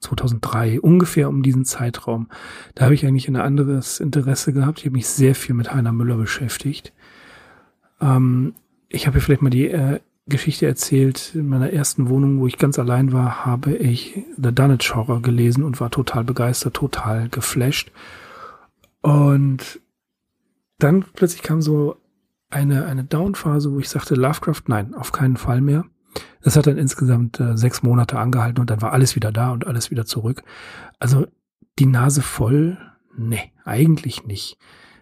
2003, 0.00 0.80
ungefähr 0.80 1.28
um 1.28 1.42
diesen 1.42 1.64
Zeitraum. 1.64 2.28
Da 2.74 2.84
habe 2.84 2.94
ich 2.94 3.06
eigentlich 3.06 3.28
ein 3.28 3.36
anderes 3.36 4.00
Interesse 4.00 4.52
gehabt. 4.52 4.80
Ich 4.80 4.86
habe 4.86 4.96
mich 4.96 5.08
sehr 5.08 5.34
viel 5.34 5.54
mit 5.54 5.72
Heiner 5.72 5.92
Müller 5.92 6.16
beschäftigt. 6.16 6.92
Ähm, 8.00 8.54
ich 8.88 9.06
habe 9.06 9.18
hier 9.18 9.22
vielleicht 9.22 9.42
mal 9.42 9.50
die 9.50 9.68
äh, 9.68 10.00
Geschichte 10.26 10.66
erzählt. 10.66 11.34
In 11.34 11.48
meiner 11.48 11.72
ersten 11.72 12.08
Wohnung, 12.08 12.40
wo 12.40 12.46
ich 12.46 12.58
ganz 12.58 12.78
allein 12.78 13.12
war, 13.12 13.44
habe 13.44 13.74
ich 13.74 14.24
The 14.36 14.54
Dunwich 14.54 14.94
Horror 14.94 15.20
gelesen 15.20 15.62
und 15.62 15.80
war 15.80 15.90
total 15.90 16.24
begeistert, 16.24 16.74
total 16.74 17.28
geflasht. 17.28 17.92
Und 19.02 19.80
dann 20.78 21.04
plötzlich 21.14 21.42
kam 21.42 21.60
so 21.60 21.96
eine, 22.54 22.86
eine 22.86 23.04
Down-Phase, 23.04 23.72
wo 23.72 23.78
ich 23.78 23.88
sagte, 23.88 24.14
Lovecraft, 24.14 24.62
nein, 24.68 24.94
auf 24.94 25.12
keinen 25.12 25.36
Fall 25.36 25.60
mehr. 25.60 25.84
Das 26.42 26.56
hat 26.56 26.66
dann 26.66 26.78
insgesamt 26.78 27.40
äh, 27.40 27.56
sechs 27.56 27.82
Monate 27.82 28.18
angehalten 28.18 28.60
und 28.60 28.70
dann 28.70 28.82
war 28.82 28.92
alles 28.92 29.16
wieder 29.16 29.32
da 29.32 29.50
und 29.50 29.66
alles 29.66 29.90
wieder 29.90 30.04
zurück. 30.04 30.42
Also 30.98 31.26
die 31.78 31.86
Nase 31.86 32.22
voll, 32.22 32.78
nee, 33.16 33.52
eigentlich 33.64 34.24
nicht. 34.24 34.58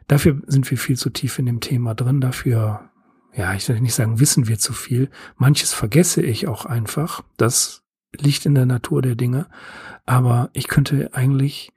Dafür 0.06 0.40
sind 0.46 0.70
wir 0.70 0.78
viel 0.78 0.96
zu 0.96 1.10
tief 1.10 1.38
in 1.38 1.46
dem 1.46 1.60
Thema 1.60 1.94
drin. 1.94 2.20
Dafür, 2.20 2.90
ja, 3.34 3.54
ich 3.54 3.68
will 3.68 3.80
nicht 3.80 3.94
sagen, 3.94 4.20
wissen 4.20 4.48
wir 4.48 4.58
zu 4.58 4.72
viel. 4.72 5.10
Manches 5.36 5.74
vergesse 5.74 6.22
ich 6.22 6.48
auch 6.48 6.64
einfach. 6.64 7.22
Das 7.36 7.82
liegt 8.18 8.46
in 8.46 8.54
der 8.54 8.66
Natur 8.66 9.02
der 9.02 9.14
Dinge. 9.14 9.46
Aber 10.06 10.50
ich 10.52 10.68
könnte 10.68 11.10
eigentlich 11.12 11.72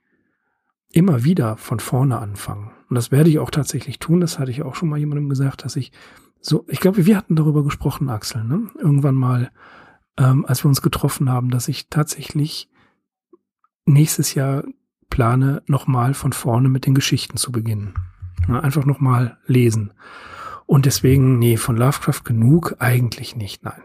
immer 0.96 1.26
wieder 1.26 1.58
von 1.58 1.80
vorne 1.80 2.20
anfangen. 2.20 2.72
Und 2.90 2.96
das 2.96 3.12
werde 3.12 3.30
ich 3.30 3.40
auch 3.40 3.52
tatsächlich 3.52 4.00
tun. 4.00 4.22
Das 4.22 4.40
hatte 4.40 4.50
ich 4.50 4.64
auch 4.64 4.76
schon 4.76 4.88
mal 4.88 4.98
jemandem 4.98 5.28
gesagt, 5.28 5.66
dass 5.66 5.76
ich 5.76 5.92
so, 6.40 6.66
ich 6.70 6.80
glaube, 6.80 7.06
wir 7.06 7.18
hatten 7.18 7.36
darüber 7.36 7.64
gesprochen, 7.64 8.10
Axel, 8.10 8.44
ne? 8.44 8.70
Irgendwann 8.80 9.16
mal, 9.16 9.52
ähm, 10.18 10.46
als 10.46 10.64
wir 10.64 10.70
uns 10.70 10.82
getroffen 10.82 11.30
haben, 11.30 11.50
dass 11.50 11.68
ich 11.68 11.90
tatsächlich 11.90 12.70
nächstes 13.86 14.36
Jahr 14.36 14.64
plane, 15.10 15.64
nochmal 15.68 16.14
von 16.14 16.32
vorne 16.32 16.70
mit 16.70 16.86
den 16.86 16.96
Geschichten 16.96 17.36
zu 17.36 17.52
beginnen. 17.52 17.96
Ja, 18.48 18.62
einfach 18.62 18.86
nochmal 18.86 19.38
lesen. 19.48 19.92
Und 20.66 20.86
deswegen, 20.86 21.40
nee, 21.40 21.58
von 21.58 21.76
Lovecraft 21.76 22.24
genug 22.24 22.76
eigentlich 22.80 23.36
nicht, 23.36 23.64
nein. 23.64 23.82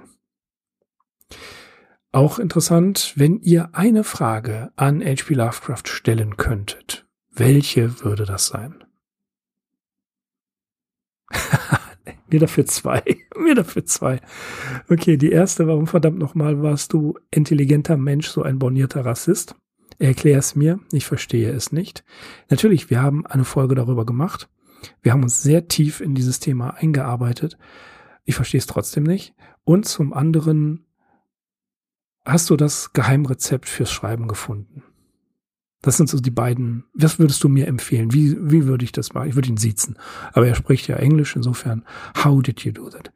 Auch 2.13 2.41
interessant, 2.41 3.13
wenn 3.17 3.39
ihr 3.41 3.71
eine 3.73 4.03
Frage 4.03 4.73
an 4.75 5.01
H.P. 5.01 5.35
Lovecraft 5.35 5.87
stellen 5.87 6.37
könntet, 6.37 7.07
welche 7.31 8.03
würde 8.03 8.25
das 8.25 8.49
sein? 8.49 8.83
Mir 12.29 12.41
dafür 12.41 12.67
zwei. 12.67 13.03
Mir 13.39 13.55
dafür 13.55 13.85
zwei. 13.85 14.21
Okay, 14.89 15.17
die 15.17 15.31
erste, 15.31 15.69
warum 15.69 15.87
verdammt 15.87 16.19
nochmal 16.19 16.63
warst 16.63 16.93
du 16.93 17.17
intelligenter 17.31 17.97
Mensch, 17.97 18.29
so 18.29 18.43
ein 18.43 18.59
bornierter 18.59 19.05
Rassist? 19.05 19.55
Erklär 20.01 20.39
es 20.39 20.57
mir, 20.57 20.81
ich 20.93 21.05
verstehe 21.07 21.53
es 21.53 21.73
nicht. 21.73 22.05
Natürlich, 22.49 22.89
wir 22.89 23.03
haben 23.03 23.27
eine 23.27 23.45
Folge 23.45 23.75
darüber 23.75 24.07
gemacht. 24.07 24.49
Wir 25.03 25.13
haben 25.13 25.23
uns 25.23 25.43
sehr 25.43 25.69
tief 25.69 26.01
in 26.01 26.15
dieses 26.15 26.41
Thema 26.41 26.71
eingearbeitet. 26.71 27.59
Ich 28.25 28.35
verstehe 28.35 28.59
es 28.59 28.67
trotzdem 28.67 29.05
nicht. 29.05 29.35
Und 29.63 29.87
zum 29.87 30.15
anderen, 30.15 30.87
hast 32.25 32.51
du 32.51 32.57
das 32.57 32.93
Geheimrezept 32.93 33.69
fürs 33.69 33.91
Schreiben 33.91 34.29
gefunden? 34.29 34.83
Das 35.83 35.97
sind 35.97 36.11
so 36.11 36.21
die 36.21 36.31
beiden. 36.31 36.85
Was 36.93 37.19
würdest 37.19 37.43
du 37.43 37.49
mir 37.49 37.67
empfehlen? 37.67 38.13
Wie, 38.13 38.37
wie 38.39 38.67
würde 38.67 38.85
ich 38.85 38.93
das 38.93 39.15
machen? 39.15 39.29
Ich 39.29 39.35
würde 39.35 39.49
ihn 39.49 39.57
siezen. 39.57 39.99
Aber 40.33 40.47
er 40.47 40.55
spricht 40.55 40.89
ja 40.89 40.97
Englisch, 40.97 41.37
insofern, 41.37 41.85
how 42.23 42.43
did 42.43 42.61
you 42.61 42.73
do 42.73 42.91
that? 42.91 43.13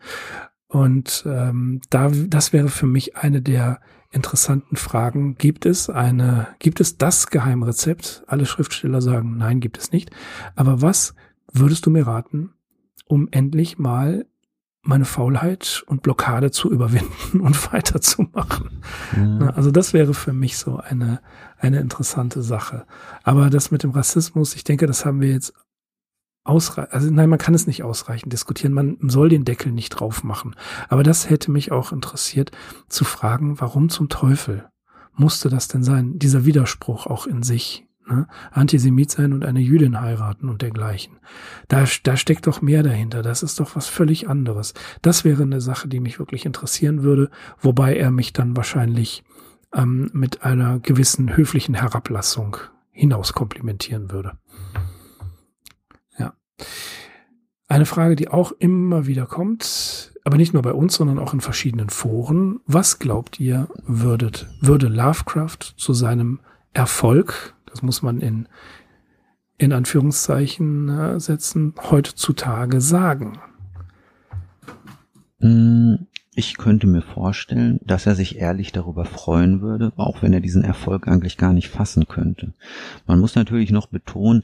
Und 0.67 1.25
ähm, 1.27 1.83
da, 1.91 2.11
das 2.11 2.53
wäre 2.53 2.69
für 2.69 2.87
mich 2.87 3.17
eine 3.17 3.43
der 3.43 3.81
interessanten 4.11 4.77
Fragen. 4.77 5.37
Gibt 5.37 5.67
es 5.67 5.91
eine, 5.91 6.49
gibt 6.59 6.81
es 6.81 6.97
das 6.97 7.29
Geheimrezept? 7.29 8.25
Alle 8.27 8.47
Schriftsteller 8.47 9.03
sagen, 9.03 9.37
nein, 9.37 9.61
gibt 9.61 9.77
es 9.77 9.93
nicht. 9.93 10.11
Aber 10.57 10.81
was 10.81 11.15
würdest 11.53 11.85
du 11.85 11.91
mir 11.91 12.07
raten, 12.07 12.55
um 13.07 13.29
endlich 13.31 13.79
mal 13.79 14.27
meine 14.85 15.05
Faulheit 15.05 15.83
und 15.87 16.03
Blockade 16.03 16.51
zu 16.51 16.71
überwinden 16.71 17.41
und 17.41 17.73
weiterzumachen. 17.73 18.83
Mhm. 19.17 19.51
Also 19.55 19.71
das 19.71 19.93
wäre 19.93 20.15
für 20.15 20.33
mich 20.33 20.59
so 20.59 20.77
eine, 20.77 21.21
eine 21.59 21.81
interessante 21.81 22.43
Sache. 22.43 22.87
Aber 23.23 23.51
das 23.51 23.71
mit 23.71 23.83
dem 23.83 23.91
Rassismus, 23.91 24.55
ich 24.55 24.65
denke, 24.65 24.87
das 24.87 25.05
haben 25.05 25.21
wir 25.21 25.31
jetzt 25.31 25.55
ausreichend, 26.45 26.93
also 26.93 27.11
nein, 27.11 27.31
man 27.31 27.39
kann 27.39 27.55
es 27.55 27.67
nicht 27.67 27.83
ausreichend 27.83 28.33
diskutieren, 28.33 28.75
man 28.75 28.99
soll 29.01 29.31
den 29.31 29.47
Deckel 29.47 29.73
nicht 29.73 29.91
drauf 29.91 30.23
machen. 30.23 30.55
Aber 30.89 31.03
das 31.03 31.31
hätte 31.31 31.51
mich 31.51 31.73
auch 31.73 31.91
interessiert, 31.91 32.51
zu 32.89 33.05
fragen, 33.05 33.61
warum 33.61 33.89
zum 33.89 34.11
Teufel 34.11 34.69
musste 35.17 35.49
das 35.49 35.69
denn 35.69 35.83
sein, 35.83 36.19
dieser 36.19 36.45
Widerspruch 36.45 37.07
auch 37.07 37.27
in 37.27 37.43
sich, 37.43 37.84
Ne? 38.07 38.27
Antisemit 38.51 39.11
sein 39.11 39.33
und 39.33 39.45
eine 39.45 39.61
Jüdin 39.61 40.01
heiraten 40.01 40.49
und 40.49 40.61
dergleichen. 40.61 41.19
Da, 41.69 41.85
da 42.03 42.17
steckt 42.17 42.47
doch 42.47 42.61
mehr 42.61 42.83
dahinter. 42.83 43.23
Das 43.23 43.43
ist 43.43 43.61
doch 43.61 43.77
was 43.77 43.87
völlig 43.87 44.29
anderes. 44.29 44.75
Das 45.01 45.25
wäre 45.25 45.43
eine 45.43 45.61
Sache, 45.61 45.89
die 45.89 46.01
mich 46.01 46.19
wirklich 46.19 46.45
interessieren 46.45 47.03
würde, 47.03 47.31
wobei 47.61 47.97
er 47.97 48.11
mich 48.11 48.33
dann 48.35 48.57
wahrscheinlich 48.57 49.25
ähm, 49.73 50.11
mit 50.13 50.43
einer 50.43 50.81
gewissen 50.81 51.37
höflichen 51.37 51.75
Herablassung 51.75 52.59
hinaus 52.91 53.33
komplimentieren 53.33 54.11
würde. 54.11 54.33
Ja. 56.19 56.35
Eine 57.67 57.87
Frage, 57.87 58.17
die 58.17 58.29
auch 58.29 58.53
immer 58.53 59.07
wieder 59.07 59.27
kommt, 59.27 60.13
aber 60.25 60.37
nicht 60.37 60.53
nur 60.53 60.63
bei 60.63 60.73
uns, 60.73 60.95
sondern 60.95 61.19
auch 61.19 61.33
in 61.33 61.41
verschiedenen 61.41 61.89
Foren. 61.89 62.61
Was 62.67 62.99
glaubt 62.99 63.41
ihr, 63.41 63.69
würdet, 63.87 64.47
würde 64.61 64.89
Lovecraft 64.89 65.75
zu 65.77 65.95
seinem 65.95 66.41
Erfolg 66.75 67.55
das 67.75 67.83
muss 67.83 68.03
man 68.03 68.21
in, 68.21 68.47
in 69.59 69.73
Anführungszeichen 69.73 70.89
äh, 70.89 71.19
setzen, 71.19 71.75
heutzutage 71.91 72.81
sagen? 72.81 73.41
Hm, 75.41 76.07
ich 76.37 76.57
könnte 76.57 76.87
mir 76.87 77.03
vorstellen, 77.03 77.81
dass 77.85 78.07
er 78.07 78.15
sich 78.15 78.39
ehrlich 78.39 78.73
darüber 78.73 79.05
freuen 79.05 79.61
würde, 79.61 79.93
auch 79.97 80.23
wenn 80.23 80.33
er 80.33 80.41
diesen 80.41 80.65
Erfolg 80.65 81.07
eigentlich 81.07 81.37
gar 81.37 81.53
nicht 81.53 81.69
fassen 81.69 82.07
könnte. 82.09 82.53
Man 83.07 83.21
muss 83.21 83.35
natürlich 83.35 83.71
noch 83.71 83.87
betonen, 83.87 84.43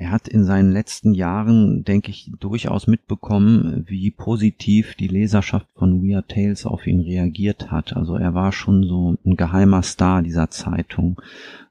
er 0.00 0.12
hat 0.12 0.28
in 0.28 0.44
seinen 0.44 0.70
letzten 0.70 1.12
Jahren, 1.12 1.82
denke 1.82 2.10
ich, 2.10 2.30
durchaus 2.38 2.86
mitbekommen, 2.86 3.84
wie 3.88 4.12
positiv 4.12 4.94
die 4.94 5.08
Leserschaft 5.08 5.66
von 5.74 6.04
Weird 6.04 6.28
Tales 6.28 6.66
auf 6.66 6.86
ihn 6.86 7.00
reagiert 7.00 7.72
hat. 7.72 7.96
Also 7.96 8.14
er 8.14 8.32
war 8.32 8.52
schon 8.52 8.84
so 8.84 9.16
ein 9.26 9.36
geheimer 9.36 9.82
Star 9.82 10.22
dieser 10.22 10.50
Zeitung. 10.50 11.20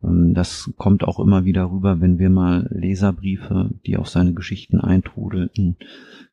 Ähm, 0.04 0.34
das 0.34 0.70
kommt 0.76 1.06
auch 1.06 1.20
immer 1.22 1.46
wieder 1.46 1.72
rüber, 1.72 2.02
wenn 2.02 2.20
wir 2.20 2.30
mal 2.30 2.68
Leserbriefe, 2.70 3.70
die 3.86 3.96
auf 3.96 4.10
seine 4.10 4.34
Geschichten 4.34 4.82
eintrudelten, 4.82 5.78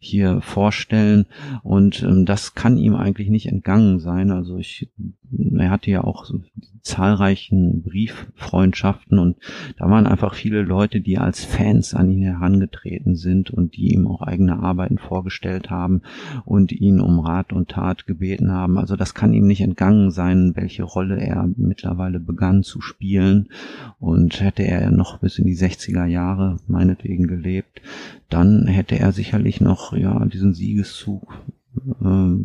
hier 0.01 0.41
vorstellen. 0.41 1.26
Und 1.62 2.03
ähm, 2.03 2.26
das 2.26 2.57
kann 2.57 2.76
ihm 2.76 2.97
eigentlich 2.97 3.23
nicht 3.30 3.46
entgangen 3.46 3.98
sein. 4.00 4.30
Also 4.30 4.56
ich, 4.58 4.90
er 5.56 5.70
hatte 5.70 5.90
ja 5.90 6.04
auch 6.04 6.24
so 6.24 6.42
zahlreichen 6.82 7.82
Brieffreundschaften 7.82 9.18
und 9.18 9.36
da 9.78 9.88
waren 9.88 10.06
einfach 10.06 10.34
viele 10.34 10.62
Leute, 10.62 11.00
die 11.00 11.18
als 11.18 11.44
Fans 11.44 11.94
an 11.94 12.10
ihn 12.10 12.22
herangetreten 12.22 13.16
sind 13.16 13.50
und 13.50 13.76
die 13.76 13.94
ihm 13.94 14.06
auch 14.06 14.20
eigene 14.20 14.58
Arbeiten 14.58 14.98
vorgestellt 14.98 15.70
haben 15.70 16.02
und 16.44 16.72
ihn 16.72 17.00
um 17.00 17.20
Rat 17.20 17.52
und 17.54 17.70
Tat 17.70 18.06
gebeten 18.06 18.52
haben. 18.52 18.76
Also 18.78 18.96
das 18.96 19.14
kann 19.14 19.32
ihm 19.32 19.46
nicht 19.46 19.62
entgangen 19.62 20.10
sein, 20.10 20.52
welche 20.56 20.82
Rolle 20.82 21.18
er 21.18 21.48
mittlerweile 21.56 22.20
begann 22.20 22.62
zu 22.62 22.82
spielen. 22.82 23.48
Und 23.98 24.40
hätte 24.40 24.64
er 24.64 24.90
noch 24.90 25.18
bis 25.18 25.38
in 25.38 25.46
die 25.46 25.56
60er 25.56 26.04
Jahre 26.04 26.58
meinetwegen 26.66 27.26
gelebt, 27.26 27.80
dann 28.28 28.66
hätte 28.66 28.98
er 28.98 29.12
sicherlich 29.12 29.60
noch 29.60 29.94
ja 29.94 30.24
diesen 30.26 30.54
Siegeszug 30.54 31.32
äh, 32.02 32.36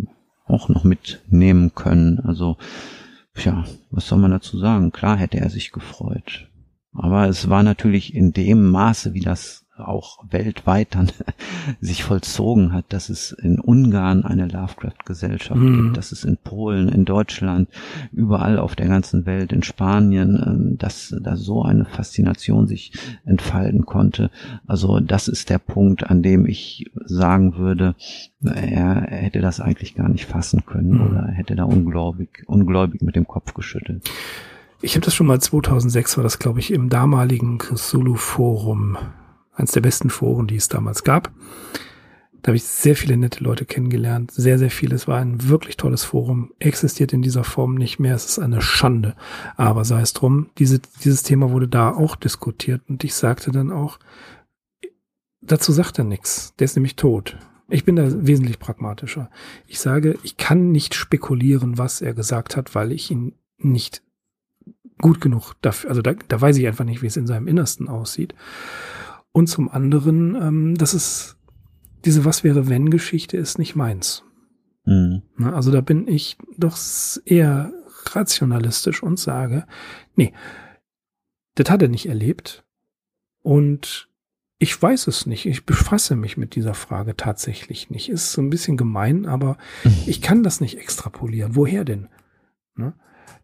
auch 0.50 0.70
noch 0.70 0.84
mitnehmen 0.84 1.74
können. 1.76 2.20
Also 2.20 2.58
Tja, 3.40 3.64
was 3.90 4.08
soll 4.08 4.20
man 4.20 4.32
dazu 4.32 4.58
sagen? 4.58 4.92
Klar 4.92 5.16
hätte 5.16 5.40
er 5.40 5.50
sich 5.50 5.72
gefreut. 5.72 6.50
Aber 6.94 7.30
es 7.30 7.50
war 7.50 7.64
natürlich 7.64 8.14
in 8.14 8.34
dem 8.34 8.70
Maße, 8.70 9.14
wie 9.14 9.22
das 9.22 9.66
auch 9.80 10.20
weltweit 10.30 10.96
dann 10.96 11.12
sich 11.82 12.04
vollzogen 12.04 12.74
hat, 12.74 12.86
dass 12.90 13.10
es 13.10 13.32
in 13.32 13.60
Ungarn 13.60 14.24
eine 14.24 14.48
Lovecraft-Gesellschaft 14.48 15.60
mhm. 15.60 15.84
gibt, 15.84 15.98
dass 15.98 16.12
es 16.12 16.24
in 16.24 16.38
Polen, 16.38 16.90
in 16.90 17.06
Deutschland, 17.06 17.70
überall 18.12 18.60
auf 18.60 18.76
der 18.76 18.88
ganzen 18.88 19.26
Welt, 19.26 19.52
in 19.52 19.64
Spanien, 19.64 20.42
ähm, 20.46 20.78
dass 20.78 21.16
da 21.22 21.36
so 21.36 21.64
eine 21.64 21.86
Faszination 21.86 22.68
sich 22.68 22.94
entfalten 23.26 23.86
konnte. 23.86 24.32
Also 24.68 25.00
das 25.00 25.28
ist 25.28 25.50
der 25.50 25.60
Punkt, 25.60 26.10
an 26.10 26.22
dem 26.22 26.46
ich 26.46 26.92
sagen 27.06 27.58
würde, 27.58 27.96
er, 28.44 29.02
hätte 29.10 29.42
das 29.42 29.60
eigentlich 29.60 29.96
gar 29.96 30.10
nicht 30.10 30.26
fassen 30.26 30.66
können 30.66 30.92
mhm. 30.92 31.02
oder 31.02 31.28
hätte 31.28 31.56
da 31.56 31.64
ungläubig, 31.64 32.44
ungläubig 32.48 33.02
mit 33.02 33.16
dem 33.16 33.28
Kopf 33.28 33.54
geschüttelt. 33.54 34.10
Ich 34.82 34.96
habe 34.96 35.04
das 35.04 35.14
schon 35.14 35.28
mal 35.28 35.42
2006 35.42 36.18
war 36.18 36.24
das 36.24 36.40
glaube 36.40 36.60
ich 36.60 36.72
im 36.72 36.90
damaligen 36.90 37.58
Cthulhu 37.58 38.16
Forum 38.16 38.98
eines 39.60 39.72
der 39.72 39.82
besten 39.82 40.10
Foren, 40.10 40.48
die 40.48 40.56
es 40.56 40.68
damals 40.68 41.04
gab. 41.04 41.32
Da 42.42 42.50
habe 42.50 42.58
ich 42.58 42.64
sehr 42.64 42.96
viele 42.96 43.18
nette 43.18 43.44
Leute 43.44 43.66
kennengelernt. 43.66 44.32
Sehr, 44.32 44.58
sehr 44.58 44.72
viele. 44.72 44.96
Es 44.96 45.08
war 45.08 45.20
ein 45.20 45.50
wirklich 45.50 45.76
tolles 45.76 46.06
Forum. 46.06 46.54
Existiert 46.60 47.12
in 47.12 47.22
dieser 47.22 47.44
Form 47.44 47.76
nicht 47.76 48.00
mehr. 48.00 48.16
Es 48.16 48.26
ist 48.26 48.40
eine 48.40 48.62
Schande. 48.62 49.16
Aber 49.58 49.84
sei 49.84 50.02
es 50.02 50.14
drum, 50.14 50.50
diese, 50.58 50.80
dieses 51.04 51.24
Thema 51.24 51.52
wurde 51.52 51.68
da 51.68 51.92
auch 51.92 52.16
diskutiert. 52.16 52.82
Und 52.88 53.04
ich 53.04 53.14
sagte 53.14 53.52
dann 53.52 53.72
auch, 53.72 54.00
dazu 55.42 55.74
sagt 55.74 55.98
er 55.98 56.06
nichts. 56.06 56.54
Der 56.60 56.66
ist 56.66 56.78
nämlich 56.78 56.96
tot. 56.96 57.38
Ich 57.68 57.84
bin 57.84 57.98
da 57.98 58.08
wesentlich 58.26 58.58
pragmatischer. 58.58 59.30
Ich 59.68 59.80
sage, 59.80 60.18
ich 60.24 60.38
kann 60.38 60.72
nicht 60.72 60.96
spekulieren, 60.96 61.78
was 61.78 62.02
er 62.02 62.14
gesagt 62.14 62.56
hat, 62.56 62.74
weil 62.74 62.94
ich 62.94 63.12
ihn 63.12 63.34
nicht 63.58 64.02
gut 65.00 65.22
genug 65.22 65.54
dafür, 65.62 65.90
also 65.90 66.02
da, 66.02 66.14
da 66.14 66.42
weiß 66.42 66.58
ich 66.58 66.68
einfach 66.68 66.84
nicht, 66.84 67.02
wie 67.02 67.08
es 67.08 67.18
in 67.18 67.28
seinem 67.28 67.48
Innersten 67.48 67.88
aussieht. 67.88 68.34
Und 69.40 69.48
zum 69.48 69.70
anderen, 69.70 70.36
ähm, 70.36 70.76
das 70.76 70.94
ist 70.94 71.38
diese 72.04 72.26
Was 72.26 72.44
wäre 72.44 72.68
wenn 72.68 72.90
Geschichte 72.90 73.38
ist 73.38 73.58
nicht 73.58 73.74
meins. 73.74 74.26
Mhm. 74.84 75.22
Also 75.38 75.72
da 75.72 75.80
bin 75.80 76.10
ich 76.10 76.38
doch 76.58 76.78
eher 77.24 77.72
rationalistisch 78.08 79.02
und 79.02 79.18
sage, 79.18 79.66
nee, 80.18 80.34
das 81.56 81.70
hat 81.70 81.82
er 81.82 81.88
nicht 81.88 82.08
erlebt 82.08 82.66
und 83.42 84.10
ich 84.58 84.82
weiß 84.82 85.08
es 85.08 85.26
nicht. 85.26 85.46
Ich 85.46 85.66
befasse 85.66 86.18
mich 86.18 86.36
mit 86.36 86.56
dieser 86.56 86.74
Frage 86.74 87.16
tatsächlich 87.16 87.90
nicht. 87.90 88.10
Ist 88.10 88.34
so 88.34 88.42
ein 88.42 88.50
bisschen 88.50 88.76
gemein, 88.76 89.26
aber 89.26 89.58
mhm. 89.86 90.04
ich 90.06 90.22
kann 90.22 90.44
das 90.44 90.60
nicht 90.60 90.78
extrapolieren. 90.78 91.56
Woher 91.56 91.86
denn? 91.86 92.10
Ne? 92.76 92.94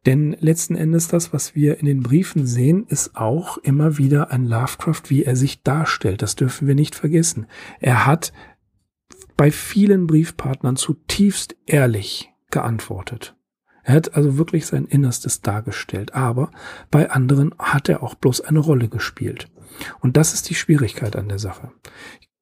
Denn 0.06 0.36
letzten 0.40 0.76
Endes 0.76 1.08
das, 1.08 1.34
was 1.34 1.56
wir 1.56 1.80
in 1.80 1.86
den 1.88 2.04
Briefen 2.04 2.46
sehen, 2.46 2.86
ist 2.88 3.16
auch 3.16 3.58
immer 3.58 3.98
wieder 3.98 4.32
ein 4.32 4.46
Lovecraft, 4.46 5.04
wie 5.08 5.24
er 5.24 5.36
sich 5.36 5.64
darstellt. 5.64 6.22
Das 6.22 6.36
dürfen 6.36 6.68
wir 6.68 6.76
nicht 6.76 6.94
vergessen. 6.96 7.48
Er 7.80 8.06
hat 8.06 8.32
bei 9.36 9.52
vielen 9.52 10.08
Briefpartnern 10.08 10.76
zutiefst 10.76 11.56
ehrlich 11.66 12.32
geantwortet. 12.52 13.36
Er 13.84 13.96
hat 13.96 14.16
also 14.16 14.38
wirklich 14.38 14.66
sein 14.66 14.86
Innerstes 14.86 15.42
dargestellt, 15.42 16.14
aber 16.16 16.52
bei 16.90 17.12
anderen 17.12 17.54
hat 17.60 17.90
er 17.90 18.02
auch 18.02 18.16
bloß 18.16 18.42
eine 18.42 18.60
Rolle 18.60 18.90
gespielt. 18.90 19.52
Und 20.00 20.18
das 20.18 20.34
ist 20.34 20.50
die 20.50 20.56
Schwierigkeit 20.56 21.16
an 21.16 21.30
der 21.30 21.40
Sache. 21.40 21.72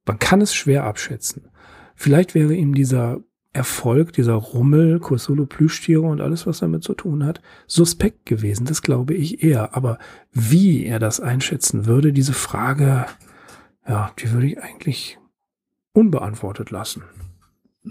Man 0.05 0.19
kann 0.19 0.41
es 0.41 0.53
schwer 0.53 0.83
abschätzen. 0.83 1.49
Vielleicht 1.95 2.35
wäre 2.35 2.53
ihm 2.53 2.73
dieser 2.73 3.21
Erfolg, 3.53 4.13
dieser 4.13 4.33
Rummel, 4.33 4.99
Kursolo 4.99 5.45
Plüschtiere 5.45 6.01
und 6.01 6.21
alles, 6.21 6.47
was 6.47 6.59
damit 6.59 6.83
zu 6.83 6.95
tun 6.95 7.23
hat, 7.23 7.39
suspekt 7.67 8.25
gewesen. 8.25 8.65
Das 8.65 8.81
glaube 8.81 9.13
ich 9.13 9.43
eher. 9.43 9.75
Aber 9.75 9.99
wie 10.31 10.85
er 10.85 10.97
das 10.97 11.19
einschätzen 11.19 11.85
würde, 11.85 12.13
diese 12.13 12.33
Frage, 12.33 13.05
ja, 13.87 14.11
die 14.19 14.31
würde 14.31 14.47
ich 14.47 14.61
eigentlich 14.61 15.19
unbeantwortet 15.93 16.71
lassen. 16.71 17.03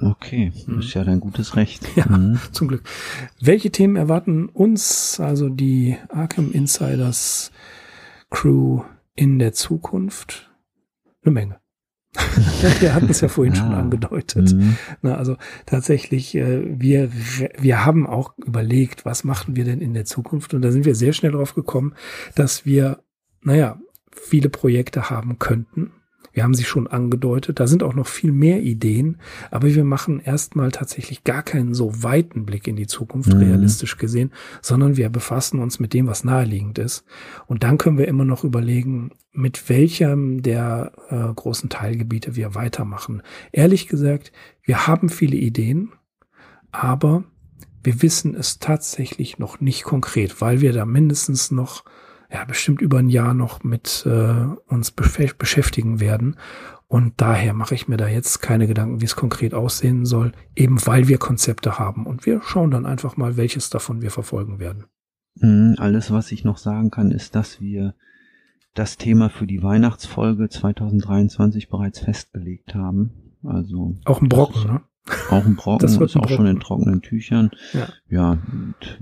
Okay, 0.01 0.52
das 0.66 0.86
ist 0.86 0.94
ja 0.94 1.05
dein 1.05 1.20
gutes 1.20 1.55
Recht. 1.55 1.86
Ja, 1.97 2.06
mhm. 2.06 2.40
zum 2.51 2.68
Glück. 2.68 2.82
Welche 3.40 3.70
Themen 3.70 3.97
erwarten 3.97 4.48
uns, 4.48 5.20
also 5.20 5.48
die 5.48 5.97
Arkham 6.09 6.51
Insiders 6.51 7.52
Crew 8.30 8.82
in 9.14 9.39
der 9.39 9.52
Zukunft? 9.52 10.51
Eine 11.22 11.32
Menge. 11.32 11.61
wir 12.80 12.94
hatten 12.94 13.09
es 13.09 13.22
ja 13.22 13.28
vorhin 13.28 13.55
schon 13.55 13.72
angedeutet. 13.72 14.52
Mhm. 14.52 14.76
Na, 15.01 15.16
also 15.16 15.36
tatsächlich, 15.64 16.34
äh, 16.34 16.62
wir, 16.78 17.10
wir 17.59 17.84
haben 17.84 18.06
auch 18.06 18.36
überlegt, 18.36 19.06
was 19.06 19.24
machen 19.24 19.56
wir 19.56 19.64
denn 19.64 19.80
in 19.80 19.94
der 19.94 20.05
Zukunft? 20.05 20.52
Und 20.52 20.62
da 20.62 20.70
sind 20.72 20.84
wir 20.84 20.94
sehr 20.94 21.14
schnell 21.14 21.32
drauf 21.32 21.55
gekommen, 21.55 21.94
dass 22.34 22.66
wir, 22.66 23.02
naja, 23.43 23.80
viele 24.10 24.51
Projekte 24.51 25.09
haben 25.09 25.39
könnten, 25.39 25.93
wir 26.32 26.42
haben 26.42 26.54
sie 26.54 26.64
schon 26.64 26.86
angedeutet. 26.86 27.60
Da 27.60 27.66
sind 27.66 27.82
auch 27.82 27.94
noch 27.94 28.06
viel 28.06 28.32
mehr 28.32 28.62
Ideen. 28.62 29.18
Aber 29.50 29.72
wir 29.72 29.84
machen 29.84 30.20
erstmal 30.20 30.70
tatsächlich 30.70 31.24
gar 31.24 31.42
keinen 31.42 31.74
so 31.74 32.02
weiten 32.02 32.46
Blick 32.46 32.66
in 32.66 32.76
die 32.76 32.86
Zukunft, 32.86 33.32
mhm. 33.32 33.40
realistisch 33.40 33.98
gesehen, 33.98 34.32
sondern 34.60 34.96
wir 34.96 35.09
befassen 35.10 35.60
uns 35.60 35.78
mit 35.78 35.92
dem, 35.92 36.06
was 36.06 36.24
naheliegend 36.24 36.78
ist. 36.78 37.04
Und 37.46 37.62
dann 37.62 37.78
können 37.78 37.98
wir 37.98 38.09
immer 38.09 38.24
noch 38.24 38.44
überlegen, 38.44 39.10
mit 39.32 39.68
welchem 39.68 40.42
der 40.42 40.92
äh, 41.09 41.32
großen 41.34 41.70
Teilgebiete 41.70 42.36
wir 42.36 42.54
weitermachen. 42.54 43.22
Ehrlich 43.50 43.88
gesagt, 43.88 44.32
wir 44.62 44.86
haben 44.86 45.09
viele 45.09 45.36
Ideen, 45.36 45.92
aber 46.70 47.24
wir 47.82 48.02
wissen 48.02 48.34
es 48.34 48.59
tatsächlich 48.59 49.38
noch 49.38 49.60
nicht 49.60 49.84
konkret, 49.84 50.40
weil 50.40 50.60
wir 50.60 50.72
da 50.72 50.86
mindestens 50.86 51.50
noch 51.50 51.84
ja, 52.32 52.44
bestimmt 52.44 52.80
über 52.80 52.98
ein 52.98 53.10
Jahr 53.10 53.34
noch 53.34 53.62
mit 53.62 54.06
äh, 54.06 54.46
uns 54.66 54.90
beschäftigen 54.90 56.00
werden. 56.00 56.36
Und 56.88 57.14
daher 57.20 57.54
mache 57.54 57.74
ich 57.74 57.88
mir 57.88 57.96
da 57.96 58.06
jetzt 58.06 58.40
keine 58.40 58.66
Gedanken, 58.66 59.00
wie 59.00 59.06
es 59.06 59.16
konkret 59.16 59.54
aussehen 59.54 60.04
soll, 60.04 60.32
eben 60.54 60.84
weil 60.86 61.09
wir 61.09 61.18
Konzepte 61.18 61.78
haben. 61.78 62.06
Und 62.06 62.26
wir 62.26 62.42
schauen 62.42 62.70
dann 62.70 62.86
einfach 62.86 63.16
mal, 63.16 63.36
welches 63.36 63.70
davon 63.70 64.02
wir 64.02 64.10
verfolgen 64.10 64.59
werden. 64.59 64.84
Mhm, 65.36 65.76
alles, 65.78 66.10
was 66.10 66.32
ich 66.32 66.44
noch 66.44 66.59
sagen 66.59 66.90
kann, 66.90 67.10
ist, 67.10 67.34
dass 67.34 67.60
wir 67.60 67.94
das 68.74 68.96
Thema 68.96 69.28
für 69.28 69.46
die 69.46 69.62
Weihnachtsfolge 69.62 70.48
2023 70.48 71.68
bereits 71.68 72.00
festgelegt 72.00 72.74
haben. 72.74 73.36
Also 73.44 73.96
auch 74.04 74.20
ein 74.20 74.28
Brocken, 74.28 74.66
ne? 74.66 74.80
Auch 75.30 75.44
ein 75.44 75.56
Brocken, 75.56 75.80
das 75.80 75.92
ist 75.92 75.98
auch 76.16 76.22
Brocken. 76.22 76.36
schon 76.36 76.46
in 76.46 76.60
trockenen 76.60 77.02
Tüchern. 77.02 77.50
Ja. 77.72 77.88
ja, 78.08 78.38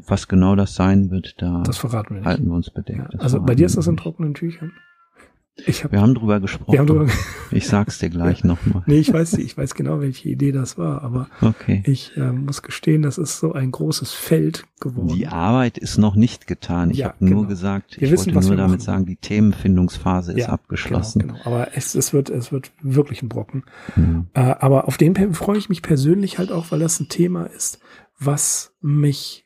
was 0.06 0.28
genau 0.28 0.56
das 0.56 0.74
sein 0.74 1.10
wird, 1.10 1.34
da 1.42 1.62
das 1.64 1.76
verraten 1.78 2.14
wir 2.14 2.20
nicht. 2.20 2.26
halten 2.26 2.46
wir 2.46 2.54
uns 2.54 2.70
bedeckt. 2.70 3.12
Ja. 3.14 3.20
Also 3.20 3.40
bei 3.42 3.54
dir 3.54 3.66
ist 3.66 3.76
das 3.76 3.86
in 3.86 3.96
trockenen 3.96 4.32
Tüchern? 4.34 4.72
Hab, 5.58 5.92
wir 5.92 6.00
haben 6.00 6.14
drüber 6.14 6.40
gesprochen. 6.40 6.78
Haben 6.78 6.86
drüber 6.86 7.06
ich 7.50 7.66
sag's 7.66 7.98
dir 7.98 8.08
gleich 8.08 8.40
ja. 8.40 8.46
nochmal. 8.46 8.82
Nee, 8.86 8.98
ich 8.98 9.12
weiß, 9.12 9.34
ich 9.34 9.56
weiß 9.56 9.74
genau, 9.74 10.00
welche 10.00 10.28
Idee 10.28 10.52
das 10.52 10.78
war, 10.78 11.02
aber 11.02 11.28
okay. 11.42 11.82
ich 11.86 12.16
äh, 12.16 12.32
muss 12.32 12.62
gestehen, 12.62 13.02
das 13.02 13.18
ist 13.18 13.40
so 13.40 13.52
ein 13.52 13.70
großes 13.70 14.12
Feld 14.12 14.64
geworden. 14.80 15.08
Die 15.08 15.26
Arbeit 15.26 15.76
ist 15.76 15.98
noch 15.98 16.14
nicht 16.14 16.46
getan. 16.46 16.90
Ich 16.90 16.98
ja, 16.98 17.08
habe 17.08 17.16
genau. 17.18 17.36
nur 17.36 17.48
gesagt, 17.48 18.00
wir 18.00 18.06
ich 18.06 18.12
wissen, 18.12 18.34
wollte 18.34 18.48
nur 18.48 18.56
damit 18.56 18.78
machen. 18.78 18.86
sagen, 18.86 19.06
die 19.06 19.16
Themenfindungsphase 19.16 20.32
ja, 20.32 20.38
ist 20.38 20.48
abgeschlossen. 20.48 21.20
Genau, 21.20 21.34
genau. 21.34 21.46
Aber 21.46 21.76
es, 21.76 21.94
es, 21.94 22.12
wird, 22.12 22.30
es 22.30 22.52
wird 22.52 22.70
wirklich 22.80 23.22
ein 23.22 23.28
Brocken. 23.28 23.64
Mhm. 23.96 24.28
Äh, 24.34 24.40
aber 24.40 24.88
auf 24.88 24.96
den 24.96 25.34
freue 25.34 25.58
ich 25.58 25.68
mich 25.68 25.82
persönlich 25.82 26.38
halt 26.38 26.52
auch, 26.52 26.70
weil 26.70 26.78
das 26.78 26.98
ein 27.00 27.08
Thema 27.08 27.44
ist, 27.44 27.80
was 28.18 28.72
mich 28.80 29.44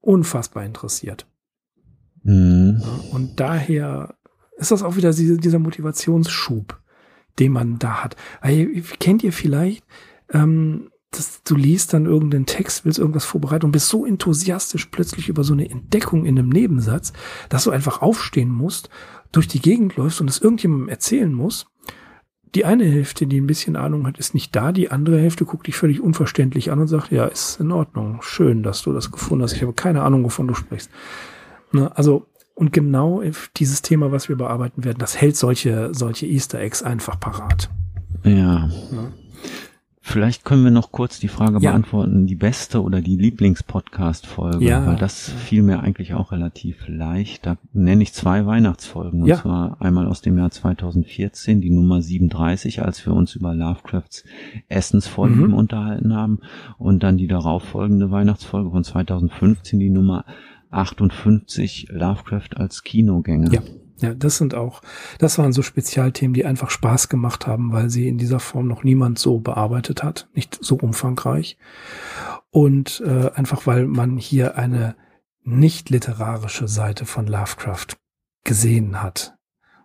unfassbar 0.00 0.64
interessiert. 0.64 1.26
Mhm. 2.24 2.80
und 3.10 3.40
daher 3.40 4.14
ist 4.56 4.70
das 4.70 4.82
auch 4.82 4.96
wieder 4.96 5.12
diese, 5.12 5.36
dieser 5.36 5.58
Motivationsschub, 5.58 6.78
den 7.38 7.52
man 7.52 7.78
da 7.78 8.04
hat. 8.04 8.16
Weil, 8.40 8.82
kennt 8.98 9.22
ihr 9.24 9.32
vielleicht, 9.32 9.84
ähm, 10.32 10.90
dass 11.12 11.42
du 11.42 11.56
liest 11.56 11.92
dann 11.92 12.06
irgendeinen 12.06 12.46
Text, 12.46 12.84
willst 12.84 12.98
irgendwas 12.98 13.26
vorbereiten 13.26 13.66
und 13.66 13.72
bist 13.72 13.88
so 13.88 14.06
enthusiastisch 14.06 14.86
plötzlich 14.86 15.28
über 15.28 15.44
so 15.44 15.52
eine 15.52 15.70
Entdeckung 15.70 16.24
in 16.24 16.38
einem 16.38 16.48
Nebensatz, 16.48 17.12
dass 17.50 17.64
du 17.64 17.70
einfach 17.70 18.00
aufstehen 18.00 18.48
musst, 18.48 18.88
durch 19.30 19.46
die 19.46 19.60
Gegend 19.60 19.96
läufst 19.96 20.20
und 20.20 20.30
es 20.30 20.40
irgendjemandem 20.40 20.88
erzählen 20.88 21.32
musst. 21.32 21.66
Die 22.54 22.64
eine 22.64 22.84
Hälfte, 22.84 23.26
die 23.26 23.40
ein 23.40 23.46
bisschen 23.46 23.76
Ahnung 23.76 24.06
hat, 24.06 24.18
ist 24.18 24.34
nicht 24.34 24.54
da. 24.54 24.72
Die 24.72 24.90
andere 24.90 25.18
Hälfte 25.18 25.44
guckt 25.46 25.66
dich 25.66 25.76
völlig 25.76 26.00
unverständlich 26.00 26.70
an 26.70 26.80
und 26.80 26.88
sagt, 26.88 27.10
ja, 27.10 27.26
ist 27.26 27.60
in 27.60 27.72
Ordnung. 27.72 28.20
Schön, 28.20 28.62
dass 28.62 28.82
du 28.82 28.92
das 28.92 29.10
gefunden 29.10 29.42
hast. 29.42 29.54
Ich 29.54 29.62
habe 29.62 29.72
keine 29.72 30.02
Ahnung, 30.02 30.24
wovon 30.24 30.48
du 30.48 30.54
sprichst. 30.54 30.90
Ne, 31.72 31.94
also 31.96 32.26
und 32.54 32.72
genau 32.72 33.22
dieses 33.56 33.82
Thema, 33.82 34.12
was 34.12 34.28
wir 34.28 34.36
bearbeiten 34.36 34.84
werden, 34.84 34.98
das 34.98 35.20
hält 35.20 35.36
solche, 35.36 35.90
solche 35.92 36.26
Easter 36.26 36.60
Eggs 36.60 36.82
einfach 36.82 37.18
parat. 37.18 37.70
Ja. 38.24 38.68
ja. 38.68 39.12
Vielleicht 40.04 40.44
können 40.44 40.64
wir 40.64 40.72
noch 40.72 40.90
kurz 40.90 41.20
die 41.20 41.28
Frage 41.28 41.60
ja. 41.60 41.70
beantworten, 41.70 42.26
die 42.26 42.34
beste 42.34 42.82
oder 42.82 43.00
die 43.00 43.14
Lieblingspodcast-Folge, 43.14 44.64
ja. 44.64 44.84
weil 44.84 44.96
das 44.96 45.30
fiel 45.30 45.62
mir 45.62 45.78
eigentlich 45.78 46.12
auch 46.12 46.32
relativ 46.32 46.88
leicht. 46.88 47.46
Da 47.46 47.56
nenne 47.72 48.02
ich 48.02 48.12
zwei 48.12 48.44
Weihnachtsfolgen, 48.44 49.22
und 49.22 49.28
ja. 49.28 49.36
zwar 49.36 49.80
einmal 49.80 50.08
aus 50.08 50.20
dem 50.20 50.36
Jahr 50.36 50.50
2014, 50.50 51.60
die 51.60 51.70
Nummer 51.70 52.02
37, 52.02 52.82
als 52.82 53.06
wir 53.06 53.14
uns 53.14 53.36
über 53.36 53.54
Lovecrafts 53.54 54.24
Essensfolgen 54.68 55.46
mhm. 55.46 55.54
unterhalten 55.54 56.16
haben, 56.16 56.40
und 56.78 57.04
dann 57.04 57.16
die 57.16 57.28
darauffolgende 57.28 58.10
Weihnachtsfolge 58.10 58.72
von 58.72 58.82
2015, 58.82 59.78
die 59.78 59.88
Nummer 59.88 60.24
58 60.72 61.88
Lovecraft 61.90 62.56
als 62.56 62.82
Kinogänger. 62.82 63.52
Ja. 63.52 63.62
Ja, 63.98 64.14
das 64.14 64.36
sind 64.36 64.56
auch, 64.56 64.82
das 65.20 65.38
waren 65.38 65.52
so 65.52 65.62
Spezialthemen, 65.62 66.34
die 66.34 66.44
einfach 66.44 66.70
Spaß 66.70 67.08
gemacht 67.08 67.46
haben, 67.46 67.72
weil 67.72 67.88
sie 67.88 68.08
in 68.08 68.18
dieser 68.18 68.40
Form 68.40 68.66
noch 68.66 68.82
niemand 68.82 69.20
so 69.20 69.38
bearbeitet 69.38 70.02
hat, 70.02 70.28
nicht 70.34 70.58
so 70.60 70.74
umfangreich. 70.74 71.56
Und 72.50 73.00
äh, 73.06 73.30
einfach 73.34 73.64
weil 73.68 73.86
man 73.86 74.16
hier 74.16 74.58
eine 74.58 74.96
nicht 75.44 75.88
literarische 75.90 76.66
Seite 76.66 77.06
von 77.06 77.28
Lovecraft 77.28 77.96
gesehen 78.44 79.02
hat. 79.02 79.36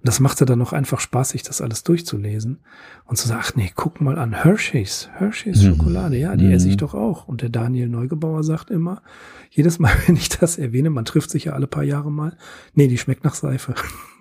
Und 0.07 0.13
das 0.13 0.21
machte 0.21 0.45
dann 0.45 0.59
noch 0.59 0.71
einfach 0.71 1.01
Spaß, 1.01 1.31
sich 1.31 1.43
das 1.43 1.59
alles 1.59 1.83
durchzulesen 1.83 2.59
und 3.03 3.17
zu 3.17 3.27
sagen, 3.27 3.41
ach 3.43 3.55
nee, 3.55 3.73
guck 3.75 3.99
mal 3.99 4.17
an, 4.17 4.31
Hershey's, 4.31 5.09
Hershey's 5.15 5.61
mhm. 5.61 5.71
Schokolade, 5.71 6.15
ja, 6.15 6.33
die 6.37 6.45
mhm. 6.45 6.51
esse 6.51 6.69
ich 6.69 6.77
doch 6.77 6.93
auch. 6.93 7.27
Und 7.27 7.41
der 7.41 7.49
Daniel 7.49 7.89
Neugebauer 7.89 8.41
sagt 8.45 8.69
immer, 8.69 9.01
jedes 9.49 9.79
Mal, 9.79 9.91
wenn 10.07 10.15
ich 10.15 10.29
das 10.29 10.57
erwähne, 10.57 10.91
man 10.91 11.03
trifft 11.03 11.29
sich 11.29 11.43
ja 11.43 11.51
alle 11.51 11.67
paar 11.67 11.83
Jahre 11.83 12.09
mal, 12.09 12.37
nee, 12.73 12.87
die 12.87 12.97
schmeckt 12.97 13.25
nach 13.25 13.33
Seife. 13.33 13.75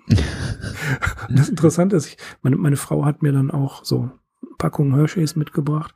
das 1.29 1.47
Interessante 1.47 1.95
ist, 1.95 2.07
ich, 2.07 2.17
meine, 2.41 2.57
meine 2.57 2.75
Frau 2.75 3.05
hat 3.05 3.23
mir 3.23 3.31
dann 3.31 3.49
auch 3.49 3.85
so 3.85 4.11
Packung 4.57 4.93
Hershey's 4.93 5.37
mitgebracht. 5.37 5.95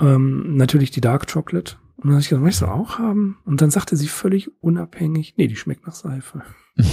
Ähm, 0.00 0.56
natürlich 0.56 0.90
die 0.90 1.00
Dark 1.00 1.32
Chocolate. 1.32 1.76
Und 1.98 2.06
dann 2.06 2.12
habe 2.14 2.20
ich 2.20 2.30
gesagt, 2.30 2.42
möchtest 2.42 2.62
du 2.62 2.66
auch 2.66 2.98
haben? 2.98 3.38
Und 3.44 3.62
dann 3.62 3.70
sagte 3.70 3.94
sie 3.94 4.08
völlig 4.08 4.50
unabhängig, 4.60 5.34
nee, 5.36 5.46
die 5.46 5.54
schmeckt 5.54 5.86
nach 5.86 5.94
Seife. 5.94 6.42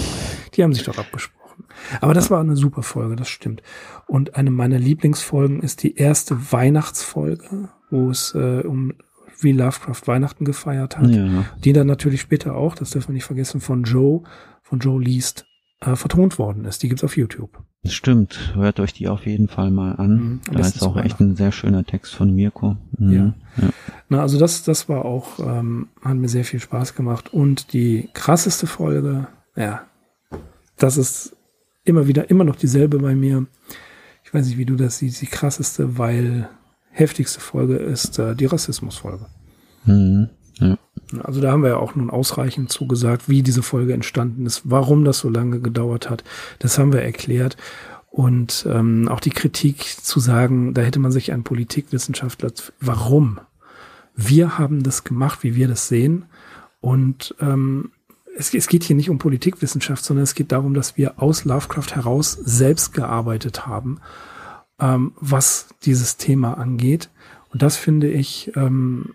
die 0.54 0.62
haben 0.62 0.74
sich 0.76 0.84
doch 0.84 1.00
abgesprochen. 1.00 1.45
Aber 2.02 2.14
das 2.14 2.32
war 2.32 2.40
eine 2.40 2.56
super 2.56 2.84
Folge, 2.84 3.16
das 3.16 3.30
stimmt. 3.30 3.62
Und 4.08 4.36
eine 4.36 4.52
meiner 4.52 4.80
Lieblingsfolgen 4.80 5.62
ist 5.62 5.84
die 5.84 5.96
erste 5.96 6.52
Weihnachtsfolge, 6.52 7.70
wo 7.90 8.10
es 8.10 8.34
äh, 8.36 8.64
um 8.66 8.94
wie 9.40 9.52
Lovecraft 9.52 10.08
Weihnachten 10.08 10.46
gefeiert 10.46 10.98
hat. 10.98 11.10
Ja. 11.10 11.46
Die 11.64 11.74
dann 11.74 11.88
natürlich 11.88 12.22
später 12.22 12.56
auch, 12.56 12.76
das 12.76 12.92
dürfen 12.92 13.10
wir 13.10 13.16
nicht 13.16 13.26
vergessen, 13.26 13.60
von 13.60 13.84
Joe, 13.84 14.24
von 14.62 14.80
Joe 14.80 15.02
Least 15.02 15.46
äh, 15.82 15.96
vertont 15.96 16.40
worden 16.40 16.66
ist. 16.66 16.84
Die 16.84 16.90
gibt's 16.90 17.04
auf 17.04 17.18
YouTube. 17.18 17.62
Stimmt, 17.84 18.54
hört 18.56 18.80
euch 18.80 18.94
die 18.94 19.08
auf 19.08 19.26
jeden 19.26 19.48
Fall 19.48 19.70
mal 19.70 19.94
an. 19.94 20.16
Mhm, 20.16 20.42
da 20.52 20.60
ist 20.60 20.82
auch 20.82 20.98
echt 20.98 21.20
ein 21.20 21.36
sehr 21.36 21.52
schöner 21.52 21.84
Text 21.84 22.16
von 22.16 22.34
Mirko. 22.34 22.78
Mhm. 22.98 23.14
Ja. 23.14 23.70
Na, 24.10 24.22
also 24.22 24.40
das, 24.40 24.64
das 24.64 24.90
war 24.90 25.06
auch, 25.06 25.40
ähm, 25.40 25.90
hat 26.04 26.16
mir 26.16 26.30
sehr 26.30 26.46
viel 26.46 26.60
Spaß 26.60 26.96
gemacht. 26.96 27.34
Und 27.34 27.74
die 27.74 28.10
krasseste 28.14 28.66
Folge, 28.66 29.28
ja, 29.56 29.84
das 30.78 30.98
ist 30.98 31.36
immer 31.86 32.08
wieder, 32.08 32.30
immer 32.30 32.44
noch 32.44 32.56
dieselbe 32.56 33.00
bei 33.00 33.16
mir. 33.16 33.46
Ich 34.24 34.34
weiß 34.34 34.46
nicht, 34.48 34.58
wie 34.58 34.66
du 34.66 34.76
das 34.76 34.98
siehst, 34.98 35.22
die 35.22 35.28
krasseste, 35.28 35.98
weil 35.98 36.50
heftigste 36.92 37.40
Folge 37.40 37.76
ist 37.76 38.20
äh, 38.20 38.36
die 38.36 38.46
Rassismusfolge. 38.46 39.26
Mhm. 39.86 40.30
Ja. 40.60 40.78
Also 41.24 41.42
da 41.42 41.52
haben 41.52 41.62
wir 41.62 41.70
ja 41.70 41.78
auch 41.78 41.96
nun 41.96 42.10
ausreichend 42.10 42.72
zugesagt, 42.72 43.30
wie 43.30 43.44
diese 43.44 43.62
Folge 43.62 43.94
entstanden 43.94 44.46
ist, 44.46 44.62
warum 44.66 45.06
das 45.06 45.20
so 45.20 45.30
lange 45.30 45.60
gedauert 45.60 46.10
hat. 46.10 46.24
Das 46.60 46.80
haben 46.80 46.94
wir 46.94 47.02
erklärt. 47.02 47.58
Und 48.10 48.66
ähm, 48.70 49.10
auch 49.10 49.20
die 49.20 49.30
Kritik 49.30 49.84
zu 49.84 50.22
sagen, 50.22 50.74
da 50.74 50.82
hätte 50.82 51.00
man 51.00 51.12
sich 51.12 51.34
einen 51.34 51.44
Politikwissenschaftler, 51.44 52.52
warum? 52.80 53.40
Wir 54.16 54.58
haben 54.58 54.84
das 54.84 55.04
gemacht, 55.04 55.44
wie 55.44 55.56
wir 55.56 55.68
das 55.68 55.90
sehen. 55.90 56.26
Und 56.80 57.36
ähm, 57.42 57.92
es, 58.36 58.54
es 58.54 58.68
geht 58.68 58.84
hier 58.84 58.96
nicht 58.96 59.10
um 59.10 59.18
Politikwissenschaft, 59.18 60.04
sondern 60.04 60.24
es 60.24 60.36
geht 60.36 60.52
darum, 60.52 60.74
dass 60.74 60.98
wir 60.98 61.22
aus 61.22 61.46
Lovecraft 61.46 61.96
heraus 61.96 62.34
selbst 62.34 62.94
gearbeitet 62.94 63.66
haben, 63.66 64.00
ähm, 64.80 65.14
was 65.20 65.70
dieses 65.84 66.18
Thema 66.18 66.58
angeht. 66.58 67.10
Und 67.52 67.62
das 67.62 67.78
finde 67.78 68.10
ich, 68.10 68.52
ähm, 68.56 69.14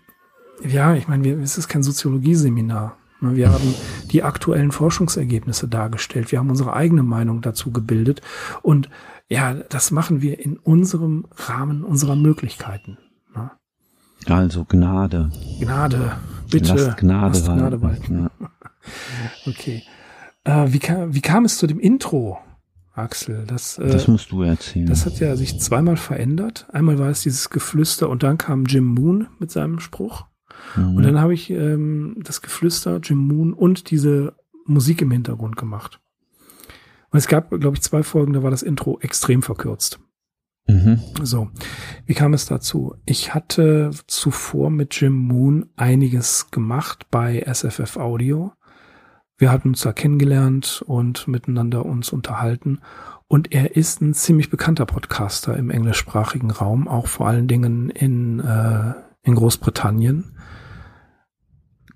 ja, 0.67 0.95
ich 0.95 1.07
meine, 1.07 1.29
es 1.41 1.57
ist 1.57 1.67
kein 1.67 1.83
Soziologieseminar. 1.83 2.97
Ne? 3.21 3.35
Wir 3.35 3.51
haben 3.51 3.75
die 4.11 4.23
aktuellen 4.23 4.71
Forschungsergebnisse 4.71 5.67
dargestellt. 5.67 6.31
Wir 6.31 6.39
haben 6.39 6.49
unsere 6.49 6.73
eigene 6.73 7.03
Meinung 7.03 7.41
dazu 7.41 7.71
gebildet. 7.71 8.21
Und 8.63 8.89
ja, 9.29 9.53
das 9.53 9.91
machen 9.91 10.21
wir 10.21 10.39
in 10.43 10.57
unserem 10.57 11.25
Rahmen 11.35 11.83
unserer 11.83 12.15
Möglichkeiten. 12.15 12.97
Ne? 13.35 13.51
Also 14.25 14.65
Gnade. 14.65 15.31
Gnade, 15.59 16.13
bitte. 16.49 16.73
Lasst 16.73 16.97
Gnade 16.97 17.37
lasst. 17.37 17.45
Gnade 17.45 17.81
walten. 17.81 18.29
Ja. 18.39 18.49
Okay. 19.47 19.83
Äh, 20.43 20.67
wie, 20.73 20.79
kam, 20.79 21.13
wie 21.13 21.21
kam 21.21 21.45
es 21.45 21.57
zu 21.57 21.67
dem 21.67 21.79
Intro, 21.79 22.39
Axel? 22.93 23.45
Das, 23.47 23.77
äh, 23.77 23.87
Das 23.89 24.07
musst 24.07 24.31
du 24.31 24.41
erzählen. 24.41 24.87
das 24.87 25.05
hat 25.05 25.19
ja 25.19 25.35
sich 25.35 25.59
zweimal 25.59 25.97
verändert. 25.97 26.67
Einmal 26.71 26.99
war 26.99 27.09
es 27.09 27.21
dieses 27.21 27.49
Geflüster 27.49 28.09
und 28.09 28.23
dann 28.23 28.37
kam 28.37 28.65
Jim 28.65 28.85
Moon 28.85 29.27
mit 29.39 29.51
seinem 29.51 29.79
Spruch. 29.79 30.25
Mhm. 30.75 30.95
Und 30.97 31.03
dann 31.03 31.19
habe 31.19 31.33
ich 31.33 31.49
ähm, 31.49 32.17
das 32.23 32.41
Geflüster, 32.41 32.97
Jim 33.03 33.19
Moon 33.19 33.53
und 33.53 33.91
diese 33.91 34.35
Musik 34.65 35.01
im 35.01 35.11
Hintergrund 35.11 35.55
gemacht. 35.55 35.99
Und 37.11 37.17
es 37.17 37.27
gab, 37.27 37.49
glaube 37.49 37.75
ich, 37.75 37.81
zwei 37.81 38.03
Folgen, 38.03 38.33
da 38.33 38.41
war 38.43 38.51
das 38.51 38.63
Intro 38.63 38.99
extrem 39.01 39.41
verkürzt. 39.41 39.99
mhm. 40.67 40.99
So, 41.21 41.49
wie 42.05 42.13
kam 42.13 42.33
es 42.33 42.45
dazu? 42.45 42.95
Ich 43.05 43.33
hatte 43.33 43.91
zuvor 44.07 44.69
mit 44.69 44.99
Jim 44.99 45.13
Moon 45.13 45.69
einiges 45.75 46.49
gemacht 46.51 47.07
bei 47.11 47.43
SFF 47.45 47.97
Audio. 47.97 48.53
Wir 49.41 49.51
hatten 49.51 49.69
uns 49.69 49.81
da 49.81 49.91
kennengelernt 49.91 50.83
und 50.85 51.27
miteinander 51.27 51.83
uns 51.83 52.13
unterhalten. 52.13 52.79
Und 53.27 53.51
er 53.51 53.75
ist 53.75 53.99
ein 53.99 54.13
ziemlich 54.13 54.51
bekannter 54.51 54.85
Podcaster 54.85 55.57
im 55.57 55.71
englischsprachigen 55.71 56.51
Raum, 56.51 56.87
auch 56.87 57.07
vor 57.07 57.27
allen 57.27 57.47
Dingen 57.47 57.89
in, 57.89 58.39
äh, 58.39 58.93
in 59.23 59.33
Großbritannien. 59.33 60.37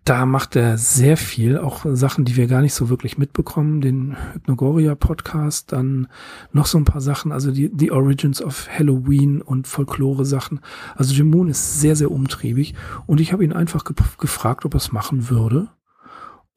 Da 0.06 0.26
macht 0.26 0.56
er 0.56 0.80
sehr 0.80 1.18
viel, 1.18 1.60
auch 1.60 1.86
Sachen, 1.88 2.26
die 2.26 2.36
wir 2.36 2.48
gar 2.48 2.62
nicht 2.62 2.74
so 2.74 2.90
wirklich 2.90 3.20
mitbekommen. 3.20 3.80
Den 3.80 4.18
Hypnogoria 4.34 4.96
Podcast, 4.96 5.72
dann 5.72 6.08
noch 6.52 6.66
so 6.66 6.80
ein 6.80 6.86
paar 6.86 7.02
Sachen, 7.02 7.32
also 7.32 7.52
die, 7.52 7.72
die 7.72 7.92
Origins 7.92 8.42
of 8.42 8.68
Halloween 8.76 9.44
und 9.44 9.68
Folklore-Sachen. 9.68 10.62
Also 10.96 11.14
Jim 11.14 11.30
Moon 11.30 11.50
ist 11.50 11.80
sehr, 11.80 11.96
sehr 11.96 12.10
umtriebig 12.10 12.74
und 13.06 13.22
ich 13.22 13.34
habe 13.34 13.44
ihn 13.44 13.54
einfach 13.54 13.86
ge 13.86 13.96
gefragt, 14.18 14.66
ob 14.66 14.74
er 14.74 14.78
es 14.78 14.92
machen 14.92 15.30
würde. 15.30 15.68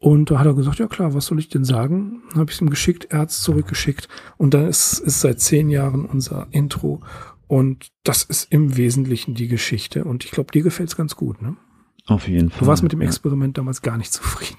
Und 0.01 0.31
da 0.31 0.39
hat 0.39 0.47
er 0.47 0.55
gesagt, 0.55 0.79
ja 0.79 0.87
klar, 0.87 1.13
was 1.15 1.27
soll 1.27 1.41
ich 1.41 1.49
denn 1.49 1.65
sagen? 1.65 2.23
Dann 2.31 2.41
habe 2.41 2.51
ich 2.51 2.57
es 2.57 2.61
ihm 2.61 2.71
geschickt, 2.71 3.07
er 3.11 3.19
hat 3.21 3.31
es 3.31 3.41
zurückgeschickt 3.43 4.09
und 4.37 4.55
dann 4.55 4.67
ist, 4.69 5.01
ist 5.01 5.21
seit 5.21 5.41
zehn 5.41 5.69
Jahren 5.71 6.05
unser 6.05 6.47
Intro 6.53 7.01
und 7.49 7.89
das 8.05 8.23
ist 8.23 8.53
im 8.53 8.77
Wesentlichen 8.77 9.35
die 9.35 9.49
Geschichte 9.49 10.05
und 10.05 10.25
ich 10.25 10.31
glaube, 10.31 10.53
dir 10.53 10.63
gefällt 10.63 10.91
es 10.91 10.97
ganz 10.97 11.17
gut, 11.17 11.43
ne? 11.43 11.57
Auf 12.07 12.29
jeden 12.29 12.51
Fall. 12.51 12.61
Du 12.61 12.67
warst 12.67 12.83
mit 12.85 12.93
dem 12.93 13.03
ja. 13.03 13.09
Experiment 13.09 13.59
damals 13.59 13.83
gar 13.83 13.99
nicht 13.99 14.13
zufrieden. 14.13 14.59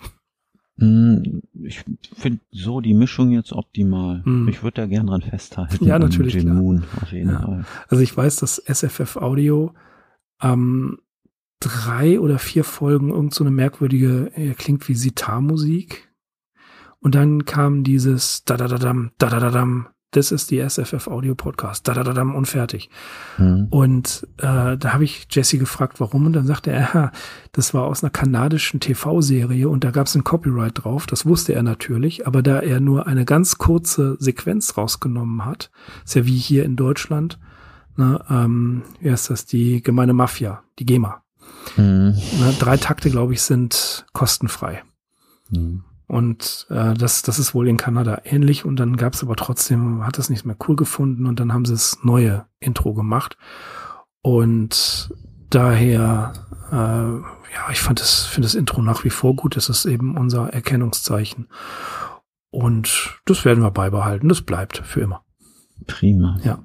Mm, 0.78 1.40
Ich 1.64 1.84
finde 2.16 2.40
so 2.52 2.80
die 2.82 2.94
Mischung 2.94 3.32
jetzt 3.32 3.54
optimal. 3.54 4.22
Mm. 4.26 4.48
Ich 4.50 4.62
würde 4.62 4.82
da 4.82 4.88
gern 4.88 5.08
dran 5.08 5.22
festhalten. 5.22 5.84
Ja, 5.86 6.00
natürlich, 6.00 6.36
Jim. 6.36 6.56
Moon, 6.56 6.84
auf 7.02 7.12
jeden 7.12 7.30
Ja. 7.32 7.42
Fall. 7.42 7.66
Also 7.88 8.04
ich 8.04 8.16
weiß, 8.16 8.36
dass 8.38 8.58
SFF 8.66 9.16
Audio 9.18 9.74
ähm, 10.42 11.00
drei 11.60 12.20
oder 12.20 12.40
vier 12.40 12.64
Folgen 12.64 13.10
irgend 13.10 13.34
so 13.34 13.44
eine 13.44 13.52
merkwürdige, 13.52 14.32
äh, 14.36 14.54
klingt 14.54 14.88
wie 14.88 14.96
Sitar-Musik. 14.96 16.10
Und 17.00 17.16
dann 17.16 17.46
kam 17.46 17.84
dieses 17.84 18.44
da-da-da-dam, 18.44 19.12
da-da-da-dam, 19.18 19.88
das 20.12 20.32
ist 20.32 20.50
die 20.50 20.60
SFF 20.60 21.08
Audio 21.08 21.36
Podcast, 21.36 21.88
da-da-da-dam 21.88 22.34
und 22.34 22.48
fertig. 22.48 22.90
Mhm. 23.38 23.68
Und 23.70 24.28
äh, 24.38 24.76
da 24.76 24.94
habe 24.94 25.04
ich 25.04 25.28
Jesse 25.30 25.60
gefragt, 25.60 26.00
warum. 26.00 26.26
Und 26.26 26.34
dann 26.34 26.48
sagte 26.48 26.72
er, 26.72 26.90
ja, 26.94 27.12
das 27.52 27.74
war 27.74 27.84
aus 27.84 28.04
einer 28.04 28.10
kanadischen 28.10 28.80
TV-Serie 28.80 29.70
und 29.70 29.84
da 29.84 29.92
gab 29.92 30.08
es 30.08 30.16
ein 30.16 30.24
Copyright 30.24 30.84
drauf. 30.84 31.06
Das 31.06 31.26
wusste 31.26 31.54
er 31.54 31.62
natürlich. 31.62 32.26
Aber 32.26 32.42
da 32.42 32.60
er 32.60 32.80
nur 32.80 33.06
eine 33.06 33.24
ganz 33.24 33.60
kurze 33.60 34.18
Sequenz 34.20 34.76
rausgenommen 34.78 35.46
hat, 35.46 35.70
ist 36.04 36.16
ja 36.16 36.26
wie 36.26 36.38
hier 36.38 36.66
in 36.66 36.76
Deutschland, 36.76 37.40
ne, 37.96 38.20
ähm, 38.30 38.82
wie 39.00 39.12
heißt 39.12 39.30
das, 39.30 39.46
die 39.46 39.84
gemeine 39.84 40.14
Mafia, 40.14 40.64
die 40.80 40.86
GEMA. 40.86 41.22
Mhm. 41.78 42.16
Ne, 42.40 42.56
drei 42.60 42.78
Takte, 42.78 43.10
glaube 43.10 43.34
ich, 43.34 43.42
sind 43.42 44.06
kostenfrei. 44.14 44.84
Mhm. 45.50 45.84
Und 46.08 46.66
äh, 46.72 46.96
das, 46.96 47.22
das 47.22 47.38
ist 47.38 47.54
wohl 47.54 47.68
in 47.68 47.78
Kanada 47.78 48.22
ähnlich. 48.26 48.66
Und 48.66 48.78
dann 48.78 48.98
gab 48.98 49.14
es 49.14 49.22
aber 49.22 49.36
trotzdem, 49.36 50.06
hat 50.06 50.18
es 50.18 50.30
nicht 50.30 50.44
mehr 50.44 50.56
cool 50.68 50.76
gefunden 50.76 51.28
und 51.28 51.40
dann 51.40 51.54
haben 51.54 51.66
sie 51.66 51.74
das 51.74 52.00
neue 52.02 52.48
Intro 52.60 52.96
gemacht. 52.96 53.38
Und 54.22 55.14
daher, 55.52 56.34
äh, 56.72 56.76
ja, 56.76 57.70
ich 57.72 57.80
fand 57.80 58.00
das, 58.00 58.26
finde 58.26 58.48
das 58.48 58.56
Intro 58.56 58.82
nach 58.82 59.04
wie 59.04 59.12
vor 59.12 59.36
gut. 59.36 59.56
Das 59.56 59.70
ist 59.70 59.86
eben 59.86 60.18
unser 60.18 60.52
Erkennungszeichen. 60.52 61.48
Und 62.50 63.22
das 63.26 63.46
werden 63.46 63.64
wir 63.64 63.72
beibehalten. 63.72 64.30
Das 64.30 64.42
bleibt 64.42 64.80
für 64.80 65.02
immer. 65.02 65.24
Prima. 65.86 66.40
Ja. 66.44 66.64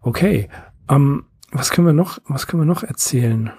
Okay. 0.00 0.48
Ähm, 0.88 1.24
was 1.50 1.70
können 1.70 1.88
wir 1.88 1.92
noch, 1.92 2.20
was 2.26 2.46
können 2.46 2.62
wir 2.62 2.66
noch 2.66 2.84
erzählen? 2.84 3.50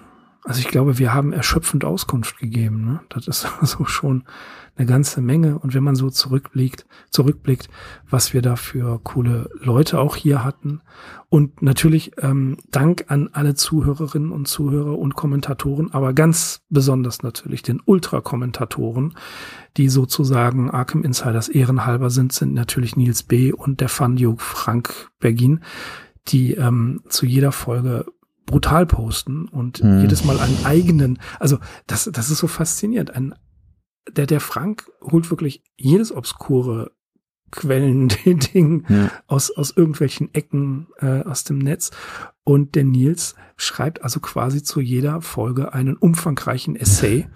Also 0.44 0.58
ich 0.58 0.68
glaube, 0.68 0.98
wir 0.98 1.14
haben 1.14 1.32
erschöpfend 1.32 1.84
Auskunft 1.84 2.38
gegeben. 2.38 2.84
Ne? 2.84 3.00
Das 3.08 3.28
ist 3.28 3.46
also 3.60 3.84
schon 3.84 4.24
eine 4.74 4.86
ganze 4.86 5.20
Menge. 5.20 5.58
Und 5.58 5.74
wenn 5.74 5.84
man 5.84 5.94
so 5.94 6.10
zurückblickt, 6.10 6.86
zurückblickt, 7.10 7.68
was 8.08 8.32
wir 8.32 8.42
da 8.42 8.56
für 8.56 8.98
coole 9.04 9.50
Leute 9.60 10.00
auch 10.00 10.16
hier 10.16 10.42
hatten. 10.42 10.80
Und 11.28 11.62
natürlich 11.62 12.12
ähm, 12.18 12.56
Dank 12.70 13.04
an 13.08 13.28
alle 13.32 13.54
Zuhörerinnen 13.54 14.32
und 14.32 14.48
Zuhörer 14.48 14.98
und 14.98 15.14
Kommentatoren, 15.14 15.92
aber 15.92 16.12
ganz 16.12 16.62
besonders 16.70 17.22
natürlich 17.22 17.62
den 17.62 17.80
Ultra-Kommentatoren, 17.84 19.14
die 19.76 19.88
sozusagen 19.88 20.70
Arkham 20.70 21.04
Insiders 21.04 21.48
ehrenhalber 21.48 22.10
sind, 22.10 22.32
sind 22.32 22.54
natürlich 22.54 22.96
Nils 22.96 23.22
B. 23.22 23.52
und 23.52 23.80
der 23.80 23.88
Fandio 23.88 24.34
Frank 24.38 25.10
Bergin, 25.20 25.60
die 26.28 26.54
ähm, 26.54 27.02
zu 27.08 27.26
jeder 27.26 27.52
Folge 27.52 28.06
brutal 28.46 28.86
posten 28.86 29.48
und 29.48 29.78
Hm. 29.78 30.00
jedes 30.00 30.24
Mal 30.24 30.38
einen 30.40 30.64
eigenen, 30.64 31.18
also 31.40 31.58
das, 31.86 32.08
das 32.12 32.30
ist 32.30 32.38
so 32.38 32.46
faszinierend. 32.46 33.14
Ein, 33.14 33.34
der, 34.10 34.26
der 34.26 34.40
Frank 34.40 34.90
holt 35.00 35.30
wirklich 35.30 35.62
jedes 35.76 36.10
obskure 36.14 36.90
Quellen-Ding 37.52 38.84
Ja. 38.88 39.10
aus, 39.26 39.50
aus 39.50 39.76
irgendwelchen 39.76 40.32
Ecken 40.34 40.88
äh, 40.98 41.22
aus 41.22 41.44
dem 41.44 41.58
Netz. 41.58 41.90
Und 42.44 42.74
der 42.74 42.84
Nils 42.84 43.34
schreibt 43.56 44.02
also 44.02 44.18
quasi 44.20 44.62
zu 44.62 44.80
jeder 44.80 45.20
Folge 45.20 45.72
einen 45.72 45.96
umfangreichen 45.96 46.74
Essay, 46.76 47.28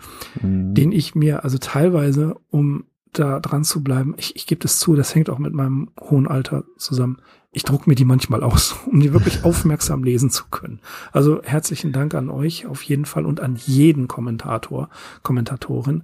Mhm. 0.43 0.75
den 0.75 0.93
ich 0.93 1.15
mir 1.15 1.45
also 1.45 1.59
teilweise, 1.59 2.35
um 2.49 2.85
da 3.13 3.41
dran 3.41 3.65
zu 3.65 3.83
bleiben, 3.83 4.15
ich, 4.19 4.37
ich 4.37 4.47
gebe 4.47 4.65
es 4.65 4.79
zu, 4.79 4.95
das 4.97 5.15
hängt 5.15 5.31
auch 5.31 5.39
mit 5.39 5.55
meinem 5.55 5.91
hohen 6.01 6.27
Alter 6.27 6.65
zusammen, 6.77 7.19
ich 7.57 7.63
druck 7.63 7.87
mir 7.87 7.95
die 7.95 8.05
manchmal 8.05 8.43
aus, 8.43 8.77
um 8.87 9.01
die 9.01 9.15
wirklich 9.15 9.43
aufmerksam 9.45 10.05
lesen 10.05 10.29
zu 10.29 10.45
können. 10.51 10.81
Also 11.11 11.41
herzlichen 11.43 11.91
Dank 11.91 12.15
an 12.15 12.29
euch 12.29 12.67
auf 12.67 12.83
jeden 12.83 13.07
Fall 13.07 13.25
und 13.25 13.41
an 13.41 13.57
jeden 13.57 14.09
Kommentator, 14.09 14.91
Kommentatorin. 15.23 16.03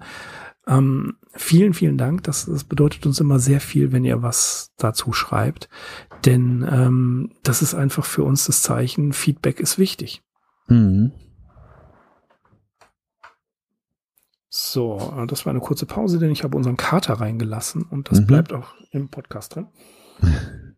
Ähm, 0.66 1.16
vielen, 1.34 1.74
vielen 1.74 1.98
Dank. 1.98 2.22
Das, 2.22 2.46
das 2.46 2.64
bedeutet 2.64 3.04
uns 3.04 3.20
immer 3.20 3.38
sehr 3.38 3.60
viel, 3.60 3.92
wenn 3.92 4.06
ihr 4.06 4.22
was 4.22 4.72
dazu 4.78 5.12
schreibt. 5.12 5.68
Denn 6.24 6.66
ähm, 6.70 7.32
das 7.42 7.60
ist 7.60 7.74
einfach 7.74 8.06
für 8.06 8.24
uns 8.24 8.46
das 8.46 8.62
Zeichen, 8.62 9.12
Feedback 9.12 9.60
ist 9.60 9.78
wichtig. 9.78 10.22
Mhm. 10.68 11.12
So, 14.48 15.12
äh, 15.18 15.26
das 15.26 15.44
war 15.44 15.50
eine 15.50 15.60
kurze 15.60 15.84
Pause, 15.84 16.18
denn 16.18 16.30
ich 16.30 16.44
habe 16.44 16.56
unseren 16.56 16.78
Kater 16.78 17.14
reingelassen 17.14 17.82
und 17.82 18.10
das 18.10 18.20
mhm. 18.20 18.26
bleibt 18.26 18.54
auch 18.54 18.72
im 18.90 19.10
Podcast 19.10 19.54
drin. 19.54 19.66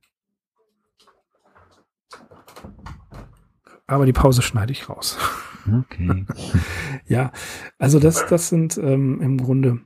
aber 3.87 4.07
die 4.07 4.13
Pause 4.13 4.43
schneide 4.43 4.73
ich 4.73 4.89
raus. 4.89 5.19
Okay. 5.67 6.27
ja, 7.07 7.33
also 7.79 7.99
das, 7.99 8.27
das 8.27 8.49
sind 8.49 8.79
ähm, 8.79 9.21
im 9.21 9.39
Grunde 9.39 9.81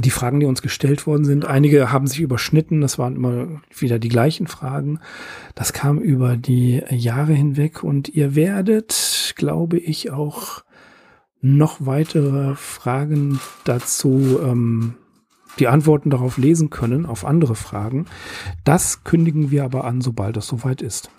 die 0.00 0.10
Fragen, 0.10 0.40
die 0.40 0.46
uns 0.46 0.62
gestellt 0.62 1.06
worden 1.06 1.24
sind. 1.24 1.44
Einige 1.44 1.92
haben 1.92 2.06
sich 2.06 2.20
überschnitten, 2.20 2.80
das 2.80 2.98
waren 2.98 3.16
immer 3.16 3.62
wieder 3.76 3.98
die 3.98 4.08
gleichen 4.08 4.46
Fragen. 4.46 5.00
Das 5.54 5.72
kam 5.72 5.98
über 5.98 6.36
die 6.36 6.82
Jahre 6.90 7.32
hinweg 7.32 7.84
und 7.84 8.08
ihr 8.08 8.34
werdet, 8.34 9.34
glaube 9.36 9.78
ich, 9.78 10.10
auch 10.10 10.64
noch 11.40 11.86
weitere 11.86 12.56
Fragen 12.56 13.38
dazu, 13.64 14.40
ähm, 14.42 14.94
die 15.58 15.68
Antworten 15.68 16.10
darauf 16.10 16.38
lesen 16.38 16.70
können, 16.70 17.06
auf 17.06 17.24
andere 17.24 17.54
Fragen. 17.54 18.06
Das 18.64 19.04
kündigen 19.04 19.50
wir 19.50 19.64
aber 19.64 19.84
an, 19.84 20.00
sobald 20.00 20.36
es 20.36 20.46
soweit 20.48 20.82
ist. 20.82 21.10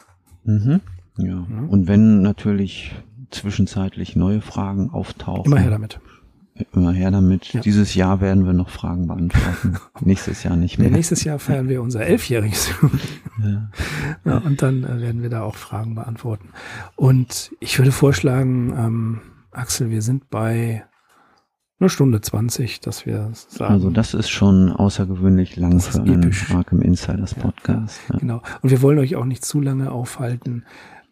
Mhm. 0.43 0.81
Ja. 1.17 1.25
ja. 1.27 1.67
Und 1.69 1.87
wenn 1.87 2.21
natürlich 2.21 2.95
zwischenzeitlich 3.31 4.15
neue 4.15 4.41
Fragen 4.41 4.89
auftauchen. 4.89 5.51
Immer 5.51 5.61
her 5.61 5.71
damit. 5.71 5.99
Immer 6.73 6.93
her 6.93 7.11
damit. 7.11 7.51
Ja. 7.51 7.59
Dieses 7.59 7.95
Jahr 7.95 8.21
werden 8.21 8.45
wir 8.45 8.53
noch 8.53 8.69
Fragen 8.69 9.07
beantworten. 9.07 9.75
nächstes 9.99 10.43
Jahr 10.43 10.55
nicht 10.55 10.77
mehr. 10.77 10.87
Ja, 10.87 10.95
nächstes 10.95 11.23
Jahr 11.25 11.37
feiern 11.37 11.67
wir 11.67 11.81
unser 11.81 12.05
elfjähriges 12.05 12.71
ja. 13.43 13.69
ja. 14.31 14.37
Und 14.37 14.61
dann 14.61 14.83
äh, 14.83 15.01
werden 15.01 15.21
wir 15.21 15.29
da 15.29 15.41
auch 15.41 15.55
Fragen 15.55 15.95
beantworten. 15.95 16.49
Und 16.95 17.51
ich 17.59 17.77
würde 17.77 17.91
vorschlagen, 17.91 18.73
ähm, 18.77 19.21
Axel, 19.51 19.89
wir 19.89 20.01
sind 20.01 20.29
bei 20.29 20.85
eine 21.77 21.89
Stunde 21.89 22.21
zwanzig, 22.21 22.79
dass 22.79 23.05
wir 23.05 23.31
sagen. 23.33 23.73
Also 23.73 23.89
das 23.89 24.13
ist 24.13 24.29
schon 24.29 24.71
außergewöhnlich 24.71 25.57
lang 25.57 25.81
für 25.81 26.01
einen 26.01 26.33
Arkham 26.53 26.81
Insiders 26.81 27.33
Podcast. 27.33 27.99
Ja, 28.13 28.17
genau. 28.19 28.41
Und 28.61 28.69
wir 28.69 28.81
wollen 28.81 28.97
euch 28.99 29.17
auch 29.17 29.25
nicht 29.25 29.43
zu 29.43 29.59
lange 29.59 29.91
aufhalten. 29.91 30.63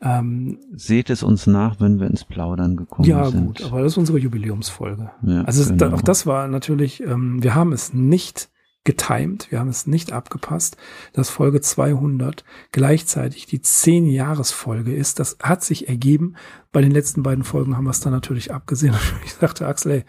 Ähm, 0.06 0.60
Seht 0.74 1.10
es 1.10 1.24
uns 1.24 1.48
nach, 1.48 1.80
wenn 1.80 2.00
wir 2.02 2.08
ins 2.08 2.26
Plaudern 2.26 2.76
gekommen 2.76 3.08
ja, 3.08 3.26
sind. 3.26 3.40
Ja 3.40 3.46
gut, 3.46 3.64
aber 3.64 3.84
das 3.84 3.94
ist 3.94 3.98
unsere 3.98 4.20
Jubiläumsfolge. 4.20 5.12
Ja, 5.22 5.44
also 5.44 5.74
genau. 5.74 5.96
auch 5.96 6.02
das 6.02 6.26
war 6.26 6.50
natürlich, 6.50 7.02
ähm, 7.02 7.42
wir 7.42 7.56
haben 7.56 7.72
es 7.72 7.94
nicht 7.94 8.50
getimed, 8.84 9.50
wir 9.50 9.60
haben 9.60 9.70
es 9.70 9.88
nicht 9.88 10.12
abgepasst, 10.12 10.76
dass 11.14 11.30
Folge 11.30 11.62
200 11.62 12.44
gleichzeitig 12.74 13.46
die 13.46 13.60
10-Jahres-Folge 13.60 14.94
ist. 14.94 15.20
Das 15.20 15.38
hat 15.42 15.64
sich 15.64 15.88
ergeben. 15.88 16.36
Bei 16.74 16.82
den 16.82 16.92
letzten 16.92 17.24
beiden 17.24 17.46
Folgen 17.46 17.78
haben 17.78 17.86
wir 17.86 17.92
es 17.92 18.02
dann 18.02 18.12
natürlich 18.12 18.54
abgesehen. 18.54 18.96
Ich 19.26 19.36
sagte, 19.36 19.68
Axel, 19.68 19.92
ey, 19.92 20.06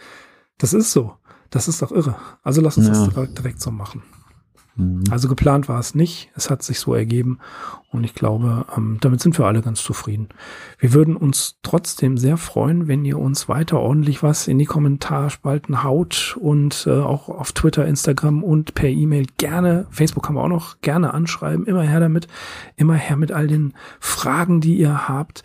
das 0.58 0.74
ist 0.74 0.90
so. 0.90 1.14
Das 1.50 1.68
ist 1.68 1.82
doch 1.82 1.92
irre. 1.92 2.16
Also 2.42 2.60
lass 2.60 2.76
uns 2.76 2.88
ja. 2.88 3.06
das 3.06 3.34
direkt 3.34 3.60
so 3.60 3.70
machen. 3.70 4.02
Mhm. 4.76 5.04
Also 5.10 5.28
geplant 5.28 5.68
war 5.68 5.78
es 5.78 5.94
nicht. 5.94 6.30
Es 6.34 6.50
hat 6.50 6.62
sich 6.62 6.78
so 6.80 6.94
ergeben. 6.94 7.38
Und 7.90 8.02
ich 8.02 8.14
glaube, 8.14 8.66
ähm, 8.76 8.98
damit 9.00 9.20
sind 9.20 9.38
wir 9.38 9.46
alle 9.46 9.62
ganz 9.62 9.80
zufrieden. 9.80 10.28
Wir 10.78 10.92
würden 10.94 11.16
uns 11.16 11.58
trotzdem 11.62 12.18
sehr 12.18 12.36
freuen, 12.36 12.88
wenn 12.88 13.04
ihr 13.04 13.18
uns 13.18 13.48
weiter 13.48 13.78
ordentlich 13.78 14.22
was 14.22 14.48
in 14.48 14.58
die 14.58 14.64
Kommentarspalten 14.64 15.84
haut 15.84 16.36
und 16.40 16.86
äh, 16.88 17.00
auch 17.00 17.28
auf 17.28 17.52
Twitter, 17.52 17.86
Instagram 17.86 18.42
und 18.42 18.74
per 18.74 18.88
E-Mail 18.88 19.26
gerne, 19.38 19.86
Facebook 19.90 20.26
haben 20.26 20.34
wir 20.34 20.42
auch 20.42 20.48
noch, 20.48 20.80
gerne 20.80 21.14
anschreiben. 21.14 21.66
Immer 21.66 21.82
her 21.82 22.00
damit. 22.00 22.26
Immer 22.76 22.94
her 22.94 23.16
mit 23.16 23.30
all 23.30 23.46
den 23.46 23.74
Fragen, 24.00 24.60
die 24.60 24.76
ihr 24.76 25.08
habt 25.08 25.44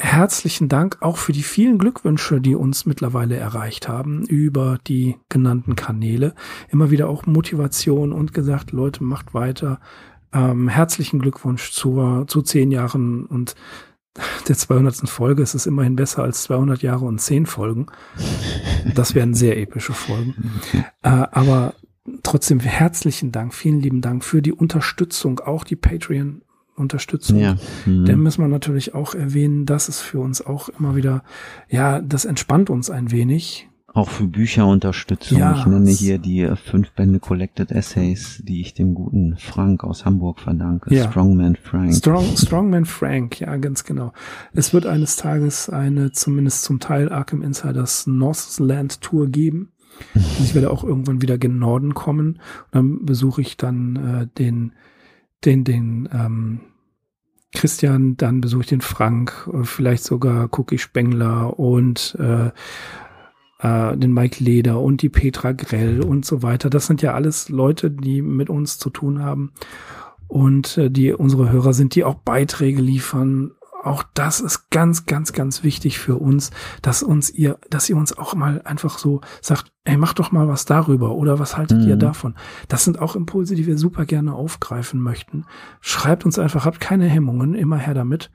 herzlichen 0.00 0.68
Dank 0.68 0.98
auch 1.00 1.16
für 1.16 1.32
die 1.32 1.42
vielen 1.42 1.78
Glückwünsche, 1.78 2.40
die 2.40 2.54
uns 2.54 2.86
mittlerweile 2.86 3.36
erreicht 3.36 3.88
haben 3.88 4.24
über 4.26 4.78
die 4.86 5.16
genannten 5.28 5.76
Kanäle. 5.76 6.34
Immer 6.68 6.90
wieder 6.90 7.08
auch 7.08 7.26
Motivation 7.26 8.12
und 8.12 8.34
gesagt, 8.34 8.72
Leute, 8.72 9.04
macht 9.04 9.34
weiter. 9.34 9.80
Ähm, 10.32 10.68
herzlichen 10.68 11.20
Glückwunsch 11.20 11.72
zur, 11.72 12.26
zu 12.26 12.42
zehn 12.42 12.70
Jahren 12.70 13.26
und 13.26 13.54
der 14.48 14.56
200. 14.56 15.08
Folge. 15.08 15.42
Es 15.42 15.54
ist 15.54 15.66
immerhin 15.66 15.96
besser 15.96 16.22
als 16.22 16.42
200 16.44 16.82
Jahre 16.82 17.04
und 17.04 17.20
zehn 17.20 17.46
Folgen. 17.46 17.86
Das 18.94 19.14
wären 19.14 19.34
sehr 19.34 19.58
epische 19.58 19.92
Folgen. 19.92 20.34
Äh, 21.02 21.08
aber 21.08 21.72
trotzdem 22.22 22.60
herzlichen 22.60 23.32
Dank, 23.32 23.54
vielen 23.54 23.80
lieben 23.80 24.02
Dank 24.02 24.22
für 24.22 24.42
die 24.42 24.52
Unterstützung, 24.52 25.40
auch 25.40 25.64
die 25.64 25.76
Patreon 25.76 26.42
Unterstützung. 26.80 27.38
Ja. 27.38 27.56
Mhm. 27.86 28.06
Dann 28.06 28.20
müssen 28.20 28.42
wir 28.42 28.48
natürlich 28.48 28.94
auch 28.94 29.14
erwähnen, 29.14 29.66
dass 29.66 29.88
es 29.88 30.00
für 30.00 30.20
uns 30.20 30.44
auch 30.44 30.68
immer 30.70 30.96
wieder, 30.96 31.22
ja, 31.68 32.00
das 32.00 32.24
entspannt 32.24 32.70
uns 32.70 32.90
ein 32.90 33.10
wenig. 33.10 33.68
Auch 33.92 34.08
für 34.08 34.24
Bücherunterstützung. 34.24 35.38
Ja, 35.38 35.56
ich 35.58 35.66
nenne 35.66 35.90
hier 35.90 36.18
die 36.18 36.48
fünf 36.64 36.92
Bände 36.92 37.18
Collected 37.18 37.72
Essays, 37.72 38.40
die 38.44 38.60
ich 38.60 38.72
dem 38.72 38.94
guten 38.94 39.36
Frank 39.36 39.82
aus 39.82 40.04
Hamburg 40.04 40.38
verdanke. 40.38 40.94
Ja. 40.94 41.10
Strongman 41.10 41.56
Frank. 41.56 41.94
Strong, 41.94 42.36
Strongman 42.36 42.84
Frank, 42.84 43.40
ja, 43.40 43.56
ganz 43.56 43.82
genau. 43.82 44.12
Es 44.52 44.72
wird 44.72 44.86
eines 44.86 45.16
Tages 45.16 45.68
eine, 45.68 46.12
zumindest 46.12 46.62
zum 46.62 46.78
Teil 46.78 47.10
Arkham 47.10 47.42
Insiders 47.42 48.06
Northland 48.06 49.00
Tour 49.00 49.26
geben. 49.26 49.72
Und 50.14 50.24
ich 50.44 50.54
werde 50.54 50.70
auch 50.70 50.84
irgendwann 50.84 51.20
wieder 51.20 51.36
gen 51.36 51.58
Norden 51.58 51.92
kommen. 51.92 52.34
Und 52.34 52.40
dann 52.70 53.04
besuche 53.04 53.40
ich 53.40 53.56
dann 53.56 53.96
äh, 53.96 54.26
den, 54.38 54.72
den, 55.44 55.64
den 55.64 56.08
ähm, 56.12 56.60
Christian, 57.54 58.16
dann 58.16 58.40
besuche 58.40 58.62
ich 58.62 58.68
den 58.68 58.80
Frank, 58.80 59.48
äh, 59.52 59.64
vielleicht 59.64 60.04
sogar 60.04 60.48
Cookie 60.52 60.78
Spengler 60.78 61.58
und 61.58 62.16
äh, 62.18 62.50
äh, 63.60 63.96
den 63.96 64.12
Mike 64.12 64.42
Leder 64.42 64.80
und 64.80 65.02
die 65.02 65.08
Petra 65.08 65.52
Grell 65.52 66.02
und 66.02 66.24
so 66.24 66.42
weiter. 66.42 66.70
Das 66.70 66.86
sind 66.86 67.02
ja 67.02 67.14
alles 67.14 67.48
Leute, 67.48 67.90
die 67.90 68.22
mit 68.22 68.50
uns 68.50 68.78
zu 68.78 68.90
tun 68.90 69.22
haben 69.22 69.52
und 70.28 70.78
äh, 70.78 70.90
die 70.90 71.12
unsere 71.12 71.50
Hörer 71.50 71.72
sind, 71.72 71.94
die 71.94 72.04
auch 72.04 72.14
Beiträge 72.14 72.80
liefern 72.80 73.52
auch 73.82 74.02
das 74.14 74.40
ist 74.40 74.70
ganz, 74.70 75.06
ganz, 75.06 75.32
ganz 75.32 75.62
wichtig 75.62 75.98
für 75.98 76.16
uns, 76.16 76.50
dass 76.82 77.02
uns 77.02 77.30
ihr, 77.30 77.58
dass 77.70 77.88
ihr 77.88 77.96
uns 77.96 78.16
auch 78.16 78.34
mal 78.34 78.62
einfach 78.62 78.98
so 78.98 79.20
sagt, 79.40 79.72
ey, 79.84 79.96
mach 79.96 80.12
doch 80.12 80.32
mal 80.32 80.48
was 80.48 80.64
darüber 80.64 81.14
oder 81.14 81.38
was 81.38 81.56
haltet 81.56 81.78
mhm. 81.78 81.88
ihr 81.88 81.96
davon? 81.96 82.34
Das 82.68 82.84
sind 82.84 83.00
auch 83.00 83.16
Impulse, 83.16 83.54
die 83.54 83.66
wir 83.66 83.78
super 83.78 84.04
gerne 84.04 84.34
aufgreifen 84.34 85.00
möchten. 85.00 85.44
Schreibt 85.80 86.24
uns 86.24 86.38
einfach, 86.38 86.64
habt 86.64 86.80
keine 86.80 87.06
Hemmungen, 87.06 87.54
immer 87.54 87.78
her 87.78 87.94
damit. 87.94 88.30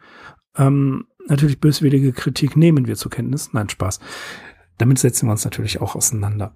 Ähm, 0.58 1.06
natürlich 1.28 1.60
böswillige 1.60 2.14
Kritik 2.14 2.56
nehmen 2.56 2.88
wir 2.88 2.96
zur 2.96 3.12
Kenntnis. 3.12 3.54
Nein, 3.54 3.70
Spaß. 3.70 4.00
Damit 4.77 4.99
setzen 4.99 5.27
wir 5.27 5.31
uns 5.31 5.45
natürlich 5.45 5.81
auch 5.81 5.95
auseinander. 5.95 6.53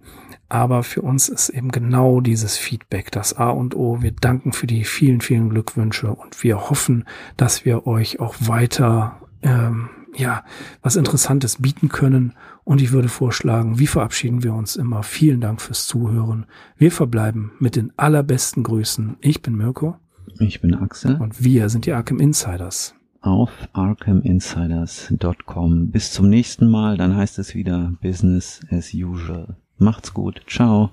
Aber 0.50 0.84
für 0.84 1.02
uns 1.02 1.30
ist 1.30 1.50
eben 1.50 1.70
genau 1.72 2.22
dieses 2.22 2.58
Feedback 2.58 3.12
das 3.12 3.34
A 3.38 3.50
und 3.50 3.76
O. 3.76 4.02
Wir 4.02 4.12
danken 4.12 4.52
für 4.52 4.68
die 4.68 4.84
vielen, 4.84 5.22
vielen 5.22 5.50
Glückwünsche 5.50 6.12
und 6.12 6.44
wir 6.44 6.70
hoffen, 6.70 7.06
dass 7.38 7.66
wir 7.66 7.88
euch 7.88 8.20
auch 8.20 8.36
weiter, 8.40 9.22
ähm, 9.42 9.90
ja, 10.16 10.44
was 10.82 10.96
Interessantes 10.96 11.62
bieten 11.62 11.90
können. 11.90 12.34
Und 12.64 12.82
ich 12.82 12.92
würde 12.92 13.10
vorschlagen, 13.10 13.80
wie 13.80 13.88
verabschieden 13.88 14.44
wir 14.44 14.54
uns 14.54 14.76
immer? 14.76 15.04
Vielen 15.04 15.40
Dank 15.40 15.62
fürs 15.62 15.86
Zuhören. 15.86 16.46
Wir 16.78 16.92
verbleiben 16.92 17.52
mit 17.60 17.76
den 17.76 17.94
allerbesten 17.96 18.64
Grüßen. 18.64 19.18
Ich 19.22 19.42
bin 19.42 19.56
Mirko. 19.56 19.98
Ich 20.40 20.62
bin 20.62 20.74
Axel. 20.74 21.16
Und 21.16 21.44
wir 21.44 21.70
sind 21.70 21.86
die 21.86 21.94
Arkham 21.94 22.20
Insiders 22.20 22.96
auf 23.22 23.70
arkhaminsiders.com. 23.74 25.92
Bis 25.92 26.12
zum 26.12 26.30
nächsten 26.30 26.70
Mal, 26.70 26.98
dann 26.98 27.16
heißt 27.16 27.40
es 27.40 27.56
wieder 27.56 27.94
Business 28.02 28.60
as 28.72 28.94
usual. 28.94 29.56
Macht's 29.78 30.14
gut, 30.14 30.42
ciao. 30.48 30.92